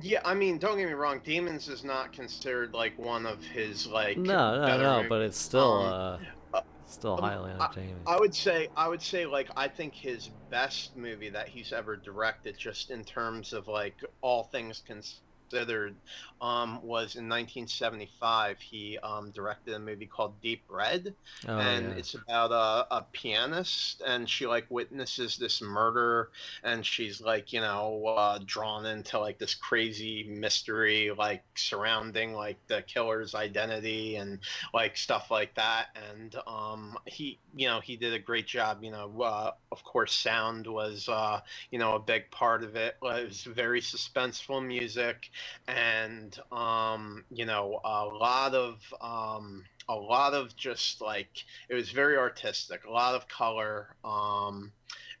Yeah, 0.00 0.20
I 0.24 0.34
mean, 0.34 0.58
don't 0.58 0.78
get 0.78 0.86
me 0.86 0.94
wrong. 0.94 1.20
Demons 1.22 1.68
is 1.68 1.84
not 1.84 2.12
considered 2.12 2.72
like 2.72 2.98
one 2.98 3.26
of 3.26 3.42
his 3.44 3.86
like. 3.86 4.16
No, 4.16 4.56
no, 4.60 4.78
no, 4.78 4.96
movies. 4.96 5.08
but 5.08 5.20
it's 5.22 5.38
still 5.38 5.72
Um, 5.82 6.26
uh, 6.54 6.58
uh, 6.58 6.60
still 6.86 7.14
um, 7.14 7.20
highly 7.20 7.50
entertaining. 7.50 7.96
I 8.06 8.18
would 8.18 8.34
say 8.34 8.68
I 8.76 8.88
would 8.88 9.02
say 9.02 9.26
like 9.26 9.48
I 9.56 9.68
think 9.68 9.94
his 9.94 10.30
best 10.50 10.96
movie 10.96 11.28
that 11.30 11.48
he's 11.48 11.72
ever 11.72 11.96
directed, 11.96 12.56
just 12.56 12.90
in 12.90 13.04
terms 13.04 13.52
of 13.52 13.68
like 13.68 13.96
all 14.22 14.44
things 14.44 14.82
considered, 14.86 15.20
um, 15.54 16.80
was 16.82 17.16
in 17.16 17.28
1975. 17.28 18.60
He 18.60 18.98
um, 18.98 19.30
directed 19.30 19.74
a 19.74 19.78
movie 19.78 20.06
called 20.06 20.40
Deep 20.40 20.62
Red, 20.68 21.14
oh, 21.48 21.58
and 21.58 21.90
yeah. 21.90 21.94
it's 21.96 22.14
about 22.14 22.50
a, 22.50 22.96
a 22.96 23.06
pianist, 23.12 24.02
and 24.06 24.28
she 24.28 24.46
like 24.46 24.66
witnesses 24.68 25.36
this 25.36 25.62
murder, 25.62 26.30
and 26.64 26.84
she's 26.84 27.20
like 27.20 27.52
you 27.52 27.60
know 27.60 28.04
uh, 28.06 28.38
drawn 28.44 28.86
into 28.86 29.18
like 29.18 29.38
this 29.38 29.54
crazy 29.54 30.24
mystery 30.24 31.10
like 31.16 31.42
surrounding 31.54 32.32
like 32.32 32.58
the 32.68 32.82
killer's 32.82 33.34
identity 33.34 34.16
and 34.16 34.38
like 34.74 34.96
stuff 34.96 35.30
like 35.30 35.54
that 35.54 35.86
and 36.10 36.36
um 36.46 36.96
he 37.06 37.38
you 37.54 37.66
know 37.66 37.80
he 37.80 37.96
did 37.96 38.12
a 38.12 38.18
great 38.18 38.46
job 38.46 38.82
you 38.82 38.90
know 38.90 39.22
uh, 39.22 39.50
of 39.70 39.82
course 39.84 40.12
sound 40.12 40.66
was 40.66 41.08
uh 41.08 41.40
you 41.70 41.78
know 41.78 41.94
a 41.94 42.00
big 42.00 42.30
part 42.30 42.62
of 42.62 42.76
it 42.76 42.96
it 43.02 43.04
was 43.04 43.42
very 43.42 43.80
suspenseful 43.80 44.64
music 44.64 45.30
and 45.68 46.38
um 46.50 47.24
you 47.30 47.44
know 47.44 47.80
a 47.84 48.04
lot 48.04 48.54
of 48.54 48.78
um 49.00 49.64
a 49.88 49.94
lot 49.94 50.34
of 50.34 50.56
just 50.56 51.00
like 51.00 51.44
it 51.68 51.74
was 51.74 51.90
very 51.90 52.16
artistic 52.16 52.84
a 52.84 52.90
lot 52.90 53.14
of 53.14 53.28
color 53.28 53.88
um 54.04 54.72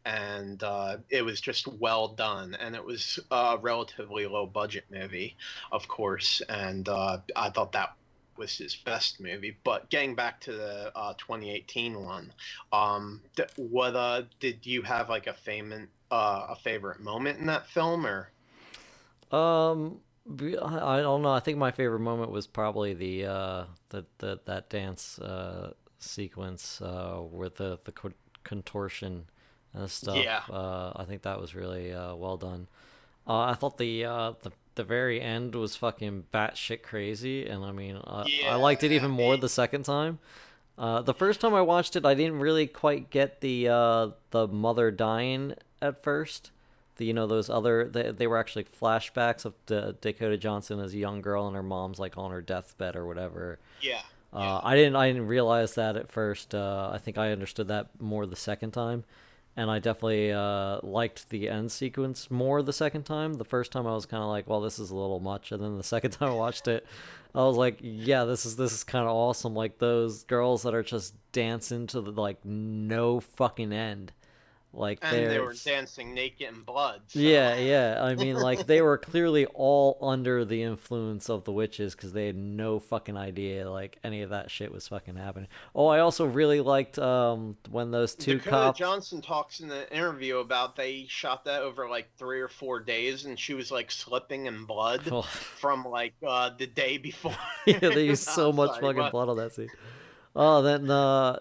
and 0.04 0.64
uh, 0.64 0.96
it 1.10 1.24
was 1.24 1.40
just 1.40 1.68
well 1.68 2.08
done 2.08 2.56
and 2.58 2.74
it 2.74 2.84
was 2.84 3.20
a 3.30 3.56
relatively 3.62 4.26
low 4.26 4.44
budget 4.44 4.84
movie 4.90 5.36
of 5.70 5.86
course 5.86 6.42
and 6.48 6.88
uh, 6.88 7.18
i 7.36 7.48
thought 7.50 7.70
that 7.70 7.94
was 8.36 8.56
his 8.56 8.74
best 8.74 9.20
movie. 9.20 9.56
But 9.64 9.90
getting 9.90 10.14
back 10.14 10.40
to 10.42 10.52
the 10.52 10.92
uh, 10.96 11.14
2018 11.14 12.02
one, 12.02 12.32
um, 12.72 13.20
th- 13.36 13.50
what 13.56 13.94
uh, 13.94 14.22
did 14.40 14.66
you 14.66 14.82
have 14.82 15.08
like 15.08 15.26
a 15.26 15.34
favorite 15.34 15.88
uh, 16.10 16.46
a 16.50 16.56
favorite 16.56 17.00
moment 17.00 17.38
in 17.38 17.46
that 17.46 17.66
film 17.68 18.06
or? 18.06 18.30
Um, 19.30 20.00
I 20.28 20.98
I 20.98 21.00
don't 21.00 21.22
know. 21.22 21.32
I 21.32 21.40
think 21.40 21.58
my 21.58 21.70
favorite 21.70 22.00
moment 22.00 22.30
was 22.30 22.46
probably 22.46 22.94
the 22.94 23.26
uh 23.26 23.64
the, 23.90 24.04
the 24.18 24.40
that 24.44 24.70
dance 24.70 25.18
uh 25.18 25.72
sequence 25.98 26.80
uh 26.80 27.20
with 27.30 27.56
the 27.56 27.78
the 27.84 27.92
contortion 28.44 29.26
and 29.74 29.90
stuff. 29.90 30.16
Yeah. 30.16 30.42
Uh, 30.50 30.92
I 30.96 31.04
think 31.04 31.22
that 31.22 31.40
was 31.40 31.54
really 31.54 31.92
uh 31.92 32.14
well 32.14 32.36
done. 32.36 32.68
Uh, 33.26 33.40
I 33.40 33.54
thought 33.54 33.78
the 33.78 34.04
uh 34.04 34.32
the 34.42 34.52
the 34.74 34.84
very 34.84 35.20
end 35.20 35.54
was 35.54 35.76
fucking 35.76 36.24
batshit 36.32 36.82
crazy, 36.82 37.46
and 37.46 37.62
I 37.64 37.72
mean, 37.72 37.96
uh, 37.96 38.24
I 38.48 38.54
liked 38.54 38.82
it 38.84 38.92
even 38.92 39.10
more 39.10 39.34
Yeah. 39.34 39.40
the 39.40 39.48
second 39.50 39.84
time. 39.84 40.18
Uh, 40.78 41.02
the 41.02 41.12
first 41.12 41.40
time 41.40 41.52
I 41.52 41.60
watched 41.60 41.94
it, 41.94 42.06
I 42.06 42.14
didn't 42.14 42.40
really 42.40 42.66
quite 42.66 43.10
get 43.10 43.42
the 43.42 43.68
uh, 43.68 44.08
the 44.30 44.48
mother 44.48 44.90
dying 44.90 45.54
at 45.82 46.02
first. 46.02 46.50
The, 46.96 47.06
you 47.06 47.14
know 47.14 47.26
those 47.26 47.48
other 47.48 47.88
they, 47.88 48.10
they 48.10 48.26
were 48.26 48.38
actually 48.38 48.64
flashbacks 48.64 49.44
of 49.44 49.54
D- 49.66 49.94
Dakota 50.00 50.36
Johnson 50.36 50.78
as 50.80 50.92
a 50.94 50.98
young 50.98 51.22
girl 51.22 51.46
and 51.46 51.56
her 51.56 51.62
mom's 51.62 51.98
like 51.98 52.18
on 52.18 52.30
her 52.30 52.42
deathbed 52.42 52.96
or 52.96 53.06
whatever. 53.06 53.58
Yeah. 53.80 54.02
Uh, 54.32 54.60
I 54.62 54.74
didn't 54.74 54.96
I 54.96 55.08
didn't 55.08 55.26
realize 55.26 55.74
that 55.74 55.96
at 55.96 56.10
first. 56.10 56.54
Uh, 56.54 56.90
I 56.92 56.98
think 56.98 57.18
I 57.18 57.32
understood 57.32 57.68
that 57.68 57.88
more 58.00 58.24
the 58.24 58.36
second 58.36 58.70
time, 58.70 59.04
and 59.56 59.70
I 59.70 59.78
definitely 59.78 60.32
uh, 60.32 60.80
liked 60.82 61.28
the 61.28 61.50
end 61.50 61.70
sequence 61.70 62.30
more 62.30 62.62
the 62.62 62.72
second 62.72 63.04
time. 63.04 63.34
The 63.34 63.44
first 63.44 63.72
time 63.72 63.86
I 63.86 63.92
was 63.92 64.06
kind 64.06 64.22
of 64.22 64.30
like, 64.30 64.48
well, 64.48 64.62
this 64.62 64.78
is 64.78 64.90
a 64.90 64.96
little 64.96 65.20
much, 65.20 65.52
and 65.52 65.62
then 65.62 65.76
the 65.76 65.82
second 65.94 66.12
time 66.12 66.30
I 66.30 66.34
watched 66.34 66.66
it, 66.66 66.86
I 67.34 67.44
was 67.44 67.58
like, 67.58 67.78
yeah, 67.82 68.24
this 68.24 68.46
is 68.46 68.56
this 68.56 68.72
is 68.72 68.84
kind 68.84 69.06
of 69.06 69.14
awesome. 69.14 69.54
Like 69.54 69.78
those 69.78 70.24
girls 70.24 70.62
that 70.62 70.74
are 70.74 70.82
just 70.82 71.14
dancing 71.32 71.86
to 71.88 72.00
the 72.00 72.12
like 72.12 72.42
no 72.42 73.20
fucking 73.20 73.72
end, 73.72 74.12
like 74.74 75.00
And 75.02 75.30
they 75.30 75.38
were 75.38 75.52
dancing 75.54 76.14
naked 76.14 76.48
in 76.48 76.62
blood. 76.62 77.02
so- 77.08 77.18
yeah, 77.18 77.56
yeah. 77.56 77.98
I 78.02 78.14
mean, 78.22 78.36
like 78.36 78.66
they 78.66 78.80
were 78.80 78.96
clearly 78.98 79.44
all 79.46 79.98
under 80.00 80.44
the 80.44 80.62
influence 80.62 81.28
of 81.28 81.44
the 81.44 81.52
witches 81.52 81.94
because 81.94 82.12
they 82.12 82.26
had 82.26 82.36
no 82.36 82.78
fucking 82.80 83.16
idea 83.16 83.70
like 83.70 83.98
any 84.02 84.22
of 84.22 84.30
that 84.30 84.50
shit 84.50 84.72
was 84.72 84.88
fucking 84.88 85.16
happening. 85.16 85.48
Oh, 85.74 85.86
I 85.88 86.00
also 86.00 86.24
really 86.26 86.60
liked 86.60 86.98
um 86.98 87.56
when 87.70 87.90
those 87.90 88.14
two 88.14 88.34
Dakota 88.38 88.50
cops. 88.50 88.78
Johnson 88.78 89.20
talks 89.20 89.60
in 89.60 89.68
the 89.68 89.90
interview 89.94 90.38
about 90.38 90.74
they 90.76 91.04
shot 91.08 91.44
that 91.44 91.62
over 91.62 91.88
like 91.88 92.08
three 92.16 92.40
or 92.40 92.48
four 92.48 92.80
days, 92.80 93.24
and 93.26 93.38
she 93.38 93.54
was 93.54 93.70
like 93.70 93.90
slipping 93.90 94.46
in 94.46 94.64
blood 94.64 95.02
Oh, 95.10 95.22
from 95.22 95.84
like 95.84 96.14
uh, 96.26 96.50
the 96.56 96.66
day 96.66 96.96
before. 96.96 97.34
yeah, 97.66 97.78
they 97.78 98.06
used 98.06 98.22
so 98.28 98.52
much 98.52 98.80
fucking 98.80 98.96
what? 98.96 99.12
blood 99.12 99.28
on 99.28 99.36
that 99.36 99.52
scene. 99.52 99.68
Oh, 100.34 100.62
then 100.62 100.90
uh, 100.90 101.38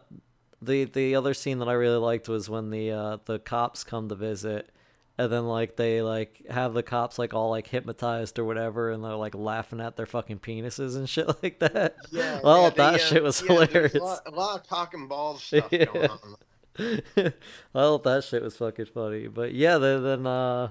the 0.61 0.85
the 0.85 1.15
other 1.15 1.33
scene 1.33 1.59
that 1.59 1.67
I 1.69 1.73
really 1.73 1.97
liked 1.97 2.27
was 2.29 2.49
when 2.49 2.69
the 2.69 2.91
uh, 2.91 3.17
the 3.25 3.39
cops 3.39 3.83
come 3.83 4.09
to 4.09 4.15
visit, 4.15 4.69
and 5.17 5.31
then 5.31 5.47
like 5.47 5.75
they 5.75 6.01
like 6.01 6.43
have 6.49 6.73
the 6.73 6.83
cops 6.83 7.17
like 7.19 7.33
all 7.33 7.49
like 7.49 7.67
hypnotized 7.67 8.37
or 8.39 8.45
whatever, 8.45 8.91
and 8.91 9.03
they're 9.03 9.15
like 9.15 9.35
laughing 9.35 9.79
at 9.81 9.95
their 9.95 10.05
fucking 10.05 10.39
penises 10.39 10.95
and 10.95 11.09
shit 11.15 11.27
like 11.43 11.59
that. 11.59 11.95
Yeah, 12.11 12.39
oh, 12.43 12.63
yeah, 12.63 12.69
that 12.69 12.75
they, 12.75 12.83
uh, 12.83 12.97
shit 12.97 13.23
was 13.23 13.41
yeah, 13.41 13.47
hilarious. 13.47 13.95
A 13.95 13.99
lot, 14.03 14.21
a 14.25 14.31
lot 14.31 14.59
of 14.59 14.67
talking 14.67 15.07
balls 15.07 15.43
stuff 15.43 15.67
Yeah. 15.71 15.85
going 15.85 16.09
on. 16.09 16.35
I 17.17 17.33
thought 17.73 18.03
that 18.03 18.23
shit 18.23 18.41
was 18.41 18.55
fucking 18.57 18.85
funny. 18.85 19.27
But 19.27 19.53
yeah, 19.53 19.77
then, 19.77 20.03
then 20.03 20.25
uh, 20.27 20.69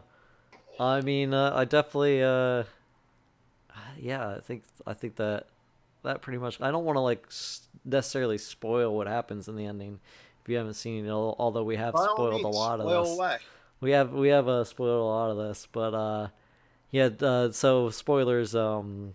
I 0.79 1.03
mean, 1.03 1.35
uh, 1.35 1.53
I 1.55 1.65
definitely, 1.67 2.23
uh, 2.23 2.65
yeah, 3.99 4.37
I 4.37 4.41
think 4.41 4.63
I 4.87 4.95
think 4.95 5.17
that 5.17 5.47
that 6.03 6.23
pretty 6.23 6.39
much. 6.39 6.61
I 6.61 6.71
don't 6.71 6.85
want 6.85 6.97
to 6.97 7.01
like 7.01 7.25
s- 7.29 7.69
necessarily 7.85 8.39
spoil 8.39 8.95
what 8.95 9.07
happens 9.07 9.49
in 9.49 9.57
the 9.57 9.67
ending 9.67 10.01
if 10.43 10.49
you 10.49 10.57
haven't 10.57 10.75
seen 10.75 11.07
it. 11.07 11.11
Although 11.11 11.65
we 11.65 11.77
have 11.77 11.95
spoiled 11.97 12.43
a 12.43 12.49
lot 12.49 12.81
of 12.81 12.87
this. 13.07 13.17
away. 13.17 13.37
We 13.81 13.93
have 13.93 14.13
we 14.13 14.29
have 14.29 14.49
uh, 14.49 14.65
spoiled 14.65 15.01
a 15.01 15.05
lot 15.05 15.31
of 15.31 15.37
this, 15.37 15.67
but 15.71 15.95
uh, 15.95 16.29
yeah. 16.91 17.09
Uh, 17.21 17.51
so 17.51 17.91
spoilers. 17.91 18.55
Um, 18.55 19.15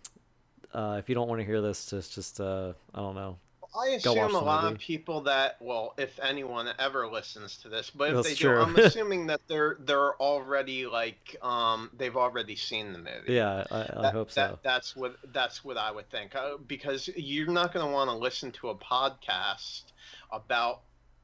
uh, 0.74 0.98
if 1.00 1.08
you 1.08 1.16
don't 1.16 1.28
want 1.28 1.40
to 1.40 1.46
hear 1.46 1.62
this, 1.62 1.86
just 1.90 2.14
just 2.14 2.40
uh, 2.42 2.74
I 2.94 3.00
don't 3.00 3.16
know. 3.16 3.38
I 3.78 3.88
assume 3.96 4.18
a 4.36 4.40
lot 4.40 4.64
movie. 4.64 4.76
of 4.76 4.80
people 4.80 5.22
that, 5.22 5.58
well, 5.60 5.94
if 5.98 6.20
anyone 6.22 6.70
ever 6.80 7.08
listens 7.08 7.58
to 7.58 7.70
this, 7.70 7.90
but 7.90 8.10
if 8.10 8.16
That's 8.16 8.30
they 8.30 8.36
true. 8.36 8.56
do, 8.56 8.62
I'm 8.62 8.76
assuming 8.86 9.28
that 9.28 9.42
they're 9.48 9.78
they're 9.80 10.16
already 10.16 10.86
like 10.88 11.36
um 11.42 11.90
they've 11.98 12.16
already 12.16 12.56
seen 12.56 12.94
the 12.94 13.00
movie. 13.00 13.34
Yeah, 13.34 13.66
I, 13.72 13.80
I 13.82 14.02
That- 14.04 14.14
hope 14.14 14.32
that- 14.34 14.52
so. 14.52 14.60
That's 14.64 14.96
what 14.96 15.18
that's 15.34 15.64
what 15.66 15.78
I 15.78 15.92
would 15.92 16.10
think 16.10 16.36
uh, 16.36 16.58
because 16.68 17.10
you're 17.16 17.52
not 17.52 17.74
going 17.74 17.86
to 17.86 17.92
want 17.92 18.10
to 18.10 18.16
listen 18.16 18.52
to 18.54 18.70
a 18.70 18.76
podcast 18.76 19.84
about 20.32 20.82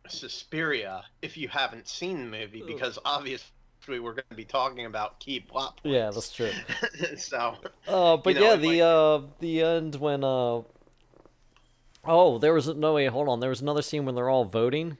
Suspiria 0.08 1.04
if 1.22 1.38
you 1.38 1.48
haven't 1.48 1.88
seen 1.88 2.18
the 2.20 2.38
movie 2.38 2.64
because 2.66 3.00
obviously 3.06 3.48
we're 3.88 4.14
going 4.14 4.24
to 4.30 4.36
be 4.36 4.46
talking 4.46 4.86
about 4.86 5.20
key 5.20 5.40
plot 5.40 5.80
points. 5.82 5.96
Yeah, 5.96 6.12
that's 6.12 6.32
true. 6.32 6.52
so 7.18 7.56
Uh, 7.88 8.18
but 8.18 8.36
know, 8.36 8.42
yeah, 8.42 8.56
the 8.56 8.68
might- 8.68 8.82
uh, 8.82 9.22
the 9.40 9.62
end 9.64 9.96
when 9.96 10.24
uh, 10.24 10.62
oh, 12.06 12.38
there 12.38 12.54
was 12.54 12.68
no 12.68 12.94
wait, 12.94 13.08
hold 13.08 13.30
on, 13.30 13.40
there 13.40 13.50
was 13.50 13.62
another 13.62 13.82
scene 13.82 14.06
when 14.06 14.16
they're 14.16 14.30
all 14.30 14.46
voting, 14.46 14.98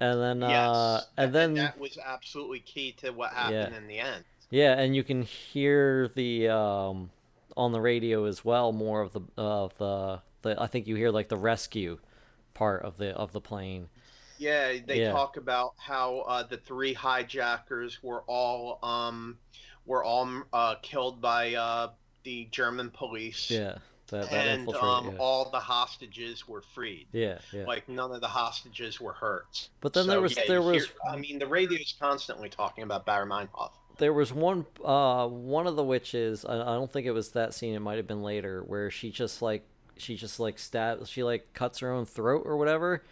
and 0.00 0.20
then 0.20 0.42
uh, 0.42 0.48
yes, 0.48 1.06
and 1.16 1.34
then 1.34 1.54
that 1.54 1.78
was 1.78 1.98
absolutely 2.04 2.60
key 2.60 2.92
to 2.92 3.10
what 3.10 3.32
happened 3.32 3.72
Yeah. 3.72 3.76
in 3.78 3.86
the 3.86 3.98
end. 3.98 4.24
yeah, 4.50 4.78
and 4.78 4.94
you 4.96 5.04
can 5.04 5.22
hear 5.22 6.08
the 6.08 6.48
um 6.48 7.10
on 7.56 7.72
the 7.72 7.80
radio 7.80 8.24
as 8.24 8.44
well 8.44 8.72
more 8.72 9.02
of 9.02 9.12
the 9.12 9.20
of 9.36 9.76
the 9.78 10.20
the 10.42 10.60
I 10.60 10.66
think 10.66 10.86
you 10.86 10.96
hear 10.96 11.10
like 11.10 11.28
the 11.28 11.36
rescue 11.36 11.98
part 12.54 12.82
of 12.82 12.96
the 12.98 13.10
of 13.16 13.32
the 13.32 13.40
plane. 13.40 13.88
Yeah, 14.38 14.78
they 14.86 15.00
Yeah. 15.00 15.12
talk 15.12 15.36
about 15.36 15.74
how 15.78 16.20
uh, 16.20 16.42
the 16.42 16.56
three 16.56 16.94
hijackers 16.94 18.02
were 18.02 18.22
all 18.26 18.78
um, 18.82 19.38
were 19.86 20.02
all 20.02 20.42
uh, 20.52 20.76
killed 20.82 21.20
by 21.20 21.54
uh, 21.54 21.92
the 22.24 22.46
German 22.50 22.90
police. 22.90 23.50
Yeah, 23.50 23.78
that 24.12 24.30
that 24.30 24.46
and 24.46 24.68
um, 24.76 25.06
yeah. 25.08 25.16
all 25.18 25.50
the 25.50 25.58
hostages 25.60 26.46
were 26.48 26.62
freed. 26.74 27.06
yeah, 27.12 27.38
yeah. 27.52 27.64
Like 27.64 27.88
none 27.88 28.12
of 28.12 28.20
the 28.20 28.28
hostages 28.28 29.00
were 29.00 29.12
hurt. 29.12 29.68
But 29.80 29.92
then 29.92 30.06
there 30.06 30.20
was- 30.20 30.36
yeah, 30.36 30.44
there 30.46 30.58
you 30.58 30.62
hear- 30.62 30.72
was- 30.72 30.88
I 31.10 31.16
mean, 31.16 31.38
the 31.38 31.46
radio's 31.46 31.94
constantly 31.98 32.48
talking 32.48 32.84
about 32.84 33.04
Baader 33.04 33.26
Meinhof. 33.26 33.72
there 33.98 34.12
was 34.12 34.32
one 34.32 34.64
uh 34.84 35.26
one 35.28 35.66
of 35.66 35.76
the 35.76 35.84
witches 35.84 36.44
I, 36.44 36.54
I 36.60 36.74
don't 36.76 36.90
think 36.90 37.06
it 37.06 37.10
was 37.12 37.30
that 37.32 37.52
scene 37.54 37.74
it 37.74 37.80
might 37.80 37.96
have 37.98 38.06
been 38.06 38.22
later 38.22 38.62
where 38.66 38.90
she 38.90 39.10
just 39.10 39.42
like 39.42 39.64
she 39.98 40.16
just 40.16 40.40
like 40.40 40.58
stabs 40.58 41.08
she 41.10 41.22
like 41.22 41.52
cuts 41.52 41.80
her 41.80 41.92
own 41.92 42.06
throat 42.06 42.42
or 42.46 42.56
whatever 42.56 43.02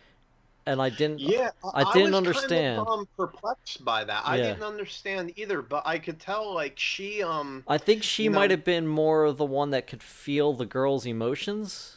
and 0.70 0.80
i 0.80 0.88
didn't 0.88 1.18
Yeah, 1.20 1.50
I 1.74 1.82
was 1.84 1.92
didn't 1.94 2.12
kind 2.12 2.14
of, 2.14 2.14
understand. 2.14 2.86
um, 2.86 3.08
perplexed 3.16 3.84
by 3.84 4.04
that. 4.04 4.22
I 4.24 4.36
Yeah. 4.36 4.42
didn't 4.48 4.62
understand 4.62 5.32
either, 5.36 5.62
but 5.62 5.82
I 5.86 5.98
could 5.98 6.18
tell 6.20 6.54
like 6.54 6.78
she 6.78 7.22
um 7.22 7.64
i 7.68 7.76
think 7.78 8.02
she 8.02 8.24
you 8.24 8.30
know- 8.30 8.38
might 8.38 8.50
have 8.50 8.64
been 8.64 8.86
more 8.86 9.24
of 9.24 9.36
the 9.36 9.44
one 9.44 9.70
that 9.70 9.86
could 9.86 10.02
feel 10.02 10.52
the 10.52 10.66
girl's 10.66 11.06
emotions 11.06 11.96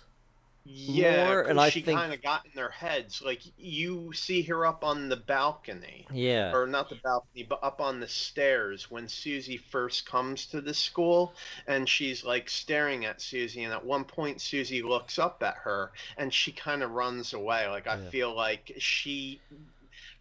Yeah, 0.66 1.28
more, 1.28 1.42
and 1.42 1.60
I 1.60 1.70
she 1.70 1.82
think- 1.82 2.00
kind 2.00 2.14
of 2.14 2.22
got 2.22 2.46
in 2.46 2.52
their 2.56 2.70
heads. 2.70 3.22
Like 3.22 3.42
you 3.58 4.14
see 4.14 4.42
her 4.44 4.66
up 4.66 4.84
on 4.84 5.10
the 5.10 5.18
balcony, 5.18 6.08
yeah 6.12 6.54
or 6.54 6.66
not 6.68 6.90
the 6.90 6.96
balcony, 7.04 7.44
but 7.44 7.60
up 7.62 7.82
on 7.82 8.00
the 8.00 8.08
stairs 8.08 8.90
when 8.90 9.08
Susie 9.10 9.58
first 9.58 10.06
comes 10.06 10.46
to 10.48 10.62
the 10.62 10.74
school, 10.74 11.34
and 11.68 11.88
she's 11.88 12.24
like 12.24 12.50
staring 12.50 13.04
at 13.06 13.22
Susie. 13.22 13.64
And 13.64 13.74
at 13.74 13.84
one 13.86 14.06
point, 14.06 14.40
Susie 14.40 14.82
looks 14.82 15.20
up 15.20 15.44
at 15.44 15.56
her, 15.56 15.92
and 16.18 16.34
she 16.34 16.52
kind 16.54 16.82
of 16.82 16.92
runs 16.92 17.34
away. 17.34 17.68
Like 17.68 17.88
I 17.88 17.96
Yeah. 18.02 18.10
feel 18.10 18.34
like 18.36 18.74
she. 18.78 19.42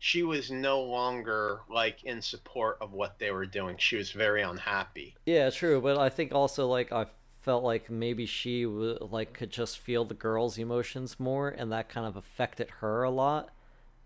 She 0.05 0.25
was 0.25 0.51
no 0.51 0.83
longer 0.83 1.61
like 1.71 2.03
in 2.03 2.21
support 2.21 2.77
of 2.81 2.93
what 2.93 3.21
they 3.21 3.31
were 3.31 3.47
doing. 3.47 3.77
She 3.79 3.95
was 3.97 4.11
very 4.11 4.43
unhappy. 4.43 5.15
yeah 5.27 5.49
true 5.49 5.81
but 5.81 5.97
i 5.97 6.09
think 6.09 6.35
also 6.35 6.67
like 6.67 6.91
i 6.91 7.07
felt 7.43 7.65
like 7.65 7.91
maybe 7.91 8.27
she 8.27 8.65
w- 8.65 8.99
like 9.11 9.33
could 9.35 9.51
just 9.51 9.79
feel 9.79 10.05
the 10.05 10.15
girl's 10.15 10.59
emotions 10.59 11.19
more 11.21 11.49
and 11.49 11.71
that 11.73 11.89
kind 11.89 12.07
of 12.07 12.17
affected 12.17 12.71
her 12.81 13.03
a 13.03 13.11
lot. 13.11 13.51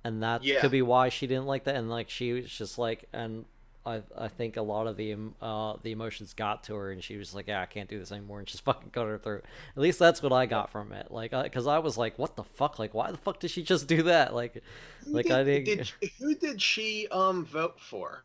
And 0.04 0.22
that 0.22 0.42
Yeah. 0.44 0.60
could 0.60 0.70
be 0.70 0.82
why 0.82 1.08
she 1.08 1.26
didn't 1.26 1.46
like 1.46 1.64
that. 1.64 1.76
And 1.76 1.90
like 1.90 2.10
she 2.10 2.32
was 2.32 2.50
just 2.50 2.78
like 2.78 3.06
and 3.12 3.44
I, 3.84 4.02
I 4.18 4.26
think 4.28 4.56
a 4.56 4.62
lot 4.62 4.88
of 4.88 4.96
the 4.96 5.16
uh 5.40 5.76
the 5.82 5.92
emotions 5.92 6.34
got 6.34 6.64
to 6.64 6.74
her 6.74 6.90
and 6.90 7.04
she 7.04 7.16
was 7.16 7.34
like 7.34 7.46
yeah 7.46 7.60
I 7.62 7.66
can't 7.66 7.88
do 7.88 7.98
this 8.00 8.10
anymore 8.10 8.38
and 8.40 8.48
just 8.52 8.64
fucking 8.64 8.90
cut 8.90 9.06
her 9.06 9.18
throat. 9.18 9.44
At 9.76 9.82
least 9.82 9.98
that's 9.98 10.22
what 10.22 10.32
I 10.32 10.46
got 10.46 10.70
from 10.70 10.92
it. 10.92 11.10
Like 11.10 11.30
because 11.32 11.66
I 11.66 11.78
was 11.78 11.96
like 11.96 12.18
what 12.18 12.36
the 12.36 12.44
fuck? 12.44 12.78
Like 12.78 12.94
why 12.94 13.10
the 13.12 13.18
fuck 13.18 13.38
did 13.40 13.50
she 13.50 13.62
just 13.62 13.86
do 13.86 14.02
that? 14.04 14.34
Like 14.34 14.62
Who 15.04 15.12
like 15.12 15.26
did, 15.26 15.32
I 15.32 15.44
didn't 15.44 15.64
did- 15.64 16.10
who 16.18 16.34
did 16.34 16.60
she 16.62 17.06
um 17.10 17.44
vote 17.44 17.80
for? 17.80 18.24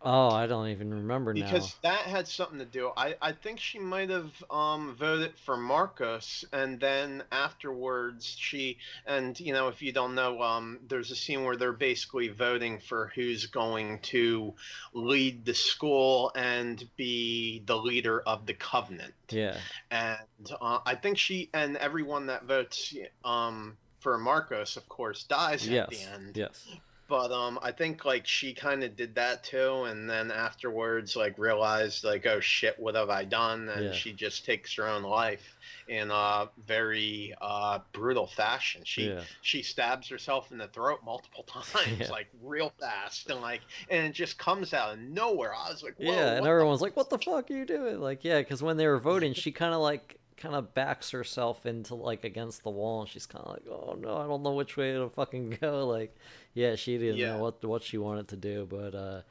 Oh 0.00 0.30
I 0.30 0.46
don't 0.46 0.68
even 0.68 0.94
remember 0.94 1.34
now 1.34 1.44
because 1.44 1.74
that 1.82 2.02
had 2.02 2.28
something 2.28 2.60
to 2.60 2.64
do. 2.64 2.92
I, 2.96 3.16
I 3.20 3.32
think 3.32 3.58
she 3.58 3.80
might 3.80 4.10
have 4.10 4.30
um, 4.48 4.94
voted 4.94 5.32
for 5.44 5.56
Markos, 5.56 6.44
and 6.52 6.78
then 6.78 7.24
afterwards 7.32 8.36
she 8.38 8.78
and 9.06 9.38
you 9.40 9.52
know 9.52 9.66
if 9.66 9.82
you 9.82 9.90
don't 9.90 10.14
know, 10.14 10.40
um, 10.40 10.78
there's 10.88 11.10
a 11.10 11.16
scene 11.16 11.42
where 11.42 11.56
they're 11.56 11.72
basically 11.72 12.28
voting 12.28 12.78
for 12.78 13.10
who's 13.16 13.46
going 13.46 13.98
to 14.02 14.54
lead 14.92 15.44
the 15.44 15.54
school 15.54 16.30
and 16.36 16.88
be 16.96 17.62
the 17.66 17.76
leader 17.76 18.20
of 18.20 18.46
the 18.46 18.54
Covenant. 18.54 19.14
yeah 19.30 19.56
And 19.90 20.18
uh, 20.60 20.78
I 20.86 20.94
think 20.94 21.18
she 21.18 21.50
and 21.52 21.76
everyone 21.76 22.26
that 22.26 22.44
votes 22.44 22.94
um, 23.24 23.76
for 23.98 24.16
Markos, 24.16 24.76
of 24.76 24.88
course, 24.88 25.24
dies 25.24 25.66
at 25.68 25.90
the 25.90 26.00
end 26.02 26.36
yes 26.36 26.64
but 27.08 27.32
um 27.32 27.58
i 27.62 27.72
think 27.72 28.04
like 28.04 28.26
she 28.26 28.52
kind 28.52 28.84
of 28.84 28.94
did 28.94 29.14
that 29.14 29.42
too 29.42 29.84
and 29.84 30.08
then 30.08 30.30
afterwards 30.30 31.16
like 31.16 31.38
realized 31.38 32.04
like 32.04 32.26
oh 32.26 32.38
shit 32.40 32.78
what 32.78 32.94
have 32.94 33.08
i 33.10 33.24
done 33.24 33.68
and 33.70 33.86
Yeah. 33.86 33.92
she 33.92 34.12
just 34.12 34.44
takes 34.44 34.74
her 34.76 34.86
own 34.86 35.02
life 35.02 35.56
in 35.88 36.10
a 36.10 36.48
very 36.66 37.34
uh 37.40 37.78
brutal 37.92 38.26
fashion 38.26 38.82
she 38.84 39.08
yeah 39.08 39.20
she 39.40 39.62
stabs 39.62 40.08
herself 40.08 40.52
in 40.52 40.58
the 40.58 40.68
throat 40.68 41.00
multiple 41.04 41.42
times 41.46 41.98
Yeah. 42.00 42.10
like 42.10 42.26
real 42.42 42.72
fast 42.78 43.30
and 43.30 43.40
like 43.40 43.62
and 43.90 44.06
it 44.06 44.12
just 44.12 44.38
comes 44.38 44.74
out 44.74 44.92
of 44.94 44.98
nowhere 45.00 45.54
i 45.54 45.70
was 45.70 45.82
like 45.82 45.94
Whoa, 45.98 46.12
Yeah, 46.12 46.34
and 46.36 46.46
everyone's 46.46 46.82
like, 46.82 46.96
"What 46.96 47.08
the 47.10 47.18
fuck 47.18 47.50
are 47.50 47.54
you 47.54 47.64
doing?" 47.64 48.00
Like, 48.00 48.22
yeah, 48.24 48.38
because 48.40 48.62
when 48.62 48.76
they 48.76 48.86
were 48.86 48.98
voting, 49.12 49.32
she 49.32 49.50
kind 49.50 49.72
of 49.74 49.80
like 49.80 50.18
kind 50.36 50.54
of 50.54 50.72
backs 50.74 51.10
herself 51.10 51.66
into 51.66 51.94
like 51.96 52.22
against 52.24 52.62
the 52.62 52.70
wall, 52.70 53.00
and 53.00 53.08
she's 53.10 53.26
kind 53.26 53.44
of 53.44 53.52
like, 53.52 53.66
"Oh 53.68 53.96
no, 53.98 54.16
I 54.16 54.26
don't 54.26 54.42
know 54.42 54.52
which 54.52 54.76
way 54.76 54.92
to 54.92 55.08
fucking 55.08 55.58
go." 55.60 55.86
Like, 55.88 56.14
yeah, 56.58 56.74
she 56.76 56.98
didn't 56.98 57.20
Yeah. 57.20 57.26
know 57.26 57.38
what 57.38 57.64
what 57.64 57.82
she 57.82 57.98
wanted 57.98 58.28
to 58.28 58.36
do, 58.36 58.66
but 58.68 58.94
uh, 58.94 59.22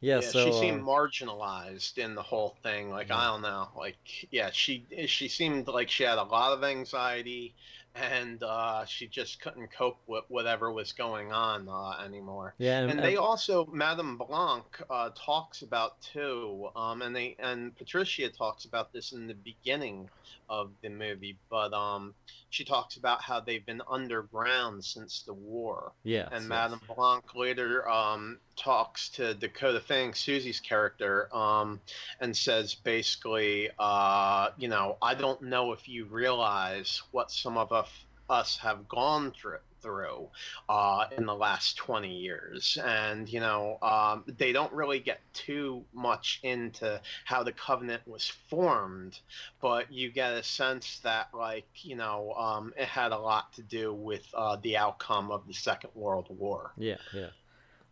yeah, 0.00 0.20
yeah, 0.20 0.32
so 0.32 0.40
she 0.42 0.50
seemed 0.52 0.80
uh, 0.80 0.82
marginalized 0.82 1.98
in 1.98 2.14
the 2.14 2.22
whole 2.22 2.56
thing. 2.62 2.90
Like 2.90 3.10
I 3.10 3.26
don't 3.26 3.42
know, 3.42 3.68
like 3.76 3.98
yeah, 4.30 4.50
she 4.50 4.86
she 5.06 5.28
seemed 5.28 5.68
like 5.68 5.90
she 5.90 6.04
had 6.04 6.18
a 6.18 6.22
lot 6.22 6.52
of 6.56 6.64
anxiety, 6.64 7.54
and 7.94 8.42
uh, 8.42 8.84
she 8.86 9.08
just 9.08 9.40
couldn't 9.42 9.68
cope 9.76 10.00
with 10.06 10.24
whatever 10.28 10.72
was 10.72 10.92
going 10.92 11.32
on 11.32 11.68
uh, 11.68 12.02
anymore. 12.02 12.54
yeah, 12.58 12.80
and, 12.80 12.98
And 12.98 13.02
they 13.02 13.16
also, 13.16 13.66
Madame 13.66 14.16
Blanc 14.16 14.64
uh, 14.88 15.10
talks 15.14 15.60
about 15.62 16.00
too, 16.00 16.70
um, 16.76 17.02
and 17.02 17.14
they 17.14 17.36
and 17.38 17.76
Patricia 17.76 18.30
talks 18.30 18.64
about 18.64 18.92
this 18.92 19.12
in 19.12 19.26
the 19.26 19.34
beginning 19.34 20.08
of 20.48 20.70
the 20.82 20.88
movie, 20.88 21.36
but 21.50 21.72
um, 21.72 22.14
she 22.50 22.64
talks 22.64 22.96
about 22.96 23.22
how 23.22 23.40
they've 23.40 23.64
been 23.64 23.82
underground 23.90 24.84
since 24.84 25.22
the 25.22 25.34
war. 25.34 25.92
yeah, 26.04 26.28
And 26.32 26.42
yes. 26.42 26.48
Madame 26.48 26.80
Blanc 26.94 27.34
later 27.34 27.88
um, 27.88 28.38
talks 28.56 29.10
to 29.10 29.34
Dakota 29.34 29.80
Fanning, 29.80 30.14
Susie's 30.14 30.60
character, 30.60 31.34
um, 31.34 31.80
and 32.20 32.36
says 32.36 32.74
basically, 32.74 33.70
uh, 33.78 34.48
you 34.56 34.68
know, 34.68 34.96
I 35.02 35.14
don't 35.14 35.42
know 35.42 35.72
if 35.72 35.88
you 35.88 36.06
realize 36.06 37.02
what 37.10 37.30
some 37.30 37.56
of 37.56 37.72
us, 37.72 37.88
us 38.28 38.56
have 38.58 38.88
gone 38.88 39.32
through 39.32 39.58
through 39.86 40.28
uh, 40.68 41.04
in 41.16 41.26
the 41.26 41.34
last 41.34 41.76
20 41.76 42.12
years 42.12 42.76
and 42.84 43.28
you 43.28 43.38
know 43.38 43.78
um, 43.82 44.24
they 44.36 44.52
don't 44.52 44.72
really 44.72 44.98
get 44.98 45.20
too 45.32 45.84
much 45.94 46.40
into 46.42 47.00
how 47.24 47.44
the 47.44 47.52
covenant 47.52 48.02
was 48.04 48.26
formed 48.50 49.20
but 49.60 49.92
you 49.92 50.10
get 50.10 50.32
a 50.32 50.42
sense 50.42 50.98
that 51.04 51.28
like 51.32 51.68
you 51.82 51.94
know 51.94 52.32
um, 52.32 52.74
it 52.76 52.88
had 52.88 53.12
a 53.12 53.18
lot 53.18 53.52
to 53.52 53.62
do 53.62 53.94
with 53.94 54.26
uh, 54.34 54.56
the 54.62 54.76
outcome 54.76 55.30
of 55.30 55.46
the 55.46 55.54
second 55.54 55.90
world 55.94 56.26
war 56.30 56.72
Yeah, 56.76 56.96
yeah. 57.12 57.28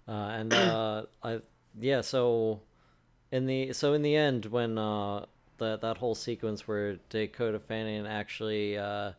Uh, 0.06 0.28
and 0.38 0.52
uh, 0.52 1.02
I 1.22 1.40
yeah, 1.80 2.00
so 2.00 2.60
in 3.32 3.46
the 3.46 3.72
so 3.72 3.92
in 3.94 4.02
the 4.02 4.16
end 4.16 4.46
when 4.46 4.78
uh 4.78 5.24
that 5.58 5.80
that 5.80 5.98
whole 5.98 6.14
sequence 6.14 6.66
where 6.68 6.96
Dakota 7.08 7.58
Fanning 7.58 8.06
actually 8.06 8.76
uh 8.76 9.12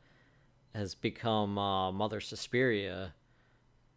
has 0.76 0.96
become 0.96 1.58
uh 1.58 1.92
Mother 1.92 2.20
Suspiria 2.22 3.14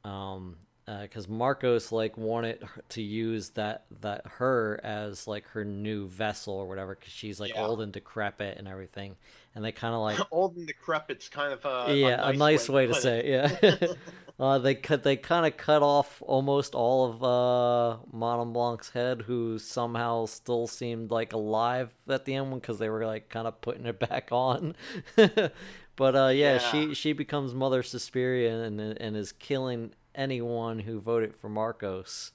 um 0.05 0.57
because 1.03 1.27
Markos 1.27 1.93
like 1.93 2.17
wanted 2.17 2.67
to 2.91 3.03
use 3.03 3.51
that 3.51 3.85
that 4.01 4.23
her 4.27 4.81
as 4.83 5.27
like 5.27 5.47
her 5.49 5.63
new 5.65 6.09
vessel 6.09 6.55
or 6.55 6.67
whatever 6.67 6.95
because 6.95 7.13
she's 7.13 7.39
like 7.39 7.55
Yeah. 7.55 7.61
old 7.61 7.83
and 7.83 7.93
decrepit 7.93 8.57
and 8.57 8.67
everything, 8.67 9.17
and 9.55 9.63
they 9.63 9.73
kind 9.73 9.95
of 9.95 10.01
like 10.01 10.23
Old 10.31 10.57
and 10.57 10.67
decrepit's 10.67 11.29
kind 11.29 11.53
of 11.53 11.65
a 11.67 11.95
yeah, 11.95 12.27
a 12.29 12.33
nice, 12.33 12.71
way, 12.71 12.87
to 12.87 12.95
put 12.95 13.03
say 13.03 13.21
it. 13.23 13.61
Yeah. 13.63 13.89
uh, 14.41 14.59
they 14.59 14.75
cut 14.75 15.03
they 15.03 15.17
kind 15.17 15.47
of 15.47 15.57
cut 15.59 15.83
off 15.83 16.23
almost 16.27 16.75
all 16.75 17.07
of 17.07 17.23
uh, 17.23 17.99
Madame 18.13 18.53
Blanc's 18.53 18.91
head, 18.91 19.23
who 19.23 19.59
somehow 19.59 20.27
still 20.27 20.67
seemed 20.67 21.11
like 21.11 21.33
alive 21.35 21.93
at 22.09 22.25
the 22.25 22.35
end 22.35 22.55
because 22.55 22.79
they 22.79 22.89
were 22.89 23.05
like 23.07 23.29
kind 23.29 23.47
of 23.47 23.61
putting 23.61 23.87
it 23.87 23.99
back 23.99 24.29
on. 24.33 24.75
but 25.99 26.17
uh, 26.17 26.29
yeah, 26.29 26.55
Yeah. 26.55 26.59
she 26.59 26.95
she 26.95 27.13
becomes 27.13 27.53
Mother 27.53 27.83
Suspiria 27.83 28.63
and 28.63 28.81
and 28.81 29.17
is 29.17 29.33
killing 29.33 29.93
anyone 30.15 30.79
who 30.79 30.99
voted 31.01 31.35
for 31.35 31.51
Markos. 31.51 32.31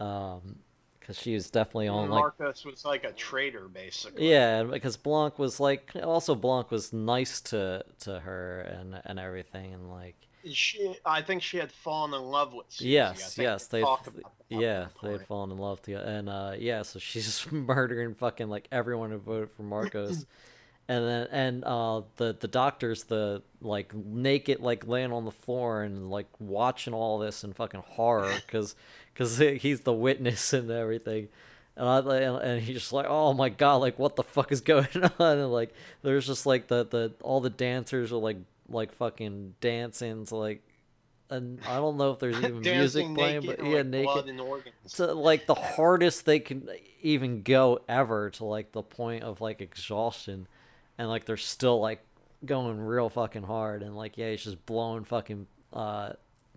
Um, 0.00 0.56
because 0.98 1.18
she 1.18 1.34
was 1.34 1.50
definitely 1.50 1.88
on 1.88 2.08
like 2.10 2.22
Markos 2.22 2.64
was 2.64 2.84
like 2.84 3.04
a 3.04 3.12
traitor, 3.12 3.68
basically. 3.68 4.30
yeah, 4.30 4.62
because 4.62 4.96
Blanc 4.96 5.38
was 5.38 5.58
like 5.58 5.92
also 6.02 6.34
Blanc 6.34 6.70
was 6.70 6.92
nice 6.92 7.40
to 7.42 7.84
to 8.00 8.20
her 8.20 8.60
and 8.60 9.00
and 9.04 9.18
everything 9.18 9.72
and 9.74 9.90
like 9.90 10.14
She, 10.50 10.94
I 11.04 11.20
think 11.22 11.42
she 11.42 11.56
had 11.56 11.72
fallen 11.72 12.14
in 12.14 12.22
love 12.22 12.52
with. 12.54 12.66
Susie. 12.68 12.90
Yes 12.90 13.36
yes 13.38 13.66
they 13.66 13.78
they 13.78 13.84
talked 13.84 14.06
about 14.08 14.22
that 14.50 14.56
at 14.56 14.60
yeah 14.60 14.86
they 15.02 15.12
had 15.12 15.26
fallen 15.26 15.50
in 15.50 15.58
love 15.58 15.80
together 15.82 16.04
and 16.04 16.28
uh 16.28 16.52
yeah 16.58 16.82
so 16.82 16.98
she's 16.98 17.24
just 17.26 17.50
murdering 17.52 18.14
fucking 18.14 18.48
like 18.48 18.68
everyone 18.70 19.10
who 19.10 19.18
voted 19.18 19.50
for 19.50 19.62
Markos. 19.64 20.26
And 20.90 21.06
then 21.06 21.28
and 21.30 21.64
uh 21.64 22.02
the 22.16 22.36
the 22.38 22.48
doctor's 22.48 23.04
the 23.04 23.42
like 23.62 23.94
naked 23.94 24.58
like 24.58 24.88
laying 24.88 25.12
on 25.12 25.24
the 25.24 25.30
floor 25.30 25.84
and 25.84 26.10
like 26.10 26.26
watching 26.40 26.92
all 26.92 27.20
this 27.20 27.44
in 27.44 27.52
fucking 27.52 27.84
horror 27.86 28.32
because 28.44 28.74
because 29.14 29.38
he's 29.38 29.82
the 29.82 29.92
witness 29.92 30.52
and 30.52 30.68
everything. 30.68 31.28
And 31.76 31.88
I 31.88 31.98
and, 31.98 32.42
and 32.42 32.60
he's 32.60 32.74
just 32.74 32.92
like, 32.92 33.06
oh 33.08 33.32
my 33.32 33.50
god, 33.50 33.76
like 33.76 34.00
what 34.00 34.16
the 34.16 34.24
fuck 34.24 34.50
is 34.50 34.60
going 34.72 34.88
on? 35.20 35.38
And 35.38 35.52
like 35.52 35.72
there's 36.02 36.26
just 36.26 36.44
like 36.44 36.66
the 36.66 36.84
the 36.84 37.12
all 37.22 37.40
the 37.40 37.50
dancers 37.50 38.10
are 38.10 38.16
like 38.16 38.38
like 38.68 38.92
fucking 38.92 39.54
dancing 39.60 40.24
to 40.26 40.34
like, 40.34 40.60
and 41.30 41.60
I 41.68 41.76
don't 41.76 41.98
know 41.98 42.10
if 42.10 42.18
there's 42.18 42.36
even 42.42 42.62
music 42.62 43.06
playing, 43.14 43.42
naked 43.42 43.46
but 43.46 43.58
and, 43.60 43.68
yeah, 43.68 43.76
like, 43.76 43.86
naked 43.86 44.04
blood 44.06 44.28
and 44.28 44.40
organs. 44.40 44.92
to 44.94 45.14
like 45.14 45.46
the 45.46 45.54
hardest 45.54 46.26
they 46.26 46.40
can 46.40 46.68
even 47.00 47.42
go 47.42 47.78
ever 47.88 48.30
to 48.30 48.44
like 48.44 48.72
the 48.72 48.82
point 48.82 49.22
of 49.22 49.40
like 49.40 49.60
exhaustion 49.60 50.48
and 51.00 51.08
like 51.08 51.24
they're 51.24 51.38
still 51.38 51.80
like 51.80 52.04
going 52.44 52.78
real 52.78 53.08
fucking 53.08 53.42
hard 53.42 53.82
and 53.82 53.96
like 53.96 54.18
yeah 54.18 54.30
he's 54.30 54.44
just 54.44 54.66
blowing 54.66 55.02
fucking 55.02 55.46
uh 55.72 56.10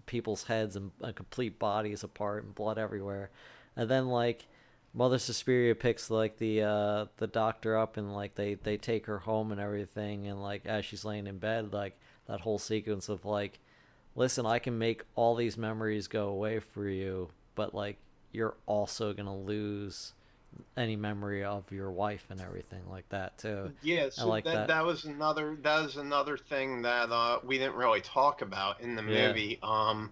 people's 0.06 0.44
heads 0.44 0.76
and, 0.76 0.92
and 1.02 1.16
complete 1.16 1.58
bodies 1.58 2.04
apart 2.04 2.44
and 2.44 2.54
blood 2.54 2.78
everywhere. 2.78 3.30
And 3.78 3.90
then 3.90 4.10
like 4.10 4.46
mother 4.94 5.18
suspiria 5.18 5.74
picks 5.74 6.12
like 6.12 6.38
the 6.40 6.62
uh 6.62 7.06
the 7.18 7.28
doctor 7.28 7.78
up 7.78 7.96
and 7.96 8.14
like 8.14 8.36
they 8.36 8.56
they 8.56 8.76
take 8.76 9.06
her 9.06 9.20
home 9.20 9.54
and 9.54 9.62
everything 9.62 10.28
and 10.28 10.44
like 10.44 10.66
as 10.66 10.84
she's 10.84 11.06
laying 11.06 11.26
in 11.26 11.38
bed 11.38 11.72
like 11.72 11.98
that 12.28 12.42
whole 12.42 12.60
sequence 12.60 13.08
of 13.08 13.24
like 13.24 13.60
listen, 14.14 14.46
I 14.46 14.60
can 14.60 14.78
make 14.78 15.04
all 15.16 15.36
these 15.36 15.58
memories 15.58 16.08
go 16.08 16.28
away 16.28 16.60
for 16.60 16.88
you, 16.88 17.30
but 17.56 17.74
like 17.74 17.98
you're 18.34 18.58
also 18.66 19.14
gonna 19.14 19.38
lose 19.38 20.14
any 20.78 20.96
memory 20.96 21.44
of 21.44 21.72
your 21.72 21.92
wife 21.92 22.26
and 22.30 22.42
everything 22.42 22.90
like 22.90 23.10
that 23.10 23.38
too. 23.38 23.72
Yeah, 23.82 24.10
so 24.10 24.30
like 24.30 24.46
that, 24.46 24.54
that. 24.54 24.68
that 24.68 24.86
was 24.86 25.06
another 25.06 25.58
that 25.62 25.84
was 25.84 25.96
another 25.96 26.38
thing 26.38 26.82
that 26.82 27.12
uh, 27.12 27.40
we 27.46 27.58
didn't 27.58 27.76
really 27.76 28.02
talk 28.02 28.42
about 28.42 28.82
in 28.82 28.96
the 28.96 29.02
Yeah. 29.08 29.28
movie. 29.28 29.60
Um, 29.64 30.12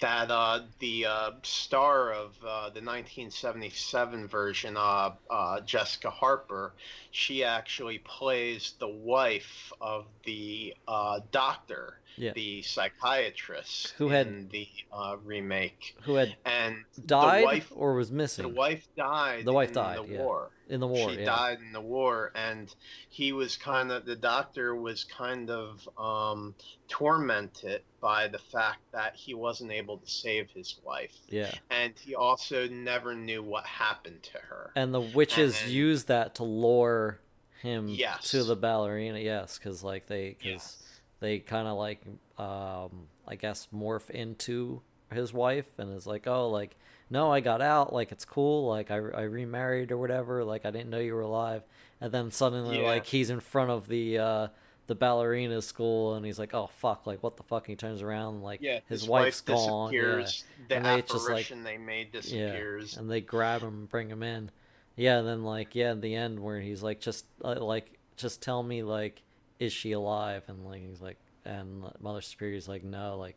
that 0.00 0.30
uh, 0.30 0.60
the 0.80 1.06
uh, 1.06 1.30
star 1.42 2.12
of 2.12 2.36
uh, 2.44 2.70
the 2.70 2.82
1977 2.82 4.28
version, 4.28 4.76
uh, 4.76 5.12
uh, 5.30 5.60
Jessica 5.60 6.10
Harper, 6.10 6.74
she 7.10 7.44
actually 7.44 7.98
plays 7.98 8.74
the 8.80 8.88
wife 8.88 9.72
of 9.80 10.06
the 10.24 10.74
uh, 10.88 11.20
doctor, 11.32 11.99
Yeah. 12.16 12.32
the 12.34 12.62
psychiatrist, 12.62 13.94
Who 13.98 14.08
had- 14.08 14.26
in 14.26 14.48
the 14.48 14.68
uh, 14.92 15.16
remake, 15.24 15.96
Who 16.02 16.14
had 16.16 16.36
and 16.44 16.84
died 17.06 17.44
wife, 17.44 17.72
or 17.74 17.94
was 17.94 18.10
missing. 18.12 18.42
the 18.42 18.48
wife 18.48 18.86
died. 18.96 19.44
The 19.44 19.52
wife 19.52 19.68
in 19.68 19.74
died, 19.74 19.98
the 19.98 20.12
yeah. 20.12 20.18
war 20.18 20.50
in 20.68 20.80
the 20.80 20.86
war? 20.86 21.10
she 21.10 21.18
yeah. 21.20 21.24
died 21.24 21.58
in 21.60 21.72
the 21.72 21.80
war 21.80 22.30
and 22.36 22.72
he 23.08 23.32
was 23.32 23.56
kind 23.56 23.90
of 23.90 24.04
the 24.04 24.14
doctor 24.16 24.74
was 24.76 25.02
kind 25.04 25.50
of 25.50 25.88
um, 25.98 26.54
tormented 26.88 27.82
by 28.00 28.28
the 28.28 28.38
fact 28.38 28.80
that 28.92 29.14
he 29.16 29.34
wasn't 29.34 29.70
able 29.72 29.96
to 29.98 30.08
save 30.08 30.50
his 30.50 30.76
wife 30.84 31.12
Yeah. 31.28 31.50
and 31.70 31.92
he 31.98 32.14
also 32.14 32.68
never 32.68 33.14
knew 33.14 33.42
what 33.42 33.64
happened 33.64 34.22
to 34.24 34.38
her 34.38 34.70
And 34.76 34.92
the 34.94 35.00
witches 35.00 35.60
And- 35.62 35.72
use 35.72 36.04
that 36.04 36.34
to 36.36 36.44
lure 36.44 37.18
him 37.62 37.88
Yes. 37.88 38.30
to 38.30 38.44
the 38.44 38.56
ballerina. 38.56 39.18
Yes, 39.18 39.58
because 39.58 39.82
like 39.82 40.06
they, 40.06 40.30
because 40.38 40.44
Yes. 40.46 40.76
They 41.20 41.38
kind 41.38 41.68
of 41.68 41.76
like, 41.78 42.00
um, 42.38 43.06
I 43.28 43.36
guess 43.38 43.68
morph 43.74 44.10
into 44.10 44.82
his 45.12 45.32
wife, 45.32 45.78
and 45.78 45.94
is 45.96 46.06
like, 46.06 46.26
oh, 46.26 46.48
like 46.50 46.76
no, 47.10 47.32
I 47.32 47.40
got 47.40 47.60
out. 47.60 47.92
Like 47.92 48.12
it's 48.12 48.24
cool. 48.24 48.68
Like 48.68 48.90
I, 48.90 48.96
I 48.96 49.22
remarried 49.22 49.90
or 49.92 49.98
whatever. 49.98 50.44
Like 50.44 50.64
I 50.64 50.70
didn't 50.70 50.90
know 50.90 50.98
you 50.98 51.14
were 51.14 51.20
alive. 51.22 51.62
And 52.00 52.12
then 52.12 52.30
suddenly, 52.30 52.80
Yeah. 52.80 52.86
like 52.86 53.06
he's 53.06 53.30
in 53.30 53.40
front 53.40 53.70
of 53.70 53.88
the 53.88 54.18
uh, 54.18 54.48
the 54.86 54.94
ballerina 54.94 55.60
school, 55.62 56.14
and 56.14 56.24
he's 56.24 56.38
like, 56.38 56.54
oh 56.54 56.68
fuck, 56.68 57.06
like 57.06 57.22
what 57.22 57.36
the 57.36 57.42
fuck? 57.42 57.64
And 57.64 57.72
he 57.72 57.76
turns 57.76 58.00
around, 58.02 58.42
like 58.42 58.60
yeah 58.62 58.80
his, 58.88 59.02
his, 59.02 59.08
wife's 59.08 59.42
wife 59.46 59.56
gone. 59.56 59.92
Yeah 59.92 60.26
the 60.68 60.76
And 60.76 60.84
they 60.84 61.02
just, 61.02 61.28
like- 61.28 61.48
they 61.64 61.78
made 61.78 62.12
disappears 62.12 62.96
and 62.96 63.10
they 63.10 63.20
grab 63.20 63.60
him 63.62 63.68
and 63.68 63.88
bring 63.88 64.08
him 64.08 64.22
in. 64.22 64.50
Yeah, 64.96 65.18
and 65.18 65.26
then 65.28 65.44
like 65.44 65.74
yeah, 65.74 65.92
in 65.92 66.00
the 66.00 66.14
end 66.14 66.40
where 66.40 66.60
he's 66.60 66.82
like 66.82 67.00
just 67.00 67.24
uh, 67.44 67.56
like 67.60 67.98
just 68.16 68.42
tell 68.42 68.62
me 68.62 68.82
like 68.82 69.22
is 69.60 69.72
she 69.72 69.92
alive? 69.92 70.42
And 70.48 70.64
like 70.66 70.80
he's 70.80 71.00
like 71.00 71.18
and 71.44 71.84
Mother 72.00 72.20
Superior's 72.20 72.66
like 72.68 72.82
no, 72.82 73.16
like 73.18 73.36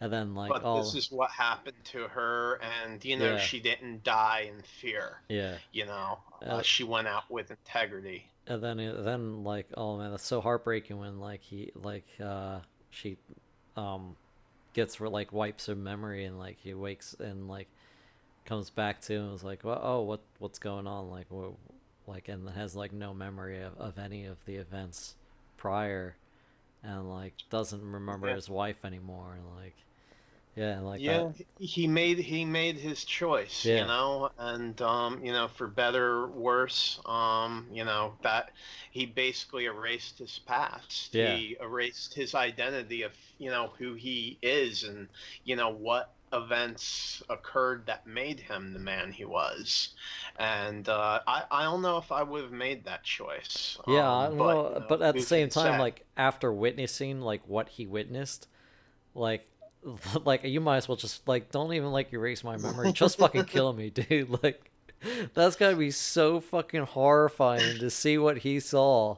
and 0.00 0.12
then 0.12 0.34
like 0.34 0.50
but 0.50 0.62
all 0.64 0.82
this 0.82 0.94
is 0.94 1.10
what 1.10 1.30
happened 1.30 1.76
to 1.84 2.08
her 2.08 2.60
and 2.84 3.04
you 3.04 3.16
know 3.16 3.32
Yeah. 3.32 3.38
she 3.38 3.60
didn't 3.60 4.02
die 4.02 4.50
in 4.54 4.62
fear 4.62 5.20
yeah, 5.28 5.56
you 5.72 5.86
know? 5.86 6.18
Uh, 6.42 6.56
uh, 6.56 6.62
she 6.62 6.84
went 6.84 7.06
out 7.06 7.30
with 7.30 7.50
integrity. 7.50 8.26
and 8.46 8.62
then 8.62 8.78
then 8.78 9.44
like 9.44 9.66
oh 9.76 9.98
man, 9.98 10.10
that's 10.10 10.26
so 10.26 10.40
heartbreaking 10.40 10.98
when 10.98 11.20
like 11.20 11.42
he 11.42 11.70
like 11.74 12.06
uh 12.22 12.60
she 12.90 13.18
um 13.76 14.16
gets 14.72 15.00
like 15.00 15.32
wipes 15.32 15.66
her 15.66 15.74
memory 15.74 16.24
and 16.24 16.38
like 16.38 16.56
he 16.62 16.72
wakes 16.74 17.14
and 17.18 17.48
like 17.48 17.68
comes 18.46 18.70
back 18.70 19.00
to 19.02 19.14
and 19.14 19.30
was 19.32 19.44
like 19.44 19.64
well 19.64 19.80
oh 19.82 20.00
what 20.00 20.20
what's 20.38 20.58
going 20.58 20.86
on? 20.86 21.10
Like 21.10 21.26
what 21.28 21.52
like 22.06 22.28
and 22.28 22.48
has 22.50 22.74
like 22.74 22.92
no 22.92 23.12
memory 23.12 23.60
of, 23.60 23.76
of 23.78 23.98
any 23.98 24.24
of 24.24 24.38
the 24.46 24.56
events 24.56 25.14
prior 25.60 26.16
and 26.82 27.10
like 27.10 27.34
doesn't 27.50 27.82
remember 27.92 28.28
Yeah. 28.28 28.36
his 28.36 28.48
wife 28.50 28.84
anymore 28.84 29.36
and 29.36 29.46
like 29.62 29.76
yeah 30.56 30.80
like 30.80 31.00
yeah 31.00 31.30
that 31.34 31.46
he 31.58 31.86
made 31.86 32.18
he 32.18 32.44
made 32.44 32.76
his 32.76 33.04
choice 33.04 33.64
Yeah. 33.64 33.82
you 33.82 33.86
know 33.86 34.30
and 34.38 34.80
um 34.82 35.24
you 35.24 35.32
know 35.32 35.48
for 35.48 35.68
better 35.68 36.24
or 36.24 36.28
worse 36.28 37.00
um 37.06 37.68
you 37.72 37.84
know 37.84 38.14
that 38.22 38.50
he 38.90 39.06
basically 39.06 39.66
erased 39.66 40.18
his 40.18 40.40
past 40.40 41.14
Yeah. 41.14 41.36
he 41.36 41.56
erased 41.60 42.14
his 42.14 42.34
identity 42.34 43.02
of 43.02 43.12
you 43.38 43.50
know 43.50 43.72
who 43.78 43.94
he 43.94 44.38
is 44.42 44.84
and 44.84 45.08
you 45.44 45.56
know 45.56 45.70
what 45.70 46.12
events 46.32 47.22
occurred 47.28 47.86
that 47.86 48.06
made 48.06 48.40
him 48.40 48.72
the 48.72 48.78
man 48.78 49.10
he 49.10 49.24
was 49.24 49.94
and 50.40 50.88
uh, 50.88 51.20
I, 51.26 51.44
I 51.50 51.64
don't 51.64 51.82
know 51.82 51.98
if 51.98 52.10
I 52.10 52.22
would 52.22 52.44
have 52.44 52.52
made 52.52 52.84
that 52.84 53.04
choice. 53.04 53.76
Yeah, 53.86 54.10
um, 54.10 54.38
but, 54.38 54.54
know, 54.54 54.68
you 54.68 54.74
know, 54.80 54.86
but 54.88 55.02
at 55.02 55.14
the 55.14 55.20
same 55.20 55.50
time, 55.50 55.74
say? 55.74 55.78
like 55.78 56.06
after 56.16 56.50
witnessing 56.50 57.20
like 57.20 57.42
what 57.46 57.68
he 57.68 57.86
witnessed, 57.86 58.48
like 59.14 59.46
like 60.24 60.44
you 60.44 60.60
might 60.60 60.78
as 60.78 60.88
well 60.88 60.96
just 60.96 61.26
like 61.28 61.50
don't 61.50 61.72
even 61.74 61.90
like 61.92 62.12
erase 62.12 62.42
my 62.42 62.56
memory, 62.56 62.92
just 62.94 63.18
fucking 63.18 63.44
kill 63.44 63.72
me, 63.72 63.90
dude. 63.94 64.42
Like 64.42 64.70
that's 65.34 65.56
gotta 65.56 65.76
be 65.76 65.90
so 65.90 66.40
fucking 66.40 66.84
horrifying 66.84 67.78
to 67.78 67.90
see 67.90 68.16
what 68.16 68.38
he 68.38 68.60
saw, 68.60 69.16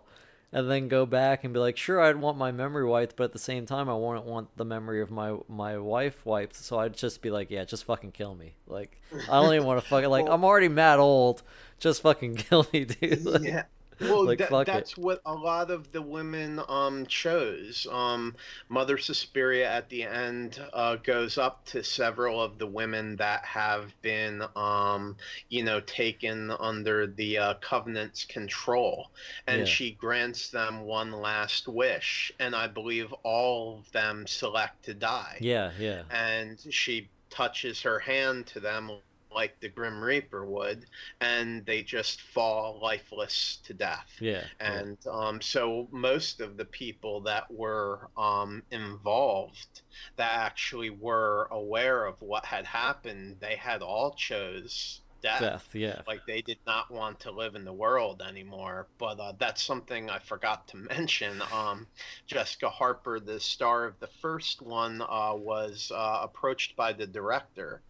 and 0.52 0.70
then 0.70 0.88
go 0.88 1.06
back 1.06 1.44
and 1.44 1.54
be 1.54 1.60
like, 1.60 1.76
sure, 1.76 2.00
I'd 2.00 2.16
want 2.16 2.36
my 2.36 2.52
memory 2.52 2.84
wiped, 2.84 3.16
but 3.16 3.24
at 3.24 3.32
the 3.32 3.38
same 3.38 3.64
time, 3.66 3.88
I 3.88 3.94
wouldn't 3.94 4.26
want 4.26 4.56
the 4.56 4.64
memory 4.64 5.00
of 5.00 5.10
my 5.10 5.36
my 5.48 5.78
wife 5.78 6.24
wiped. 6.26 6.56
So 6.56 6.78
I'd 6.78 6.94
just 6.94 7.22
be 7.22 7.30
like, 7.30 7.50
yeah, 7.50 7.64
just 7.64 7.84
fucking 7.84 8.12
kill 8.12 8.34
me. 8.34 8.54
Like 8.66 9.00
I 9.30 9.40
don't 9.40 9.54
even 9.54 9.66
want 9.66 9.82
to 9.82 9.88
fucking 9.88 10.10
like 10.10 10.24
Well- 10.26 10.34
I'm 10.34 10.44
already 10.44 10.68
mad 10.68 10.98
old. 10.98 11.42
Just 11.78 12.02
fucking 12.02 12.34
kill 12.48 12.66
me, 12.72 12.84
dude. 12.84 13.24
Like, 13.24 13.42
yeah. 13.42 13.64
Well, 14.02 14.24
like, 14.26 14.38
that, 14.38 14.48
fuck 14.50 14.68
it. 14.68 14.72
that's 14.72 14.96
what 14.96 15.20
a 15.26 15.34
lot 15.34 15.70
of 15.70 15.90
the 15.92 16.02
women 16.02 16.60
um, 16.68 17.06
chose. 17.06 17.86
Um, 17.90 18.34
Mother 18.68 18.98
Suspiria 18.98 19.70
at 19.70 19.88
the 19.88 20.04
end 20.04 20.60
uh, 20.72 20.96
goes 20.96 21.38
up 21.38 21.64
to 21.66 21.82
several 21.82 22.42
of 22.42 22.58
the 22.58 22.66
women 22.66 23.16
that 23.16 23.44
have 23.44 23.92
been, 24.02 24.42
um, 24.56 25.16
you 25.48 25.62
know, 25.62 25.80
taken 25.80 26.50
under 26.52 27.06
the 27.06 27.38
uh, 27.38 27.54
Covenant's 27.60 28.24
control, 28.24 29.10
and 29.46 29.60
Yeah. 29.60 29.64
she 29.66 29.92
grants 29.92 30.48
them 30.50 30.82
one 30.82 31.12
last 31.12 31.68
wish, 31.68 32.32
and 32.38 32.54
I 32.54 32.66
believe 32.66 33.12
all 33.22 33.78
of 33.78 33.92
them 33.92 34.26
select 34.26 34.84
to 34.84 34.94
die 34.94 35.38
Yeah, 35.40 35.70
yeah. 35.78 36.02
and 36.10 36.58
she 36.70 37.08
touches 37.30 37.80
her 37.82 37.98
hand 37.98 38.46
to 38.48 38.60
them 38.60 38.90
like 39.34 39.60
the 39.60 39.68
Grim 39.68 40.02
Reaper 40.02 40.44
would, 40.44 40.86
and 41.20 41.64
they 41.66 41.82
just 41.82 42.20
fall 42.20 42.80
lifeless 42.82 43.58
to 43.64 43.74
death. 43.74 44.10
Yeah. 44.20 44.44
yeah. 44.60 44.78
And 44.78 44.98
um, 45.06 45.40
so 45.40 45.88
most 45.90 46.40
of 46.40 46.56
the 46.56 46.64
people 46.64 47.20
that 47.22 47.50
were 47.52 48.08
um, 48.16 48.62
involved, 48.70 49.82
that 50.16 50.32
actually 50.32 50.90
were 50.90 51.48
aware 51.50 52.06
of 52.06 52.20
what 52.20 52.44
had 52.44 52.64
happened, 52.66 53.36
they 53.40 53.56
had 53.56 53.82
all 53.82 54.14
chose 54.14 55.01
death. 55.22 55.40
Death, 55.40 55.68
yeah. 55.72 56.02
Like 56.06 56.26
they 56.26 56.42
did 56.42 56.58
not 56.66 56.90
want 56.90 57.20
to 57.20 57.30
live 57.30 57.54
in 57.54 57.64
the 57.64 57.72
world 57.72 58.22
anymore. 58.26 58.88
But 58.98 59.20
uh, 59.20 59.32
that's 59.38 59.62
something 59.62 60.10
I 60.10 60.18
forgot 60.18 60.68
to 60.68 60.76
mention. 60.96 61.42
Um, 61.52 61.86
Jessica 62.26 62.68
Harper, 62.68 63.20
the 63.20 63.40
star 63.40 63.84
of 63.86 63.98
the 64.00 64.08
first 64.20 64.60
one, 64.60 65.00
uh, 65.00 65.34
was 65.34 65.90
uh, 65.94 66.20
approached 66.22 66.76
by 66.76 66.92
the 66.92 67.06
director 67.06 67.80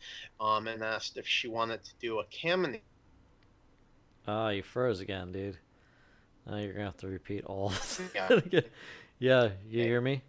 um, 0.41 0.69
and 0.69 0.83
asked 0.83 1.17
if 1.17 1.27
she 1.27 1.49
wanted 1.49 1.83
to 1.85 1.93
do 2.01 2.21
a 2.21 2.25
cameo. 2.27 2.81
Ah, 4.29 4.51
you 4.51 4.63
froze 4.63 5.01
again, 5.01 5.33
dude. 5.33 5.59
Now 6.47 6.57
you're 6.59 6.73
gonna 6.73 6.85
have 6.85 6.97
to 6.99 7.09
repeat 7.09 7.45
all. 7.45 7.69
of 7.69 8.11
Yeah. 8.15 8.61
yeah, 9.19 9.49
you 9.69 9.83
hear 9.83 10.01
me? 10.01 10.23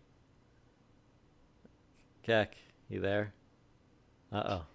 Kev, 2.28 2.48
you 2.90 3.02
there? 3.02 3.34
Uh 4.32 4.44
oh. 4.46 4.73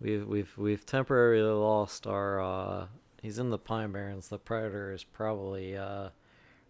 We've 0.00 0.26
we've 0.26 0.56
we've 0.56 0.86
temporarily 0.86 1.50
lost 1.52 2.06
our. 2.06 2.40
uh 2.40 2.86
He's 3.20 3.38
in 3.38 3.50
the 3.50 3.58
Pine 3.58 3.90
Barrens. 3.90 4.28
The 4.28 4.38
predator 4.38 4.92
is 4.92 5.02
probably 5.04 5.76
uh 5.76 6.10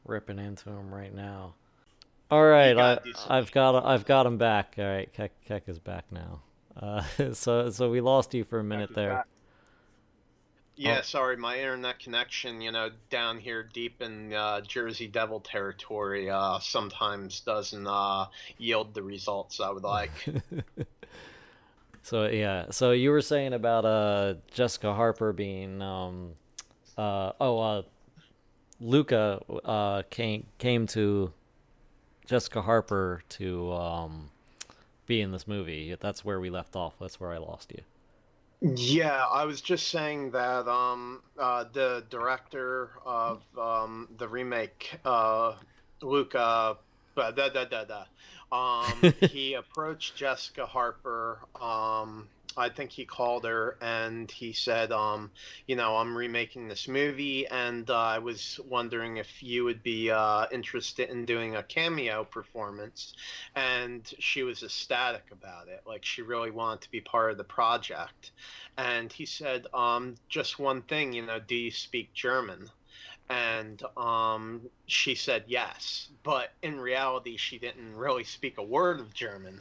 ripping 0.05 0.39
into 0.39 0.71
him 0.71 0.95
right 0.95 1.15
now. 1.15 1.55
All 2.31 2.45
right, 2.45 2.71
I, 2.71 2.75
gotta 2.75 3.01
do 3.05 3.13
something. 3.13 3.33
I've 3.33 3.53
got 3.53 3.85
I've 3.85 4.05
got 4.07 4.27
him 4.27 4.39
back. 4.39 4.75
All 4.79 4.85
right, 4.85 5.13
Kev 5.13 5.31
Kev 5.49 5.69
is 5.69 5.79
back 5.79 6.05
now. 6.11 6.41
Uh, 6.81 7.03
so 7.33 7.71
so 7.71 7.91
we 7.91 8.01
lost 8.01 8.33
you 8.35 8.45
for 8.45 8.61
a 8.61 8.65
minute 8.65 8.95
there. 8.95 9.11
back. 9.15 9.27
Yeah, 10.77 10.99
Oh. 11.01 11.03
sorry, 11.03 11.37
my 11.37 11.59
internet 11.59 11.99
connection, 11.99 12.61
you 12.61 12.71
know, 12.71 12.91
down 13.11 13.39
here 13.39 13.65
deep 13.65 14.01
in 14.01 14.33
uh, 14.33 14.61
Jersey 14.61 15.09
Devil 15.09 15.41
territory, 15.41 16.31
uh, 16.31 16.61
sometimes 16.61 17.41
doesn't 17.41 17.87
uh, 17.87 18.27
yield 18.59 18.95
the 18.95 19.03
results 19.03 19.59
I 19.61 19.71
would 19.71 19.83
like. 19.83 20.13
So 22.03 22.27
yeah, 22.27 22.67
so 22.71 22.93
you 22.93 23.11
were 23.11 23.21
saying 23.21 23.53
about 23.53 23.85
uh 23.85 24.35
Jessica 24.53 24.95
Harper 24.95 25.33
being 25.33 25.83
um 25.83 26.33
uh 26.97 27.33
oh 27.41 27.59
uh 27.59 27.83
Luca 28.81 29.43
uh 29.65 30.03
came 30.11 30.47
came 30.59 30.87
to 30.89 31.33
Jessica 32.27 32.63
Harper 32.63 33.23
to 33.31 33.73
um 33.73 34.31
be 35.07 35.21
in 35.21 35.33
this 35.33 35.49
movie. 35.49 35.97
That's 35.99 36.25
where 36.25 36.39
we 36.39 36.51
left 36.51 36.77
off. 36.77 36.95
That's 37.01 37.19
where 37.19 37.33
I 37.33 37.39
lost 37.39 37.73
you. 37.73 37.83
Yeah, 38.61 39.25
I 39.25 39.45
was 39.45 39.61
just 39.61 39.89
saying 39.89 40.33
that 40.33 40.67
um, 40.67 41.23
uh, 41.39 41.65
the 41.73 42.05
director 42.11 42.91
of 43.07 43.43
um, 43.57 44.09
the 44.19 44.27
remake, 44.27 44.99
uh, 45.05 45.55
Luca, 46.03 46.77
da 47.17 47.31
da 47.31 47.49
da 47.49 47.65
da 47.65 47.85
da, 47.85 48.05
um, 48.53 49.15
he 49.21 49.55
approached 49.55 50.17
Jessica 50.17 50.67
Harper. 50.67 51.41
Um, 51.61 52.29
I 52.59 52.69
think 52.69 52.91
he 52.91 53.05
called 53.05 53.45
her 53.45 53.77
and 53.81 54.29
he 54.31 54.53
said, 54.53 54.91
um, 54.91 55.31
you 55.67 55.77
know, 55.77 55.97
I'm 55.97 56.17
remaking 56.17 56.67
this 56.67 56.89
movie, 56.89 57.47
and 57.47 57.89
uh, 57.89 57.97
I 57.97 58.19
was 58.19 58.59
wondering 58.69 59.19
if 59.19 59.43
you 59.43 59.65
would 59.65 59.83
be 59.83 60.11
uh, 60.11 60.47
interested 60.51 61.09
in 61.09 61.25
doing 61.25 61.55
a 61.55 61.63
cameo 61.63 62.25
performance. 62.25 63.15
And 63.55 64.13
she 64.19 64.43
was 64.43 64.65
ecstatic 64.65 65.25
about 65.31 65.69
it. 65.69 65.83
Like, 65.87 66.05
she 66.05 66.23
really 66.23 66.51
wanted 66.51 66.81
to 66.83 66.91
be 66.91 67.01
part 67.01 67.31
of 67.31 67.39
the 67.39 67.45
project. 67.45 68.33
And 68.77 69.13
he 69.13 69.25
said, 69.25 69.67
um, 69.73 70.17
just 70.29 70.59
one 70.59 70.83
thing, 70.83 71.13
you 71.13 71.25
know, 71.25 71.39
do 71.39 71.55
you 71.55 71.71
speak 71.71 72.13
German? 72.13 72.71
And 73.31 73.83
um, 73.97 74.71
she 74.87 75.15
said 75.15 75.45
yes, 75.47 76.09
but 76.23 76.51
in 76.63 76.81
reality, 76.81 77.37
she 77.37 77.59
didn't 77.59 77.95
really 77.95 78.25
speak 78.25 78.57
a 78.59 78.63
word 78.65 79.01
of 79.01 79.13
German. 79.13 79.61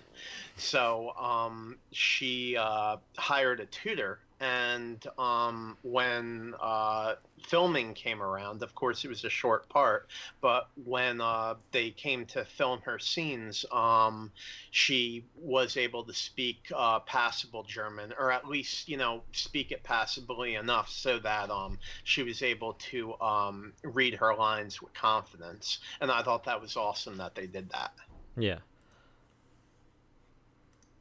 So 0.55 1.11
um, 1.17 1.77
she 1.91 2.55
uh, 2.55 2.97
hired 3.17 3.59
a 3.59 3.65
tutor, 3.65 4.19
and 4.39 5.03
um, 5.17 5.77
when 5.81 6.53
uh, 6.61 7.15
filming 7.47 7.93
came 7.93 8.21
around, 8.21 8.61
of 8.61 8.75
course, 8.75 9.03
it 9.03 9.07
was 9.07 9.23
a 9.23 9.29
short 9.29 9.67
part, 9.69 10.07
but 10.41 10.69
when 10.85 11.21
uh, 11.21 11.55
they 11.71 11.89
came 11.89 12.25
to 12.27 12.45
film 12.45 12.79
her 12.81 12.99
scenes, 12.99 13.65
um, 13.71 14.31
she 14.69 15.25
was 15.35 15.75
able 15.75 16.03
to 16.03 16.13
speak 16.13 16.71
uh, 16.75 16.99
passable 16.99 17.63
German, 17.63 18.13
or 18.19 18.31
at 18.31 18.47
least, 18.47 18.87
you 18.87 18.97
know, 18.97 19.23
speak 19.31 19.71
it 19.71 19.83
passably 19.83 20.55
enough 20.55 20.89
so 20.89 21.17
that 21.19 21.49
um, 21.49 21.79
she 22.03 22.21
was 22.21 22.43
able 22.43 22.73
to 22.73 23.19
um, 23.19 23.73
read 23.83 24.13
her 24.13 24.35
lines 24.35 24.81
with 24.81 24.93
confidence. 24.93 25.79
And 25.99 26.11
I 26.11 26.21
thought 26.21 26.43
that 26.43 26.61
was 26.61 26.77
awesome 26.77 27.17
that 27.17 27.33
they 27.33 27.47
did 27.47 27.69
that. 27.71 27.91
Yeah. 28.37 28.59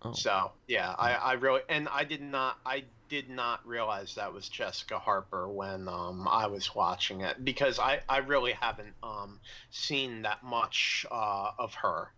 Oh. 0.03 0.13
So 0.13 0.53
yeah, 0.67 0.95
I, 0.99 1.15
I 1.15 1.33
really 1.35 1.63
and 1.69 1.89
I 1.89 2.05
did 2.05 2.21
not 2.21 2.59
I 2.65 2.85
did 3.09 3.28
not 3.28 3.66
realize 3.66 4.15
that 4.15 4.33
was 4.33 4.49
Jessica 4.49 4.99
Harper 4.99 5.49
when 5.49 5.89
um, 5.89 6.27
I 6.31 6.47
was 6.47 6.74
watching 6.74 7.20
it 7.20 7.45
because 7.45 7.78
I, 7.78 8.01
I 8.09 8.19
really 8.19 8.53
haven't 8.53 8.95
um, 9.03 9.41
seen 9.70 10.23
that 10.23 10.43
much 10.43 11.07
uh, 11.11 11.51
of 11.59 11.74
her, 11.74 12.12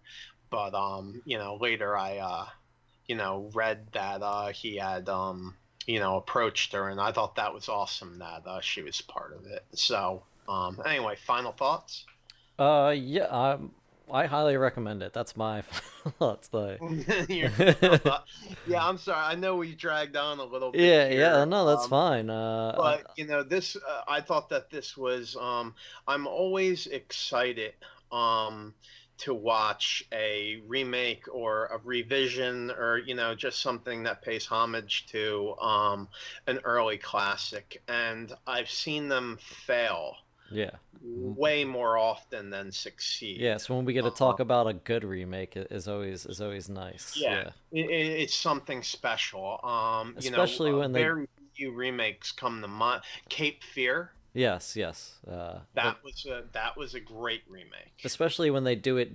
but 0.50 0.74
um, 0.74 1.22
you 1.24 1.38
know 1.38 1.56
later 1.60 1.96
I 1.96 2.18
uh, 2.18 2.46
you 3.06 3.16
know 3.16 3.50
read 3.54 3.88
that 3.92 4.22
uh, 4.22 4.48
he 4.48 4.76
had 4.76 5.08
um, 5.08 5.54
you 5.86 6.00
know 6.00 6.16
approached 6.16 6.72
her 6.72 6.88
and 6.88 7.00
I 7.00 7.12
thought 7.12 7.36
that 7.36 7.54
was 7.54 7.68
awesome 7.68 8.18
that 8.18 8.42
uh, 8.46 8.60
she 8.60 8.82
was 8.82 9.00
part 9.00 9.32
of 9.34 9.46
it. 9.46 9.64
So 9.74 10.22
um, 10.48 10.80
anyway, 10.84 11.16
final 11.26 11.52
thoughts. 11.52 12.04
Uh 12.58 12.94
yeah, 12.96 13.24
um, 13.24 13.72
I 14.12 14.26
highly 14.26 14.56
recommend 14.56 15.02
it. 15.02 15.12
That's 15.12 15.36
my 15.36 15.62
thoughts. 16.18 16.48
You're- 16.52 17.50
yeah, 18.66 18.86
I'm 18.86 18.98
sorry. 18.98 19.24
I 19.24 19.34
know 19.34 19.56
we 19.56 19.74
dragged 19.74 20.16
on 20.16 20.38
a 20.38 20.44
little 20.44 20.72
bit. 20.72 20.80
yeah, 20.80 21.08
here, 21.08 21.20
yeah, 21.20 21.44
no, 21.44 21.66
that's 21.66 21.84
um, 21.84 21.90
fine. 21.90 22.30
Uh, 22.30 22.74
But 22.76 23.10
you 23.16 23.26
know, 23.26 23.42
this 23.42 23.76
uh, 23.76 24.02
I 24.08 24.20
thought 24.20 24.48
that 24.50 24.70
this 24.70 24.96
was. 24.96 25.36
Um, 25.36 25.74
I'm 26.06 26.26
always 26.26 26.86
excited 26.86 27.74
um, 28.12 28.74
to 29.18 29.34
watch 29.34 30.04
a 30.12 30.62
remake 30.66 31.24
or 31.32 31.66
a 31.66 31.78
revision 31.84 32.70
or 32.70 32.98
you 32.98 33.14
know 33.14 33.34
just 33.34 33.60
something 33.60 34.04
that 34.04 34.22
pays 34.22 34.46
homage 34.46 35.06
to 35.08 35.54
um, 35.60 36.08
an 36.46 36.60
early 36.64 36.98
classic, 36.98 37.82
and 37.88 38.32
I've 38.46 38.70
seen 38.70 39.08
them 39.08 39.38
fail 39.40 40.14
yeah, 40.50 40.70
way 41.02 41.64
more 41.64 41.96
often 41.98 42.50
than 42.50 42.72
succeed. 42.72 43.40
yeah. 43.40 43.56
So 43.56 43.74
when 43.76 43.84
we 43.84 43.92
get 43.92 44.02
to 44.02 44.08
Uh-huh. 44.08 44.16
talk 44.16 44.40
about 44.40 44.66
a 44.66 44.72
good 44.74 45.04
remake, 45.04 45.56
it 45.56 45.68
is 45.70 45.86
always 45.88 46.26
is 46.26 46.40
always 46.40 46.68
nice. 46.68 47.16
Yeah. 47.16 47.50
It, 47.72 47.90
it, 47.90 47.90
it's 48.22 48.34
something 48.34 48.82
special. 48.82 49.60
Um, 49.64 50.14
you 50.20 50.30
Especially 50.30 50.70
know, 50.70 50.76
uh, 50.76 50.80
when 50.80 50.92
they- 50.92 51.02
very 51.02 51.28
few 51.54 51.72
remakes 51.72 52.32
come 52.32 52.60
to 52.62 52.68
mind. 52.68 53.02
Cape 53.28 53.62
Fear. 53.64 54.12
Yes, 54.34 54.76
yes. 54.76 55.18
Uh, 55.26 55.60
That 55.74 56.02
was 56.04 56.24
a 56.26 56.44
that 56.52 56.76
was 56.76 56.94
a 56.94 57.00
great 57.00 57.42
remake. 57.48 58.00
especially 58.04 58.50
when 58.50 58.64
they 58.64 58.76
do 58.76 58.96
it 58.96 59.10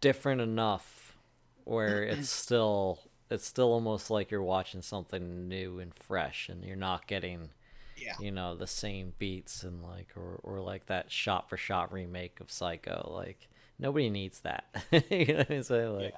different 0.00 0.40
enough 0.40 1.16
where 1.64 2.02
it's 2.14 2.30
still 2.30 3.00
it's 3.30 3.44
still 3.46 3.72
almost 3.72 4.10
like 4.10 4.30
you're 4.30 4.42
watching 4.42 4.80
something 4.80 5.48
new 5.48 5.78
and 5.80 5.92
fresh 5.94 6.48
and 6.48 6.64
you're 6.64 6.76
not 6.76 7.06
getting 7.06 7.50
Yeah. 8.00 8.14
you 8.20 8.30
know 8.30 8.54
the 8.56 8.66
same 8.66 9.12
beats 9.18 9.62
and 9.64 9.82
like 9.82 10.08
or, 10.16 10.40
or 10.42 10.60
like 10.60 10.86
that 10.86 11.10
shot 11.10 11.48
for 11.48 11.56
shot 11.56 11.92
remake 11.92 12.40
of 12.40 12.50
psycho 12.50 13.12
like 13.14 13.48
nobody 13.78 14.10
needs 14.10 14.40
that. 14.40 14.64
You 15.10 15.26
know 15.26 15.38
what 15.38 15.50
i'm 15.50 15.62
saying 15.62 15.94
like 15.96 16.14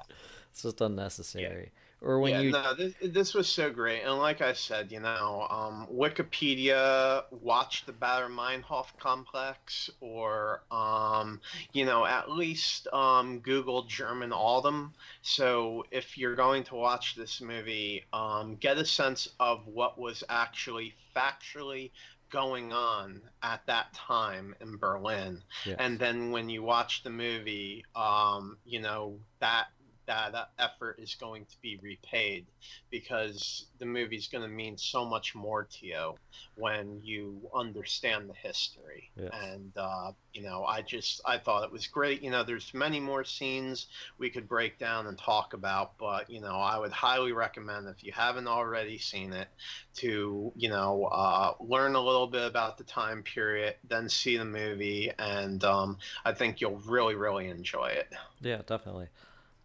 it's 0.51 0.63
just 0.63 0.81
unnecessary 0.81 1.71
or 2.01 2.21
when 2.21 2.35
yeah, 2.35 2.39
you 2.39 2.53
no, 2.53 2.75
this, 2.75 2.95
this 3.03 3.35
was 3.35 3.49
so 3.49 3.71
great, 3.71 4.03
and 4.03 4.19
like 4.19 4.41
I 4.43 4.53
said, 4.53 4.93
you 4.93 5.01
know, 5.01 5.47
um, 5.49 5.87
Wikipedia, 5.91 7.23
watch 7.31 7.85
the 7.87 7.93
Baader 7.93 8.29
Meinhof 8.31 8.97
complex, 8.99 9.89
or 10.01 10.63
um, 10.71 11.41
you 11.73 11.85
know, 11.85 12.05
at 12.05 12.31
least 12.31 12.87
um, 12.93 13.41
Google 13.41 13.85
German 13.85 14.33
Autumn. 14.33 14.93
So 15.23 15.85
if 15.91 16.19
you're 16.19 16.35
going 16.37 16.65
to 16.65 16.75
watch 16.75 17.15
this 17.17 17.41
movie, 17.41 18.05
um, 18.13 18.57
get 18.57 18.77
a 18.79 18.85
sense 18.85 19.29
of 19.39 19.67
what 19.67 19.99
was 19.99 20.23
actually 20.29 20.95
factually 21.17 21.93
going 22.31 22.73
on 22.73 23.23
at 23.43 23.67
that 23.67 23.93
time 23.95 24.55
in 24.61 24.77
Berlin 24.77 25.43
Yes. 25.65 25.79
and 25.79 25.99
then 25.99 26.31
when 26.31 26.49
you 26.49 26.63
watch 26.63 27.03
the 27.03 27.11
movie 27.11 27.85
um 27.95 28.59
you 28.65 28.81
know 28.81 29.21
that 29.41 29.67
that 30.11 30.35
uh, 30.35 30.45
effort 30.59 30.97
is 30.99 31.15
going 31.15 31.45
to 31.45 31.57
be 31.63 31.79
repaid 31.81 32.47
because 32.91 33.67
the 33.79 33.87
movie's 33.87 34.27
going 34.27 34.43
to 34.43 34.51
mean 34.51 34.77
so 34.77 35.05
much 35.05 35.37
more 35.37 35.69
to 35.71 35.87
you 35.87 36.15
when 36.57 37.01
you 37.05 37.41
understand 37.55 38.29
the 38.29 38.35
history. 38.35 39.11
Yes. 39.17 39.31
And 39.33 39.73
uh, 39.77 40.13
you 40.33 40.43
know, 40.43 40.65
I 40.65 40.83
just 40.83 41.21
I 41.25 41.39
thought 41.39 41.63
it 41.63 41.71
was 41.71 41.87
great. 41.87 42.23
You 42.23 42.31
know, 42.31 42.43
there's 42.43 42.75
many 42.75 42.99
more 42.99 43.23
scenes 43.23 43.87
we 44.19 44.31
could 44.31 44.49
break 44.49 44.79
down 44.79 45.07
and 45.07 45.17
talk 45.17 45.55
about, 45.55 45.97
but 45.97 46.29
you 46.29 46.41
know, 46.41 46.57
I 46.57 46.77
would 46.77 46.93
highly 46.93 47.31
recommend 47.33 47.87
if 47.89 48.03
you 48.03 48.13
haven't 48.13 48.49
already 48.49 48.99
seen 48.99 49.33
it 49.33 49.49
to 49.97 50.53
you 50.57 50.69
know 50.69 51.05
uh, 51.05 51.55
learn 51.61 51.95
a 51.95 52.01
little 52.01 52.27
bit 52.27 52.47
about 52.47 52.79
the 52.79 52.85
time 52.85 53.23
period, 53.23 53.77
then 53.89 54.09
see 54.09 54.37
the 54.37 54.45
movie, 54.45 55.13
and 55.19 55.63
um, 55.63 55.99
I 56.25 56.33
think 56.33 56.61
you'll 56.61 56.81
really 56.87 57.15
really 57.15 57.49
enjoy 57.49 57.87
it. 57.87 58.13
Yeah, 58.41 58.63
definitely. 58.67 59.09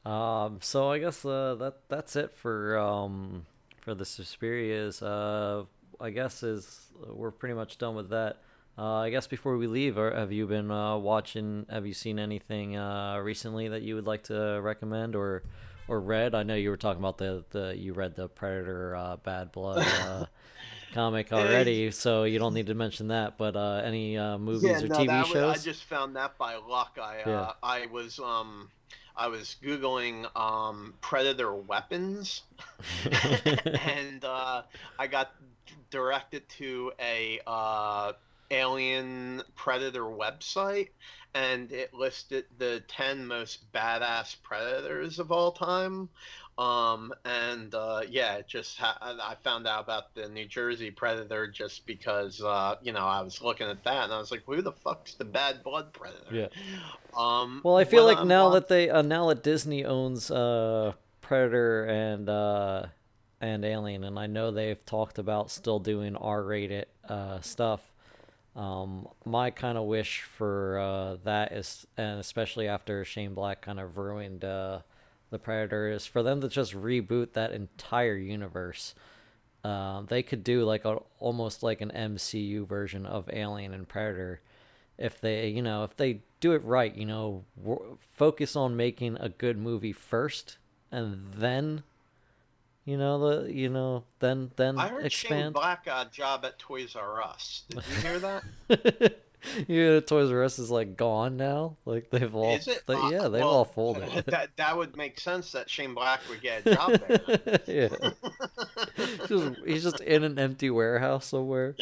Um, 0.06 0.60
so 0.62 0.92
I 0.92 1.00
guess 1.00 1.26
uh, 1.26 1.56
that 1.56 1.76
that's 1.90 2.16
it 2.16 2.34
for 2.36 2.78
um, 2.78 3.46
for 3.82 3.96
the 3.96 4.04
Suspirias. 4.04 5.02
Uh, 5.02 5.66
I 6.00 6.10
guess 6.12 6.44
is 6.44 6.88
we're 7.08 7.32
pretty 7.32 7.56
much 7.56 7.78
done 7.78 7.96
with 7.96 8.10
that. 8.10 8.38
Uh, 8.78 8.96
I 8.98 9.10
guess 9.10 9.26
before 9.26 9.58
we 9.58 9.68
leave, 9.68 9.96
have 9.96 10.32
you 10.34 10.46
been 10.48 10.70
uh, 10.70 10.98
watching? 10.98 11.66
Have 11.70 11.88
you 11.88 11.94
seen 11.94 12.20
anything 12.20 12.76
uh, 12.76 13.18
recently 13.24 13.70
that 13.70 13.82
you 13.84 13.96
would 13.96 14.06
like 14.06 14.24
to 14.24 14.60
recommend 14.62 15.16
or 15.16 15.44
or 15.88 16.00
read? 16.02 16.36
I 16.36 16.44
know 16.44 16.56
you 16.56 16.70
were 16.70 16.78
talking 16.78 17.02
about 17.02 17.18
the, 17.18 17.46
the 17.52 17.76
you 17.78 17.94
read 17.94 18.16
the 18.16 18.28
Predator 18.28 18.96
uh, 18.96 19.16
Bad 19.16 19.54
Blood 19.54 19.88
uh, 20.02 20.26
comic 20.94 21.32
already, 21.32 21.90
so 21.92 22.26
you 22.26 22.38
don't 22.38 22.54
need 22.54 22.68
to 22.68 22.76
mention 22.76 23.08
that. 23.08 23.38
But 23.38 23.56
uh, 23.56 23.82
any 23.84 24.18
uh, 24.18 24.38
movies 24.38 24.84
or 24.84 24.88
TV 24.90 25.08
that 25.08 25.20
was- 25.24 25.28
shows? 25.30 25.58
I 25.58 25.64
just 25.64 25.86
found 25.86 26.16
that 26.18 26.38
by 26.38 26.58
luck. 26.58 27.00
I 27.02 27.22
uh, 27.22 27.30
Yeah. 27.30 27.52
I 27.64 27.86
was 27.88 28.20
um 28.20 28.70
I 29.18 29.28
was 29.28 29.56
googling 29.64 30.26
um 30.36 30.94
predator 31.02 31.54
weapons, 31.54 32.44
and 33.82 34.24
uh, 34.24 34.64
I 35.00 35.08
got 35.08 35.32
directed 35.90 36.48
to 36.50 36.92
a 37.00 37.40
uh, 37.48 38.14
alien 38.52 39.42
predator 39.56 40.04
website, 40.04 40.90
and 41.34 41.72
it 41.72 41.94
listed 41.94 42.46
the 42.58 42.84
ten 42.88 43.28
most 43.28 43.72
badass 43.72 44.36
predators 44.44 45.20
of 45.20 45.32
all 45.32 45.52
time. 45.52 46.10
Um, 46.58 47.14
and 47.26 47.76
uh, 47.76 48.04
yeah, 48.10 48.36
it 48.36 48.48
just 48.48 48.78
ha- 48.78 48.98
I 49.02 49.36
found 49.44 49.68
out 49.68 49.84
about 49.84 50.16
the 50.16 50.30
New 50.30 50.46
Jersey 50.46 50.90
Predator 50.90 51.48
just 51.48 51.86
because 51.86 52.42
uh, 52.42 52.76
you 52.82 52.94
know 52.94 53.06
I 53.06 53.22
was 53.22 53.42
looking 53.42 53.68
at 53.68 53.84
that 53.84 54.06
and 54.06 54.14
I 54.14 54.18
was 54.20 54.32
like, 54.32 54.44
who 54.46 54.62
the 54.62 54.72
fuck's 54.72 55.16
the 55.16 55.26
Bad 55.26 55.64
Blood 55.64 55.92
Predator? 55.92 56.34
Yeah. 56.34 56.48
Um, 57.18 57.60
Well, 57.64 57.76
I 57.76 57.84
feel 57.84 58.06
like 58.06 58.20
I'm 58.20 58.28
now 58.30 58.48
wa- 58.48 58.54
that 58.56 58.70
they 58.70 58.90
uh, 58.90 59.02
now 59.02 59.28
that 59.30 59.44
Disney 59.44 59.84
owns 59.84 60.32
uh, 60.32 60.94
Predator 61.20 61.86
and 61.86 62.30
uh, 62.30 62.86
and 63.42 63.66
Alien, 63.66 64.06
and 64.06 64.18
I 64.18 64.28
know 64.28 64.52
they've 64.52 64.84
talked 64.86 65.20
about 65.20 65.52
still 65.52 65.80
doing 65.80 66.16
R-rated 66.16 66.86
uh, 67.10 67.42
stuff. 67.42 67.82
Um, 68.56 69.10
my 69.26 69.52
kind 69.52 69.78
of 69.78 69.84
wish 69.84 70.22
for 70.22 70.80
uh, 70.80 71.18
that 71.26 71.52
is, 71.52 71.86
and 71.98 72.18
especially 72.22 72.70
after 72.70 73.04
Shane 73.04 73.34
Black 73.34 73.60
kind 73.62 73.82
of 73.82 73.98
ruined 73.98 74.46
uh, 74.46 74.80
the 75.36 75.40
Predator, 75.40 75.90
is 75.92 76.06
for 76.06 76.24
them 76.24 76.40
to 76.42 76.48
just 76.48 76.74
reboot 76.74 77.34
that 77.34 77.52
entire 77.52 78.16
universe. 78.16 78.96
Um, 79.64 80.06
they 80.08 80.24
could 80.24 80.44
do 80.44 80.64
like 80.64 80.86
a 80.86 81.00
almost 81.20 81.62
like 81.64 81.82
an 81.82 81.92
MCU 81.94 82.68
version 82.68 83.06
of 83.06 83.30
Alien 83.34 83.74
and 83.74 83.88
Predator 83.88 84.42
if 84.98 85.20
they 85.20 85.48
you 85.48 85.62
know 85.62 85.84
if 85.84 85.96
they 85.98 86.22
do 86.40 86.54
it 86.54 86.64
right 86.64 86.96
you 86.96 87.06
know 87.06 87.44
w- 87.62 87.98
focus 88.14 88.56
on 88.56 88.78
making 88.78 89.18
a 89.18 89.30
good 89.30 89.58
movie 89.58 89.92
first 89.92 90.58
and 90.92 91.34
then 91.34 91.84
you 92.86 92.98
know 92.98 93.20
the 93.44 93.52
you 93.52 93.68
know 93.68 94.04
then 94.20 94.52
then 94.56 94.78
I 94.78 94.88
heard 94.88 95.12
Shane 95.12 95.32
expand 95.32 95.54
Black 95.54 95.86
got 95.86 96.08
a 96.08 96.10
job 96.12 96.46
at 96.46 96.58
Toys 96.60 96.96
R 96.96 97.22
Us. 97.22 97.64
Did 97.70 97.84
you 97.90 97.96
hear 98.02 98.20
that? 98.20 99.20
yeah 99.68 100.00
Toys 100.00 100.32
R 100.32 100.44
Us 100.44 100.60
is 100.60 100.72
like 100.72 100.96
gone 100.98 101.38
now 101.38 101.78
like 101.86 102.10
they've 102.10 102.34
all 102.36 102.58
they- 102.88 102.94
Uh, 102.94 103.10
yeah 103.10 103.22
they've 103.28 103.42
well, 103.42 103.50
all 103.50 103.66
folded 103.66 104.10
that 104.28 104.50
that 104.58 104.78
would 104.78 104.96
make 104.98 105.20
sense 105.20 105.52
that 105.52 105.70
Shane 105.70 105.94
Black 105.94 106.22
would 106.30 106.42
get 106.42 106.66
a 106.66 106.76
job 106.76 106.92
there. 107.08 107.60
yeah 107.68 108.10
just, 109.28 109.56
he's 109.66 109.84
just 109.84 110.00
in 110.02 110.24
an 110.24 110.40
empty 110.40 110.70
warehouse 110.70 111.28
somewhere 111.28 111.76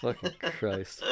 fucking 0.00 0.32
Christ 0.58 1.02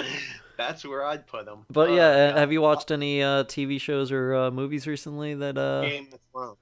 That's 0.56 0.84
where 0.86 1.04
I'd 1.04 1.26
put 1.26 1.46
him. 1.46 1.66
but 1.70 1.90
Oh, 1.90 1.94
yeah 1.94 2.38
have 2.38 2.52
you 2.52 2.60
watched 2.62 2.90
any 2.90 3.22
uh 3.22 3.44
TV 3.44 3.80
shows 3.80 4.10
or 4.12 4.34
uh, 4.34 4.50
movies 4.50 4.86
recently 4.86 5.34
that 5.34 5.56
uh 5.58 5.82
Game 5.82 6.08
of 6.12 6.18
Thrones? 6.32 6.56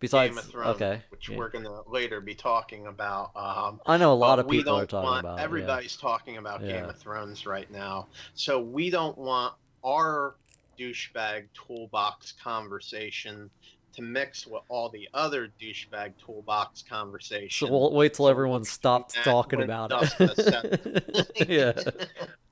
Besides 0.00 0.34
Game 0.34 0.38
of 0.38 0.50
Thrones, 0.50 0.76
okay 0.76 1.02
which 1.10 1.28
yeah. 1.28 1.36
we're 1.36 1.50
gonna 1.50 1.88
later 1.88 2.20
be 2.20 2.34
talking 2.34 2.86
about. 2.86 3.30
Um, 3.36 3.80
I 3.86 3.96
know 3.96 4.12
a 4.12 4.14
lot 4.14 4.38
of 4.38 4.48
people 4.48 4.74
are 4.74 4.86
talking 4.86 5.08
want, 5.08 5.20
about 5.20 5.34
it, 5.34 5.40
yeah. 5.40 5.44
Everybody's 5.44 5.96
talking 5.96 6.38
about 6.38 6.62
Yeah. 6.62 6.80
Game 6.80 6.90
of 6.90 6.98
Thrones 6.98 7.46
right 7.46 7.70
now, 7.70 8.08
so 8.34 8.60
we 8.60 8.90
don't 8.90 9.16
want 9.16 9.54
our 9.84 10.34
douchebag 10.78 11.46
toolbox 11.54 12.32
conversation 12.42 13.50
to 13.92 14.02
mix 14.02 14.46
with 14.46 14.62
all 14.68 14.88
the 14.88 15.08
other 15.14 15.52
douchebag 15.60 16.12
toolbox 16.24 16.82
conversation. 16.82 17.66
So 17.66 17.72
we'll 17.72 17.92
wait 17.92 18.14
till 18.14 18.28
everyone 18.28 18.64
stops 18.64 19.14
talking 19.24 19.62
about 19.62 19.92
it. 19.92 21.32
yeah. 21.48 21.72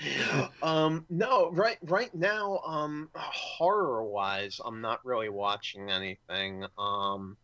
um 0.62 1.04
no 1.10 1.50
right 1.52 1.78
right 1.82 2.14
now 2.14 2.58
um 2.66 3.08
horror 3.14 4.02
wise 4.04 4.60
i'm 4.64 4.80
not 4.80 5.04
really 5.04 5.28
watching 5.28 5.90
anything 5.90 6.64
um 6.78 7.36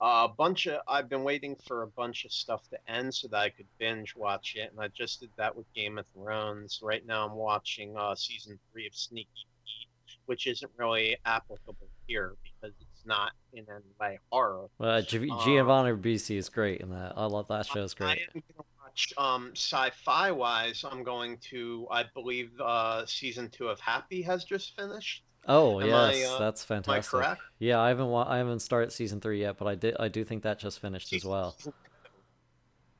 a 0.00 0.26
bunch 0.36 0.66
of 0.66 0.80
i've 0.88 1.08
been 1.08 1.22
waiting 1.22 1.54
for 1.66 1.82
a 1.82 1.86
bunch 1.86 2.24
of 2.24 2.32
stuff 2.32 2.62
to 2.68 2.76
end 2.92 3.14
so 3.14 3.28
that 3.28 3.36
i 3.38 3.48
could 3.48 3.66
binge 3.78 4.14
watch 4.16 4.54
it 4.56 4.70
and 4.72 4.80
i 4.80 4.88
just 4.88 5.20
did 5.20 5.30
that 5.36 5.54
with 5.54 5.66
game 5.74 5.98
of 5.98 6.06
thrones 6.14 6.80
right 6.82 7.06
now 7.06 7.26
i'm 7.28 7.34
watching 7.36 7.94
uh 7.96 8.14
season 8.14 8.58
three 8.72 8.86
of 8.86 8.94
sneaky 8.94 9.28
pete 9.64 10.16
which 10.26 10.46
isn't 10.46 10.70
really 10.76 11.16
applicable 11.24 11.88
here 12.06 12.34
because 12.42 12.74
it's 12.80 13.06
not 13.06 13.32
in 13.52 13.64
any 13.70 13.84
way 14.00 14.18
horror 14.30 14.66
Uh, 14.80 15.02
G- 15.02 15.30
Um, 15.30 15.38
Giovanni 15.44 15.90
Ribisi 15.92 16.36
is 16.36 16.48
great 16.48 16.80
in 16.80 16.90
that. 16.90 17.12
I 17.16 17.26
love 17.26 17.46
that 17.48 17.66
show's 17.66 17.94
I 17.94 18.04
great. 18.04 18.18
am 18.34 18.42
gonna 18.56 18.64
watch 18.92 19.12
um 19.16 19.52
sci-fi 19.54 20.30
wise. 20.30 20.84
I'm 20.90 21.02
going 21.02 21.38
to. 21.50 21.86
I 21.90 22.04
believe 22.14 22.50
uh 22.60 23.06
season 23.06 23.48
two 23.50 23.68
of 23.68 23.80
Happy 23.80 24.22
has 24.22 24.44
just 24.44 24.76
finished. 24.76 25.24
Oh 25.48 25.80
am 25.80 25.92
I, 25.92 26.12
yes, 26.12 26.28
uh, 26.30 26.38
that's 26.38 26.62
I 26.64 26.66
fantastic. 26.66 27.10
correct? 27.10 27.40
Yeah, 27.58 27.80
I 27.80 27.88
haven't 27.88 28.08
wa- 28.08 28.26
I 28.28 28.38
haven't 28.38 28.60
started 28.60 28.92
season 28.92 29.20
three 29.20 29.40
yet, 29.40 29.56
but 29.58 29.66
I 29.66 29.74
did 29.74 29.96
I 29.98 30.08
do 30.08 30.24
think 30.24 30.42
that 30.42 30.58
just 30.58 30.80
finished 30.80 31.06
as 31.06 31.10
Season- 31.10 31.30
well. 31.30 31.56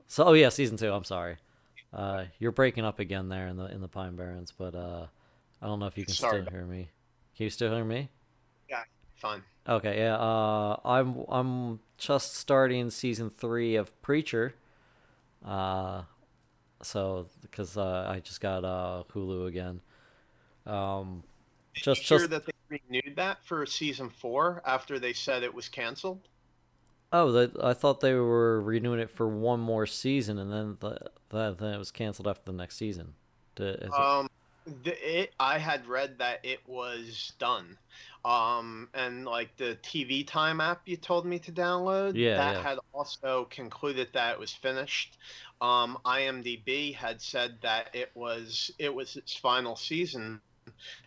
So 0.08 0.24
oh 0.24 0.32
yeah, 0.32 0.48
season 0.48 0.76
two. 0.76 0.92
I'm 0.92 1.04
sorry. 1.04 1.36
Uh, 1.92 2.24
you're 2.38 2.52
breaking 2.52 2.84
up 2.84 2.98
again 2.98 3.28
there 3.28 3.46
in 3.48 3.56
the 3.56 3.66
in 3.66 3.80
the 3.80 3.88
Pine 3.88 4.16
Barrens, 4.16 4.52
but 4.56 4.74
uh, 4.74 5.06
I 5.60 5.66
don't 5.66 5.78
know 5.78 5.86
if 5.86 5.96
you 5.98 6.04
can 6.04 6.14
Sorry 6.14 6.42
still 6.42 6.50
hear 6.50 6.64
me. 6.64 6.88
Can 7.36 7.44
you 7.44 7.50
still 7.50 7.72
hear 7.74 7.84
me? 7.84 8.08
Yeah, 8.68 8.82
fine. 9.16 9.42
Okay, 9.68 9.98
yeah. 9.98 10.16
Uh, 10.16 10.80
I'm 10.84 11.24
I'm 11.28 11.80
just 11.98 12.34
starting 12.34 12.90
season 12.90 13.30
three 13.30 13.76
of 13.76 14.00
Preacher. 14.02 14.54
Uh, 15.44 16.02
so 16.82 17.26
because 17.40 17.76
uh, 17.76 18.06
I 18.08 18.20
just 18.20 18.40
got 18.40 18.64
uh 18.64 19.04
Hulu 19.12 19.46
again. 19.46 19.80
Um, 20.66 21.22
just 21.74 22.02
Sure 22.04 22.18
just 22.18 22.30
that 22.30 22.46
they 22.46 22.52
renewed 22.68 23.16
that 23.16 23.44
for 23.44 23.64
season 23.66 24.08
four 24.10 24.62
after 24.64 24.98
they 24.98 25.12
said 25.12 25.42
it 25.42 25.52
was 25.52 25.68
canceled. 25.68 26.20
oh, 27.12 27.32
that 27.32 27.52
I 27.62 27.74
thought 27.74 28.00
they 28.00 28.14
were 28.14 28.60
renewing 28.60 29.00
it 29.00 29.10
for 29.10 29.28
one 29.28 29.60
more 29.60 29.86
season, 29.86 30.38
and 30.38 30.52
then 30.52 30.76
the, 30.80 30.98
the, 31.30 31.54
then 31.58 31.74
it 31.74 31.78
was 31.78 31.90
canceled 31.90 32.28
after 32.28 32.50
the 32.50 32.56
next 32.56 32.76
season. 32.76 33.14
Is 33.58 33.76
it- 33.76 33.92
Um, 33.92 34.28
the, 34.66 35.20
it 35.20 35.34
I 35.38 35.58
had 35.58 35.86
read 35.86 36.18
that 36.18 36.40
it 36.44 36.60
was 36.66 37.32
done. 37.38 37.78
Um, 38.24 38.88
and 38.94 39.24
like 39.24 39.56
the 39.56 39.76
TV 39.82 40.24
Time 40.26 40.60
app 40.60 40.82
you 40.86 40.96
told 40.96 41.26
me 41.26 41.40
to 41.40 41.52
download, 41.52 42.12
Yeah, 42.14 42.36
that 42.36 42.54
yeah. 42.56 42.62
had 42.62 42.78
also 42.92 43.48
concluded 43.50 44.08
that 44.12 44.34
it 44.34 44.38
was 44.38 44.52
finished. 44.52 45.18
Um, 45.60 45.98
IMDb 46.04 46.94
had 46.94 47.20
said 47.20 47.58
that 47.62 47.90
it 47.94 48.10
was 48.14 48.70
it 48.78 48.94
was 48.94 49.16
its 49.16 49.34
final 49.34 49.74
season, 49.74 50.40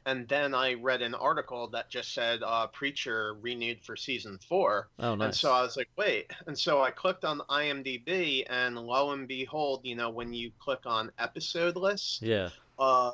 and 0.05 0.27
then 0.27 0.53
I 0.53 0.73
read 0.73 1.01
an 1.01 1.13
article 1.15 1.67
that 1.69 1.89
just 1.89 2.13
said 2.13 2.41
uh, 2.43 2.67
Preacher 2.67 3.35
renewed 3.41 3.81
for 3.83 3.95
season 3.95 4.37
four. 4.49 4.89
oh, 4.99 5.15
nice. 5.15 5.25
And 5.27 5.35
so 5.35 5.53
I 5.53 5.61
was 5.61 5.77
like, 5.77 5.89
wait. 5.97 6.31
And 6.47 6.57
so 6.57 6.81
I 6.81 6.91
clicked 6.91 7.23
on 7.25 7.39
IMDb, 7.49 8.43
and 8.49 8.77
lo 8.77 9.11
and 9.11 9.27
behold, 9.27 9.81
you 9.83 9.95
know, 9.95 10.09
when 10.09 10.33
you 10.33 10.51
click 10.59 10.81
on 10.85 11.11
episode 11.19 11.75
lists, 11.77 12.19
yeah, 12.21 12.49
uh, 12.77 13.11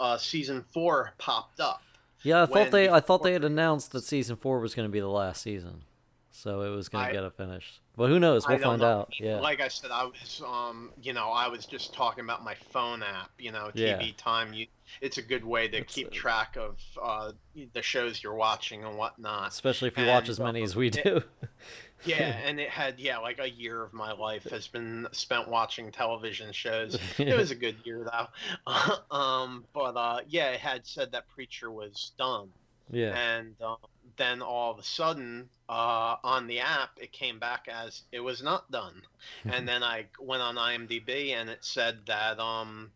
uh, 0.00 0.16
season 0.18 0.64
four 0.72 1.12
popped 1.18 1.60
up. 1.60 1.82
yeah. 2.22 2.42
I 2.42 2.46
thought 2.46 2.70
they 2.70 2.88
I 2.88 3.00
thought 3.00 3.22
they 3.22 3.32
had 3.32 3.44
announced 3.44 3.92
that 3.92 4.04
season 4.04 4.36
four 4.36 4.60
was 4.60 4.74
going 4.74 4.88
to 4.88 4.92
be 4.92 5.00
the 5.00 5.08
last 5.08 5.42
season, 5.42 5.82
so 6.30 6.62
it 6.62 6.70
was 6.70 6.88
going 6.88 7.06
to 7.06 7.12
get 7.12 7.24
a 7.24 7.30
finish. 7.30 7.80
But 7.96 8.08
who 8.08 8.18
knows? 8.18 8.46
We'll 8.48 8.58
find 8.58 8.80
know. 8.82 8.88
out. 9.00 9.12
Yeah. 9.20 9.36
Like 9.38 9.60
I 9.60 9.68
said, 9.68 9.92
I 9.92 10.02
was, 10.04 10.42
um, 10.44 10.90
you 11.00 11.12
know, 11.12 11.28
I 11.28 11.46
was 11.46 11.64
just 11.64 11.94
talking 11.94 12.24
about 12.24 12.42
my 12.42 12.56
phone 12.72 13.04
app. 13.04 13.30
You 13.38 13.52
know, 13.52 13.70
Yeah. 13.72 13.98
TV 14.00 14.16
time. 14.16 14.52
You, 14.52 14.66
it's 15.00 15.18
a 15.18 15.22
good 15.22 15.44
way 15.44 15.68
to 15.68 15.76
It's, 15.78 15.94
keep 15.94 16.08
uh, 16.08 16.10
track 16.12 16.56
of 16.56 16.76
uh, 17.00 17.32
the 17.72 17.82
shows 17.82 18.20
you're 18.20 18.34
watching 18.34 18.82
and 18.82 18.98
whatnot. 18.98 19.48
Especially 19.52 19.88
if 19.88 19.96
you 19.96 20.06
watch 20.06 20.28
as 20.28 20.40
many 20.40 20.60
uh, 20.60 20.64
as 20.64 20.74
we 20.74 20.88
it- 20.88 21.04
do. 21.04 21.22
Yeah, 22.04 22.36
and 22.44 22.60
it 22.60 22.70
had 22.70 22.98
yeah, 22.98 23.18
like 23.18 23.38
a 23.38 23.48
year 23.48 23.82
of 23.82 23.92
my 23.92 24.12
life 24.12 24.44
has 24.44 24.66
been 24.66 25.06
spent 25.12 25.48
watching 25.48 25.90
television 25.90 26.52
shows. 26.52 26.98
It 27.18 27.36
was 27.36 27.50
a 27.50 27.54
good 27.54 27.76
year 27.84 28.04
though. 28.04 28.74
um, 29.16 29.64
but 29.72 29.96
uh, 29.96 30.20
yeah, 30.28 30.50
it 30.50 30.60
had 30.60 30.86
said 30.86 31.12
that 31.12 31.28
Preacher 31.28 31.70
was 31.70 32.12
done, 32.18 32.48
yeah. 32.90 33.16
and 33.16 33.54
um, 33.62 33.76
then 34.16 34.42
all 34.42 34.72
of 34.72 34.78
a 34.78 34.82
sudden 34.82 35.48
uh, 35.68 36.16
on 36.22 36.46
the 36.46 36.60
app 36.60 36.90
it 36.96 37.12
came 37.12 37.38
back 37.38 37.68
as 37.72 38.02
it 38.12 38.20
was 38.20 38.42
not 38.42 38.70
done, 38.70 39.02
and 39.44 39.66
then 39.66 39.82
I 39.82 40.06
went 40.20 40.42
on 40.42 40.56
IMDb 40.56 41.34
and 41.34 41.48
it 41.48 41.64
said 41.64 41.98
that 42.06 42.38
um, 42.38 42.90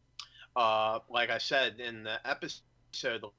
uh, 0.56 0.98
like 1.09 1.30
I 1.30 1.39
said 1.39 1.80
in 1.80 2.05
the 2.05 2.18
episode. 2.28 2.62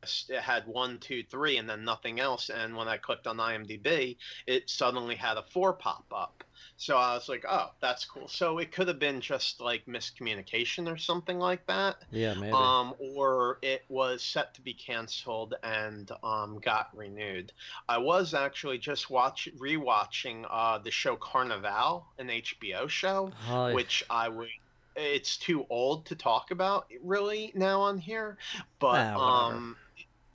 List, 0.02 0.30
it 0.30 0.42
had 0.42 0.68
one, 0.68 0.98
two, 1.00 1.24
three, 1.24 1.58
and 1.58 1.70
then 1.70 1.84
nothing 1.84 2.20
else. 2.20 2.50
And 2.50 2.76
when 2.76 2.88
I 2.88 2.98
clicked 2.98 3.28
on 3.28 3.38
IMDb, 3.38 4.18
it 4.48 4.70
suddenly 4.70 5.16
had 5.16 5.38
a 5.38 5.44
four 5.44 5.74
pop 5.74 6.06
up. 6.14 6.44
So 6.78 6.96
I 6.96 7.14
was 7.14 7.28
like, 7.28 7.44
oh, 7.48 7.72
that's 7.82 8.06
cool. 8.06 8.30
So 8.30 8.58
it 8.58 8.72
could 8.72 8.88
have 8.88 9.00
been 9.00 9.20
just 9.20 9.60
like 9.60 9.86
miscommunication 9.86 10.92
or 10.92 10.98
something 10.98 11.38
like 11.38 11.66
that. 11.68 11.98
Yeah, 12.12 12.34
maybe. 12.36 12.54
Um, 12.54 12.94
or 13.00 13.60
it 13.62 13.84
was 13.90 14.22
set 14.22 14.54
to 14.56 14.62
be 14.62 14.74
canceled 14.74 15.56
and 15.62 16.10
um, 16.24 16.60
got 16.60 16.90
renewed. 16.96 17.52
I 17.90 17.98
was 17.98 18.34
actually 18.34 18.78
just 18.78 19.10
watch 19.10 19.50
rewatching 19.58 20.46
uh, 20.50 20.78
the 20.78 20.92
show 20.92 21.18
Carnival, 21.18 22.06
an 22.18 22.28
HBO 22.30 22.88
show, 22.88 23.32
Oh, 23.50 23.74
which 23.74 24.04
I 24.10 24.30
would. 24.30 24.48
It's 24.96 25.38
too 25.38 25.66
old 25.70 26.06
to 26.08 26.16
talk 26.16 26.52
about 26.52 26.88
really 27.02 27.52
now 27.56 27.82
on 27.82 27.98
here, 27.98 28.38
but 28.80 29.14
Ah, 29.16 29.48
um, 29.48 29.78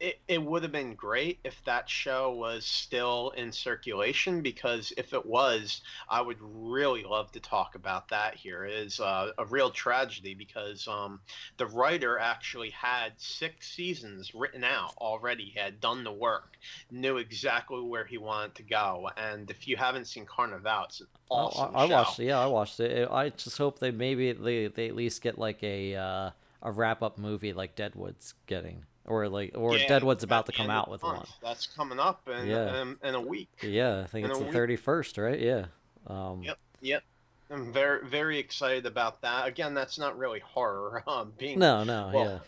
it, 0.04 0.20
it 0.28 0.42
would 0.42 0.62
have 0.62 0.72
been 0.72 0.94
great 0.94 1.38
if 1.44 1.64
that 1.64 1.88
show 1.88 2.30
was 2.32 2.66
still 2.66 3.32
in 3.38 3.50
circulation 3.50 4.42
because 4.42 4.92
if 4.98 5.14
it 5.14 5.24
was, 5.24 5.80
I 6.10 6.20
would 6.20 6.36
really 6.40 7.04
love 7.04 7.32
to 7.32 7.40
talk 7.40 7.74
about 7.74 8.08
that 8.10 8.34
here. 8.34 8.66
It 8.66 8.74
is 8.74 9.00
uh, 9.00 9.30
a 9.38 9.46
real 9.46 9.70
tragedy 9.70 10.34
because 10.34 10.86
um, 10.86 11.20
the 11.56 11.64
writer 11.66 12.18
actually 12.18 12.68
had 12.68 13.12
six 13.16 13.72
seasons 13.72 14.34
written 14.34 14.62
out 14.62 14.92
already, 14.98 15.44
he 15.44 15.58
had 15.58 15.80
done 15.80 16.04
the 16.04 16.12
work, 16.12 16.58
knew 16.90 17.16
exactly 17.16 17.80
where 17.80 18.04
he 18.04 18.18
wanted 18.18 18.54
to 18.56 18.62
go. 18.62 19.08
And 19.16 19.50
if 19.50 19.66
you 19.66 19.78
haven't 19.78 20.06
seen 20.06 20.26
Carnival, 20.26 20.84
it's 20.84 21.00
an 21.00 21.06
awesome 21.30 21.74
I, 21.74 21.84
I 21.84 21.88
show. 21.88 21.94
watched 21.94 22.20
it. 22.20 22.24
Yeah, 22.26 22.40
I 22.40 22.46
watched 22.46 22.80
it. 22.80 23.08
I 23.10 23.30
just 23.30 23.56
hope 23.56 23.78
they 23.78 23.90
maybe 23.90 24.32
they, 24.32 24.66
they 24.66 24.88
at 24.88 24.94
least 24.96 25.22
get 25.22 25.38
like 25.38 25.62
a 25.62 25.96
uh, 25.96 26.30
a 26.62 26.70
wrap 26.70 27.02
up 27.02 27.16
movie 27.16 27.54
like 27.54 27.74
Deadwood's 27.74 28.34
getting, 28.46 28.84
or 29.06 29.28
like 29.28 29.52
or 29.54 29.76
Yeah, 29.76 29.88
Deadwood's 29.88 30.24
about 30.24 30.46
to 30.46 30.52
come 30.52 30.70
out 30.70 30.90
with 30.90 31.02
month. 31.02 31.18
one. 31.18 31.26
That's 31.42 31.66
coming 31.66 31.98
up 31.98 32.28
in, 32.28 32.46
Yeah. 32.46 32.82
in, 32.82 32.96
in 33.02 33.14
a 33.14 33.20
week. 33.20 33.48
Yeah, 33.62 34.00
I 34.00 34.06
think 34.06 34.24
In 34.24 34.30
it's 34.30 34.40
the 34.40 34.46
thirty 34.52 34.76
first, 34.76 35.18
right? 35.18 35.38
Yeah. 35.38 35.66
Um, 36.06 36.42
Yep. 36.42 36.58
Yep. 36.80 37.02
I'm 37.50 37.72
very 37.72 38.06
very 38.08 38.38
excited 38.38 38.86
about 38.86 39.20
that. 39.22 39.46
Again, 39.46 39.74
that's 39.74 39.98
not 39.98 40.16
really 40.18 40.40
horror. 40.40 41.02
Um, 41.08 41.32
being 41.38 41.58
No, 41.58 41.84
no, 41.84 42.10
Well, 42.12 42.24
yeah. 42.24 42.38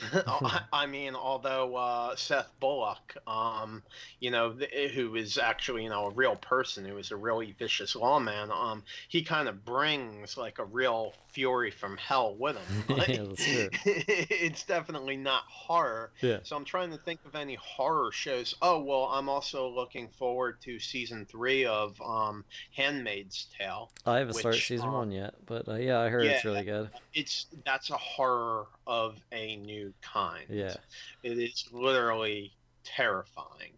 I 0.12 0.62
I 0.72 0.86
mean, 0.86 1.14
although 1.14 1.76
uh, 1.76 2.16
Seth 2.16 2.50
Bullock, 2.60 3.16
um, 3.26 3.82
you 4.20 4.30
know, 4.30 4.52
th- 4.52 4.92
who 4.92 5.14
is 5.14 5.38
actually 5.38 5.84
you 5.84 5.90
know 5.90 6.06
a 6.06 6.10
real 6.10 6.36
person, 6.36 6.84
who 6.84 6.96
is 6.98 7.10
a 7.10 7.16
really 7.16 7.54
vicious 7.58 7.94
lawman, 7.94 8.50
um, 8.50 8.82
he 9.08 9.22
kind 9.22 9.48
of 9.48 9.64
brings 9.64 10.36
like 10.36 10.58
a 10.58 10.64
real 10.64 11.14
fury 11.32 11.70
from 11.70 11.96
hell 11.96 12.34
with 12.36 12.56
him. 12.56 12.84
Yeah, 12.92 13.22
Like, 13.22 13.36
true. 13.36 13.68
it's 13.84 14.64
definitely 14.64 15.16
not 15.16 15.44
horror. 15.48 16.12
Yeah. 16.20 16.38
So 16.42 16.56
I'm 16.56 16.64
trying 16.64 16.90
to 16.90 16.98
think 16.98 17.20
of 17.24 17.34
any 17.34 17.54
horror 17.54 18.12
shows. 18.12 18.54
Oh 18.62 18.82
well, 18.82 19.04
I'm 19.04 19.28
also 19.28 19.68
looking 19.68 20.08
forward 20.08 20.60
to 20.62 20.78
season 20.78 21.26
three 21.26 21.64
of 21.64 22.00
um, 22.00 22.44
*Handmaid's 22.76 23.46
Tale*. 23.58 23.90
I 24.06 24.18
haven't 24.18 24.34
started 24.34 24.60
season 24.60 24.88
um, 24.88 24.94
one 24.94 25.12
yet, 25.12 25.34
but 25.46 25.68
uh, 25.68 25.74
yeah, 25.74 26.00
I 26.00 26.08
heard 26.08 26.26
it's 26.26 26.44
really 26.44 26.64
good. 26.64 26.90
It's 27.14 27.46
that's 27.64 27.90
a 27.90 27.96
horror 27.96 28.66
of 28.86 29.16
a 29.32 29.56
new 29.56 29.81
kind. 30.02 30.48
Yeah. 30.48 30.76
it 31.22 31.38
is 31.38 31.64
literally 31.72 32.54
terrifying. 32.84 33.74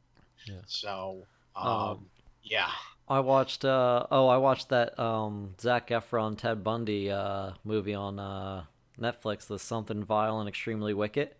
Yeah. 0.46 0.62
So, 0.66 1.28
um, 1.56 1.96
Um, 1.96 2.10
yeah, 2.42 2.70
I 3.08 3.20
watched 3.20 3.64
uh 3.64 4.06
oh 4.10 4.28
I 4.28 4.36
watched 4.36 4.68
that 4.68 4.98
um 4.98 5.54
Zac 5.60 5.88
Efron 5.88 6.36
Ted 6.36 6.62
Bundy 6.62 7.10
uh 7.10 7.52
movie 7.64 7.94
on 7.94 8.18
uh 8.18 8.64
Netflix, 8.98 9.46
the 9.46 9.58
something 9.58 10.04
vile 10.04 10.38
and 10.38 10.48
extremely 10.48 10.92
wicked. 10.94 11.34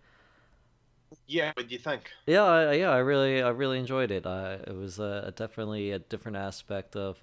yeah. 1.26 1.52
What 1.54 1.68
do 1.68 1.74
you 1.74 1.78
think? 1.80 2.10
Yeah, 2.26 2.42
I, 2.44 2.72
yeah, 2.74 2.90
I 2.90 2.98
really, 2.98 3.42
I 3.42 3.50
really 3.50 3.78
enjoyed 3.78 4.10
it. 4.10 4.26
I, 4.26 4.54
it 4.54 4.74
was 4.74 4.98
uh, 4.98 5.30
definitely 5.36 5.90
a 5.90 5.98
different 5.98 6.36
aspect 6.38 6.96
of, 6.96 7.20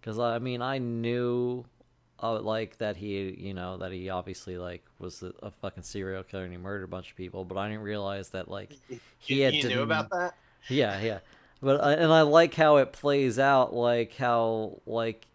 because 0.00 0.18
I 0.18 0.38
mean, 0.38 0.62
I 0.62 0.78
knew, 0.78 1.64
uh, 2.22 2.40
like 2.40 2.78
that 2.78 2.96
he, 2.96 3.30
you 3.38 3.54
know, 3.54 3.76
that 3.78 3.92
he 3.92 4.10
obviously 4.10 4.58
like 4.58 4.84
was 4.98 5.22
a, 5.22 5.32
a 5.42 5.50
fucking 5.50 5.84
serial 5.84 6.22
killer 6.22 6.44
and 6.44 6.52
he 6.52 6.58
murdered 6.58 6.84
a 6.84 6.88
bunch 6.88 7.10
of 7.10 7.16
people, 7.16 7.44
but 7.44 7.56
I 7.56 7.68
didn't 7.68 7.82
realize 7.82 8.30
that 8.30 8.48
like 8.48 8.72
he 9.18 9.40
had 9.40 9.54
you 9.54 9.62
to 9.62 9.68
knew 9.68 9.82
about 9.82 10.10
that? 10.10 10.34
yeah, 10.68 11.00
yeah. 11.00 11.18
But 11.60 11.80
and 11.80 12.12
I 12.12 12.22
like 12.22 12.54
how 12.54 12.76
it 12.76 12.92
plays 12.92 13.38
out, 13.38 13.74
like 13.74 14.14
how 14.16 14.80
like 14.86 15.26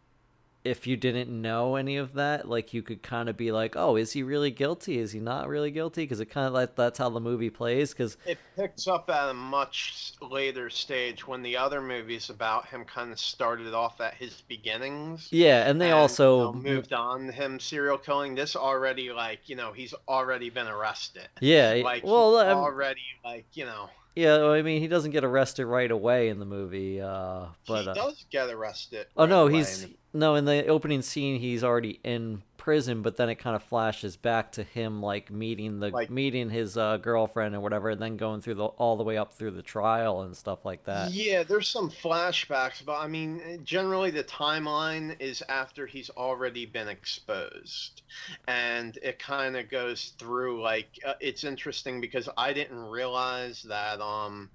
if 0.63 0.87
you 0.87 0.95
didn't 0.95 1.29
know 1.29 1.75
any 1.75 1.97
of 1.97 2.13
that, 2.13 2.47
like 2.47 2.73
you 2.73 2.81
could 2.81 3.03
kind 3.03 3.27
of 3.27 3.35
be 3.35 3.51
like, 3.51 3.75
oh, 3.75 3.95
is 3.97 4.13
he 4.13 4.23
really 4.23 4.51
guilty? 4.51 4.97
Is 4.97 5.11
he 5.11 5.19
not 5.19 5.47
really 5.49 5.71
guilty? 5.71 6.03
Because 6.03 6.19
it 6.21 6.27
kind 6.27 6.47
of 6.47 6.53
like 6.53 6.75
that's 6.75 6.97
how 6.97 7.09
the 7.09 7.19
movie 7.19 7.49
plays. 7.49 7.91
Because 7.91 8.15
It 8.25 8.37
picks 8.55 8.87
up 8.87 9.09
at 9.09 9.29
a 9.29 9.33
much 9.33 10.13
later 10.21 10.69
stage 10.69 11.27
when 11.27 11.41
the 11.41 11.57
other 11.57 11.81
movies 11.81 12.29
about 12.29 12.67
him 12.67 12.85
kind 12.85 13.11
of 13.11 13.19
started 13.19 13.73
off 13.73 13.99
at 13.99 14.13
his 14.13 14.41
beginnings. 14.47 15.27
yeah, 15.31 15.69
and 15.69 15.81
they 15.81 15.91
and, 15.91 15.99
also 15.99 16.53
you 16.53 16.63
know, 16.63 16.75
moved 16.75 16.93
on 16.93 17.29
him 17.29 17.59
serial 17.59 17.97
killing. 17.97 18.35
This 18.35 18.55
already 18.55 19.11
like 19.11 19.49
you 19.49 19.55
know 19.55 19.73
he's 19.73 19.93
already 20.07 20.49
been 20.49 20.67
arrested. 20.67 21.27
yeah, 21.41 21.81
Like 21.83 22.03
well, 22.03 22.37
I'm- 22.37 22.57
um 22.57 22.63
already 22.63 23.01
like 23.23 23.45
you 23.53 23.65
know 23.65 23.89
yeah. 24.15 24.43
I 24.45 24.61
mean, 24.61 24.81
he 24.81 24.87
doesn't 24.87 25.11
get 25.11 25.23
arrested 25.23 25.65
right 25.65 25.89
away 25.89 26.29
in 26.29 26.39
the 26.39 26.45
movie, 26.45 27.01
uh, 27.01 27.45
but 27.67 27.83
he 27.83 27.89
uh, 27.89 27.93
does 27.93 28.25
get 28.31 28.49
arrested. 28.49 29.07
oh 29.17 29.23
right 29.23 29.29
no, 29.29 29.43
away 29.47 29.53
he's 29.57 29.83
in 29.83 29.89
the- 29.89 29.95
no 30.15 30.35
in 30.35 30.45
the 30.45 30.67
opening 30.67 31.01
scene 31.01 31.39
he's 31.39 31.63
already 31.63 31.99
in 32.03 32.43
prison, 32.63 33.01
but 33.01 33.17
then 33.17 33.27
it 33.27 33.35
kind 33.35 33.57
of 33.57 33.61
flashes 33.63 34.15
back 34.15 34.49
to 34.53 34.63
him 34.63 35.01
like 35.01 35.29
meeting 35.29 35.81
the 35.81 35.89
Like- 35.89 36.09
meeting 36.09 36.49
his 36.49 36.77
uh, 36.77 36.95
girlfriend 36.95 37.53
and 37.53 37.61
whatever, 37.61 37.89
and 37.89 38.01
then 38.01 38.15
going 38.15 38.39
through 38.39 38.53
the 38.55 38.63
all 38.63 38.95
the 38.95 39.03
way 39.03 39.17
up 39.17 39.33
through 39.33 39.51
the 39.51 39.61
trial 39.61 40.21
and 40.21 40.35
stuff 40.37 40.63
like 40.63 40.85
that. 40.85 41.11
Yeah, 41.11 41.43
there's 41.43 41.67
some 41.67 41.89
flashbacks, 41.89 42.83
but 42.85 42.97
I 42.97 43.07
mean, 43.07 43.59
generally 43.65 44.11
the 44.11 44.23
timeline 44.23 45.19
is 45.19 45.43
after 45.49 45.85
he's 45.85 46.09
already 46.11 46.65
been 46.65 46.87
exposed, 46.87 48.01
and 48.47 48.97
it 49.03 49.19
kind 49.19 49.57
of 49.57 49.69
goes 49.69 50.13
through 50.17 50.61
like 50.61 50.87
uh, 51.05 51.15
it's 51.19 51.43
interesting 51.43 51.99
because 51.99 52.29
I 52.37 52.53
didn't 52.53 52.79
realize 52.79 53.63
that 53.63 53.99
um, 53.99 54.49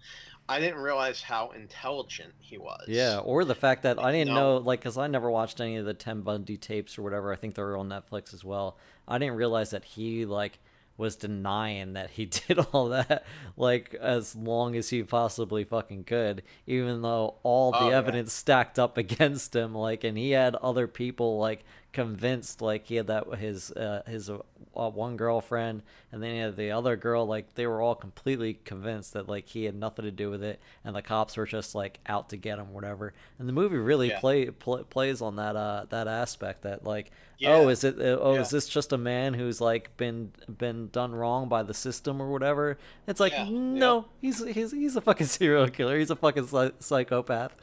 I 0.49 0.61
didn't 0.61 0.81
realize 0.81 1.20
how 1.20 1.51
intelligent 1.51 2.33
he 2.41 2.57
was. 2.59 2.85
Yeah, 2.89 3.19
or 3.19 3.45
the 3.45 3.55
fact 3.55 3.83
that 3.83 3.99
I 3.99 4.12
didn't 4.12 4.35
know, 4.35 4.57
like, 4.57 4.81
because 4.81 4.97
I 4.97 5.07
never 5.07 5.31
watched 5.31 5.61
any 5.61 5.77
of 5.77 5.85
the 5.85 5.95
Ted 5.95 6.25
Bundy 6.25 6.57
tapes 6.57 6.97
or 6.99 7.03
whatever. 7.03 7.33
I 7.33 7.37
think 7.37 7.55
they're 7.55 7.77
on 7.77 7.89
Netflix 7.89 8.33
as 8.33 8.45
well. 8.45 8.79
I 9.07 9.19
didn't 9.19 9.37
realize 9.37 9.70
that 9.70 9.85
he 9.85 10.25
like 10.25 10.59
was 10.97 11.15
denying 11.16 11.93
that 11.93 12.11
he 12.11 12.25
did 12.49 12.59
all 12.73 12.89
that, 12.89 13.25
like, 13.57 13.95
as 14.01 14.35
long 14.35 14.75
as 14.75 14.89
he 14.91 15.03
possibly 15.03 15.62
fucking 15.65 16.05
could, 16.05 16.43
even 16.66 17.03
though 17.03 17.37
all 17.45 17.70
the 17.70 17.79
Oh, 17.79 17.91
yeah. 17.91 17.97
evidence 17.99 18.33
stacked 18.33 18.79
up 18.79 18.97
against 19.05 19.55
him. 19.55 19.75
Like, 19.75 20.03
and 20.03 20.16
he 20.19 20.31
had 20.33 20.55
other 20.57 20.87
people 20.89 21.39
like 21.39 21.65
convinced, 21.93 22.60
like, 22.62 22.86
he 22.86 22.97
had 22.97 23.06
that 23.09 23.35
his 23.36 23.70
uh, 23.73 24.02
his 24.06 24.31
uh, 24.31 24.39
one 24.73 25.16
girlfriend, 25.16 25.82
and 26.12 26.23
then 26.23 26.32
he 26.32 26.39
had 26.39 26.56
the 26.56 26.70
other 26.70 26.97
girl. 26.97 27.27
Like, 27.27 27.55
they 27.55 27.66
were 27.66 27.81
all 27.81 27.94
completely 27.94 28.55
convinced 28.65 29.15
that 29.15 29.28
like 29.28 29.48
he 29.48 29.65
had 29.65 29.74
nothing 29.74 30.05
to 30.05 30.10
do 30.10 30.31
with 30.31 30.43
it, 30.43 30.60
and 30.85 30.94
the 30.94 31.02
cops 31.02 31.36
were 31.36 31.47
just 31.47 31.74
like 31.74 31.98
out 32.06 32.28
to 32.31 32.36
get 32.36 32.59
him, 32.59 32.73
whatever. 32.73 33.15
And 33.39 33.48
the 33.48 33.52
movie 33.52 33.77
really 33.77 34.09
Yeah. 34.09 34.20
play, 34.20 34.47
pl- 34.51 34.85
plays 34.85 35.20
on 35.23 35.36
that 35.36 35.56
uh 35.56 35.86
that 35.90 36.06
aspect 36.09 36.62
that 36.62 36.85
like 36.85 37.10
Yeah. 37.39 37.55
oh 37.56 37.69
is 37.69 37.82
it 37.85 37.98
uh, 37.98 38.19
oh 38.20 38.35
Yeah. 38.35 38.40
is 38.43 38.51
this 38.51 38.69
just 38.69 38.93
a 38.93 38.98
man 38.98 39.35
who's 39.35 39.60
like 39.60 39.97
been 39.97 40.32
been 40.59 40.89
done 40.90 41.15
wrong 41.15 41.48
by 41.48 41.62
the 41.62 41.74
system 41.74 42.20
or 42.23 42.31
whatever? 42.31 42.78
It's 43.06 43.20
like 43.20 43.32
no, 43.48 44.06
he's 44.20 44.44
he's 44.47 44.73
he's 44.73 44.97
a 44.97 45.01
fucking 45.01 45.27
serial 45.39 45.69
killer. 45.69 45.98
He's 45.98 46.10
a 46.10 46.16
fucking 46.16 46.47
psy- 46.47 46.70
psychopath. 46.78 47.56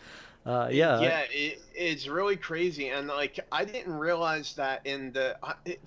Uh, 0.45 0.69
yeah, 0.71 1.01
yeah 1.01 1.23
it, 1.31 1.59
it's 1.73 2.07
really 2.07 2.35
crazy 2.35 2.89
and 2.89 3.07
like 3.07 3.39
i 3.51 3.65
didn't 3.65 3.93
realize 3.93 4.53
that 4.53 4.85
in 4.85 5.11
the 5.11 5.35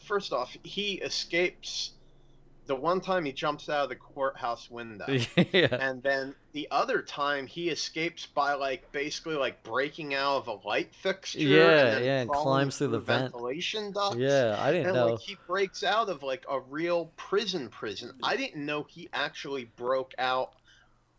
first 0.01 0.33
off 0.33 0.57
he 0.65 0.95
escapes 0.95 1.93
the 2.69 2.77
one 2.77 3.01
time 3.01 3.25
he 3.25 3.33
jumps 3.33 3.69
out 3.69 3.85
of 3.85 3.89
the 3.89 3.97
courthouse 3.97 4.71
window. 4.71 5.07
yeah. 5.53 5.75
And 5.81 6.03
then 6.03 6.35
the 6.53 6.69
other 6.71 7.01
time 7.01 7.47
he 7.47 7.71
escapes 7.71 8.27
by 8.27 8.53
like 8.53 8.93
basically 8.93 9.37
like 9.37 9.63
breaking 9.63 10.15
out 10.15 10.37
of 10.37 10.49
a 10.49 10.69
light 10.69 10.95
fixture. 10.95 11.39
Yeah, 11.41 11.97
and 11.97 12.05
yeah, 12.05 12.21
and 12.21 12.31
climbs 12.31 12.77
through 12.77 12.89
the 12.89 13.01
vent. 13.01 13.33
ventilation 13.33 13.91
ducts. 13.91 14.17
Yeah, 14.17 14.57
I 14.61 14.71
didn't 14.71 14.89
And 14.89 14.97
know. 14.97 15.07
like 15.13 15.21
he 15.21 15.37
breaks 15.47 15.83
out 15.83 16.11
of 16.11 16.23
like 16.23 16.45
a 16.49 16.61
real 16.61 17.07
prison 17.17 17.69
prison. 17.71 18.13
I 18.23 18.37
didn't 18.37 18.65
know 18.65 18.87
he 18.87 19.09
actually 19.15 19.65
broke 19.77 20.13
out 20.19 20.53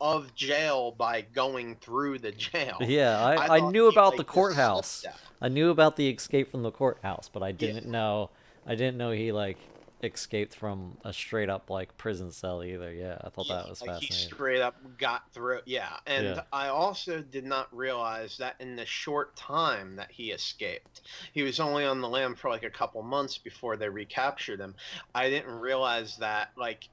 of 0.02 0.34
jail 0.36 0.92
by 0.98 1.22
going 1.22 1.76
through 1.82 2.20
the 2.20 2.32
jail. 2.32 2.78
Yeah, 2.82 3.24
I, 3.24 3.56
I, 3.56 3.60
thought 3.60 3.72
knew 3.72 3.90
he, 3.90 3.94
about 3.96 4.18
the 4.18 4.24
courthouse. 4.24 5.06
I 5.42 5.50
knew 5.50 5.70
about 5.70 5.96
the 5.96 6.10
escape 6.10 6.50
from 6.52 6.64
the 6.64 6.72
courthouse, 6.72 7.30
but 7.32 7.44
I 7.44 7.52
didn't 7.52 7.86
Yeah. 7.86 7.92
know 7.92 8.30
I 8.66 8.76
didn't 8.76 8.98
know 8.98 9.12
he 9.12 9.32
like 9.32 9.58
escaped 10.02 10.56
from 10.56 10.98
a 11.04 11.12
straight 11.12 11.50
up 11.50 11.70
like 11.70 11.98
prison 11.98 12.32
cell 12.32 12.64
either. 12.64 12.94
Yeah, 12.94 13.18
I 13.22 13.30
thought 13.30 13.48
Yeah, 13.48 13.56
that 13.56 13.70
was 13.70 13.82
like 13.82 14.00
he 14.00 14.08
fascinating. 14.08 14.36
straight 14.36 14.62
up 14.62 14.76
got 14.98 15.32
through. 15.34 15.60
Yeah, 15.66 15.98
and 16.06 16.26
Yeah. 16.26 16.42
I 16.54 16.68
also 16.70 17.22
did 17.22 17.46
not 17.46 17.76
realize 17.76 18.38
that 18.38 18.56
in 18.60 18.76
the 18.76 18.86
short 18.86 19.36
time 19.36 19.96
that 19.98 20.10
he 20.12 20.32
escaped, 20.32 21.02
he 21.34 21.44
was 21.44 21.60
only 21.60 21.84
on 21.86 22.00
the 22.00 22.08
lam 22.08 22.36
for 22.36 22.50
like 22.50 22.64
a 22.64 22.70
couple 22.70 23.02
months 23.04 23.38
before 23.38 23.76
they 23.76 23.90
recaptured 23.90 24.60
him. 24.60 24.76
I 25.14 25.30
didn't 25.30 25.60
realize 25.60 26.16
that 26.18 26.52
like 26.56 26.88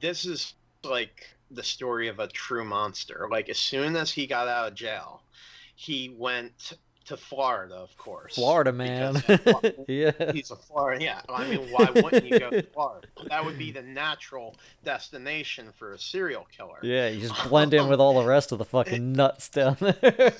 this 0.00 0.24
is 0.24 0.54
like 0.84 1.26
the 1.50 1.62
story 1.62 2.08
of 2.08 2.18
a 2.18 2.28
true 2.28 2.64
monster. 2.64 3.28
Like 3.30 3.48
as 3.48 3.58
soon 3.58 3.96
as 3.96 4.10
he 4.10 4.26
got 4.26 4.48
out 4.48 4.68
of 4.68 4.74
jail, 4.74 5.22
he 5.74 6.14
went 6.16 6.74
to 7.06 7.16
Florida, 7.16 7.74
of 7.74 7.96
course. 7.96 8.34
Florida 8.34 8.72
man. 8.72 9.22
yeah. 9.88 10.32
He's 10.32 10.50
a 10.50 10.56
Florida. 10.56 11.02
Yeah, 11.02 11.20
I 11.28 11.48
mean, 11.48 11.70
why 11.70 11.88
wouldn't 11.94 12.24
you 12.26 12.38
go 12.38 12.50
to 12.50 12.62
Florida? 12.62 13.06
That 13.28 13.44
would 13.44 13.56
be 13.56 13.70
the 13.70 13.82
natural 13.82 14.56
destination 14.84 15.72
for 15.78 15.92
a 15.92 15.98
serial 15.98 16.46
killer. 16.56 16.78
Yeah, 16.82 17.08
you 17.08 17.20
just 17.20 17.48
blend 17.48 17.74
in 17.74 17.88
with 17.88 18.00
all 18.00 18.20
the 18.20 18.26
rest 18.26 18.52
of 18.52 18.58
the 18.58 18.64
fucking 18.64 19.12
nuts 19.12 19.48
down 19.48 19.76
there. 19.80 20.32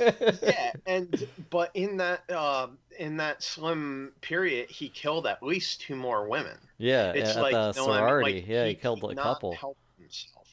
yeah, 0.43 0.73
and 0.87 1.27
but 1.51 1.71
in 1.75 1.97
that 1.99 2.23
uh, 2.31 2.67
in 2.99 3.17
that 3.19 3.43
slim 3.43 4.13
period, 4.21 4.69
he 4.69 4.89
killed 4.89 5.27
at 5.27 5.43
least 5.43 5.83
two 5.83 5.95
more 5.95 6.29
women. 6.29 6.59
Yeah, 6.79 7.13
It's 7.13 7.37
at 7.37 7.43
like 7.43 7.53
the 7.53 7.73
know 7.77 7.93
I 7.93 8.13
mean? 8.13 8.23
Like, 8.23 8.49
yeah, 8.49 8.65
he, 8.65 8.71
he 8.71 8.75
killed 8.75 9.05
a 9.05 9.15
couple. 9.15 9.57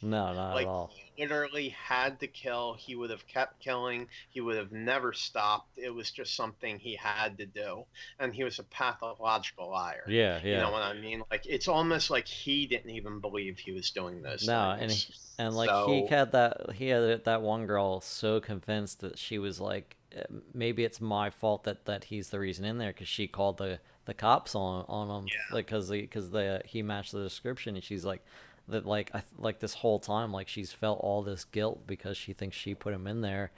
No, 0.03 0.34
not 0.34 0.53
like 0.55 0.65
at 0.65 0.69
all. 0.69 0.91
he 1.15 1.23
literally 1.23 1.69
had 1.69 2.19
to 2.19 2.27
kill. 2.27 2.73
He 2.77 2.95
would 2.95 3.09
have 3.09 3.25
kept 3.27 3.59
killing. 3.59 4.07
He 4.30 4.41
would 4.41 4.57
have 4.57 4.71
never 4.71 5.13
stopped. 5.13 5.69
It 5.77 5.89
was 5.89 6.11
just 6.11 6.35
something 6.35 6.77
he 6.80 6.95
had 6.95 7.38
to 7.38 7.45
do, 7.45 7.85
and 8.19 8.34
he 8.34 8.43
was 8.43 8.59
a 8.59 8.63
pathological 8.63 9.69
liar. 9.69 10.03
Yeah, 10.07 10.39
yeah. 10.43 10.51
You 10.51 10.57
know 10.57 10.71
what 10.71 10.81
I 10.84 10.93
mean? 10.93 11.23
Like 11.31 11.45
it's 11.45 11.67
almost 11.67 12.09
like 12.09 12.27
he 12.27 12.67
didn't 12.67 12.91
even 12.91 13.19
believe 13.19 13.57
he 13.59 13.71
was 13.71 13.89
doing 13.91 14.21
this. 14.21 14.45
No, 14.45 14.71
and 14.71 14.89
things. 14.91 15.34
And 15.39 15.55
like 15.55 15.69
he 15.88 16.05
had 16.07 16.31
that, 16.34 16.73
he 16.75 16.89
had 16.89 17.23
that 17.25 17.41
one 17.41 17.65
girl 17.65 18.01
so 18.01 18.39
convinced 18.39 18.99
that 18.99 19.17
she 19.17 19.39
was 19.39 19.59
like, 19.59 19.95
"Eh, 20.15 20.23
maybe 20.53 20.84
it's 20.84 21.01
my 21.01 21.30
fault 21.31 21.63
that 21.63 21.85
that 21.85 22.05
he's 22.05 22.30
the 22.30 22.39
reason 22.39 22.65
in 22.65 22.77
there 22.77 22.91
because 22.91 23.07
she 23.07 23.27
called 23.27 23.57
the 23.57 23.80
the 24.05 24.13
cops 24.13 24.53
on 24.53 24.85
on 24.88 25.09
him, 25.09 25.27
Yeah. 25.27 25.55
like 25.55 25.65
because 25.67 25.89
because 25.89 26.30
the 26.31 26.61
he 26.65 26.81
matched 26.84 27.13
the 27.13 27.23
description, 27.23 27.75
and 27.75 27.84
she's 27.84 28.05
like 28.05 28.21
that 28.68 28.85
like 28.85 29.11
I 29.14 29.19
th- 29.19 29.40
like 29.40 29.60
this 29.60 29.76
whole 29.76 29.99
time 29.99 30.31
like 30.31 30.48
she's 30.48 30.72
felt 30.72 30.99
all 31.02 31.22
this 31.23 31.45
guilt 31.45 31.85
because 31.88 32.18
she 32.18 32.34
thinks 32.34 32.56
she 32.56 32.76
put 32.76 32.94
him 32.94 33.07
in 33.07 33.22
there. 33.22 33.52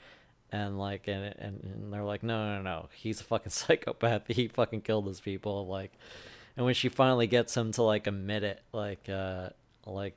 And 0.52 0.78
like 0.78 1.08
and, 1.08 1.34
and 1.38 1.60
and 1.64 1.92
they're 1.92 2.04
like 2.04 2.22
no 2.22 2.56
no 2.56 2.62
no 2.62 2.88
he's 2.94 3.20
a 3.20 3.24
fucking 3.24 3.50
psychopath. 3.50 4.22
He 4.28 4.48
fucking 4.48 4.82
killed 4.82 5.06
those 5.06 5.20
people 5.20 5.66
like 5.66 5.92
and 6.56 6.64
when 6.64 6.74
she 6.74 6.88
finally 6.88 7.26
gets 7.26 7.56
him 7.56 7.72
to 7.72 7.82
like 7.82 8.06
admit 8.06 8.44
it 8.44 8.60
like 8.72 9.08
uh 9.08 9.50
like 9.86 10.16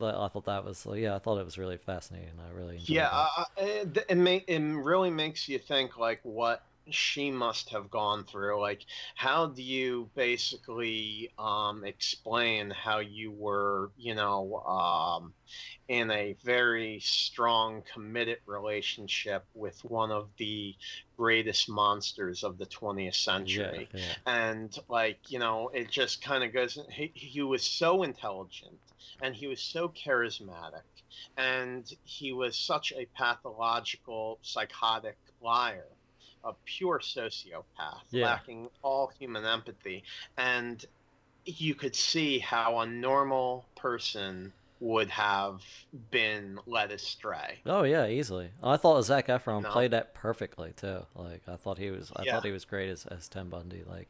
I 0.00 0.28
thought 0.28 0.46
that 0.46 0.64
was 0.64 0.86
yeah 0.94 1.14
I 1.14 1.18
thought 1.18 1.38
it 1.38 1.44
was 1.44 1.56
really 1.58 1.78
fascinating. 1.78 2.32
I 2.44 2.50
really 2.50 2.78
enjoyed 2.78 2.88
Yeah, 2.88 3.08
uh, 3.10 3.28
uh, 3.36 3.44
it, 3.56 4.04
it, 4.08 4.16
ma- 4.16 4.40
it 4.46 4.58
really 4.60 5.10
makes 5.10 5.48
you 5.48 5.58
think 5.58 5.96
like 5.96 6.20
what 6.22 6.64
she 6.90 7.30
must 7.30 7.70
have 7.70 7.90
gone 7.90 8.24
through. 8.24 8.60
Like, 8.60 8.84
how 9.14 9.46
do 9.46 9.62
you 9.62 10.10
basically 10.14 11.30
um, 11.38 11.84
explain 11.84 12.70
how 12.70 12.98
you 12.98 13.30
were, 13.30 13.90
you 13.96 14.14
know, 14.14 14.56
um, 14.60 15.32
in 15.88 16.10
a 16.10 16.36
very 16.42 17.00
strong, 17.00 17.82
committed 17.92 18.38
relationship 18.46 19.44
with 19.54 19.82
one 19.84 20.10
of 20.10 20.28
the 20.36 20.74
greatest 21.16 21.68
monsters 21.68 22.44
of 22.44 22.58
the 22.58 22.66
20th 22.66 23.04
yeah, 23.04 23.10
century? 23.12 23.88
yeah. 23.92 24.00
and 24.26 24.78
like 24.88 25.18
you 25.28 25.38
know 25.38 25.70
it 25.72 25.90
just 25.90 26.22
kind 26.22 26.42
of 26.42 26.52
goes 26.52 26.78
he, 26.90 27.12
he 27.14 27.42
was 27.42 27.62
so 27.62 28.02
intelligent 28.02 28.78
and 29.22 29.34
he 29.34 29.46
was 29.46 29.60
so 29.60 29.88
charismatic 29.88 30.82
and 31.36 31.92
he 32.02 32.32
was 32.32 32.56
such 32.56 32.92
a 32.96 33.06
pathological 33.14 34.38
psychotic 34.42 35.16
liar 35.40 35.86
a 36.44 36.54
pure 36.64 37.00
sociopath 37.00 38.04
Yeah. 38.10 38.22
lacking 38.22 38.68
all 38.82 39.10
human 39.18 39.44
empathy 39.44 40.04
and 40.36 40.84
you 41.46 41.74
could 41.74 41.96
see 41.96 42.38
how 42.40 42.80
a 42.80 42.86
normal 42.86 43.70
person 43.76 44.54
would 44.80 45.10
have 45.10 45.62
been 46.10 46.58
led 46.66 46.90
astray 46.92 47.64
Oh 47.66 47.82
yeah, 47.82 48.06
easily. 48.06 48.50
I 48.62 48.76
thought 48.76 49.02
Zac 49.04 49.28
Efron 49.28 49.62
No. 49.62 49.68
played 49.68 49.90
that 49.92 50.12
perfectly 50.14 50.72
too. 50.76 51.06
Like 51.14 51.42
I 51.48 51.56
thought 51.56 51.78
he 51.78 51.90
was, 51.90 52.12
I 52.14 52.24
Yeah. 52.24 52.24
thought 52.24 52.44
he 52.44 52.50
was 52.50 52.64
great 52.64 52.90
as 52.90 53.06
as 53.06 53.28
Ted 53.28 53.50
Bundy. 53.50 53.82
Like 53.86 54.08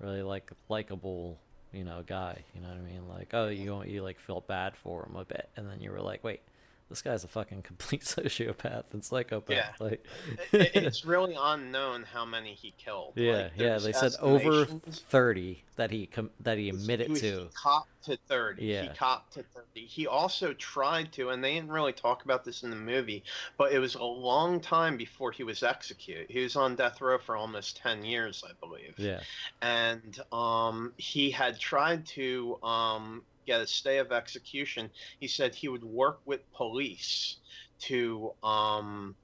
really 0.00 0.22
like 0.22 0.50
likable, 0.68 1.38
you 1.72 1.84
know, 1.84 2.02
guy. 2.06 2.44
You 2.54 2.62
know 2.62 2.68
what 2.68 2.78
I 2.78 2.82
mean? 2.82 3.08
Like 3.08 3.30
oh, 3.34 3.48
you 3.48 3.82
you 3.84 4.02
like 4.02 4.20
felt 4.20 4.46
bad 4.48 4.76
for 4.76 5.06
him 5.06 5.16
a 5.16 5.24
bit, 5.24 5.50
and 5.56 5.68
then 5.68 5.80
you 5.80 5.90
were 5.92 6.02
like, 6.02 6.24
wait, 6.24 6.42
this 6.88 7.02
guy's 7.02 7.24
a 7.24 7.28
fucking 7.28 7.62
complete 7.62 8.02
sociopath 8.04 8.84
and 8.92 9.04
psychopath. 9.04 9.56
Yeah. 9.56 9.70
Like 9.80 10.04
It- 10.52 10.76
it's 10.76 11.04
really 11.04 11.36
unknown 11.38 12.04
how 12.04 12.24
many 12.24 12.54
he 12.54 12.72
killed 12.78 13.12
yeah, 13.16 13.32
Like, 13.32 13.52
yeah. 13.56 13.78
They 13.78 13.92
said 13.92 14.12
over 14.20 14.64
thirty 14.66 15.62
that 15.76 15.90
he 15.90 16.06
com- 16.06 16.30
that 16.40 16.56
he 16.58 16.64
He 16.64 16.70
admitted 16.70 17.10
was- 17.10 17.20
to. 17.20 17.26
He 17.40 17.48
copped 17.54 17.88
to 18.04 18.16
30. 18.28 18.64
Yeah. 18.64 18.82
He 18.82 18.88
copped 18.90 19.32
to 19.34 19.42
30. 19.42 19.84
He 19.86 20.06
also 20.06 20.52
tried 20.54 21.10
to, 21.14 21.30
and 21.30 21.42
they 21.42 21.54
didn't 21.54 21.70
really 21.72 21.92
talk 21.92 22.24
about 22.24 22.44
this 22.44 22.62
in 22.62 22.70
the 22.70 22.76
movie, 22.76 23.24
but 23.58 23.72
it 23.72 23.80
was 23.80 23.96
a 23.96 24.04
long 24.04 24.60
time 24.60 24.96
before 24.96 25.32
he 25.32 25.42
was 25.42 25.64
executed. 25.64 26.26
He 26.30 26.40
was 26.40 26.54
on 26.54 26.76
death 26.76 27.00
row 27.00 27.18
for 27.18 27.36
almost 27.36 27.76
10 27.78 28.04
years, 28.04 28.44
I 28.48 28.52
believe. 28.64 28.94
Yeah, 28.96 29.20
And 29.60 30.18
um, 30.32 30.92
he 30.98 31.30
had 31.32 31.58
tried 31.58 32.06
to 32.06 32.58
um, 32.62 33.22
get 33.46 33.60
a 33.60 33.66
stay 33.66 33.98
of 33.98 34.12
execution. 34.12 34.90
He 35.20 35.28
said 35.28 35.54
he 35.54 35.68
would 35.68 35.84
work 35.84 36.20
with 36.24 36.40
police 36.52 37.36
to 37.78 38.32
um, 38.42 39.14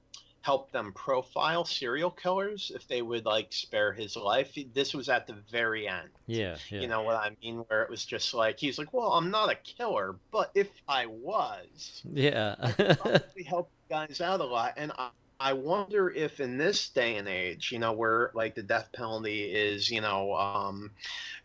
help 0.42 0.70
them 0.72 0.92
profile 0.92 1.64
serial 1.64 2.10
killers 2.10 2.72
if 2.74 2.86
they 2.88 3.00
would 3.00 3.24
like 3.24 3.52
spare 3.52 3.92
his 3.92 4.16
life. 4.16 4.56
This 4.74 4.92
was 4.94 5.08
at 5.08 5.26
the 5.26 5.36
very 5.50 5.88
end. 5.88 6.10
yeah, 6.26 6.56
yeah. 6.70 6.80
You 6.80 6.88
know 6.88 7.02
what 7.02 7.16
I 7.16 7.30
mean? 7.42 7.64
Where 7.68 7.82
it 7.82 7.90
was 7.90 8.04
just 8.04 8.34
like 8.34 8.58
he's 8.58 8.78
like, 8.78 8.92
"Well, 8.92 9.12
I'm 9.12 9.30
not 9.30 9.50
a 9.50 9.56
killer, 9.56 10.16
but 10.30 10.50
if 10.54 10.68
I 10.88 11.06
was, 11.06 12.02
yeah. 12.12 12.56
probably 13.00 13.44
help 13.44 13.70
guys 13.88 14.20
out 14.20 14.40
a 14.40 14.44
lot." 14.44 14.74
And 14.76 14.92
I, 14.98 15.10
I 15.42 15.52
wonder 15.54 16.10
if 16.10 16.40
in 16.40 16.58
this 16.58 16.88
day 16.88 17.16
and 17.16 17.28
age, 17.28 17.70
you 17.72 17.78
know, 17.78 17.92
where 17.92 18.30
like 18.34 18.54
the 18.54 18.62
death 18.62 18.90
penalty 18.92 19.42
is, 19.42 19.90
you 19.90 20.00
know, 20.00 20.34
um, 20.34 20.90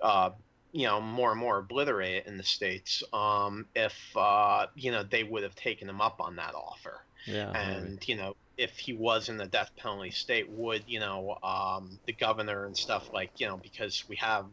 uh, 0.01 0.31
you 0.77 0.85
know, 0.87 1.01
more 1.01 1.31
and 1.31 1.39
more 1.39 1.59
obliterated 1.59 2.27
in 2.27 2.37
the 2.37 2.43
states, 2.43 3.03
um, 3.13 3.69
if 3.75 4.15
uh, 4.15 4.67
you 4.75 4.91
know 4.91 5.03
they 5.03 5.23
would 5.23 5.43
have 5.43 5.55
taken 5.55 5.89
him 5.89 6.01
up 6.01 6.17
on 6.19 6.35
that 6.37 6.55
offer 6.55 7.01
yeah, 7.25 7.55
maybe. 7.61 7.93
and 7.93 8.07
you 8.07 8.15
know 8.15 8.33
if 8.57 8.77
he 8.77 8.93
was 8.93 9.29
in 9.29 9.37
the 9.37 9.45
death 9.47 9.71
penalty 9.77 10.11
state 10.11 10.49
would 10.49 10.83
you 10.87 10.99
know 10.99 11.37
um, 11.43 11.99
the 12.05 12.13
governor 12.13 12.65
and 12.65 12.77
stuff 12.77 13.09
like 13.13 13.31
you 13.39 13.47
know 13.47 13.57
because 13.57 14.03
we 14.07 14.15
have 14.17 14.45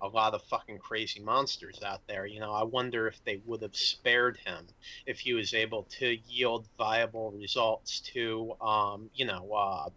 a 0.00 0.08
lot 0.08 0.34
of 0.34 0.42
fucking 0.44 0.78
crazy 0.78 1.20
monsters 1.22 1.82
out 1.84 2.00
there 2.08 2.26
you 2.26 2.40
know 2.40 2.52
i 2.52 2.62
wonder 2.62 3.06
if 3.08 3.22
they 3.24 3.38
would 3.44 3.62
have 3.62 3.76
spared 3.76 4.38
him 4.44 4.66
if 5.06 5.20
he 5.20 5.34
was 5.34 5.54
able 5.54 5.84
to 5.90 6.16
yield 6.26 6.68
viable 6.78 7.32
results 7.32 8.00
to 8.00 8.54
um, 8.60 9.10
you 9.14 9.24
know 9.26 9.52
uh, 9.52 9.88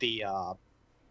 the 0.00 0.24
uh, 0.24 0.54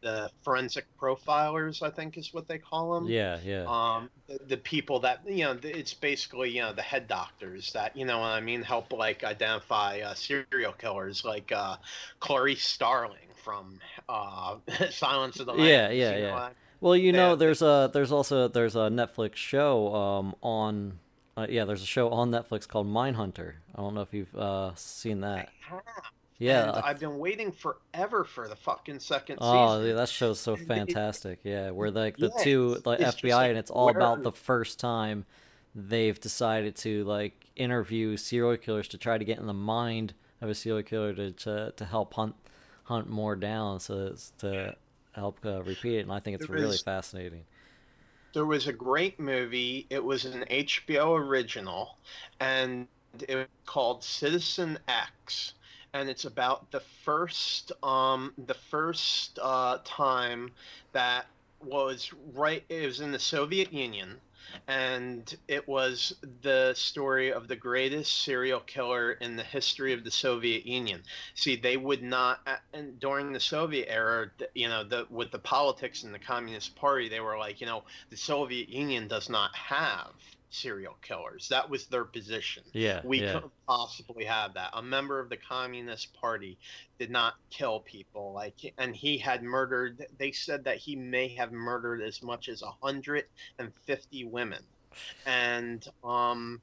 the 0.03 0.29
forensic 0.43 0.85
profilers 1.01 1.81
i 1.81 1.89
think 1.89 2.17
is 2.17 2.33
what 2.33 2.47
they 2.47 2.57
call 2.57 2.93
them 2.93 3.07
yeah, 3.07 3.39
yeah. 3.43 3.65
um 3.67 4.09
the, 4.27 4.37
the 4.47 4.57
people 4.57 4.99
that 4.99 5.19
you 5.27 5.43
know 5.43 5.57
it's 5.63 5.93
basically 5.93 6.49
you 6.49 6.61
know 6.61 6.73
the 6.73 6.81
head 6.81 7.07
doctors 7.07 7.71
that 7.73 7.95
you 7.97 8.05
know 8.05 8.19
what 8.19 8.27
i 8.27 8.41
mean 8.41 8.61
help 8.61 8.91
like 8.93 9.23
identify 9.23 9.99
uh, 10.01 10.13
serial 10.13 10.73
killers 10.73 11.25
like 11.25 11.51
uh 11.51 11.75
clarice 12.19 12.63
starling 12.63 13.17
from 13.43 13.79
uh 14.09 14.57
silence 14.91 15.39
of 15.39 15.45
the 15.45 15.53
lambs 15.53 15.69
Yeah, 15.69 15.89
yeah, 15.89 16.15
you 16.15 16.21
know 16.23 16.27
yeah. 16.29 16.49
Well, 16.83 16.97
you 16.97 17.13
know, 17.13 17.37
there's 17.37 17.61
a 17.61 17.89
there's 17.93 18.11
also 18.11 18.49
there's 18.49 18.75
a 18.75 18.89
Netflix 18.89 19.35
show 19.37 19.95
um 19.95 20.35
on 20.41 20.99
uh, 21.37 21.47
yeah, 21.49 21.63
there's 21.63 21.81
a 21.81 21.85
show 21.85 22.09
on 22.09 22.29
Netflix 22.29 22.67
called 22.67 22.87
Mindhunter. 22.87 23.53
I 23.73 23.81
don't 23.81 23.95
know 23.95 24.01
if 24.01 24.13
you've 24.13 24.35
uh 24.35 24.75
seen 24.75 25.21
that. 25.21 25.49
Yeah. 26.43 26.69
and 26.75 26.85
i've 26.85 26.99
been 26.99 27.17
waiting 27.19 27.51
forever 27.51 28.23
for 28.23 28.47
the 28.47 28.55
fucking 28.55 28.99
second 28.99 29.37
Oh, 29.41 29.77
season 29.77 29.89
yeah, 29.89 29.95
that 29.95 30.09
show's 30.09 30.39
so 30.39 30.53
And 30.53 30.61
it- 30.61 30.67
fantastic. 30.67 31.39
Yeah, 31.43 31.69
where 31.71 31.91
like 31.91 32.17
the 32.17 32.31
Yeah, 32.37 32.43
two 32.43 32.73
it's- 32.77 32.83
the 32.99 33.05
FBI 33.29 33.31
like, 33.35 33.49
and 33.49 33.57
it's 33.57 33.71
all 33.71 33.89
about 33.89 34.23
the 34.23 34.31
first 34.31 34.79
time 34.79 35.25
they've 35.75 36.19
decided 36.19 36.75
to 36.77 37.03
like 37.05 37.47
interview 37.55 38.17
serial 38.17 38.57
killers 38.57 38.87
to 38.89 38.97
try 38.97 39.17
to 39.17 39.25
get 39.25 39.39
in 39.39 39.47
the 39.47 39.53
mind 39.53 40.13
of 40.41 40.49
a 40.49 40.55
serial 40.55 40.83
killer 40.83 41.13
to 41.13 41.31
to, 41.31 41.73
to 41.75 41.85
help 41.85 42.13
hunt 42.13 42.35
hunt 42.85 43.09
more 43.09 43.35
down 43.35 43.79
so 43.79 44.09
as 44.13 44.33
to 44.39 44.75
help 45.13 45.39
uh, 45.45 45.61
repeat 45.63 45.97
it. 45.97 46.01
And 46.01 46.11
I 46.11 46.19
think 46.19 46.35
it's 46.35 46.47
There 46.47 46.55
really 46.57 46.75
is- 46.75 46.81
fascinating. 46.81 47.45
there 48.33 48.45
was 48.45 48.67
a 48.67 48.73
great 48.73 49.19
movie. 49.19 49.85
It 49.91 50.03
was 50.03 50.25
an 50.25 50.43
HBO 50.49 51.15
original, 51.17 51.97
and 52.39 52.87
it 53.27 53.35
was 53.35 53.45
called 53.67 54.03
Citizen 54.03 54.79
X, 54.87 55.53
and 55.93 56.09
it's 56.09 56.25
about 56.25 56.69
the 56.71 56.81
first 57.03 57.71
um 57.83 58.33
the 58.47 58.53
first 58.53 59.39
uh, 59.41 59.77
time 59.85 60.51
that 60.91 61.25
was 61.65 62.11
right. 62.33 62.63
It 62.69 62.85
was 62.85 62.99
in 62.99 63.11
the 63.11 63.19
Soviet 63.19 63.71
Union. 63.71 64.19
And 64.67 65.35
it 65.47 65.67
was 65.67 66.13
the 66.41 66.73
story 66.73 67.31
of 67.31 67.47
the 67.47 67.55
greatest 67.55 68.23
serial 68.23 68.59
killer 68.59 69.13
in 69.13 69.37
the 69.37 69.43
history 69.43 69.93
of 69.93 70.03
the 70.03 70.11
Soviet 70.11 70.65
Union. 70.65 71.01
See, 71.33 71.55
they 71.55 71.77
would 71.77 72.03
not, 72.03 72.39
and 72.73 72.99
during 72.99 73.31
the 73.31 73.39
Soviet 73.39 73.87
era, 73.89 74.29
you 74.53 74.67
know, 74.67 74.83
the 74.83 75.07
with 75.09 75.31
the 75.31 75.39
politics 75.39 76.03
and 76.03 76.13
the 76.13 76.19
Communist 76.19 76.75
Party, 76.75 77.07
they 77.07 77.21
were 77.21 77.37
like, 77.37 77.61
you 77.61 77.67
know, 77.67 77.83
the 78.09 78.17
Soviet 78.17 78.69
Union 78.69 79.07
does 79.07 79.29
not 79.29 79.55
have 79.55 80.11
serial 80.53 80.97
killers. 81.01 81.49
That 81.49 81.69
was 81.69 81.87
their 81.87 82.05
position. 82.05 82.63
Yeah, 82.73 83.01
We 83.03 83.21
yeah. 83.21 83.33
couldn't 83.33 83.51
possibly 83.67 84.25
have 84.25 84.53
that. 84.53 84.69
A 84.73 84.81
member 84.81 85.19
of 85.19 85.29
the 85.29 85.37
Communist 85.37 86.13
Party 86.13 86.57
did 86.99 87.09
not 87.09 87.35
kill 87.49 87.79
people 87.79 88.33
like 88.33 88.73
and 88.77 88.95
he 88.95 89.17
had 89.17 89.43
murdered 89.43 90.05
they 90.17 90.31
said 90.31 90.63
that 90.65 90.77
he 90.77 90.95
may 90.95 91.27
have 91.29 91.51
murdered 91.51 92.01
as 92.01 92.21
much 92.21 92.49
as 92.49 92.61
150 92.61 94.23
women. 94.25 94.63
And 95.25 95.85
um 96.03 96.61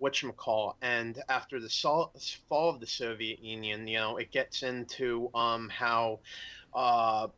whatchamacall 0.00 0.74
and 0.80 1.20
after 1.28 1.60
the 1.60 1.68
fall 2.48 2.70
of 2.70 2.80
the 2.80 2.86
Soviet 2.86 3.42
Union, 3.42 3.86
you 3.86 3.98
know, 3.98 4.16
it 4.16 4.30
gets 4.30 4.62
into 4.62 5.30
um 5.34 5.68
how 5.68 6.20
uh 6.72 7.28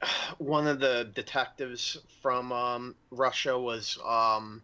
one 0.38 0.66
of 0.66 0.80
the 0.80 1.10
detectives 1.14 1.98
from 2.22 2.52
um, 2.52 2.94
Russia 3.10 3.58
was 3.58 3.98
um, 4.04 4.62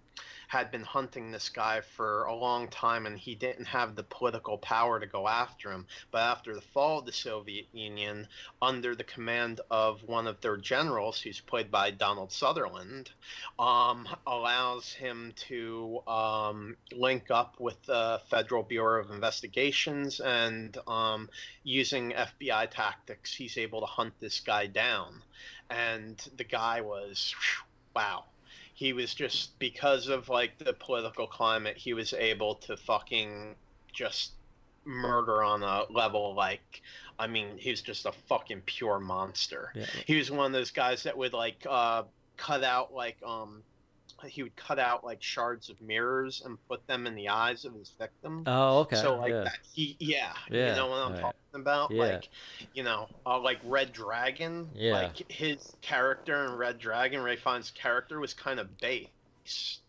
had 0.53 0.71
been 0.71 0.83
hunting 0.83 1.31
this 1.31 1.49
guy 1.49 1.81
for 1.81 2.25
a 2.25 2.35
long 2.35 2.69
time, 2.69 3.07
and 3.07 3.19
he 3.19 3.35
didn't 3.35 3.65
have 3.65 3.97
the 3.97 4.03
political 4.03 4.59
power 4.59 5.01
to 5.01 5.07
go 5.07 5.27
after 5.27 5.73
him. 5.73 5.87
But 6.11 6.19
after 6.19 6.55
the 6.55 6.61
fall 6.61 6.99
of 6.99 7.07
the 7.07 7.13
Soviet 7.13 7.69
Union, 7.73 8.29
under 8.61 8.95
the 8.95 9.03
command 9.03 9.63
of 9.71 10.03
one 10.03 10.27
of 10.27 10.43
their 10.43 10.59
generals, 10.59 11.19
who's 11.19 11.41
played 11.41 11.71
by 11.71 11.91
Donald 11.91 12.33
Sutherland, 12.33 13.11
um, 13.59 14.07
allows 14.27 14.93
him 14.93 15.33
to 15.49 16.03
um, 16.07 16.77
link 16.95 17.31
up 17.31 17.59
with 17.59 17.83
the 17.87 18.21
Federal 18.29 18.63
Bureau 18.63 19.01
of 19.01 19.11
Investigations 19.11 20.21
and 20.21 20.77
um, 20.87 21.31
using 21.65 22.11
FBI 22.11 22.69
tactics, 22.71 23.35
he's 23.35 23.57
able 23.57 23.81
to 23.81 23.87
hunt 23.87 24.13
this 24.21 24.41
guy 24.41 24.67
down. 24.67 25.23
And 25.71 26.23
the 26.37 26.45
guy 26.45 26.83
was, 26.83 27.35
wow. 27.97 28.25
He 28.83 28.93
was 28.93 29.15
just, 29.15 29.57
because 29.61 30.09
of 30.09 30.29
like 30.29 30.59
the 30.59 30.73
political 30.73 31.29
climate, 31.29 31.77
he 31.77 31.95
was 31.95 32.13
able 32.13 32.57
to 32.67 32.77
fucking 32.77 33.55
just 33.93 34.33
murder 34.85 35.45
on 35.45 35.63
a 35.63 35.85
level 35.89 36.35
like, 36.35 36.83
I 37.17 37.29
mean, 37.29 37.47
he 37.57 37.71
was 37.71 37.81
just 37.81 38.07
a 38.07 38.13
fucking 38.27 38.63
pure 38.67 38.99
monster. 38.99 39.73
Yeah. 39.77 39.87
He 40.05 40.17
was 40.17 40.33
one 40.33 40.47
of 40.47 40.53
those 40.53 40.73
guys 40.73 41.05
that 41.05 41.17
would 41.17 41.33
like 41.33 41.65
uh, 41.69 42.03
cut 42.37 42.65
out 42.65 42.93
like, 42.93 43.19
um, 43.25 43.63
he 44.29 44.43
would 44.43 44.57
cut 44.57 44.79
out 44.79 45.05
like 45.05 45.23
shards 45.23 45.69
of 45.71 45.81
mirrors 45.81 46.43
and 46.45 46.59
put 46.69 46.87
them 46.87 47.07
in 47.07 47.15
the 47.15 47.29
eyes 47.29 47.65
of 47.65 47.75
his 47.75 47.93
victim. 47.99 48.45
Oh, 48.47 48.81
okay. 48.81 48.97
So 48.97 49.17
like 49.17 49.31
yeah. 49.31 49.45
that, 49.45 49.59
he 49.73 49.97
yeah, 49.99 50.33
Yeah, 50.51 50.71
you 50.71 50.77
know 50.77 50.87
what 50.89 50.97
I'm 50.97 51.13
right. 51.13 51.21
talking 51.21 51.37
about. 51.55 51.91
Yeah. 51.91 52.03
Like, 52.03 52.29
you 52.75 52.83
know, 52.83 53.09
uh, 53.27 53.39
like 53.39 53.59
Red 53.65 53.93
Dragon. 53.93 54.69
Yeah. 54.75 54.93
Like 54.93 55.31
his 55.31 55.75
character 55.81 56.47
in 56.47 56.57
Red 56.57 56.79
Dragon, 56.79 57.23
Ralph 57.23 57.41
Fiennes' 57.41 57.71
character 57.71 58.21
was 58.21 58.35
kind 58.35 58.61
of 58.61 58.79
based 58.79 59.81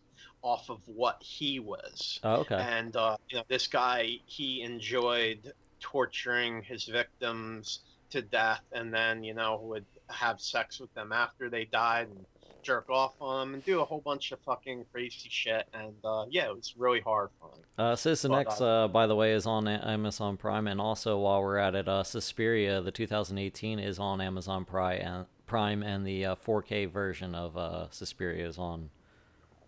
off 0.42 0.68
of 0.68 0.80
what 0.86 1.22
he 1.22 1.58
was. 1.58 2.20
Oh, 2.22 2.36
okay. 2.40 2.56
And 2.56 2.94
uh, 2.96 3.16
you 3.28 3.38
know, 3.38 3.44
this 3.48 3.66
guy 3.66 4.18
he 4.26 4.62
enjoyed 4.62 5.52
torturing 5.80 6.62
his 6.62 6.84
victims 6.84 7.80
to 8.10 8.22
death, 8.22 8.62
and 8.72 8.92
then 8.92 9.24
you 9.24 9.34
know 9.34 9.60
would 9.62 9.86
have 10.08 10.40
sex 10.40 10.78
with 10.78 10.92
them 10.94 11.12
after 11.12 11.48
they 11.48 11.64
died 11.64 12.08
and 12.08 12.26
jerk 12.64 12.90
off 12.90 13.12
on 13.20 13.46
them 13.48 13.54
and 13.54 13.64
do 13.64 13.80
a 13.80 13.84
whole 13.84 14.00
bunch 14.00 14.32
of 14.32 14.40
fucking 14.40 14.86
crazy 14.92 15.28
shit. 15.28 15.66
And 15.72 15.94
uh, 16.04 16.24
yeah, 16.30 16.46
it 16.46 16.56
was 16.56 16.74
really 16.76 17.00
horrifying. 17.00 17.52
Uh, 17.78 17.94
Citizen 17.96 18.32
Well 18.32 18.40
X, 18.40 18.60
uh, 18.60 18.88
by 18.88 19.06
the 19.06 19.14
way, 19.14 19.32
is 19.32 19.46
on 19.46 19.68
Amazon 19.68 20.36
Prime, 20.36 20.66
and 20.66 20.80
also 20.80 21.18
while 21.18 21.42
we're 21.42 21.58
at 21.58 21.74
it, 21.74 21.88
uh, 21.88 22.02
Suspiria, 22.02 22.80
the 22.80 22.90
2018, 22.90 23.78
is 23.78 23.98
on 23.98 24.20
Amazon 24.20 24.64
Prime, 24.64 25.00
and 25.00 25.26
Prime, 25.46 25.82
and 25.82 26.06
the 26.06 26.24
uh, 26.24 26.34
4K 26.36 26.90
version 26.90 27.34
of 27.34 27.56
uh, 27.56 27.90
Suspiria 27.90 28.46
is 28.48 28.58
on 28.58 28.90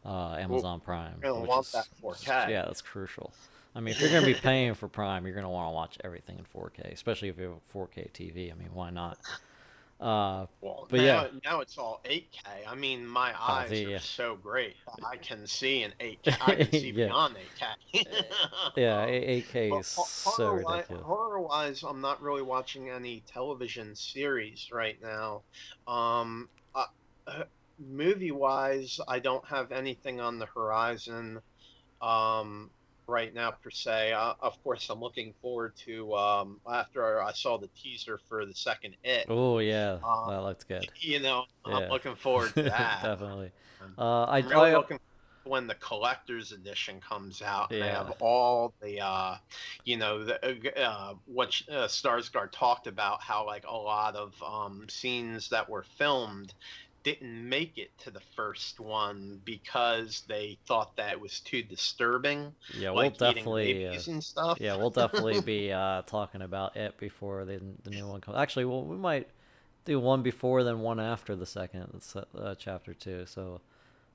uh, 0.05 0.35
Amazon 0.35 0.81
Prime. 0.81 1.15
gonna 1.21 1.41
want 1.41 1.67
is- 1.67 1.73
that 1.73 1.87
4K. 2.03 2.49
Yeah, 2.51 2.65
that's 2.67 2.83
crucial. 2.83 3.33
I 3.75 3.81
mean, 3.81 3.93
if 3.93 4.01
you're 4.01 4.11
gonna 4.11 4.25
be 4.25 4.33
paying 4.35 4.73
for 4.73 4.89
Prime, 4.89 5.27
you're 5.27 5.35
gonna 5.35 5.51
want 5.51 5.67
to 5.69 5.75
watch 5.75 5.99
everything 6.03 6.39
in 6.39 6.45
4K, 6.45 6.93
especially 6.95 7.29
if 7.29 7.37
you 7.37 7.45
have 7.45 7.53
a 7.53 7.79
4K 7.79 8.11
TV. 8.11 8.51
I 8.51 8.55
mean, 8.55 8.71
why 8.73 8.89
not? 8.91 9.19
Uh, 9.99 10.45
Well, 10.61 10.87
But 10.91 10.99
now, 10.99 11.05
yeah. 11.05 11.29
now 11.45 11.61
it's 11.61 11.79
all 11.79 12.03
8K. 12.05 12.67
I 12.69 12.75
mean, 12.75 13.07
my 13.07 13.33
Oh, 13.33 13.53
eyes 13.55 13.71
the- 13.71 13.87
are 13.87 13.91
yeah. 13.93 13.99
so 13.99 14.37
great. 14.37 14.77
I 15.03 15.17
can 15.17 15.47
see 15.47 15.83
in 15.85 15.93
8K. 16.01 16.37
I 16.47 16.55
can 16.57 16.71
see 16.71 16.91
Yeah. 16.91 17.07
beyond 17.07 17.37
8K. 17.37 18.05
yeah, 18.77 19.07
8K 19.09 19.71
But 19.71 19.79
is 19.81 19.87
so 19.87 20.51
ridiculous. 20.53 21.03
Horror-wise, 21.03 21.83
I'm 21.83 22.03
not 22.03 22.21
really 22.21 22.43
watching 22.43 22.91
any 22.91 23.21
television 23.27 23.95
series 23.97 24.69
right 24.71 25.01
now. 25.03 25.43
Um, 25.89 26.51
uh, 26.75 26.85
uh, 27.27 27.45
movie-wise, 27.79 29.01
I 29.09 29.19
don't 29.19 29.45
have 29.47 29.73
anything 29.73 30.21
on 30.21 30.39
the 30.39 30.47
horizon 30.47 31.41
um, 32.03 32.71
right 33.07 33.33
now 33.35 33.51
per 33.51 33.71
se. 33.71 34.13
Uh, 34.13 34.35
of 34.41 34.63
course, 34.63 34.89
I'm 34.91 35.01
looking 35.01 35.35
forward 35.41 35.75
to 35.87 36.15
um, 36.15 36.61
after 36.71 37.23
I 37.23 37.33
saw 37.33 37.59
the 37.59 37.69
teaser 37.81 38.19
for 38.29 38.45
the 38.45 38.55
second 38.55 38.97
It. 39.05 39.27
Oh 39.29 39.59
yeah, 39.59 39.99
Uh, 40.03 40.31
that 40.31 40.43
looks 40.43 40.65
good. 40.65 40.89
You 41.01 41.21
know, 41.21 41.45
Yeah. 41.67 41.77
I'm 41.77 41.89
looking 41.91 42.17
forward 42.17 42.55
to 42.55 42.63
that. 42.65 43.03
Definitely. 43.03 43.53
Um, 43.83 43.95
Uh, 43.99 44.25
I, 44.25 44.39
I'm 44.39 44.49
really 44.49 44.71
I 44.71 44.77
looking 44.77 44.99
when 45.45 45.67
the 45.67 45.75
collector's 45.77 46.53
edition 46.53 47.01
comes 47.01 47.41
out. 47.41 47.71
and 47.71 47.81
They 47.81 47.89
have 47.89 48.13
all 48.21 48.75
the, 48.83 49.01
uh, 49.01 49.37
you 49.85 49.97
know, 49.97 50.25
the, 50.25 50.83
uh, 50.85 51.15
what 51.27 51.49
uh, 51.71 51.87
Skarsgard 51.87 52.51
talked 52.51 52.87
about 52.89 53.23
how 53.23 53.47
like 53.47 53.65
a 53.67 53.77
lot 53.77 54.17
of 54.17 54.35
um, 54.43 54.87
scenes 54.89 55.49
that 55.51 55.69
were 55.69 55.85
filmed 55.99 56.53
didn't 57.07 57.49
make 57.49 57.79
it 57.79 57.97
to 57.99 58.11
the 58.11 58.21
first 58.35 58.81
one 58.81 59.41
because 59.45 60.25
they 60.27 60.59
thought 60.67 60.97
that 60.97 61.13
it 61.13 61.21
was 61.21 61.39
too 61.39 61.63
disturbing, 61.63 62.53
yeah, 62.77 62.91
we'll 62.91 63.05
like 63.05 63.15
eating 63.15 63.35
definitely. 63.35 63.87
Uh, 63.87 64.01
and 64.09 64.25
stuff. 64.25 64.59
yeah, 64.61 64.75
we'll 64.75 64.91
definitely 64.91 65.41
be 65.45 65.73
uh, 65.73 66.03
talking 66.03 66.43
about 66.43 66.77
it 66.77 66.99
before 66.99 67.45
the 67.45 67.61
the 67.85 67.91
new 67.91 68.09
one 68.09 68.21
comes. 68.21 68.37
Actually, 68.37 68.65
well, 68.65 68.83
we 68.83 68.97
might 68.97 69.29
do 69.85 70.01
one 70.01 70.25
before, 70.25 70.65
then 70.65 70.81
one 70.81 70.99
after 70.99 71.37
the 71.37 71.47
second 71.47 71.87
that's, 71.93 72.17
uh, 72.17 72.57
chapter 72.59 72.93
two. 72.93 73.25
So 73.27 73.61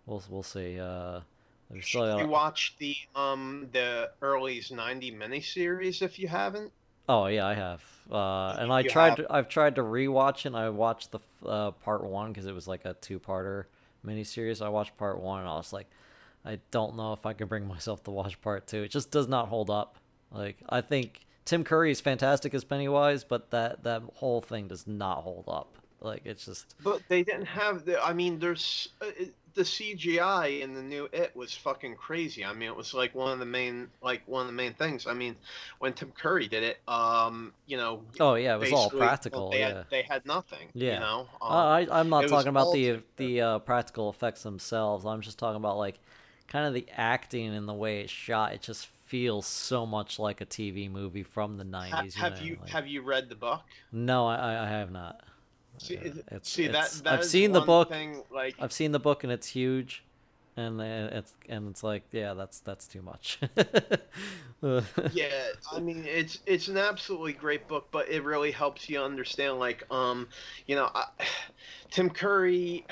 we'll 0.05 0.21
we'll 0.29 0.43
see. 0.43 0.77
Uh, 0.77 1.21
there's 1.69 1.87
still 1.87 2.19
you 2.19 2.27
watch 2.27 2.75
the 2.77 2.97
um 3.15 3.69
the 3.71 4.11
early's 4.21 4.69
90 4.69 5.13
miniseries 5.13 6.01
if 6.01 6.19
you 6.19 6.27
haven't. 6.27 6.73
Oh 7.09 7.25
yeah, 7.27 7.45
I 7.47 7.53
have. 7.55 7.83
Uh, 8.11 8.55
and 8.59 8.71
I 8.71 8.83
tried. 8.83 9.09
have- 9.09 9.17
To, 9.17 9.27
I've 9.33 9.49
tried 9.49 9.75
to 9.75 9.81
rewatch 9.81 10.39
it. 10.39 10.45
and 10.47 10.57
I 10.57 10.69
watched 10.69 11.11
the 11.11 11.19
uh, 11.45 11.71
part 11.71 12.03
one 12.03 12.31
because 12.31 12.45
it 12.45 12.53
was 12.53 12.67
like 12.67 12.85
a 12.85 12.93
two-parter 12.95 13.65
miniseries. 14.05 14.61
I 14.61 14.69
watched 14.69 14.97
part 14.97 15.19
one, 15.19 15.41
and 15.41 15.49
I 15.49 15.55
was 15.55 15.71
like, 15.73 15.87
I 16.45 16.59
don't 16.71 16.95
know 16.95 17.13
if 17.13 17.25
I 17.25 17.33
can 17.33 17.47
bring 17.47 17.67
myself 17.75 18.03
to 18.05 18.11
watch 18.11 18.39
part 18.41 18.67
two. 18.67 18.83
It 18.83 18.91
just 18.91 19.11
does 19.11 19.27
not 19.27 19.47
hold 19.49 19.69
up. 19.69 19.97
Like 20.31 20.57
I 20.69 20.81
think 20.81 21.21
Tim 21.45 21.63
Curry 21.63 21.91
is 21.91 21.99
fantastic 22.01 22.53
as 22.53 22.63
Pennywise, 22.63 23.23
but 23.23 23.51
that 23.51 23.83
that 23.83 24.01
whole 24.15 24.41
thing 24.41 24.67
does 24.67 24.87
not 24.87 25.21
hold 25.23 25.45
up. 25.47 25.77
Like 26.01 26.23
it's 26.25 26.45
just 26.45 26.75
But 26.83 27.01
they 27.07 27.23
didn't 27.23 27.45
have 27.45 27.85
the. 27.85 28.03
I 28.03 28.13
mean, 28.13 28.39
there's 28.39 28.89
uh, 29.01 29.05
the 29.53 29.61
CGI 29.61 30.61
in 30.61 30.73
the 30.73 30.81
new 30.81 31.07
It 31.11 31.35
was 31.35 31.53
fucking 31.55 31.95
crazy. 31.95 32.43
I 32.43 32.53
mean, 32.53 32.69
it 32.69 32.75
was 32.75 32.93
like 32.93 33.13
one 33.13 33.31
of 33.31 33.39
the 33.39 33.45
main, 33.45 33.89
like 34.01 34.21
one 34.25 34.41
of 34.41 34.47
the 34.47 34.53
main 34.53 34.73
things. 34.73 35.07
I 35.07 35.13
mean, 35.13 35.35
when 35.79 35.93
Tim 35.93 36.11
Curry 36.11 36.47
did 36.47 36.63
it, 36.63 36.79
um, 36.87 37.53
you 37.67 37.77
know, 37.77 38.01
oh 38.19 38.35
yeah, 38.35 38.55
it 38.55 38.59
was 38.59 38.71
all 38.71 38.89
practical. 38.89 39.51
They 39.51 39.59
yeah. 39.59 39.67
had, 39.67 39.85
they 39.89 40.01
had 40.03 40.25
nothing. 40.25 40.69
Yeah. 40.73 40.95
You 40.95 40.99
know. 40.99 41.27
Uh, 41.41 41.45
Um, 41.45 41.89
I, 41.91 41.99
I'm 41.99 42.09
not 42.09 42.27
talking 42.27 42.49
about 42.49 42.73
the 42.73 43.01
the 43.17 43.41
uh, 43.41 43.59
practical 43.59 44.09
effects 44.09 44.43
themselves. 44.43 45.05
I'm 45.05 45.21
just 45.21 45.37
talking 45.37 45.57
about 45.57 45.77
like 45.77 45.99
kind 46.47 46.65
of 46.65 46.73
the 46.73 46.85
acting 46.95 47.53
and 47.53 47.67
the 47.67 47.73
way 47.73 48.01
it's 48.01 48.11
shot. 48.11 48.53
It 48.53 48.61
just 48.61 48.87
feels 48.87 49.45
so 49.45 49.85
much 49.85 50.19
like 50.19 50.41
a 50.41 50.45
TV 50.45 50.89
movie 50.89 51.23
from 51.23 51.57
the 51.57 51.65
ha- 51.65 52.01
90s. 52.01 52.13
have 52.15 52.39
know, 52.39 52.45
you 52.45 52.57
like- 52.61 52.69
have 52.69 52.87
you 52.87 53.01
read 53.01 53.29
the 53.29 53.35
book? 53.35 53.61
No, 53.91 54.25
I- 54.27 54.63
I 54.63 54.67
have 54.67 54.89
not. 54.91 55.21
See, 55.77 55.95
Yeah, 55.95 56.01
it's- 56.01 56.49
see 56.49 56.65
it's- 56.65 56.97
that, 56.97 57.03
that 57.03 57.13
I've 57.19 57.25
seen 57.25 57.51
the 57.53 57.61
book. 57.61 57.89
Thing, 57.89 58.23
like 58.31 58.55
I've 58.59 58.73
seen 58.73 58.91
the 58.91 58.99
book 58.99 59.23
and 59.23 59.31
it's 59.33 59.47
huge, 59.47 60.03
and 60.57 60.79
it's 60.81 61.33
and 61.49 61.69
it's 61.69 61.81
like 61.83 62.03
yeah 62.11 62.33
that's 62.33 62.59
that's 62.59 62.85
too 62.87 63.01
much 63.01 63.39
yeah 65.13 65.27
i 65.71 65.79
mean 65.79 66.03
it's 66.05 66.39
it's 66.45 66.67
an 66.67 66.77
absolutely 66.77 67.33
great 67.33 67.67
book 67.67 67.87
but 67.91 68.07
it 68.09 68.23
really 68.23 68.51
helps 68.51 68.89
you 68.89 69.01
understand 69.01 69.57
like 69.57 69.83
um 69.91 70.27
you 70.67 70.75
know 70.75 70.89
I, 70.93 71.05
tim 71.89 72.09
curry 72.09 72.85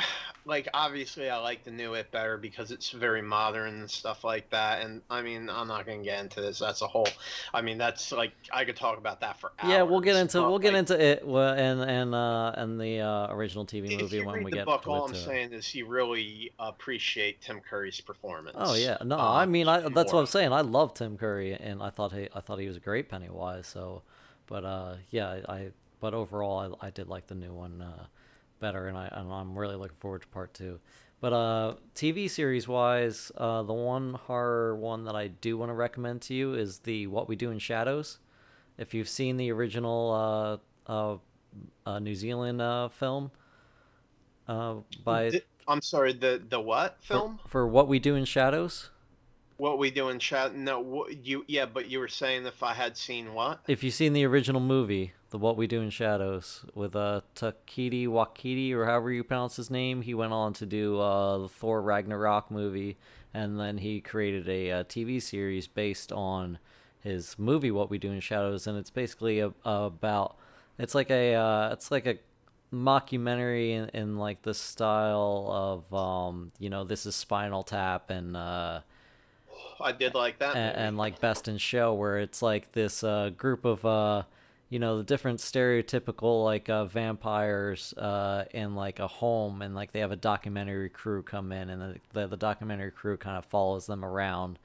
like 0.50 0.68
obviously 0.74 1.30
i 1.30 1.38
like 1.38 1.64
the 1.64 1.72
new 1.72 1.94
it 1.94 2.10
better 2.12 2.38
because 2.38 2.72
it's 2.72 2.90
very 2.90 3.22
modern 3.22 3.76
and 3.76 3.90
stuff 3.90 4.24
like 4.24 4.50
that 4.50 4.82
and 4.82 5.02
i 5.10 5.22
mean 5.22 5.50
i'm 5.50 5.68
not 5.68 5.86
gonna 5.86 6.04
get 6.04 6.20
into 6.20 6.42
this 6.42 6.60
that's 6.60 6.82
a 6.82 6.88
whole 6.88 7.08
i 7.54 7.62
mean 7.62 7.78
that's 7.78 8.12
like 8.12 8.34
i 8.52 8.66
could 8.66 8.76
talk 8.76 8.98
about 8.98 9.22
that 9.22 9.40
for 9.40 9.52
hours 9.60 9.72
yeah 9.72 9.82
we'll 9.82 10.02
get 10.02 10.16
into 10.16 10.42
we'll 10.42 10.60
get 10.60 10.74
into 10.74 11.00
it 11.00 11.26
well, 11.26 11.54
and 11.54 11.82
and 11.82 12.16
uh 12.16 12.52
and 12.56 12.82
the 12.82 13.00
uh 13.00 13.34
original 13.34 13.66
tv 13.66 13.98
movie 14.00 14.26
when 14.26 14.44
we 14.44 14.52
get 14.52 14.66
book 14.66 14.82
to 14.82 14.90
all 14.90 15.06
it 15.06 15.10
i'm 15.10 15.16
saying 15.16 15.54
is 15.54 15.74
you 15.74 15.86
really 15.86 16.52
appreciate 16.60 17.40
tim 17.42 17.62
curry's 17.62 18.02
performance 18.02 18.58
Oh 18.62 18.76
yeah, 18.76 18.98
no, 19.04 19.18
uh, 19.18 19.34
I 19.34 19.46
mean, 19.46 19.68
I, 19.68 19.88
that's 19.90 20.12
what. 20.12 20.20
I'm 20.20 20.26
saying. 20.26 20.52
I 20.52 20.62
love 20.62 20.94
Tim 20.94 21.18
Curry, 21.18 21.54
and 21.54 21.82
I 21.82 21.90
thought 21.90 22.12
he, 22.12 22.28
I 22.36 22.40
thought 22.40 22.60
he 22.60 22.68
was 22.68 22.78
a 22.78 22.82
great 22.82 23.10
Pennywise. 23.10 23.68
So, 23.68 24.02
but 24.48 24.66
uh, 24.66 24.96
yeah, 25.10 25.40
I, 25.48 25.54
I 25.54 25.70
but 26.00 26.14
overall, 26.14 26.78
I, 26.82 26.88
I 26.88 26.90
did 26.90 27.08
like 27.08 27.28
the 27.28 27.36
new 27.36 27.54
one 27.54 27.82
uh, 27.82 28.06
better, 28.60 28.88
and 28.88 28.98
I, 28.98 29.10
and 29.12 29.32
I'm 29.32 29.58
really 29.58 29.76
looking 29.76 29.98
forward 30.00 30.22
to 30.22 30.28
part 30.28 30.54
two. 30.54 30.80
But 31.22 31.34
uh, 31.34 31.76
TV 31.96 32.30
series 32.30 32.68
wise, 32.68 33.32
uh, 33.36 33.64
the 33.64 33.74
one 33.74 34.14
horror 34.14 34.76
one 34.76 35.04
that 35.06 35.16
I 35.16 35.28
do 35.28 35.58
want 35.58 35.70
to 35.70 35.74
recommend 35.74 36.22
to 36.24 36.34
you 36.34 36.54
is 36.54 36.80
the 36.80 37.08
What 37.08 37.28
We 37.28 37.36
Do 37.36 37.52
in 37.52 37.60
Shadows. 37.60 38.20
If 38.78 38.94
you've 38.94 39.10
seen 39.10 39.36
the 39.36 39.52
original 39.52 40.62
uh, 40.88 40.92
uh, 40.92 41.18
uh, 41.86 42.00
New 42.00 42.16
Zealand 42.16 42.62
uh, 42.62 42.88
film 42.88 43.32
uh, 44.50 44.76
by 45.04 45.32
i'm 45.68 45.82
sorry 45.82 46.12
the 46.12 46.42
the 46.50 46.60
what 46.60 46.98
film 47.02 47.40
for 47.48 47.68
What 47.68 47.88
We 47.88 48.00
Do 48.00 48.16
in 48.16 48.26
Shadows. 48.26 48.90
What 49.60 49.78
we 49.78 49.92
do 49.92 50.08
in 50.08 50.20
chat? 50.20 50.56
No, 50.56 50.80
what, 50.80 51.26
you. 51.26 51.44
Yeah, 51.50 51.66
but 51.66 51.90
you 51.90 52.00
were 52.00 52.08
saying 52.08 52.46
if 52.46 52.64
I 52.64 52.74
had 52.74 52.96
seen 52.96 53.34
what? 53.34 53.60
if 53.68 53.84
you've 53.84 53.94
seen 53.94 54.14
the 54.14 54.24
original 54.24 54.62
movie, 54.62 55.12
the 55.32 55.38
What 55.38 55.58
We 55.58 55.68
Do 55.68 55.82
in 55.82 55.90
Shadows, 55.90 56.64
with 56.74 56.96
uh 56.96 57.22
Takiti 57.36 58.08
Wakiti 58.08 58.74
or 58.74 58.86
however 58.86 59.12
you 59.12 59.22
pronounce 59.22 59.58
his 59.58 59.70
name, 59.70 60.02
he 60.02 60.14
went 60.14 60.32
on 60.32 60.54
to 60.54 60.66
do 60.66 60.98
uh 61.02 61.40
the 61.40 61.50
Thor 61.50 61.82
Ragnarok 61.82 62.50
movie, 62.50 62.98
and 63.34 63.60
then 63.60 63.80
he 63.80 64.00
created 64.00 64.48
a, 64.48 64.72
uh 64.72 64.84
TV 64.86 65.22
series 65.22 65.68
based 65.68 66.14
on 66.14 66.58
his 67.02 67.38
movie 67.38 67.70
What 67.70 67.90
We 67.90 67.98
Do 67.98 68.12
in 68.14 68.22
Shadows, 68.22 68.66
and 68.66 68.78
it's 68.78 68.90
basically 68.90 69.42
a, 69.42 69.52
about 69.66 70.38
it's 70.78 70.96
like 70.96 71.12
a 71.12 71.36
uh, 71.36 71.70
it's 71.74 71.92
like 71.92 72.06
a 72.06 72.16
mockumentary 72.74 73.72
in, 73.72 73.90
in 73.90 74.18
like 74.18 74.44
the 74.44 74.54
style 74.54 75.50
of 75.52 75.94
um 75.94 76.54
you 76.60 76.70
know 76.70 76.86
this 76.86 77.06
is 77.06 77.14
Spinal 77.14 77.64
Tap 77.64 78.10
and 78.10 78.38
uh 78.38 78.80
I 79.82 79.92
did 79.92 80.14
like 80.14 80.40
that. 80.40 80.56
and, 80.56 80.76
and 80.78 80.98
like 80.98 81.20
best 81.20 81.48
in 81.48 81.58
show 81.58 81.94
where 81.94 82.18
it's 82.20 82.42
like 82.42 82.72
this 82.74 83.04
uh, 83.04 83.30
group 83.36 83.66
of 83.66 83.86
uh, 83.86 84.24
you 84.70 84.80
know 84.80 84.98
the 84.98 85.04
different 85.04 85.40
stereotypical 85.40 86.44
like 86.44 86.70
uh, 86.70 86.86
vampires 86.86 87.94
uh, 87.94 88.46
in 88.52 88.76
like 88.76 89.00
a 89.00 89.08
home 89.08 89.62
and 89.62 89.76
like 89.76 89.92
they 89.92 90.00
have 90.00 90.12
a 90.12 90.16
documentary 90.16 90.90
crew 90.90 91.22
come 91.24 91.52
in 91.52 91.70
and 91.70 91.82
the, 91.82 91.96
the, 92.14 92.28
the 92.28 92.38
documentary 92.38 92.92
crew 92.92 93.18
kind 93.18 93.38
of 93.38 93.46
follows 93.46 93.86
them 93.88 94.04
around 94.06 94.60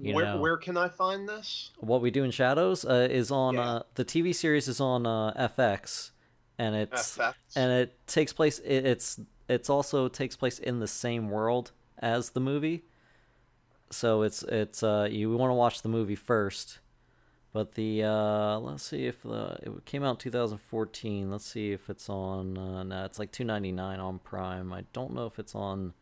you 0.00 0.14
where 0.14 0.24
know 0.26 0.40
where 0.40 0.56
can 0.56 0.76
I 0.76 0.88
find 0.88 1.28
this? 1.28 1.70
what 1.78 2.00
we 2.00 2.10
do 2.12 2.22
in 2.22 2.30
shadows 2.30 2.84
uh, 2.84 3.08
is 3.10 3.30
on 3.32 3.54
Yeah. 3.54 3.70
uh, 3.72 3.82
the 3.96 4.04
tv 4.04 4.32
series 4.34 4.68
is 4.68 4.80
on 4.80 5.06
uh, 5.06 5.48
fx 5.58 6.10
and 6.56 6.76
it's 6.76 7.16
FX? 7.18 7.34
and 7.56 7.72
it 7.72 7.98
takes 8.06 8.32
place 8.32 8.60
it, 8.60 8.86
it's 8.86 9.18
it's 9.48 9.68
also 9.68 10.06
takes 10.08 10.36
place 10.36 10.58
in 10.60 10.78
the 10.78 10.86
same 10.86 11.30
world 11.30 11.72
as 11.98 12.30
the 12.30 12.40
movie 12.40 12.84
so 13.90 14.22
it's 14.22 14.42
it's 14.44 14.82
uh 14.82 15.08
you 15.10 15.30
want 15.36 15.50
to 15.50 15.54
watch 15.54 15.82
the 15.82 15.88
movie 15.88 16.14
first 16.14 16.78
but 17.52 17.74
the 17.74 18.02
uh 18.04 18.58
let's 18.58 18.84
see 18.84 19.06
if 19.06 19.22
the 19.22 19.58
it 19.62 19.84
came 19.84 20.04
out 20.04 20.10
in 20.10 20.16
2014 20.16 21.30
let's 21.30 21.46
see 21.46 21.72
if 21.72 21.88
it's 21.88 22.08
on 22.08 22.58
uh 22.58 22.82
no 22.82 23.04
it's 23.04 23.18
like 23.18 23.32
299 23.32 24.00
on 24.00 24.18
prime 24.18 24.72
i 24.72 24.84
don't 24.92 25.14
know 25.14 25.26
if 25.26 25.38
it's 25.38 25.54
on 25.54 25.94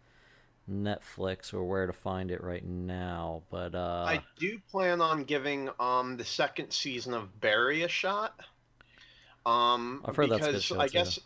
netflix 0.69 1.55
or 1.55 1.65
where 1.65 1.87
to 1.87 1.93
find 1.93 2.31
it 2.31 2.43
right 2.43 2.65
now 2.65 3.43
but 3.51 3.75
uh 3.75 4.05
I 4.05 4.21
do 4.39 4.59
plan 4.71 5.01
on 5.01 5.25
giving 5.25 5.71
um 5.79 6.17
the 6.17 6.25
second 6.25 6.73
season 6.73 7.15
of 7.15 7.41
Barry 7.41 7.83
a 7.83 7.89
shot. 7.89 8.41
Um, 9.47 10.03
I've 10.05 10.17
heard 10.17 10.31
that's 10.31 10.49
good 10.49 10.49
because 10.49 10.65
show, 10.65 10.81
I 10.81 10.89
too. 10.89 10.93
guess 10.95 11.21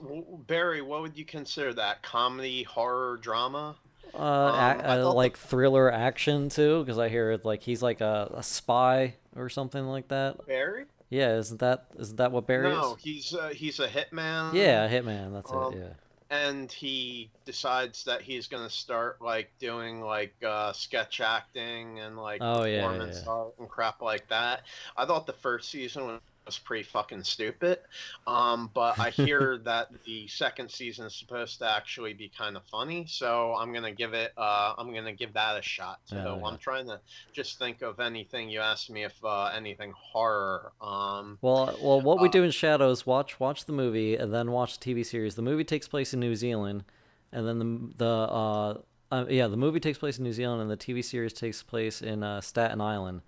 Barry, 0.47 0.82
what 0.82 1.01
would 1.01 1.16
you 1.16 1.24
consider 1.24 1.73
that? 1.74 2.03
Comedy, 2.03 2.65
horror, 2.65 3.16
drama? 3.16 3.77
Uh, 4.15 4.19
Um, 4.19 4.81
I 4.82 4.97
uh, 4.97 5.03
thought 5.03 5.12
the- 5.12 5.12
like 5.15 5.37
thriller 5.37 5.91
action 5.93 6.49
too, 6.49 6.81
because 6.85 6.99
I 6.99 7.09
hear 7.09 7.31
it 7.32 7.45
like 7.45 7.62
he's 7.62 7.82
like 7.82 8.01
a, 8.01 8.31
a 8.35 8.43
spy 8.43 9.15
or 9.37 9.49
something 9.49 9.85
like 9.87 10.09
that. 10.09 10.47
Barry? 10.47 10.87
Yeah, 11.11 11.37
isn't 11.39 11.59
that 11.61 11.87
isn't 11.99 12.16
that 12.16 12.32
what 12.32 12.47
Barry 12.47 12.70
no, 12.70 12.95
is? 12.95 13.03
he's 13.03 13.35
uh, 13.35 13.49
he's 13.49 13.81
a 13.81 13.89
hitman. 13.89 14.55
Yeah, 14.55 14.89
Hitman. 14.89 15.32
That's 15.32 15.53
Um, 15.53 15.74
it. 15.74 15.78
Yeah. 15.78 15.93
and 16.31 16.70
he 16.70 17.28
decides 17.45 18.05
that 18.05 18.23
he's 18.23 18.47
gonna 18.47 18.70
start 18.70 19.20
like 19.20 19.51
doing 19.59 20.01
like 20.01 20.35
uh, 20.47 20.73
sketch 20.73 21.20
acting 21.20 21.99
and 22.01 22.16
like 22.16 22.41
Oh, 22.41 22.65
yeah, 22.65 22.77
yeah, 22.77 22.82
performance 22.87 23.23
yeah. 23.27 23.45
and 23.59 23.69
crap 23.69 24.01
like 24.03 24.28
that. 24.28 24.62
I 24.97 25.05
thought 25.07 25.27
the 25.27 25.32
first 25.32 25.70
season 25.70 26.20
was 26.46 26.58
pretty 26.58 26.82
fucking 26.84 27.22
stupid, 27.22 27.78
um, 28.26 28.70
but 28.74 28.98
I 28.98 29.10
hear 29.10 29.58
that 29.64 29.88
the 30.04 30.26
second 30.28 30.70
season 30.70 31.06
is 31.06 31.14
supposed 31.14 31.58
to 31.58 31.70
actually 31.70 32.12
be 32.12 32.30
kind 32.36 32.56
of 32.56 32.62
funny, 32.70 33.06
so 33.08 33.54
I'm 33.58 33.72
gonna 33.72 33.92
give 33.92 34.14
it. 34.14 34.32
Uh, 34.36 34.74
I'm 34.76 34.92
gonna 34.92 35.12
give 35.12 35.32
that 35.34 35.58
a 35.58 35.62
shot. 35.62 36.00
So 36.06 36.16
Yeah, 36.16 36.36
yeah. 36.36 36.46
I'm 36.46 36.58
trying 36.58 36.86
to 36.86 37.00
just 37.32 37.58
think 37.58 37.82
of 37.82 38.00
anything. 38.00 38.48
You 38.48 38.60
asked 38.60 38.90
me 38.90 39.04
if 39.04 39.14
uh, 39.24 39.50
anything 39.54 39.92
horror. 39.96 40.72
Um, 40.80 41.38
Well, 41.40 41.76
well, 41.82 42.00
what 42.00 42.20
we 42.20 42.28
uh, 42.28 42.32
do 42.32 42.42
in 42.42 42.50
Shadows, 42.50 43.06
watch 43.06 43.38
watch 43.38 43.66
the 43.66 43.72
movie 43.72 44.16
and 44.16 44.32
then 44.32 44.50
watch 44.50 44.78
the 44.78 44.94
TV 44.94 45.04
series. 45.04 45.34
The 45.34 45.42
movie 45.42 45.64
takes 45.64 45.88
place 45.88 46.14
in 46.14 46.20
New 46.20 46.34
Zealand, 46.34 46.84
and 47.32 47.46
then 47.46 47.58
the 47.58 48.04
the 48.04 48.06
uh, 48.06 48.74
uh 49.12 49.26
yeah, 49.28 49.46
the 49.48 49.56
movie 49.56 49.80
takes 49.80 49.98
place 49.98 50.18
in 50.18 50.24
New 50.24 50.32
Zealand, 50.32 50.62
and 50.62 50.70
the 50.70 50.76
TV 50.76 51.04
series 51.04 51.32
takes 51.32 51.62
place 51.62 52.02
in 52.02 52.22
uh, 52.22 52.40
Staten 52.40 52.80
Island, 52.80 53.22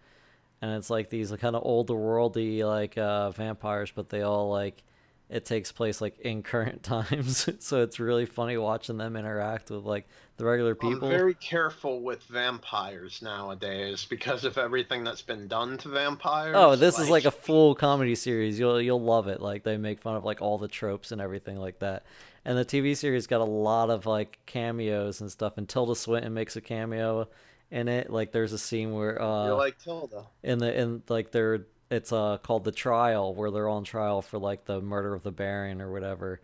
and 0.62 0.70
it's 0.76 0.89
like 0.89 1.10
these 1.10 1.32
kind 1.32 1.56
of 1.56 1.62
older 1.64 1.94
worldy 1.94 2.64
like 2.64 2.97
uh, 2.97 3.30
vampires, 3.32 3.93
but 3.94 4.09
they 4.09 4.22
all 4.22 4.48
like 4.48 4.82
it 5.28 5.44
takes 5.44 5.72
place 5.72 6.01
like 6.01 6.20
in 6.20 6.43
current 6.43 6.82
times, 6.84 7.48
so 7.59 7.82
it's 7.82 7.98
really 7.98 8.26
funny 8.26 8.56
watching 8.56 8.97
them 8.97 9.16
interact 9.16 9.70
with 9.70 9.84
like 9.84 10.06
the 10.36 10.44
regular 10.44 10.76
people. 10.76 11.09
I'm 11.09 11.10
very 11.10 11.34
careful 11.34 12.01
with 12.01 12.22
vampires 12.24 13.20
nowadays 13.22 14.06
because 14.09 14.44
of 14.44 14.56
everything 14.56 15.02
that's 15.02 15.20
been 15.20 15.48
done 15.48 15.78
to 15.78 15.89
vampires. 15.89 16.55
Oh, 16.56 16.76
this 16.76 16.98
is 16.98 17.10
like 17.10 17.24
a 17.24 17.32
full 17.32 17.74
comedy 17.74 18.14
series. 18.14 18.59
You'll 18.59 18.80
you'll 18.80 19.02
love 19.02 19.26
it. 19.26 19.43
Like 19.43 19.64
they 19.64 19.76
make 19.76 20.01
fun 20.01 20.14
of 20.14 20.24
like 20.24 20.40
all 20.40 20.59
the 20.59 20.68
tropes 20.68 21.10
and 21.10 21.20
everything 21.20 21.59
like 21.59 21.80
that. 21.80 22.05
And 22.44 22.56
the 22.56 22.64
TV 22.64 22.97
series 22.97 23.26
got 23.26 23.40
a 23.40 23.44
lot 23.44 23.90
of 23.90 24.06
like 24.06 24.39
cameos 24.47 25.20
and 25.20 25.30
stuff. 25.30 25.59
And 25.59 25.68
Tilda 25.68 25.97
Swinton 25.97 26.32
makes 26.34 26.55
a 26.55 26.60
cameo 26.60 27.28
in 27.73 27.89
it. 27.89 28.11
Like 28.11 28.31
there's 28.31 28.53
a 28.53 28.59
scene 28.59 28.93
where 28.93 29.20
uh 29.20 29.47
You're 29.47 29.57
like 29.57 29.78
Tilda. 29.78 30.27
in 30.44 30.59
the 30.59 30.78
in 30.78 31.03
like 31.09 31.32
they're 31.32 31.66
it's 31.90 32.12
uh 32.12 32.39
called 32.39 32.65
the 32.65 32.73
trial 32.73 33.35
where 33.35 33.51
they're 33.51 33.69
on 33.69 33.82
trial 33.82 34.23
for 34.23 34.39
like 34.39 34.66
the 34.66 34.81
murder 34.81 35.15
of 35.15 35.23
the 35.24 35.32
Baron 35.32 35.81
or 35.81 35.90
whatever. 35.90 36.40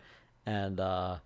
And 0.47 0.81
uh 0.81 1.19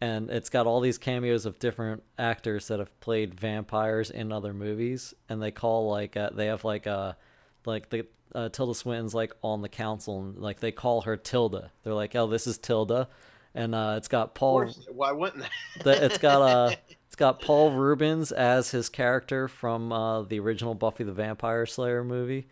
and 0.00 0.30
it's 0.30 0.48
got 0.48 0.66
all 0.66 0.80
these 0.80 0.98
cameos 0.98 1.46
of 1.46 1.58
different 1.60 2.02
actors 2.18 2.66
that 2.68 2.80
have 2.80 2.98
played 2.98 3.38
vampires 3.38 4.10
in 4.10 4.32
other 4.32 4.52
movies 4.52 5.14
and 5.28 5.40
they 5.40 5.52
call 5.52 5.88
like 5.88 6.16
uh, 6.16 6.30
they 6.32 6.46
have 6.46 6.64
like 6.64 6.86
uh 6.86 7.12
like 7.66 7.90
the 7.90 8.06
uh, 8.34 8.48
Tilda 8.48 8.74
Swinton's 8.74 9.14
like 9.14 9.32
on 9.42 9.60
the 9.60 9.68
council 9.68 10.18
and 10.20 10.38
like 10.38 10.60
they 10.60 10.72
call 10.72 11.02
her 11.02 11.18
Tilda. 11.18 11.70
They're 11.82 11.92
like, 11.92 12.16
"Oh, 12.16 12.26
this 12.26 12.46
is 12.46 12.56
Tilda." 12.56 13.08
And 13.54 13.74
uh 13.74 13.94
it's 13.98 14.08
got 14.08 14.34
Paul 14.34 14.52
course, 14.54 14.88
why 14.90 15.12
wouldn't 15.12 15.44
they? 15.84 15.98
it's 15.98 16.16
got 16.16 16.40
uh 16.40 16.70
it's 16.72 16.96
got 17.22 17.40
Paul 17.40 17.70
Reubens 17.70 18.32
as 18.32 18.72
his 18.72 18.88
character 18.88 19.46
from 19.46 19.92
uh, 19.92 20.22
the 20.22 20.40
original 20.40 20.74
Buffy 20.74 21.04
the 21.04 21.12
Vampire 21.12 21.66
Slayer 21.66 22.02
movie. 22.02 22.48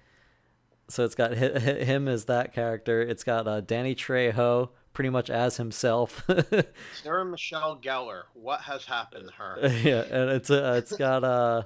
So 0.87 1.05
it's 1.05 1.17
got 1.17 1.37
hi- 1.37 1.59
hi- 1.59 1.85
him 1.85 2.07
as 2.07 2.27
that 2.27 2.55
character. 2.55 3.03
It's 3.03 3.25
got 3.25 3.49
uh, 3.49 3.63
Danny 3.63 3.97
Trejo 3.97 4.69
pretty 4.93 5.11
much 5.11 5.29
as 5.29 5.57
himself. 5.57 6.25
Sarah 7.03 7.25
Michelle 7.25 7.81
Gellar. 7.83 8.23
What 8.35 8.61
has 8.61 8.85
happened 8.85 9.31
to 9.31 9.35
her? 9.35 9.59
yeah, 9.83 10.03
and 10.03 10.31
it's 10.31 10.51
uh, 10.51 10.77
it's 10.79 10.97
got 10.97 11.25
uh 11.25 11.63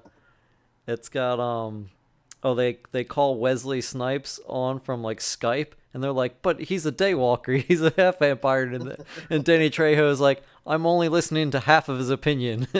it's 0.87 1.11
got 1.11 1.39
um 1.39 1.91
oh 2.43 2.55
they 2.55 2.79
they 2.93 3.05
call 3.05 3.37
Wesley 3.37 3.83
Snipes 3.83 4.41
on 4.47 4.81
from 4.81 5.03
like 5.03 5.21
Skype 5.21 5.73
and 5.95 6.03
they're 6.03 6.13
like, 6.13 6.43
but 6.43 6.61
he's 6.61 6.85
a 6.85 6.93
daywalker, 6.93 7.63
he's 7.69 7.81
a 7.81 7.93
half 7.97 8.19
vampire, 8.19 8.65
and 8.65 8.97
and 9.31 9.45
Danny 9.45 9.71
Trejo 9.71 10.11
is 10.11 10.21
like, 10.21 10.43
I'm 10.67 10.87
only 10.87 11.09
listening 11.09 11.51
to 11.53 11.61
half 11.61 11.89
of 11.89 11.99
his 11.99 12.11
opinion. 12.11 12.69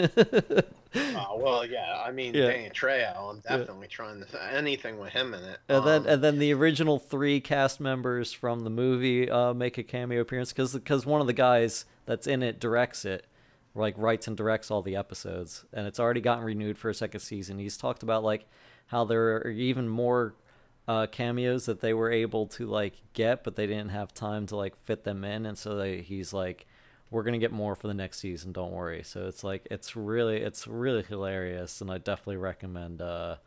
Oh 0.97 1.37
well, 1.43 1.65
yeah. 1.65 2.01
I 2.05 2.11
mean, 2.11 2.33
Yeah. 2.33 2.47
Danny 2.47 2.69
Trejo. 2.69 3.29
I'm 3.29 3.39
definitely 3.41 3.87
trying 3.87 4.23
to 4.23 4.53
anything 4.53 4.97
with 4.97 5.09
him 5.11 5.33
in 5.33 5.43
it. 5.43 5.59
And 5.67 5.85
then 5.85 6.01
Um, 6.03 6.07
and 6.07 6.23
then 6.23 6.39
the 6.39 6.53
original 6.53 6.99
three 6.99 7.41
cast 7.41 7.81
members 7.81 8.31
from 8.31 8.61
the 8.61 8.69
movie 8.69 9.29
uh, 9.29 9.53
make 9.53 9.77
a 9.77 9.83
cameo 9.83 10.21
appearance 10.21 10.53
because 10.53 11.05
one 11.05 11.19
of 11.19 11.27
the 11.27 11.33
guys 11.33 11.83
that's 12.05 12.27
in 12.27 12.41
it 12.41 12.61
directs 12.61 13.03
it. 13.03 13.25
like 13.73 13.93
writes 13.97 14.25
and 14.25 14.37
directs 14.37 14.71
all 14.71 14.81
the 14.81 14.95
episodes, 14.95 15.65
and 15.73 15.85
it's 15.85 15.99
already 15.99 16.21
gotten 16.21 16.45
renewed 16.45 16.77
for 16.77 16.89
a 16.89 16.93
second 16.93 17.19
season. 17.19 17.59
He's 17.59 17.75
talked 17.75 18.01
about 18.03 18.23
like 18.23 18.45
how 18.87 19.03
there 19.03 19.35
are 19.35 19.49
even 19.49 19.89
more 19.89 20.33
uh, 20.87 21.07
cameos 21.07 21.65
that 21.65 21.81
they 21.81 21.93
were 21.93 22.09
able 22.09 22.47
to 22.47 22.67
like 22.67 22.93
get, 23.11 23.43
but 23.43 23.57
they 23.57 23.67
didn't 23.67 23.89
have 23.89 24.13
time 24.13 24.45
to 24.47 24.55
like 24.55 24.81
fit 24.85 25.03
them 25.03 25.25
in, 25.25 25.45
and 25.45 25.57
so 25.57 25.75
they, 25.75 25.99
he's 26.01 26.31
like, 26.31 26.65
"We're 27.15 27.23
gonna 27.23 27.37
get 27.37 27.53
more 27.53 27.75
for 27.75 27.87
the 27.87 27.93
next 27.93 28.19
season. 28.19 28.51
Don't 28.51 28.73
worry." 28.73 29.01
So 29.03 29.27
it's 29.27 29.41
like 29.41 29.65
it's 29.71 29.95
really 29.95 30.41
it's 30.41 30.67
really 30.67 31.01
hilarious, 31.01 31.79
and 31.79 31.89
I 31.89 31.97
definitely 31.97 32.35
recommend 32.35 33.01
uh 33.01 33.37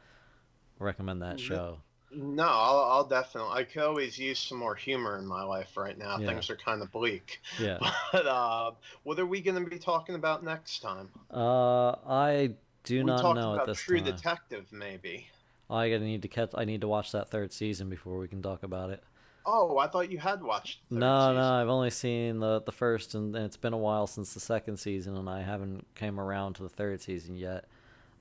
recommend 0.78 1.20
that 1.20 1.38
show. 1.38 1.80
No, 2.10 2.44
I'll, 2.48 2.78
I'll 2.78 3.04
definitely. 3.04 3.50
I 3.52 3.64
could 3.64 3.82
always 3.82 4.18
use 4.18 4.38
some 4.38 4.56
more 4.56 4.74
humor 4.74 5.18
in 5.18 5.26
my 5.26 5.42
life 5.42 5.76
right 5.76 5.98
now. 5.98 6.16
Yeah. 6.18 6.28
Things 6.28 6.48
are 6.48 6.56
kind 6.56 6.80
of 6.80 6.90
bleak. 6.90 7.42
Yeah. 7.60 7.78
But 8.12 8.26
uh, 8.26 8.70
what 9.02 9.18
are 9.18 9.26
we 9.26 9.42
going 9.42 9.62
to 9.62 9.68
be 9.68 9.78
talking 9.78 10.14
about 10.14 10.42
next 10.42 10.80
time? 10.80 11.10
Uh, 11.30 11.90
I 12.08 12.54
do 12.84 13.00
we 13.00 13.04
not 13.04 13.22
know 13.34 13.52
about 13.52 13.60
at 13.60 13.66
this 13.66 13.80
True 13.80 13.98
time. 14.00 14.06
Detective, 14.06 14.64
maybe. 14.72 15.26
I 15.68 15.90
gotta 15.90 16.04
need 16.04 16.22
to 16.22 16.28
catch. 16.28 16.52
I 16.54 16.64
need 16.64 16.80
to 16.80 16.88
watch 16.88 17.12
that 17.12 17.30
third 17.30 17.52
season 17.52 17.90
before 17.90 18.18
we 18.18 18.28
can 18.28 18.40
talk 18.40 18.62
about 18.62 18.88
it. 18.88 19.04
Oh, 19.46 19.78
I 19.78 19.86
thought 19.86 20.10
you 20.10 20.18
had 20.18 20.42
watched. 20.42 20.80
No, 20.90 21.20
season. 21.20 21.36
no, 21.36 21.52
I've 21.54 21.68
only 21.68 21.90
seen 21.90 22.40
the 22.40 22.60
the 22.60 22.72
first, 22.72 23.14
and, 23.14 23.34
and 23.34 23.44
it's 23.44 23.56
been 23.56 23.72
a 23.72 23.78
while 23.78 24.06
since 24.06 24.34
the 24.34 24.40
second 24.40 24.78
season, 24.78 25.16
and 25.16 25.28
I 25.28 25.42
haven't 25.42 25.86
came 25.94 26.20
around 26.20 26.54
to 26.54 26.62
the 26.62 26.68
third 26.68 27.00
season 27.00 27.36
yet. 27.36 27.64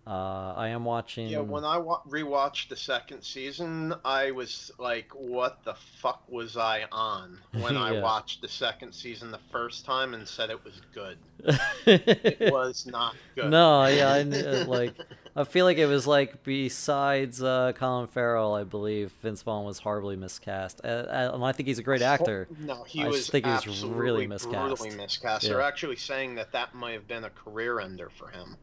Uh, 0.07 0.53
I 0.55 0.69
am 0.69 0.85
watching. 0.85 1.27
Yeah, 1.27 1.39
when 1.39 1.65
I 1.65 1.77
wa- 1.77 2.01
rewatched 2.07 2.69
the 2.69 2.77
second 2.77 3.23
season, 3.23 3.93
I 4.05 4.31
was 4.31 4.71
like, 4.79 5.11
"What 5.13 5.65
the 5.65 5.73
fuck 6.01 6.23
was 6.29 6.55
I 6.55 6.85
on?" 6.93 7.41
When 7.51 7.75
I 7.89 7.99
watched 7.99 8.41
the 8.41 8.47
second 8.47 8.93
season 8.93 9.31
the 9.31 9.39
first 9.51 9.83
time 9.83 10.13
and 10.13 10.25
said 10.25 10.49
it 10.49 10.63
was 10.63 10.81
good. 10.93 11.17
It 11.85 12.53
was 12.53 12.85
not 12.85 13.15
good. 13.35 13.49
no, 13.49 13.85
yeah, 13.87 14.09
I 14.13 14.21
uh, 14.21 14.65
like. 14.65 14.93
I 15.37 15.43
feel 15.43 15.65
like 15.65 15.77
it 15.77 15.85
was 15.85 16.07
like 16.07 16.43
besides 16.43 17.43
uh, 17.43 17.71
Colin 17.75 18.07
Farrell, 18.07 18.55
I 18.55 18.63
believe 18.63 19.11
Vince 19.21 19.43
Vaughn 19.43 19.65
was 19.65 19.77
horribly 19.77 20.15
miscast, 20.15 20.81
uh, 20.83 20.87
uh, 20.87 21.31
and 21.35 21.43
I 21.43 21.51
think 21.51 21.67
he's 21.67 21.77
a 21.77 21.83
great 21.83 22.01
actor. 22.01 22.47
No, 22.59 22.83
he 22.83 23.03
I 23.03 23.07
was 23.07 23.17
just 23.17 23.31
think 23.31 23.45
he 23.45 23.51
was 23.51 23.59
absolutely 23.67 23.99
really 23.99 24.27
brutally 24.27 24.89
miscast. 24.89 24.97
miscast. 24.97 25.43
Yeah. 25.43 25.49
They're 25.51 25.61
actually 25.61 25.97
saying 25.97 26.33
that 26.35 26.51
that 26.53 26.73
might 26.73 26.93
have 26.93 27.07
been 27.07 27.23
a 27.23 27.29
career 27.29 27.79
ender 27.79 28.09
for 28.09 28.29
him. 28.29 28.57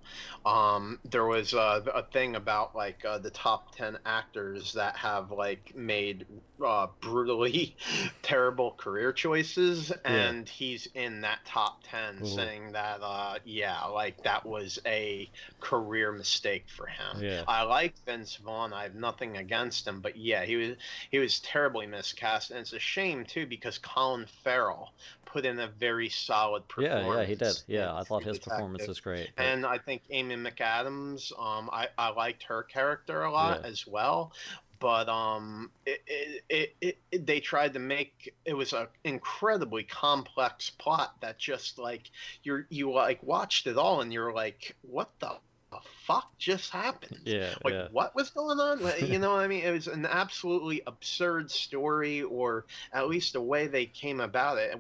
Um, 0.45 0.99
there 1.05 1.27
was 1.27 1.55
uh, 1.55 1.83
a 1.95 2.03
thing 2.03 2.35
about 2.35 2.75
like 2.75 3.05
uh, 3.05 3.19
the 3.19 3.31
top 3.31 3.77
ten 3.77 3.97
actors 4.05 4.73
that 4.73 4.97
have 4.97 5.31
like 5.31 5.77
made 5.77 6.27
uh, 6.65 6.87
brutally 7.01 7.75
terrible 8.23 8.73
career 8.73 9.13
choices, 9.13 9.91
and 10.05 10.49
he's 10.49 10.89
in 10.95 11.21
that 11.23 11.39
top 11.45 11.83
ten, 11.85 12.19
Ooh. 12.23 12.27
saying 12.27 12.73
that 12.73 13.01
uh, 13.03 13.39
yeah, 13.45 13.85
like 13.87 14.23
that 14.23 14.45
was 14.45 14.79
a 14.87 15.29
career 15.61 16.13
mistake 16.13 16.65
for 16.69 16.87
him. 16.87 17.23
Yeah. 17.23 17.43
I 17.49 17.63
like 17.63 17.95
Vince 18.07 18.37
Vaughn. 18.37 18.73
I 18.73 18.85
have 18.85 18.95
nothing 18.95 19.37
against 19.37 19.87
him, 19.87 20.01
but 20.01 20.17
yeah, 20.17 20.45
he 20.45 20.57
was 20.57 20.77
he 21.11 21.19
was 21.19 21.41
terribly 21.41 21.87
miscast, 21.87 22.51
and 22.51 22.61
it's 22.61 22.73
a 22.73 22.79
shame 22.79 23.25
too 23.25 23.47
because 23.47 23.79
Colin 23.79 24.27
Farrell 24.43 24.93
put 25.25 25.45
in 25.45 25.59
a 25.59 25.67
very 25.67 26.09
solid 26.09 26.67
performance. 26.69 27.07
yeah, 27.09 27.19
yeah, 27.21 27.25
he 27.25 27.35
did. 27.35 27.63
Yeah, 27.67 27.93
I 27.93 28.05
thought 28.05 28.23
his 28.23 28.39
performance 28.39 28.87
was 28.87 29.01
great. 29.01 29.31
but- 29.35 29.43
And 29.45 29.67
I 29.67 29.79
think 29.79 30.03
Amy 30.11 30.37
McAdams, 30.37 31.33
um, 31.37 31.69
I, 31.73 31.89
I 31.99 32.11
liked 32.11 32.45
her 32.45 32.63
character 32.63 33.25
a 33.25 33.33
lot 33.33 33.63
Yeah. 33.63 33.69
as 33.69 33.85
well. 33.85 34.33
But 34.85 35.09
um, 35.09 35.71
it, 35.87 36.03
it, 36.51 36.75
it, 36.83 36.99
it, 37.11 37.27
they 37.27 37.41
tried 37.41 37.73
to 37.73 37.79
make 37.79 38.35
it 38.45 38.53
was 38.53 38.75
an 38.75 38.87
incredibly 39.05 39.83
complex 39.83 40.69
plot 40.69 41.15
that 41.23 41.39
just 41.39 41.79
like 41.79 42.11
you're 42.43 42.67
you 42.69 42.93
like 42.93 43.23
watched 43.23 43.67
it 43.67 43.79
all 43.79 44.03
and 44.03 44.13
you're 44.13 44.31
like, 44.31 44.77
what 44.83 45.09
the 45.21 45.39
fuck 46.07 46.29
just 46.39 46.71
happened? 46.71 47.19
yeah, 47.25 47.55
like 47.65 47.75
yeah. 47.75 47.89
what 47.93 48.15
was 48.15 48.31
going 48.31 48.59
on 48.61 48.81
you 49.09 49.19
know 49.19 49.31
what 49.33 49.41
i 49.41 49.49
mean 49.49 49.65
it 49.65 49.71
was 49.73 49.87
an 49.87 50.07
absolutely 50.07 50.83
absurd 50.87 51.51
story 51.51 52.23
or 52.23 52.67
at 52.93 53.09
least 53.09 53.33
the 53.33 53.41
way 53.41 53.67
they 53.67 53.87
came 53.87 54.21
about 54.21 54.59
it 54.59 54.79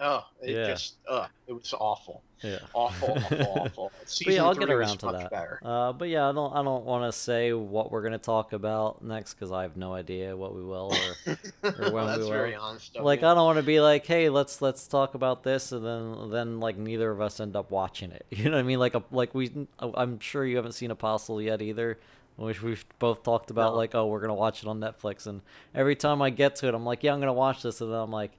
oh, 0.00 0.24
it 0.42 0.50
Yeah. 0.56 0.66
just 0.66 0.96
uh, 1.08 1.26
it 1.46 1.52
was 1.52 1.72
awful 1.78 2.22
Yeah. 2.42 2.58
awful 2.74 3.12
awful 3.16 3.52
awful 3.62 3.92
season 4.04 4.34
yeah, 4.34 4.44
I'll 4.44 4.54
get 4.54 4.70
around 4.70 4.98
to 4.98 5.06
that. 5.06 5.30
better 5.30 5.58
Uh, 5.64 5.92
but 5.92 6.08
yeah, 6.08 6.28
I 6.28 6.32
don't 6.32 6.52
I 6.54 6.62
don't 6.62 6.84
want 6.84 7.10
to 7.10 7.18
say 7.18 7.52
what 7.52 7.90
we're 7.90 8.02
gonna 8.02 8.18
talk 8.18 8.52
about 8.52 9.02
next 9.02 9.34
because 9.34 9.50
I 9.52 9.62
have 9.62 9.76
no 9.76 9.94
idea 9.94 10.36
what 10.36 10.54
we 10.54 10.62
will 10.62 10.92
or 10.92 11.36
or 11.86 11.90
when 11.92 12.06
that's 12.06 12.24
we 12.24 12.30
very 12.30 12.52
will. 12.52 12.60
honest 12.62 12.94
like 13.00 13.22
you. 13.22 13.26
I 13.28 13.34
don't 13.34 13.44
want 13.46 13.58
to 13.58 13.62
be 13.62 13.80
like, 13.80 14.04
hey, 14.06 14.28
let's 14.28 14.60
let's 14.60 14.86
talk 14.86 15.14
about 15.14 15.42
this, 15.44 15.72
and 15.72 15.84
then 15.84 16.30
then 16.30 16.60
like 16.60 16.76
neither 16.76 17.10
of 17.10 17.20
us 17.20 17.40
end 17.40 17.56
up 17.56 17.70
watching 17.70 18.12
it. 18.12 18.26
You 18.36 18.44
know 18.50 18.56
what 18.58 18.60
I 18.60 18.62
mean? 18.64 18.78
Like 18.78 18.94
a 18.94 19.02
like 19.10 19.34
we 19.34 19.66
I'm 19.80 20.20
sure 20.20 20.44
you 20.44 20.56
haven't 20.66 20.74
seen 20.74 20.90
Apostle 20.90 21.40
yet 21.40 21.62
either. 21.62 21.98
Which 22.36 22.60
we've 22.60 22.84
both 22.98 23.22
talked 23.22 23.50
about, 23.50 23.72
No. 23.72 23.78
like, 23.78 23.94
oh, 23.94 24.08
we're 24.08 24.20
gonna 24.20 24.34
watch 24.34 24.62
it 24.62 24.68
on 24.68 24.78
Netflix, 24.78 25.26
and 25.26 25.40
every 25.74 25.96
time 25.96 26.20
I 26.20 26.28
get 26.28 26.56
to 26.56 26.68
it, 26.68 26.74
I'm 26.74 26.84
like, 26.84 27.02
yeah, 27.02 27.14
I'm 27.14 27.20
gonna 27.20 27.32
watch 27.32 27.62
this, 27.62 27.80
and 27.80 27.90
then 27.90 27.98
I'm 27.98 28.10
like, 28.10 28.32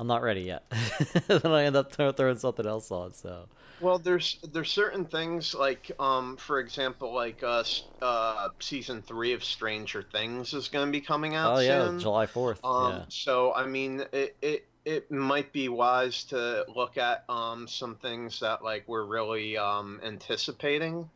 I'm 0.00 0.08
not 0.08 0.22
ready 0.22 0.40
yet. 0.42 0.64
then 1.28 1.46
I 1.46 1.62
end 1.64 1.76
up 1.76 1.92
throwing 1.92 2.38
something 2.38 2.66
else 2.66 2.90
on. 2.90 3.12
So 3.12 3.46
Well, 3.80 3.98
there's 4.00 4.38
there's 4.52 4.70
certain 4.70 5.04
things 5.04 5.54
like, 5.54 5.92
um, 6.00 6.36
for 6.36 6.58
example, 6.58 7.14
like 7.14 7.42
uh, 7.44 7.62
uh, 8.02 8.48
season 8.58 9.02
three 9.02 9.32
of 9.32 9.44
Stranger 9.44 10.02
Things 10.02 10.52
is 10.52 10.66
going 10.68 10.86
to 10.86 10.90
be 10.90 11.00
coming 11.00 11.36
out 11.36 11.58
oh 11.58 11.60
yeah, 11.60 11.86
soon. 11.86 12.00
July 12.00 12.26
fourth. 12.26 12.58
Um, 12.64 12.92
yeah. 12.94 13.04
So 13.10 13.54
I 13.54 13.66
mean, 13.66 14.04
it, 14.12 14.36
it 14.42 14.66
it 14.84 15.10
might 15.10 15.52
be 15.52 15.68
wise 15.68 16.24
to 16.24 16.64
look 16.74 16.98
at 16.98 17.24
um 17.28 17.66
some 17.66 17.96
things 17.96 18.40
that 18.40 18.62
like 18.62 18.84
we're 18.86 19.04
really 19.06 19.56
um 19.56 20.00
anticipating, 20.04 21.08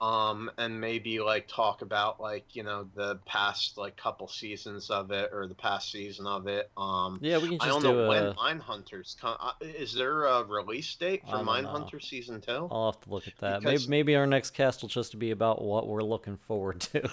um, 0.00 0.50
and 0.58 0.80
maybe 0.80 1.18
like 1.20 1.48
talk 1.48 1.82
about 1.82 2.20
like 2.20 2.44
you 2.54 2.62
know 2.62 2.88
the 2.94 3.16
past 3.26 3.78
like 3.78 3.96
couple 3.96 4.28
seasons 4.28 4.90
of 4.90 5.10
it 5.10 5.30
or 5.32 5.46
the 5.48 5.54
past 5.54 5.90
season 5.90 6.26
of 6.26 6.46
it. 6.46 6.70
Um, 6.76 7.18
Yeah, 7.20 7.38
we 7.38 7.48
can 7.48 7.58
I 7.60 7.66
don't 7.66 7.82
do 7.82 7.92
know 7.92 8.04
a. 8.04 8.08
when 8.08 8.34
Mindhunters 8.34 9.18
come. 9.20 9.36
Uh, 9.40 9.52
is 9.60 9.92
there 9.94 10.24
a 10.24 10.44
release 10.44 10.94
date 10.94 11.22
for 11.28 11.36
Mindhunter 11.38 12.02
season 12.02 12.40
two? 12.40 12.68
I'll 12.70 12.92
have 12.92 13.00
to 13.02 13.10
look 13.10 13.26
at 13.26 13.36
that. 13.40 13.60
Because- 13.60 13.88
Maybe, 13.88 13.90
maybe 14.12 14.16
our 14.16 14.26
next 14.26 14.50
cast 14.50 14.82
will 14.82 14.88
just 14.88 15.18
be 15.18 15.30
about 15.32 15.62
what 15.62 15.88
we're 15.88 16.02
looking 16.02 16.36
forward 16.36 16.80
to. 16.80 17.08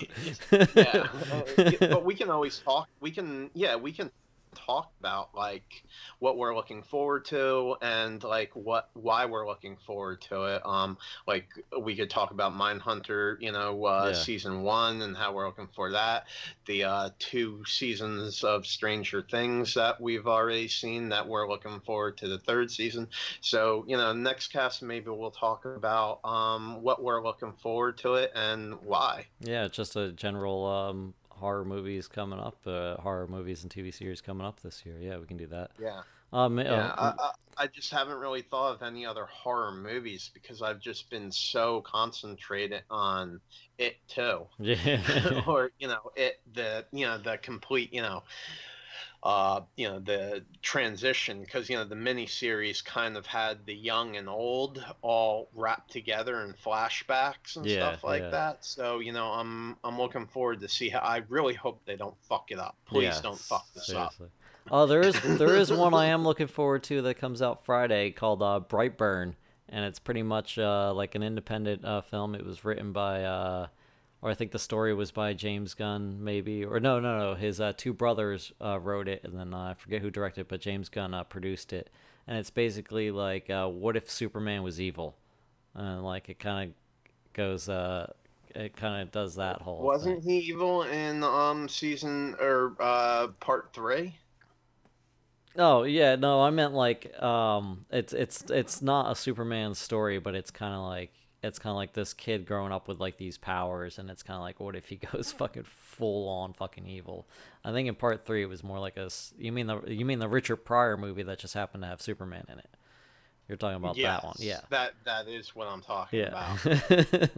yeah, 0.76 1.08
but 1.80 2.04
we 2.06 2.14
can 2.14 2.30
always 2.30 2.60
talk. 2.60 2.88
We 3.00 3.10
can, 3.12 3.50
yeah, 3.54 3.76
we 3.76 3.92
can 3.92 4.12
talk 4.56 4.92
about 5.00 5.36
like 5.36 5.84
what 6.20 6.38
we're 6.38 6.56
looking 6.56 6.84
forward 6.84 7.26
to 7.26 7.76
and 7.82 8.24
like 8.24 8.52
what 8.56 8.90
why 8.94 9.26
we're 9.26 9.48
looking 9.48 9.78
forward 9.86 10.22
to 10.22 10.44
it. 10.46 10.62
Um, 10.66 10.98
like 11.28 11.48
we 11.80 11.96
could 11.96 12.10
talk 12.10 12.32
about 12.32 12.54
Mindhunter, 12.54 13.38
you 13.40 13.52
know, 13.52 13.86
uh, 13.86 14.12
Yeah. 14.14 14.14
season 14.14 14.64
one 14.64 15.02
and 15.02 15.16
how 15.16 15.34
we're 15.34 15.48
looking 15.48 15.70
for 15.76 15.92
that. 15.92 16.26
The 16.66 16.84
uh, 16.84 17.10
two 17.20 17.64
seasons 17.66 18.44
of 18.44 18.66
Stranger 18.66 19.22
Things 19.30 19.74
that 19.74 20.00
we've 20.00 20.28
already 20.28 20.68
seen 20.68 21.10
that 21.10 21.28
we're 21.28 21.48
looking 21.48 21.80
forward 21.82 22.18
to 22.18 22.28
the 22.28 22.40
third 22.40 22.72
season. 22.72 23.08
So 23.42 23.86
you 23.88 23.98
know, 23.98 24.14
next 24.14 24.48
cast 24.48 24.82
maybe 24.82 25.10
we'll 25.10 25.32
talk 25.32 25.66
about 25.66 26.20
um, 26.24 26.82
what 26.82 27.04
we're 27.04 27.24
looking 27.24 27.54
forward 27.54 27.98
to 28.00 28.16
it 28.16 28.32
and 28.36 28.76
why. 28.84 29.26
yeah, 29.40 29.68
just 29.68 29.96
a 29.96 30.12
general 30.12 30.66
um, 30.66 31.14
horror 31.38 31.66
movies 31.66 32.08
coming 32.08 32.40
up, 32.40 32.58
uh, 32.66 32.98
horror 32.98 33.28
movies 33.28 33.64
and 33.64 33.72
TV 33.72 33.94
series 33.94 34.22
coming 34.22 34.46
up 34.46 34.62
this 34.62 34.86
year. 34.86 34.98
Yeah, 35.00 35.18
we 35.18 35.26
can 35.26 35.38
do 35.38 35.48
that. 35.48 35.72
Yeah. 35.80 36.02
Um, 36.32 36.58
Yeah, 36.58 36.94
uh, 36.98 37.14
I, 37.18 37.24
I, 37.24 37.32
I 37.66 37.68
just 37.68 37.92
haven't 37.92 38.18
really 38.18 38.42
thought 38.42 38.74
of 38.74 38.82
any 38.82 39.06
other 39.06 39.26
horror 39.26 39.72
movies 39.72 40.32
because 40.34 40.62
I've 40.64 40.80
just 40.80 41.10
been 41.10 41.32
so 41.32 41.82
concentrated 41.82 42.84
on 42.90 43.40
it 43.78 43.98
too, 44.08 44.48
yeah, 44.60 45.44
or 45.48 45.72
you 45.78 45.88
know, 45.88 46.12
it 46.16 46.42
the 46.54 46.86
you 46.92 47.06
know 47.06 47.20
the 47.20 47.38
complete 47.38 47.94
you 47.94 48.02
know, 48.02 48.24
uh, 49.24 49.62
you 49.78 49.88
know 49.88 50.00
the 50.00 50.44
transition 50.62 51.42
because 51.42 51.70
you 51.70 51.78
know 51.78 51.86
the 51.86 51.96
miniseries 51.96 52.84
kind 52.84 53.16
of 53.18 53.26
had 53.26 53.66
the 53.66 53.74
young 53.74 54.18
and 54.18 54.28
old 54.30 54.84
all 55.02 55.50
wrapped 55.56 55.92
together 55.92 56.42
in 56.42 56.54
flashbacks 56.54 57.56
and 57.56 57.66
Yeah, 57.66 57.96
stuff 57.96 58.04
like 58.04 58.22
yeah. 58.24 58.30
that. 58.30 58.66
So 58.66 59.00
you 59.00 59.14
know, 59.14 59.28
I'm 59.32 59.78
I'm 59.84 59.98
looking 59.98 60.28
forward 60.28 60.60
to 60.62 60.68
see 60.68 60.90
how. 60.90 61.00
I 61.00 61.24
really 61.30 61.54
hope 61.54 61.82
they 61.86 61.96
don't 61.96 62.18
fuck 62.28 62.52
it 62.52 62.60
up. 62.60 62.76
Please 62.86 63.16
yeah, 63.16 63.22
don't 63.22 63.40
fuck 63.40 63.66
this 63.74 63.94
up. 63.96 64.14
seriously. 64.14 64.28
Oh, 64.72 64.86
there 64.86 65.02
is 65.02 65.22
there 65.24 65.56
is 65.56 65.72
one 65.72 65.94
I 65.94 66.08
am 66.08 66.24
looking 66.24 66.48
forward 66.48 66.84
to 66.84 67.02
that 67.04 67.16
comes 67.16 67.42
out 67.42 67.66
Friday 67.66 68.12
called 68.12 68.42
uh, 68.42 68.62
Brightburn, 68.68 69.36
and 69.70 69.86
it's 69.86 70.00
pretty 70.00 70.24
much 70.24 70.58
uh, 70.58 70.94
like 70.94 71.16
an 71.16 71.24
independent 71.24 71.86
uh, 71.86 72.02
film. 72.02 72.36
It 72.36 72.46
was 72.46 72.64
written 72.66 72.92
by, 72.94 73.24
uh, 73.24 73.68
or 74.24 74.32
I 74.32 74.36
think 74.36 74.52
the 74.52 74.60
story 74.60 74.94
was 74.94 75.12
by 75.12 75.34
James 75.34 75.74
Gunn, 75.74 76.24
maybe, 76.24 76.64
or 76.64 76.80
no, 76.80 77.00
no, 77.02 77.20
no. 77.20 77.36
His 77.36 77.60
uh, 77.60 77.74
two 77.76 77.94
brothers 77.94 78.54
uh, 78.62 78.80
wrote 78.80 79.10
it, 79.10 79.22
and 79.26 79.38
then 79.38 79.54
uh, 79.54 79.72
I 79.72 79.74
forget 79.76 80.02
who 80.02 80.10
directed, 80.10 80.42
it, 80.42 80.48
but 80.48 80.62
James 80.62 80.90
Gunn 80.90 81.14
uh, 81.14 81.26
produced 81.26 81.74
it. 81.74 81.90
And 82.26 82.38
it's 82.38 82.50
basically 82.50 83.12
like, 83.12 83.50
uh, 83.50 83.68
what 83.68 83.98
if 83.98 84.10
Superman 84.10 84.64
was 84.64 84.80
evil? 84.80 85.18
And 85.76 86.04
like 86.06 86.30
it 86.30 86.40
kind 86.40 86.70
of 86.72 86.76
goes, 87.34 87.68
uh, 87.68 88.14
it 88.56 88.78
kind 88.78 89.02
of 89.02 89.12
does 89.12 89.36
that 89.36 89.62
whole. 89.62 89.92
thing. 90.00 90.16
Wasn't 90.16 90.24
he 90.24 90.40
evil 90.40 90.84
in 90.84 91.24
um 91.24 91.70
season 91.70 92.36
or 92.40 92.76
uh 92.80 93.28
part 93.40 93.72
three? 93.74 94.16
Oh 95.56 95.84
yeah, 95.84 96.16
no, 96.16 96.42
I 96.42 96.50
meant 96.50 96.74
like 96.74 97.14
um, 97.22 97.86
it's 97.92 98.12
it's 98.14 98.44
it's 98.50 98.82
not 98.82 99.12
a 99.12 99.16
Superman 99.16 99.76
story, 99.76 100.20
but 100.20 100.34
it's 100.36 100.50
kind 100.52 100.74
of 100.74 100.82
like 100.82 101.12
it's 101.44 101.60
kind 101.60 101.72
of 101.72 101.76
like 101.76 101.94
this 101.94 102.14
kid 102.14 102.46
growing 102.46 102.72
up 102.72 102.88
with 102.88 103.00
like 103.00 103.18
these 103.18 103.38
powers, 103.38 104.00
and 104.00 104.10
it's 104.10 104.24
kind 104.24 104.38
of 104.38 104.42
like 104.42 104.60
what 104.60 104.76
if 104.76 104.86
he 104.86 104.96
goes 105.12 105.32
fucking 105.32 105.64
full 105.66 106.28
on 106.30 106.54
fucking 106.54 106.88
evil? 106.88 107.28
I 107.66 107.72
think 107.72 107.88
in 107.88 107.96
part 107.96 108.26
three 108.26 108.42
it 108.44 108.48
was 108.50 108.64
more 108.64 108.80
like 108.80 108.98
a 108.98 109.10
you 109.38 109.52
mean 109.52 109.68
the 109.68 109.82
you 109.88 110.06
mean 110.06 110.20
the 110.20 110.30
Richard 110.30 110.58
Pryor 110.58 110.98
movie 110.98 111.24
that 111.24 111.40
just 111.40 111.54
happened 111.54 111.84
to 111.84 111.90
have 111.90 112.02
Superman 112.02 112.46
in 112.50 112.60
it. 112.60 112.70
You're 113.50 113.58
talking 113.58 113.76
about 113.76 113.98
that 113.98 114.24
one, 114.24 114.36
yeah. 114.40 114.62
That 114.70 114.94
that 115.04 115.28
is 115.28 115.54
what 115.54 115.68
I'm 115.68 115.82
talking 115.82 116.20
Yeah. 116.22 116.56
about. 116.64 117.30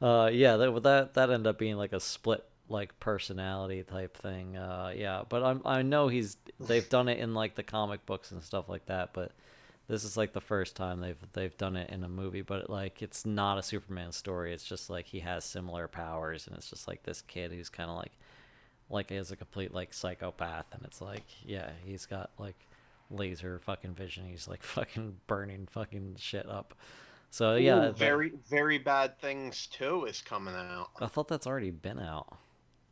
uh, 0.02 0.30
yeah, 0.32 0.56
that 0.56 0.82
that 0.82 1.14
that 1.14 1.30
ended 1.30 1.46
up 1.46 1.58
being 1.58 1.76
like 1.76 1.92
a 1.92 2.00
split 2.00 2.44
like 2.68 2.98
personality 2.98 3.82
type 3.84 4.16
thing. 4.16 4.56
Uh, 4.56 4.92
yeah, 4.96 5.22
but 5.28 5.44
I'm 5.44 5.62
I 5.64 5.82
know 5.82 6.08
he's 6.08 6.36
they've 6.58 6.88
done 6.88 7.08
it 7.08 7.18
in 7.20 7.32
like 7.34 7.54
the 7.54 7.62
comic 7.62 8.04
books 8.06 8.32
and 8.32 8.42
stuff 8.42 8.68
like 8.68 8.86
that, 8.86 9.12
but 9.12 9.30
this 9.88 10.02
is 10.02 10.16
like 10.16 10.32
the 10.32 10.40
first 10.40 10.74
time 10.74 11.00
they've 11.00 11.32
they've 11.32 11.56
done 11.56 11.76
it 11.76 11.90
in 11.90 12.02
a 12.02 12.08
movie, 12.08 12.42
but 12.42 12.68
like 12.68 13.02
it's 13.02 13.24
not 13.24 13.58
a 13.58 13.62
Superman 13.62 14.12
story. 14.12 14.52
It's 14.52 14.64
just 14.64 14.90
like 14.90 15.06
he 15.06 15.20
has 15.20 15.44
similar 15.44 15.86
powers 15.86 16.46
and 16.46 16.56
it's 16.56 16.70
just 16.70 16.88
like 16.88 17.04
this 17.04 17.22
kid 17.22 17.52
who's 17.52 17.68
kind 17.68 17.90
of 17.90 17.96
like 17.96 18.12
like 18.90 19.12
is 19.12 19.30
a 19.30 19.36
complete 19.36 19.72
like 19.72 19.92
psychopath 19.92 20.66
and 20.72 20.82
it's 20.84 21.00
like 21.00 21.24
yeah, 21.44 21.70
he's 21.84 22.06
got 22.06 22.30
like 22.38 22.66
laser 23.10 23.60
fucking 23.60 23.94
vision. 23.94 24.26
He's 24.26 24.48
like 24.48 24.62
fucking 24.64 25.18
burning 25.26 25.68
fucking 25.70 26.16
shit 26.18 26.48
up. 26.48 26.74
So 27.30 27.54
yeah, 27.54 27.88
Ooh, 27.88 27.92
very 27.92 28.32
very 28.48 28.78
bad 28.78 29.20
things 29.20 29.68
too 29.68 30.04
is 30.06 30.20
coming 30.20 30.54
out. 30.54 30.90
I 31.00 31.06
thought 31.06 31.28
that's 31.28 31.46
already 31.46 31.70
been 31.70 32.00
out. 32.00 32.36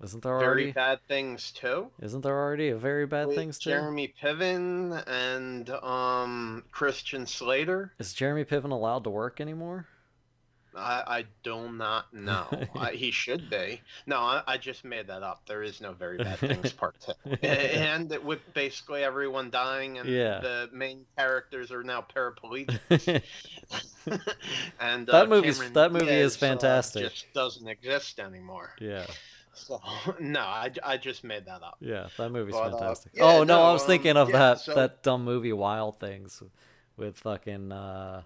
Isn't 0.05 0.23
there 0.23 0.39
Very 0.39 0.47
already? 0.47 0.73
bad 0.73 0.99
things 1.09 1.51
too. 1.51 1.91
Isn't 2.01 2.21
there 2.21 2.39
already 2.39 2.69
a 2.69 2.77
very 2.77 3.07
bad 3.07 3.33
things 3.35 3.59
too? 3.59 3.71
Jeremy 3.71 4.13
Piven 4.23 5.03
and 5.09 5.71
um 5.71 6.63
Christian 6.71 7.27
Slater. 7.27 7.93
Is 7.99 8.13
Jeremy 8.13 8.45
Piven 8.45 8.71
allowed 8.71 9.05
to 9.05 9.11
work 9.11 9.41
anymore? 9.41 9.87
I, 10.77 11.05
I 11.07 11.25
do 11.45 11.71
not 11.71 12.13
know. 12.13 12.49
I, 12.75 12.91
he 12.91 13.13
should 13.13 13.49
be. 13.49 13.81
No, 14.07 14.17
I, 14.19 14.43
I 14.45 14.57
just 14.59 14.85
made 14.85 15.07
that 15.07 15.23
up. 15.23 15.43
There 15.47 15.63
is 15.63 15.81
no 15.81 15.93
very 15.93 16.19
bad 16.19 16.39
things 16.41 16.73
part 16.83 16.97
two, 17.01 17.31
and 17.47 18.11
it 18.11 18.25
with 18.25 18.41
basically 18.55 19.05
everyone 19.05 19.51
dying, 19.51 19.99
and 19.99 20.09
Yeah. 20.09 20.41
the 20.41 20.69
main 20.73 21.07
characters 21.17 21.71
are 21.71 21.85
now 21.85 22.05
paraplegics. 22.15 23.23
and 24.81 25.07
That 25.07 25.15
uh, 25.15 25.41
Cameron 25.43 25.73
that 25.75 25.93
movie 25.93 26.09
is 26.09 26.37
uh, 26.37 26.41
fantastic. 26.41 27.05
just 27.05 27.33
doesn't 27.35 27.69
exist 27.69 28.19
anymore. 28.19 28.71
yeah, 28.81 29.07
So 29.55 29.81
no, 30.21 30.41
I, 30.41 30.71
I 30.83 30.97
just 30.97 31.25
made 31.25 31.47
that 31.47 31.63
up. 31.63 31.77
yeah, 31.81 32.09
that 32.19 32.31
movie's 32.31 32.55
But, 32.55 32.73
uh, 32.75 32.79
fantastic. 32.79 33.13
yeah, 33.15 33.25
oh 33.25 33.39
no, 33.45 33.57
no, 33.59 33.63
I 33.63 33.73
was 33.73 33.83
um, 33.83 33.89
thinking 33.89 34.17
of 34.17 34.31
yeah, 34.31 34.39
that 34.39 34.61
so- 34.61 34.75
that 34.75 35.03
dumb 35.03 35.25
movie 35.25 35.53
Wild 35.53 35.99
Things 35.99 36.43
with 36.97 37.17
fucking 37.19 37.73
uh 37.73 38.23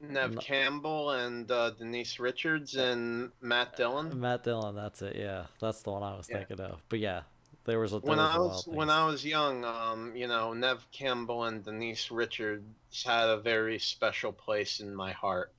Neve 0.00 0.34
No. 0.34 0.40
Campbell 0.40 1.10
and 1.10 1.50
uh, 1.50 1.70
Denise 1.70 2.20
Richards 2.20 2.76
and 2.76 3.32
Matt 3.40 3.76
Dillon. 3.76 4.20
Matt 4.20 4.44
Dillon. 4.44 4.76
That's 4.76 5.02
it. 5.02 5.16
Yeah, 5.16 5.46
that's 5.60 5.82
the 5.82 5.90
one 5.90 6.02
I 6.04 6.16
was 6.16 6.28
Yeah. 6.30 6.36
thinking 6.38 6.60
of. 6.60 6.80
But 6.88 7.00
yeah, 7.00 7.22
there 7.64 7.80
was 7.80 7.92
a 7.92 7.98
there 7.98 8.10
when 8.10 8.18
was 8.18 8.30
I 8.30 8.36
a 8.36 8.40
was 8.40 8.66
Wild 8.68 8.76
when 8.78 8.90
I 8.90 9.04
was 9.06 9.24
young, 9.24 9.64
um, 9.64 10.14
you 10.14 10.28
know, 10.28 10.52
Neve 10.52 10.86
Campbell 10.92 11.44
and 11.44 11.64
Denise 11.64 12.10
Richards 12.12 12.64
had 13.04 13.28
a 13.28 13.38
very 13.38 13.78
special 13.80 14.32
place 14.32 14.78
in 14.80 14.94
my 14.94 15.10
heart. 15.12 15.52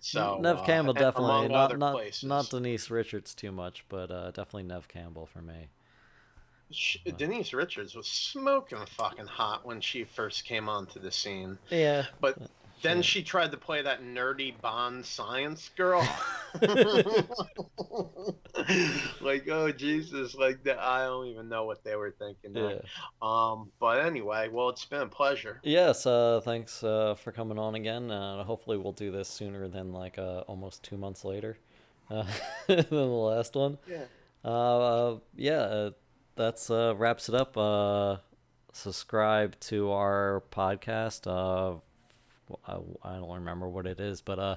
So 0.00 0.38
Neve 0.40 0.56
uh, 0.58 0.64
Campbell 0.64 0.90
and 0.90 0.98
definitely 0.98 1.34
among 1.46 1.48
not 1.48 1.64
other 1.64 1.76
not 1.76 1.92
places. 1.94 2.22
not 2.24 2.48
Denise 2.50 2.90
Richards 2.90 3.34
too 3.34 3.52
much, 3.52 3.84
but 3.88 4.10
uh, 4.10 4.30
definitely 4.30 4.64
Neve 4.64 4.88
Campbell 4.88 5.26
for 5.26 5.42
me. 5.42 5.68
Sh- 6.70 6.98
Denise 7.16 7.52
Richards 7.52 7.94
was 7.94 8.06
smoking 8.06 8.84
fucking 8.86 9.26
hot 9.26 9.66
when 9.66 9.80
she 9.80 10.04
first 10.04 10.44
came 10.44 10.68
onto 10.68 11.00
the 11.00 11.10
scene. 11.10 11.58
Yeah, 11.68 12.06
But 12.20 12.38
then 12.82 12.98
Shit. 12.98 13.04
she 13.04 13.22
tried 13.22 13.50
to 13.50 13.56
play 13.56 13.82
that 13.82 14.02
nerdy 14.02 14.58
Bond 14.60 15.04
science 15.04 15.70
girl. 15.76 16.00
like, 19.20 19.48
oh 19.48 19.70
Jesus, 19.72 20.34
like 20.34 20.62
that. 20.64 20.78
I 20.78 21.06
don't 21.06 21.26
even 21.26 21.48
know 21.48 21.64
what 21.64 21.84
they 21.84 21.96
were 21.96 22.10
thinking. 22.10 22.54
yeah. 22.54 22.62
there. 22.62 22.82
Um, 23.22 23.70
but 23.78 24.04
anyway, 24.04 24.48
well, 24.48 24.68
it's 24.70 24.84
been 24.84 25.02
a 25.02 25.06
pleasure. 25.06 25.60
Yes, 25.62 26.06
uh, 26.06 26.40
thanks 26.44 26.82
uh, 26.82 27.14
for 27.14 27.32
coming 27.32 27.58
on 27.58 27.74
again. 27.74 28.10
Uh, 28.10 28.44
hopefully, 28.44 28.76
we'll 28.76 28.92
do 28.92 29.10
this 29.10 29.28
sooner 29.28 29.68
than 29.68 29.92
like 29.92 30.18
uh, 30.18 30.40
almost 30.40 30.82
two 30.82 30.96
months 30.96 31.24
later 31.24 31.56
uh, 32.10 32.24
than 32.66 32.86
the 32.90 33.04
last 33.04 33.54
one. 33.54 33.78
Yeah. 33.88 34.04
Uh, 34.44 34.78
uh, 34.78 35.18
yeah, 35.36 35.52
uh, 35.60 35.90
that's 36.36 36.70
uh, 36.70 36.94
wraps 36.96 37.28
it 37.28 37.34
up. 37.34 37.56
Uh, 37.56 38.16
subscribe 38.72 39.58
to 39.60 39.90
our 39.92 40.42
podcast. 40.50 41.26
Uh, 41.26 41.80
I, 42.66 42.78
I 43.02 43.16
don't 43.16 43.30
remember 43.30 43.68
what 43.68 43.86
it 43.86 44.00
is, 44.00 44.20
but 44.20 44.38
uh, 44.38 44.56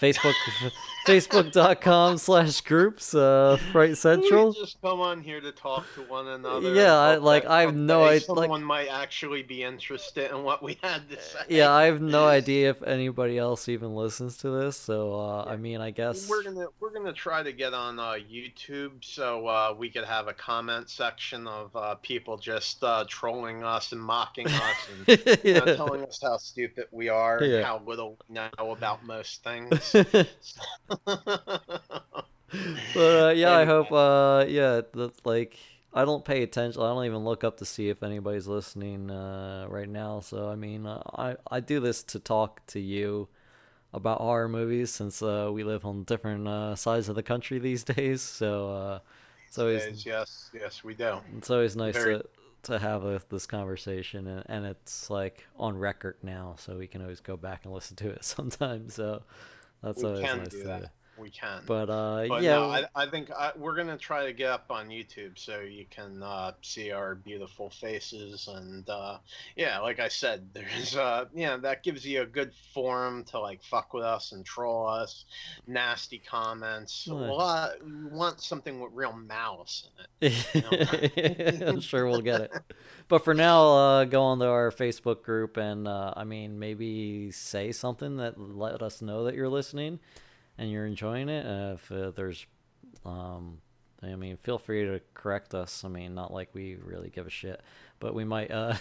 Facebook, 0.00 0.34
Facebook.com 1.06 2.18
slash 2.18 2.60
groups, 2.60 3.14
uh, 3.14 3.58
Fright 3.72 3.96
Central. 3.96 4.48
We 4.50 4.60
just 4.60 4.80
come 4.80 5.00
on 5.00 5.20
here 5.20 5.40
to 5.40 5.52
talk 5.52 5.86
to 5.94 6.02
one 6.02 6.28
another. 6.28 6.72
Yeah, 6.74 6.94
I- 6.94 7.16
like, 7.16 7.46
I 7.46 7.62
have 7.62 7.74
no 7.74 8.00
someday 8.06 8.16
id- 8.16 8.28
like- 8.28 8.42
Someone 8.44 8.62
might 8.64 8.88
actually 8.88 9.42
be 9.42 9.62
interested 9.64 10.30
in 10.30 10.44
what 10.44 10.62
we 10.62 10.78
had 10.82 11.08
to 11.10 11.20
say. 11.20 11.40
Yeah, 11.48 11.72
I 11.72 11.84
have 11.84 12.00
no 12.00 12.26
idea 12.38 12.70
if 12.70 12.82
anybody 12.82 13.38
else 13.38 13.68
even 13.68 13.94
listens 13.94 14.36
to 14.38 14.50
this. 14.50 14.76
So, 14.76 15.14
uh, 15.14 15.44
I 15.44 15.56
mean, 15.56 15.80
I 15.80 15.90
guess. 15.90 16.28
We're 16.28 16.42
gonna 16.42 16.66
we're 16.80 16.92
gonna 16.92 17.12
try 17.12 17.42
to 17.42 17.52
get 17.52 17.74
on 17.74 17.98
uh, 17.98 18.12
YouTube 18.30 19.04
so 19.04 19.46
uh, 19.46 19.74
we 19.76 19.90
could 19.90 20.04
have 20.04 20.28
a 20.28 20.32
comment 20.34 20.88
section 20.90 21.46
of 21.46 21.74
uh, 21.74 21.94
people 21.96 22.36
just 22.36 22.84
uh, 22.84 23.04
trolling 23.08 23.64
us 23.64 23.92
and 23.92 24.00
mocking 24.00 24.46
us 24.46 24.88
and 25.06 25.18
you 25.44 25.54
know, 25.54 25.62
yeah. 25.66 25.74
telling 25.74 26.04
us 26.04 26.20
how 26.22 26.36
stupid 26.36 26.86
we 26.92 27.08
are 27.08 27.38
and 27.38 27.64
how 27.64 27.80
little 27.86 28.16
we 28.28 28.34
know 28.34 28.48
about 28.72 29.04
most 29.04 29.42
things. 29.42 29.87
but 29.92 30.26
uh, 32.96 33.32
yeah, 33.36 33.52
I 33.54 33.64
hope. 33.64 33.92
Uh, 33.92 34.44
yeah, 34.48 34.80
that's 34.94 35.20
like 35.24 35.56
I 35.92 36.04
don't 36.04 36.24
pay 36.24 36.42
attention. 36.42 36.82
I 36.82 36.86
don't 36.88 37.04
even 37.04 37.24
look 37.24 37.44
up 37.44 37.58
to 37.58 37.64
see 37.64 37.88
if 37.88 38.02
anybody's 38.02 38.46
listening 38.46 39.10
uh, 39.10 39.66
right 39.68 39.88
now. 39.88 40.20
So 40.20 40.48
I 40.48 40.54
mean, 40.56 40.86
uh, 40.86 41.02
I 41.14 41.36
I 41.50 41.60
do 41.60 41.80
this 41.80 42.02
to 42.04 42.18
talk 42.18 42.66
to 42.68 42.80
you 42.80 43.28
about 43.92 44.20
horror 44.20 44.48
movies 44.48 44.90
since 44.90 45.22
uh, 45.22 45.50
we 45.52 45.64
live 45.64 45.84
on 45.84 46.04
different 46.04 46.48
uh, 46.48 46.76
sides 46.76 47.08
of 47.08 47.16
the 47.16 47.22
country 47.22 47.58
these 47.58 47.84
days. 47.96 48.22
So 48.22 48.70
uh, 48.72 48.98
it's 49.46 49.58
always 49.58 49.84
Yes, 49.86 50.06
yes, 50.06 50.50
yes, 50.54 50.84
we 50.84 50.94
do. 50.94 51.18
it's 51.36 51.50
always 51.50 51.76
nice 51.76 51.94
Very- 51.94 52.18
to 52.18 52.24
to 52.64 52.78
have 52.78 53.04
a, 53.04 53.22
this 53.30 53.46
conversation 53.46 54.26
and, 54.26 54.42
and 54.46 54.66
it's 54.66 55.08
like 55.10 55.46
on 55.56 55.78
record 55.78 56.16
now 56.22 56.56
so 56.58 56.76
we 56.76 56.88
can 56.88 57.00
always 57.00 57.20
go 57.20 57.36
back 57.36 57.64
and 57.64 57.72
listen 57.72 57.96
to 57.96 58.10
it 58.10 58.24
sometimes 58.24 58.94
so 58.94 59.22
that's 59.82 60.02
We 60.02 60.08
always 60.08 60.22
nice 60.36 60.48
do 60.48 60.60
to 60.62 60.66
that. 60.68 60.90
We 61.18 61.30
can. 61.30 61.62
but 61.66 61.90
uh 61.90 62.26
But 62.28 62.42
yeah 62.42 62.56
no, 62.56 62.70
I, 62.70 62.84
I 62.94 63.06
think 63.06 63.30
I, 63.30 63.52
we're 63.56 63.76
gonna 63.76 63.98
try 63.98 64.26
to 64.26 64.32
get 64.32 64.50
up 64.50 64.66
on 64.70 64.88
YouTube 64.88 65.38
so 65.38 65.60
you 65.60 65.84
can 65.90 66.22
uh, 66.22 66.52
see 66.62 66.92
our 66.92 67.14
beautiful 67.14 67.70
faces 67.70 68.48
and 68.48 68.88
uh, 68.88 69.18
yeah, 69.56 69.80
like 69.80 69.98
I 69.98 70.08
said, 70.08 70.48
there's 70.54 70.96
uh, 70.96 71.26
yeah 71.34 71.56
that 71.56 71.82
gives 71.82 72.06
you 72.06 72.22
a 72.22 72.26
good 72.26 72.52
forum 72.72 73.24
to 73.24 73.40
like 73.40 73.62
fuck 73.62 73.94
with 73.94 74.04
us 74.04 74.32
and 74.32 74.44
troll 74.44 74.86
us, 74.88 75.24
nasty 75.66 76.18
comments. 76.18 77.06
Nice. 77.08 77.30
lot, 77.30 77.70
we 77.84 78.04
want 78.06 78.40
something 78.40 78.80
with 78.80 78.92
real 78.92 79.12
malice 79.12 79.88
in 80.20 80.32
it. 80.32 81.62
I'm 81.66 81.80
sure 81.80 82.06
we'll 82.06 82.20
get 82.20 82.42
it. 82.42 82.52
But 83.08 83.24
for 83.24 83.34
now, 83.34 83.72
uh, 83.72 84.04
go 84.04 84.22
on 84.22 84.38
to 84.40 84.46
our 84.46 84.70
Facebook 84.70 85.22
group 85.22 85.56
and 85.56 85.88
uh, 85.88 86.14
I 86.16 86.24
mean 86.24 86.58
maybe 86.58 87.30
say 87.30 87.72
something 87.72 88.16
that 88.18 88.38
let 88.38 88.82
us 88.82 89.02
know 89.02 89.24
that 89.24 89.34
you're 89.34 89.48
listening 89.48 89.98
and 90.58 90.70
you're 90.70 90.86
enjoying 90.86 91.28
it. 91.28 91.46
Uh, 91.46 91.74
if 91.74 91.92
uh, 91.92 92.10
there's, 92.10 92.46
um, 93.04 93.58
I 94.02 94.14
mean, 94.16 94.36
feel 94.36 94.58
free 94.58 94.84
to 94.84 95.00
correct 95.14 95.54
us. 95.54 95.84
I 95.84 95.88
mean, 95.88 96.14
not 96.14 96.32
like 96.32 96.50
we 96.52 96.76
really 96.76 97.10
give 97.10 97.26
a 97.26 97.30
shit, 97.30 97.60
but 98.00 98.14
we 98.14 98.24
might, 98.24 98.50
uh, 98.50 98.74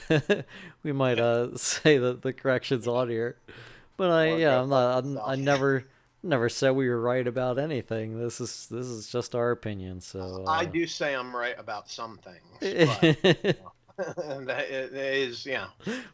we 0.83 0.91
might 0.91 1.19
uh, 1.19 1.55
say 1.57 1.97
that 1.97 2.21
the 2.21 2.33
corrections 2.33 2.87
on 2.87 3.09
here. 3.09 3.37
But 3.95 4.11
I, 4.11 4.35
yeah, 4.35 4.61
I'm 4.61 4.69
not. 4.69 5.03
I'm, 5.03 5.19
I 5.19 5.35
never. 5.35 5.85
Never 6.23 6.49
said 6.49 6.71
we 6.71 6.89
were 6.89 6.99
right 6.99 7.25
about 7.25 7.59
anything. 7.59 8.19
This 8.19 8.41
is 8.41 8.67
this 8.71 8.87
is 8.87 9.07
just 9.07 9.35
our 9.35 9.51
opinion. 9.51 10.01
So 10.01 10.43
uh, 10.45 10.49
I 10.49 10.65
do 10.65 10.87
say 10.87 11.15
I'm 11.15 11.33
right 11.33 11.55
about 11.57 11.89
some 11.89 12.17
things, 12.17 12.89
but 13.39 13.57
that 14.17 14.67
is 14.69 15.43
yeah, 15.45 15.67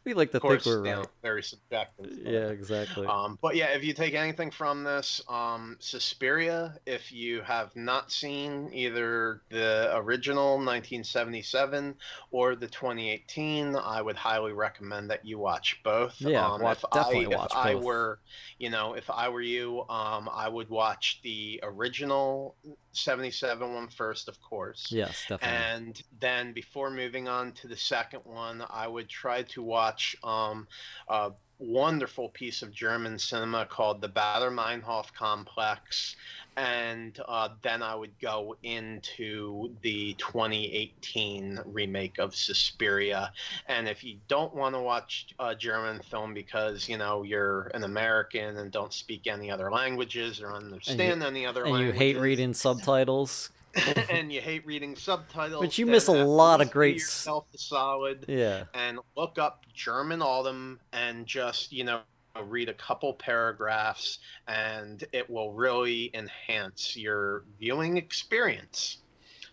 we 0.06 0.14
like 0.14 0.32
to 0.32 0.40
course, 0.40 0.64
think 0.64 0.78
we're 0.78 0.84
know, 0.84 1.00
right. 1.00 1.08
very 1.22 1.44
subjective. 1.44 2.18
Yeah, 2.24 2.48
exactly. 2.48 3.06
Um, 3.06 3.38
but 3.42 3.58
yeah, 3.58 3.76
if 3.76 3.84
you 3.84 3.94
take 3.94 4.14
anything 4.14 4.52
from 4.52 4.86
this, 4.86 5.22
um, 5.28 5.76
Suspiria, 5.80 6.76
if 6.86 7.12
you 7.12 7.42
have 7.42 7.76
not 7.76 8.10
seen 8.10 8.70
either 8.72 9.42
the 9.50 9.92
original 9.98 10.54
1977 10.54 11.96
or 12.32 12.56
the 12.56 12.68
2018, 12.68 13.76
I 13.76 14.02
would 14.02 14.16
highly 14.16 14.54
recommend 14.54 15.10
that 15.10 15.26
you 15.26 15.38
watch 15.38 15.82
both. 15.84 16.16
Yeah, 16.20 16.48
um, 16.48 16.62
watch- 16.62 16.78
if 16.78 16.90
definitely 16.94 17.36
I, 17.36 17.38
watch 17.38 17.52
if 17.52 17.58
I 17.58 17.76
were, 17.76 18.20
you 18.60 18.70
know, 18.70 18.94
if 18.94 19.10
I 19.10 19.28
were 19.28 19.42
you, 19.42 19.82
um, 19.90 20.30
I 20.32 20.48
would 20.48 20.70
watch 20.70 21.20
the 21.22 21.60
original 21.64 22.56
77 22.94 23.74
one 23.74 23.88
first, 23.88 24.28
of 24.28 24.42
course. 24.42 24.88
Yes, 24.90 25.26
definitely. 25.28 25.58
And 25.58 26.04
then 26.20 26.54
before 26.54 26.90
moving 26.90 27.28
on 27.28 27.52
to 27.54 27.68
the 27.68 27.76
second 27.76 28.22
one, 28.24 28.64
I 28.70 28.88
would 28.88 29.10
try 29.10 29.44
to 29.44 29.62
watch 29.62 30.16
um, 30.24 30.68
a 31.08 31.32
wonderful 31.60 32.30
piece 32.30 32.62
of 32.62 32.72
German 32.72 33.18
cinema 33.18 33.66
called 33.66 34.02
the 34.02 34.10
Baader 34.10 34.52
Meinhof 34.54 35.14
Complex. 35.14 36.16
And 36.56 37.20
uh, 37.28 37.50
then 37.64 37.82
I 37.82 37.96
would 37.96 38.18
go 38.20 38.56
into 38.62 39.72
the 39.82 40.14
2018 40.20 41.62
remake 41.66 42.20
of 42.20 42.36
Suspiria. 42.36 43.32
And 43.68 43.88
if 43.88 44.04
you 44.04 44.18
don't 44.28 44.54
want 44.54 44.76
to 44.76 44.82
watch 44.82 45.34
a 45.40 45.56
German 45.56 46.00
film 46.02 46.36
because, 46.36 46.88
you 46.88 46.98
know, 46.98 47.24
you're 47.24 47.72
an 47.74 47.84
American 47.84 48.58
and 48.58 48.72
don't 48.72 48.94
speak 48.94 49.26
any 49.26 49.50
other 49.50 49.72
languages 49.72 50.42
or 50.42 50.54
understand 50.54 51.24
any 51.24 51.46
other 51.46 51.66
and 51.66 51.80
you 51.80 51.92
hate 51.92 52.20
reading 52.20 52.54
subtitles. 52.54 53.50
and 54.10 54.32
you 54.32 54.42
hate 54.42 54.66
reading 54.66 54.96
subtitles. 54.96 55.62
But 55.62 55.78
you 55.78 55.86
miss 55.86 56.08
a 56.08 56.12
lot 56.12 56.62
of 56.62 56.72
great 56.72 56.96
yourself 56.96 57.46
a 57.54 57.58
solid 57.58 58.26
Yeah. 58.28 58.66
and 58.74 59.00
look 59.18 59.38
up 59.40 59.66
German 59.74 60.22
Autumn 60.22 60.80
and 60.92 61.26
just 61.26 61.72
you 61.72 61.84
know 61.84 62.02
read 62.46 62.70
a 62.70 62.74
couple 62.74 63.14
paragraphs, 63.14 64.20
and 64.48 65.04
it 65.14 65.30
will 65.30 65.52
really 65.52 66.10
enhance 66.14 66.96
your 66.98 67.44
viewing 67.60 67.98
experience. 67.98 68.98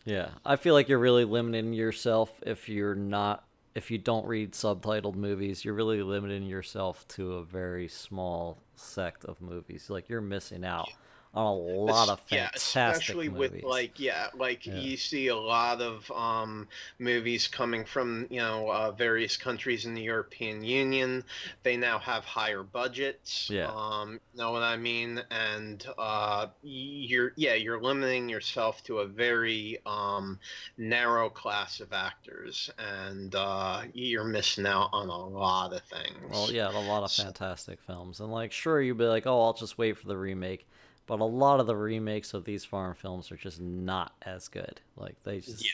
Yeah, 0.05 0.31
I 0.47 0.57
feel 0.57 0.75
like 0.75 0.89
you're 0.89 0.99
really 0.99 1.25
limiting 1.25 1.73
yourself 1.73 2.33
if 2.43 2.69
you're 2.69 2.95
not 2.95 3.45
if 3.75 3.91
you 3.91 3.99
don't 3.99 4.27
read 4.27 4.53
subtitled 4.53 5.15
movies. 5.15 5.65
You're 5.65 5.75
really 5.75 6.03
limiting 6.03 6.45
yourself 6.45 7.07
to 7.09 7.35
a 7.35 7.45
very 7.45 7.89
small 7.89 8.59
sect 8.77 9.25
of 9.25 9.41
movies. 9.41 9.91
Like 9.91 10.09
you're 10.09 10.21
missing 10.21 10.65
out 10.65 10.89
on 11.33 11.47
a 11.47 11.53
lot 11.55 12.09
of 12.09 12.21
yeah, 12.29 12.51
especially 12.55 13.29
movies. 13.29 13.63
with 13.63 13.63
like 13.65 14.01
yeah, 14.01 14.29
like 14.37 14.67
Yeah. 14.67 14.75
you 14.79 14.97
see 14.97 15.29
a 15.29 15.37
lot 15.37 15.81
of 15.81 16.11
um, 16.11 16.67
movies 16.99 17.47
coming 17.47 17.85
from 17.85 18.27
you 18.31 18.41
know 18.41 18.69
uh, 18.69 18.91
various 18.91 19.37
countries 19.37 19.87
in 19.87 19.95
the 19.95 20.03
European 20.03 20.65
Union. 20.65 21.23
They 21.63 21.77
now 21.77 22.01
have 22.01 22.25
higher 22.25 22.65
budgets. 22.65 23.49
Yeah. 23.49 23.71
Um, 23.73 24.19
know 24.35 24.51
what 24.51 24.65
I 24.65 24.77
mean? 24.77 25.23
And 25.31 25.87
uh, 25.99 26.49
you're 26.65 27.33
yeah, 27.37 27.55
you're 27.55 27.81
limiting 27.81 28.29
yourself 28.29 28.83
to 28.85 28.99
a 28.99 29.07
very 29.07 29.79
um, 29.87 30.39
narrow 30.79 31.31
class 31.31 31.79
of 31.79 31.93
actors, 31.93 32.71
and 32.79 33.33
uh, 33.37 33.83
you're 33.95 34.25
missing 34.25 34.67
out 34.67 34.91
on 34.93 35.09
a 35.09 35.27
lot 35.29 35.73
of 35.73 35.83
things. 35.83 36.29
Well, 36.29 36.51
yeah, 36.51 36.71
a 36.71 36.75
lot 36.89 37.05
of 37.05 37.11
So- 37.13 37.23
fantastic 37.23 37.81
films. 37.83 38.19
And 38.19 38.33
like 38.33 38.51
sure 38.51 38.81
you'd 38.83 38.99
be 38.99 39.05
like, 39.05 39.29
"Oh, 39.29 39.43
I'll 39.43 39.53
just 39.55 39.79
wait 39.79 39.97
for 39.97 40.09
the 40.09 40.17
remake." 40.17 40.67
But 41.11 41.19
a 41.19 41.25
lot 41.25 41.59
of 41.59 41.67
the 41.67 41.75
remakes 41.75 42.35
of 42.35 42.45
these 42.45 42.65
foreign 42.65 42.95
films 42.95 43.33
are 43.33 43.37
just 43.37 43.61
not 43.61 44.13
as 44.23 44.47
good. 44.47 44.81
Like 44.97 45.17
they 45.25 45.41
just 45.41 45.65
Yeah. 45.65 45.71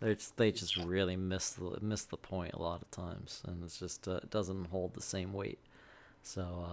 they 0.00 0.14
just, 0.16 0.36
they 0.36 0.50
just 0.50 0.76
really 0.76 1.14
miss 1.16 1.50
the 1.50 1.78
miss 1.80 2.02
the 2.02 2.16
point 2.16 2.54
a 2.54 2.60
lot 2.60 2.82
of 2.82 2.90
times, 2.90 3.42
and 3.46 3.62
it's 3.62 3.78
just 3.78 4.08
uh, 4.08 4.16
it 4.16 4.30
doesn't 4.30 4.64
hold 4.66 4.94
the 4.94 5.00
same 5.00 5.32
weight. 5.32 5.60
So 6.24 6.66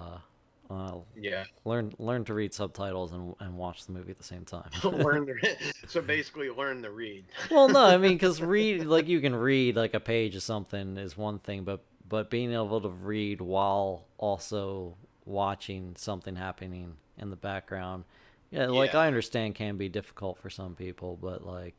uh, 0.71 0.73
uh, 0.73 0.95
Yeah. 1.15 1.43
learn 1.65 1.93
learn 1.99 2.25
to 2.25 2.33
read 2.33 2.51
subtitles 2.51 3.11
and 3.11 3.35
and 3.39 3.59
watch 3.59 3.85
the 3.85 3.91
movie 3.91 4.09
at 4.09 4.17
the 4.17 4.23
same 4.23 4.43
time. 4.43 4.71
learn 4.83 5.29
so 5.87 6.01
basically 6.01 6.49
learn 6.49 6.81
to 6.81 6.89
read. 6.89 7.25
well, 7.51 7.69
no, 7.69 7.85
I 7.85 7.97
mean, 7.97 8.13
because 8.13 8.41
read 8.55 8.85
like 8.87 9.07
you 9.07 9.21
can 9.21 9.35
read 9.35 9.75
like 9.75 9.93
a 9.93 9.99
page 9.99 10.35
of 10.35 10.41
something 10.41 10.97
is 10.97 11.15
one 11.15 11.37
thing, 11.37 11.63
but 11.63 11.83
but 12.07 12.31
being 12.31 12.53
able 12.53 12.81
to 12.81 12.89
read 12.89 13.39
while 13.39 14.07
also 14.17 14.95
watching 15.25 15.93
something 15.95 16.35
happening 16.35 16.95
in 17.19 17.29
the 17.29 17.35
background, 17.35 18.05
yeah, 18.51 18.67
like 18.67 18.93
Yeah. 18.93 18.95
I 18.95 19.07
understand 19.07 19.55
can 19.55 19.77
be 19.77 19.89
difficult 19.89 20.37
for 20.39 20.49
some 20.49 20.75
people, 20.75 21.17
but 21.21 21.45
like 21.45 21.75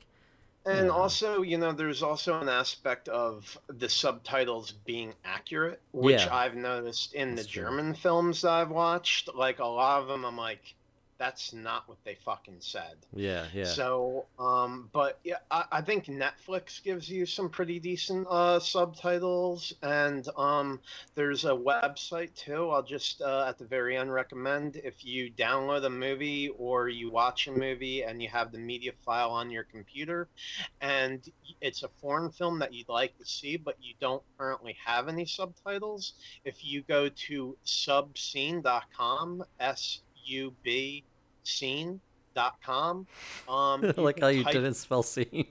And 0.65 0.91
Yeah. 0.91 0.91
also, 0.91 1.43
you 1.43 1.59
know, 1.59 1.73
there's 1.73 2.03
also 2.03 2.41
an 2.41 2.49
aspect 2.49 3.09
of 3.09 3.59
the 3.69 3.91
subtitles 3.91 4.73
being 4.73 5.15
accurate, 5.23 5.83
which 5.93 6.27
Yeah. 6.27 6.31
I've 6.31 6.55
noticed 6.55 7.13
in 7.13 7.35
That's 7.35 7.45
the 7.45 7.45
true. 7.47 7.69
German 7.69 7.95
films 7.95 8.41
that 8.43 8.53
I've 8.53 8.71
watched. 8.71 9.35
Like 9.35 9.59
a 9.59 9.67
lot 9.67 10.01
of 10.01 10.09
them, 10.09 10.25
I'm 10.25 10.37
like, 10.39 10.77
that's 11.21 11.53
not 11.53 11.87
what 11.87 11.99
they 12.03 12.17
fucking 12.25 12.57
said. 12.61 12.97
yeah, 13.15 13.45
yeah, 13.53 13.65
So, 13.65 14.25
um, 14.39 14.89
but 14.91 15.21
yeah, 15.23 15.37
I, 15.51 15.65
I 15.71 15.81
think 15.83 16.07
Netflix 16.07 16.83
gives 16.83 17.11
you 17.11 17.27
some 17.27 17.51
pretty 17.51 17.79
decent 17.79 18.27
uh, 18.31 18.59
subtitles, 18.59 19.75
and 19.83 20.27
um, 20.39 20.81
there's 21.15 21.45
a 21.45 21.51
website 21.51 22.35
too. 22.35 22.71
I'll 22.71 22.83
just 22.83 23.21
uh, 23.21 23.45
at 23.47 23.59
the 23.59 23.67
very 23.67 23.99
end 23.99 24.11
recommend 24.11 24.77
if 24.77 25.05
you 25.05 25.31
download 25.31 25.85
a 25.85 25.91
movie 25.91 26.49
or 26.57 26.89
you 26.89 27.11
watch 27.11 27.49
a 27.49 27.53
movie 27.53 28.03
and 28.03 28.23
you 28.23 28.31
have 28.31 28.51
the 28.51 28.59
media 28.59 28.93
file 29.05 29.31
on 29.31 29.51
your 29.51 29.65
computer, 29.65 30.27
and 30.81 31.31
it's 31.61 31.83
a 31.83 31.89
foreign 32.01 32.31
film 32.31 32.59
that 32.61 32.73
you'd 32.73 32.89
like 32.89 33.15
to 33.19 33.27
see, 33.27 33.59
but 33.59 33.77
you 33.79 33.93
don't 34.01 34.23
currently 34.39 34.75
have 34.83 35.07
any 35.07 35.27
subtitles. 35.27 36.15
If 36.47 36.65
you 36.65 36.81
go 36.81 37.11
to 37.11 37.59
subscene.com, 37.67 39.45
S 39.61 40.01
U 40.25 40.55
B 40.63 41.05
scene.com. 41.51 43.07
Um, 43.49 43.85
you 43.97 44.03
like 44.03 44.21
how 44.21 44.29
you 44.29 44.45
type- 44.45 44.53
didn't 44.55 44.75
spell 44.75 45.03
scene. 45.03 45.47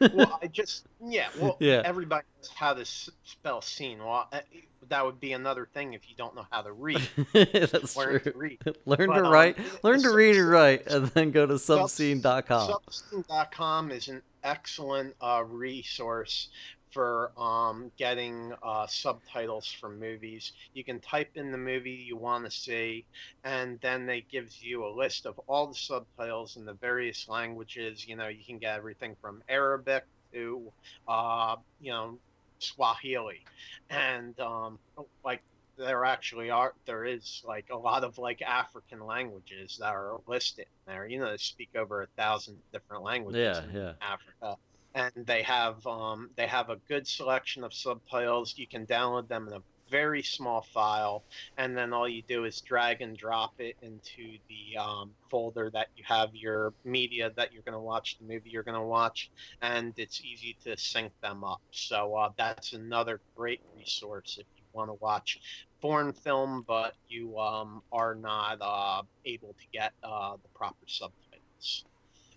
Well, 0.00 0.40
I 0.42 0.48
just 0.48 0.86
yeah. 1.04 1.28
Well, 1.40 1.56
Yeah. 1.60 1.82
Everybody 1.84 2.26
knows 2.38 2.50
how 2.54 2.74
to 2.74 2.84
spell 2.84 3.62
scene. 3.62 3.98
Well, 4.00 4.28
uh, 4.32 4.40
that 4.88 5.04
would 5.04 5.20
be 5.20 5.32
another 5.32 5.68
thing 5.72 5.94
if 5.94 6.08
you 6.10 6.16
don't 6.16 6.34
know 6.34 6.46
how 6.50 6.62
to 6.62 6.72
read. 6.72 7.00
That's 7.32 7.96
Learn 7.96 8.20
true. 8.20 8.32
to 8.32 8.38
read. 8.38 8.58
Learn 8.84 9.06
But, 9.08 9.18
to 9.20 9.24
um, 9.24 9.32
write, 9.32 9.58
learn 9.84 10.02
to 10.02 10.10
read 10.12 10.36
and 10.36 10.48
write, 10.48 10.86
and 10.88 11.06
then 11.08 11.30
go 11.30 11.46
to 11.46 11.58
Sub- 11.58 11.88
subscene.com. 11.88 12.70
Subscene.com 12.88 13.92
is 13.92 14.08
an 14.08 14.20
excellent 14.42 15.14
uh, 15.20 15.44
resource 15.46 16.48
for 16.92 17.32
um, 17.40 17.90
getting 17.98 18.52
uh, 18.62 18.86
subtitles 18.88 19.68
for 19.80 19.90
movies. 19.90 20.52
You 20.74 20.84
can 20.84 21.00
type 21.00 21.30
in 21.34 21.50
the 21.52 21.58
movie 21.58 21.90
you 22.06 22.16
want 22.16 22.44
to 22.44 22.50
see, 22.50 23.06
and 23.44 23.78
then 23.80 24.06
they 24.06 24.22
gives 24.30 24.60
you 24.62 24.84
a 24.86 24.94
list 24.96 25.26
of 25.26 25.38
all 25.48 25.68
the 25.68 25.74
subtitles 25.74 26.56
in 26.56 26.64
the 26.64 26.74
various 26.74 27.28
languages. 27.28 28.06
You 28.06 28.16
know, 28.16 28.28
you 28.28 28.44
can 28.44 28.58
get 28.58 28.76
everything 28.76 29.16
from 29.20 29.42
Arabic 29.48 30.04
to, 30.34 30.72
uh, 31.08 31.56
you 31.80 31.92
know, 31.92 32.20
Swahili, 32.60 33.46
and 33.90 34.38
um, 34.40 34.78
like 35.24 35.42
there 35.76 36.04
actually 36.04 36.50
are 36.50 36.74
there 36.86 37.04
is 37.04 37.42
like 37.44 37.66
a 37.70 37.76
lot 37.76 38.04
of 38.04 38.18
like 38.18 38.42
African 38.42 39.00
languages 39.00 39.76
that 39.80 39.92
are 39.94 40.18
listed 40.26 40.66
there. 40.86 41.06
You 41.06 41.20
know, 41.20 41.30
they 41.30 41.36
speak 41.38 41.70
over 41.76 42.02
a 42.02 42.06
thousand 42.16 42.62
different 42.72 43.02
languages 43.04 43.60
Yeah, 43.60 43.62
in 43.62 43.72
yeah. 43.72 43.94
Africa. 44.00 44.56
And 44.94 45.12
they 45.26 45.42
have 45.42 45.86
um, 45.86 46.30
they 46.36 46.46
have 46.46 46.68
a 46.68 46.76
good 46.88 47.06
selection 47.08 47.64
of 47.64 47.72
subtitles. 47.72 48.54
You 48.56 48.66
can 48.66 48.86
download 48.86 49.28
them 49.28 49.48
in 49.48 49.54
a 49.54 49.62
very 49.90 50.22
small 50.22 50.62
file, 50.62 51.22
and 51.58 51.76
then 51.76 51.92
all 51.92 52.08
you 52.08 52.22
do 52.22 52.44
is 52.44 52.60
drag 52.62 53.02
and 53.02 53.16
drop 53.16 53.52
it 53.58 53.76
into 53.82 54.38
the 54.48 54.78
um, 54.78 55.10
folder 55.30 55.70
that 55.70 55.88
you 55.96 56.02
have 56.06 56.34
your 56.34 56.72
media 56.84 57.30
that 57.36 57.52
you're 57.52 57.62
going 57.62 57.74
to 57.74 57.80
watch, 57.80 58.16
the 58.18 58.24
movie 58.24 58.50
you're 58.50 58.62
going 58.62 58.78
to 58.78 58.86
watch, 58.86 59.30
and 59.60 59.92
it's 59.98 60.22
easy 60.22 60.56
to 60.64 60.76
sync 60.78 61.12
them 61.22 61.44
up. 61.44 61.60
So 61.70 62.14
uh, 62.14 62.30
that's 62.38 62.72
another 62.72 63.20
great 63.36 63.60
resource 63.76 64.38
if 64.40 64.46
you 64.56 64.64
want 64.72 64.88
to 64.88 64.94
watch 64.94 65.38
foreign 65.82 66.12
film, 66.12 66.64
but 66.66 66.94
you 67.08 67.38
um, 67.38 67.82
are 67.92 68.14
not 68.14 68.58
uh, 68.62 69.02
able 69.26 69.54
to 69.58 69.66
get 69.72 69.92
uh, 70.02 70.36
the 70.42 70.48
proper 70.54 70.86
subtitles. 70.86 71.84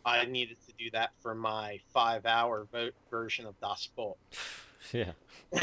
I 0.05 0.25
needed 0.25 0.57
to 0.67 0.73
do 0.77 0.91
that 0.91 1.11
for 1.21 1.33
my 1.33 1.79
five-hour 1.93 2.67
vo- 2.71 2.91
version 3.09 3.45
of 3.45 3.59
Das 3.59 3.87
Boot. 3.95 4.15
Yeah, 4.91 5.13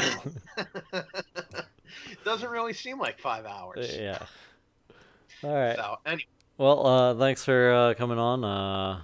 Doesn't 2.25 2.49
really 2.49 2.73
seem 2.73 2.99
like 2.99 3.19
five 3.19 3.45
hours. 3.45 3.95
yeah. 3.97 4.19
All 5.43 5.53
right. 5.53 5.75
So 5.75 5.97
anyway, 6.05 6.25
Well, 6.57 6.85
uh, 6.85 7.15
thanks 7.15 7.45
for 7.45 7.71
uh, 7.73 7.93
coming 7.93 8.19
on. 8.19 8.43
Uh, 8.43 9.01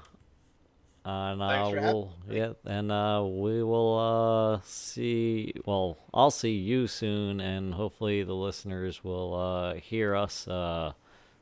and 1.05 1.41
uh, 1.41 1.69
we'll 1.73 2.13
yeah, 2.29 2.53
and 2.65 2.91
uh, 2.91 3.23
we 3.25 3.63
will 3.63 3.97
uh, 3.97 4.59
see. 4.63 5.53
Well, 5.65 5.97
I'll 6.13 6.31
see 6.31 6.51
you 6.53 6.87
soon, 6.87 7.39
and 7.39 7.73
hopefully 7.73 8.23
the 8.23 8.35
listeners 8.35 9.03
will 9.03 9.33
uh, 9.33 9.73
hear 9.75 10.15
us 10.15 10.47
uh, 10.47 10.93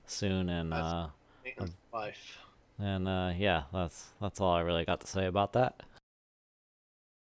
soon. 0.06 0.50
And 0.50 0.74
uh, 0.74 1.08
life. 1.92 2.38
And 2.80 3.07
uh, 3.07 3.33
yeah, 3.38 3.64
that's 3.73 4.07
that's 4.22 4.39
all 4.39 4.51
I 4.51 4.61
really 4.61 4.85
got 4.85 5.01
to 5.01 5.07
say 5.07 5.25
about 5.25 5.53
that. 5.53 5.81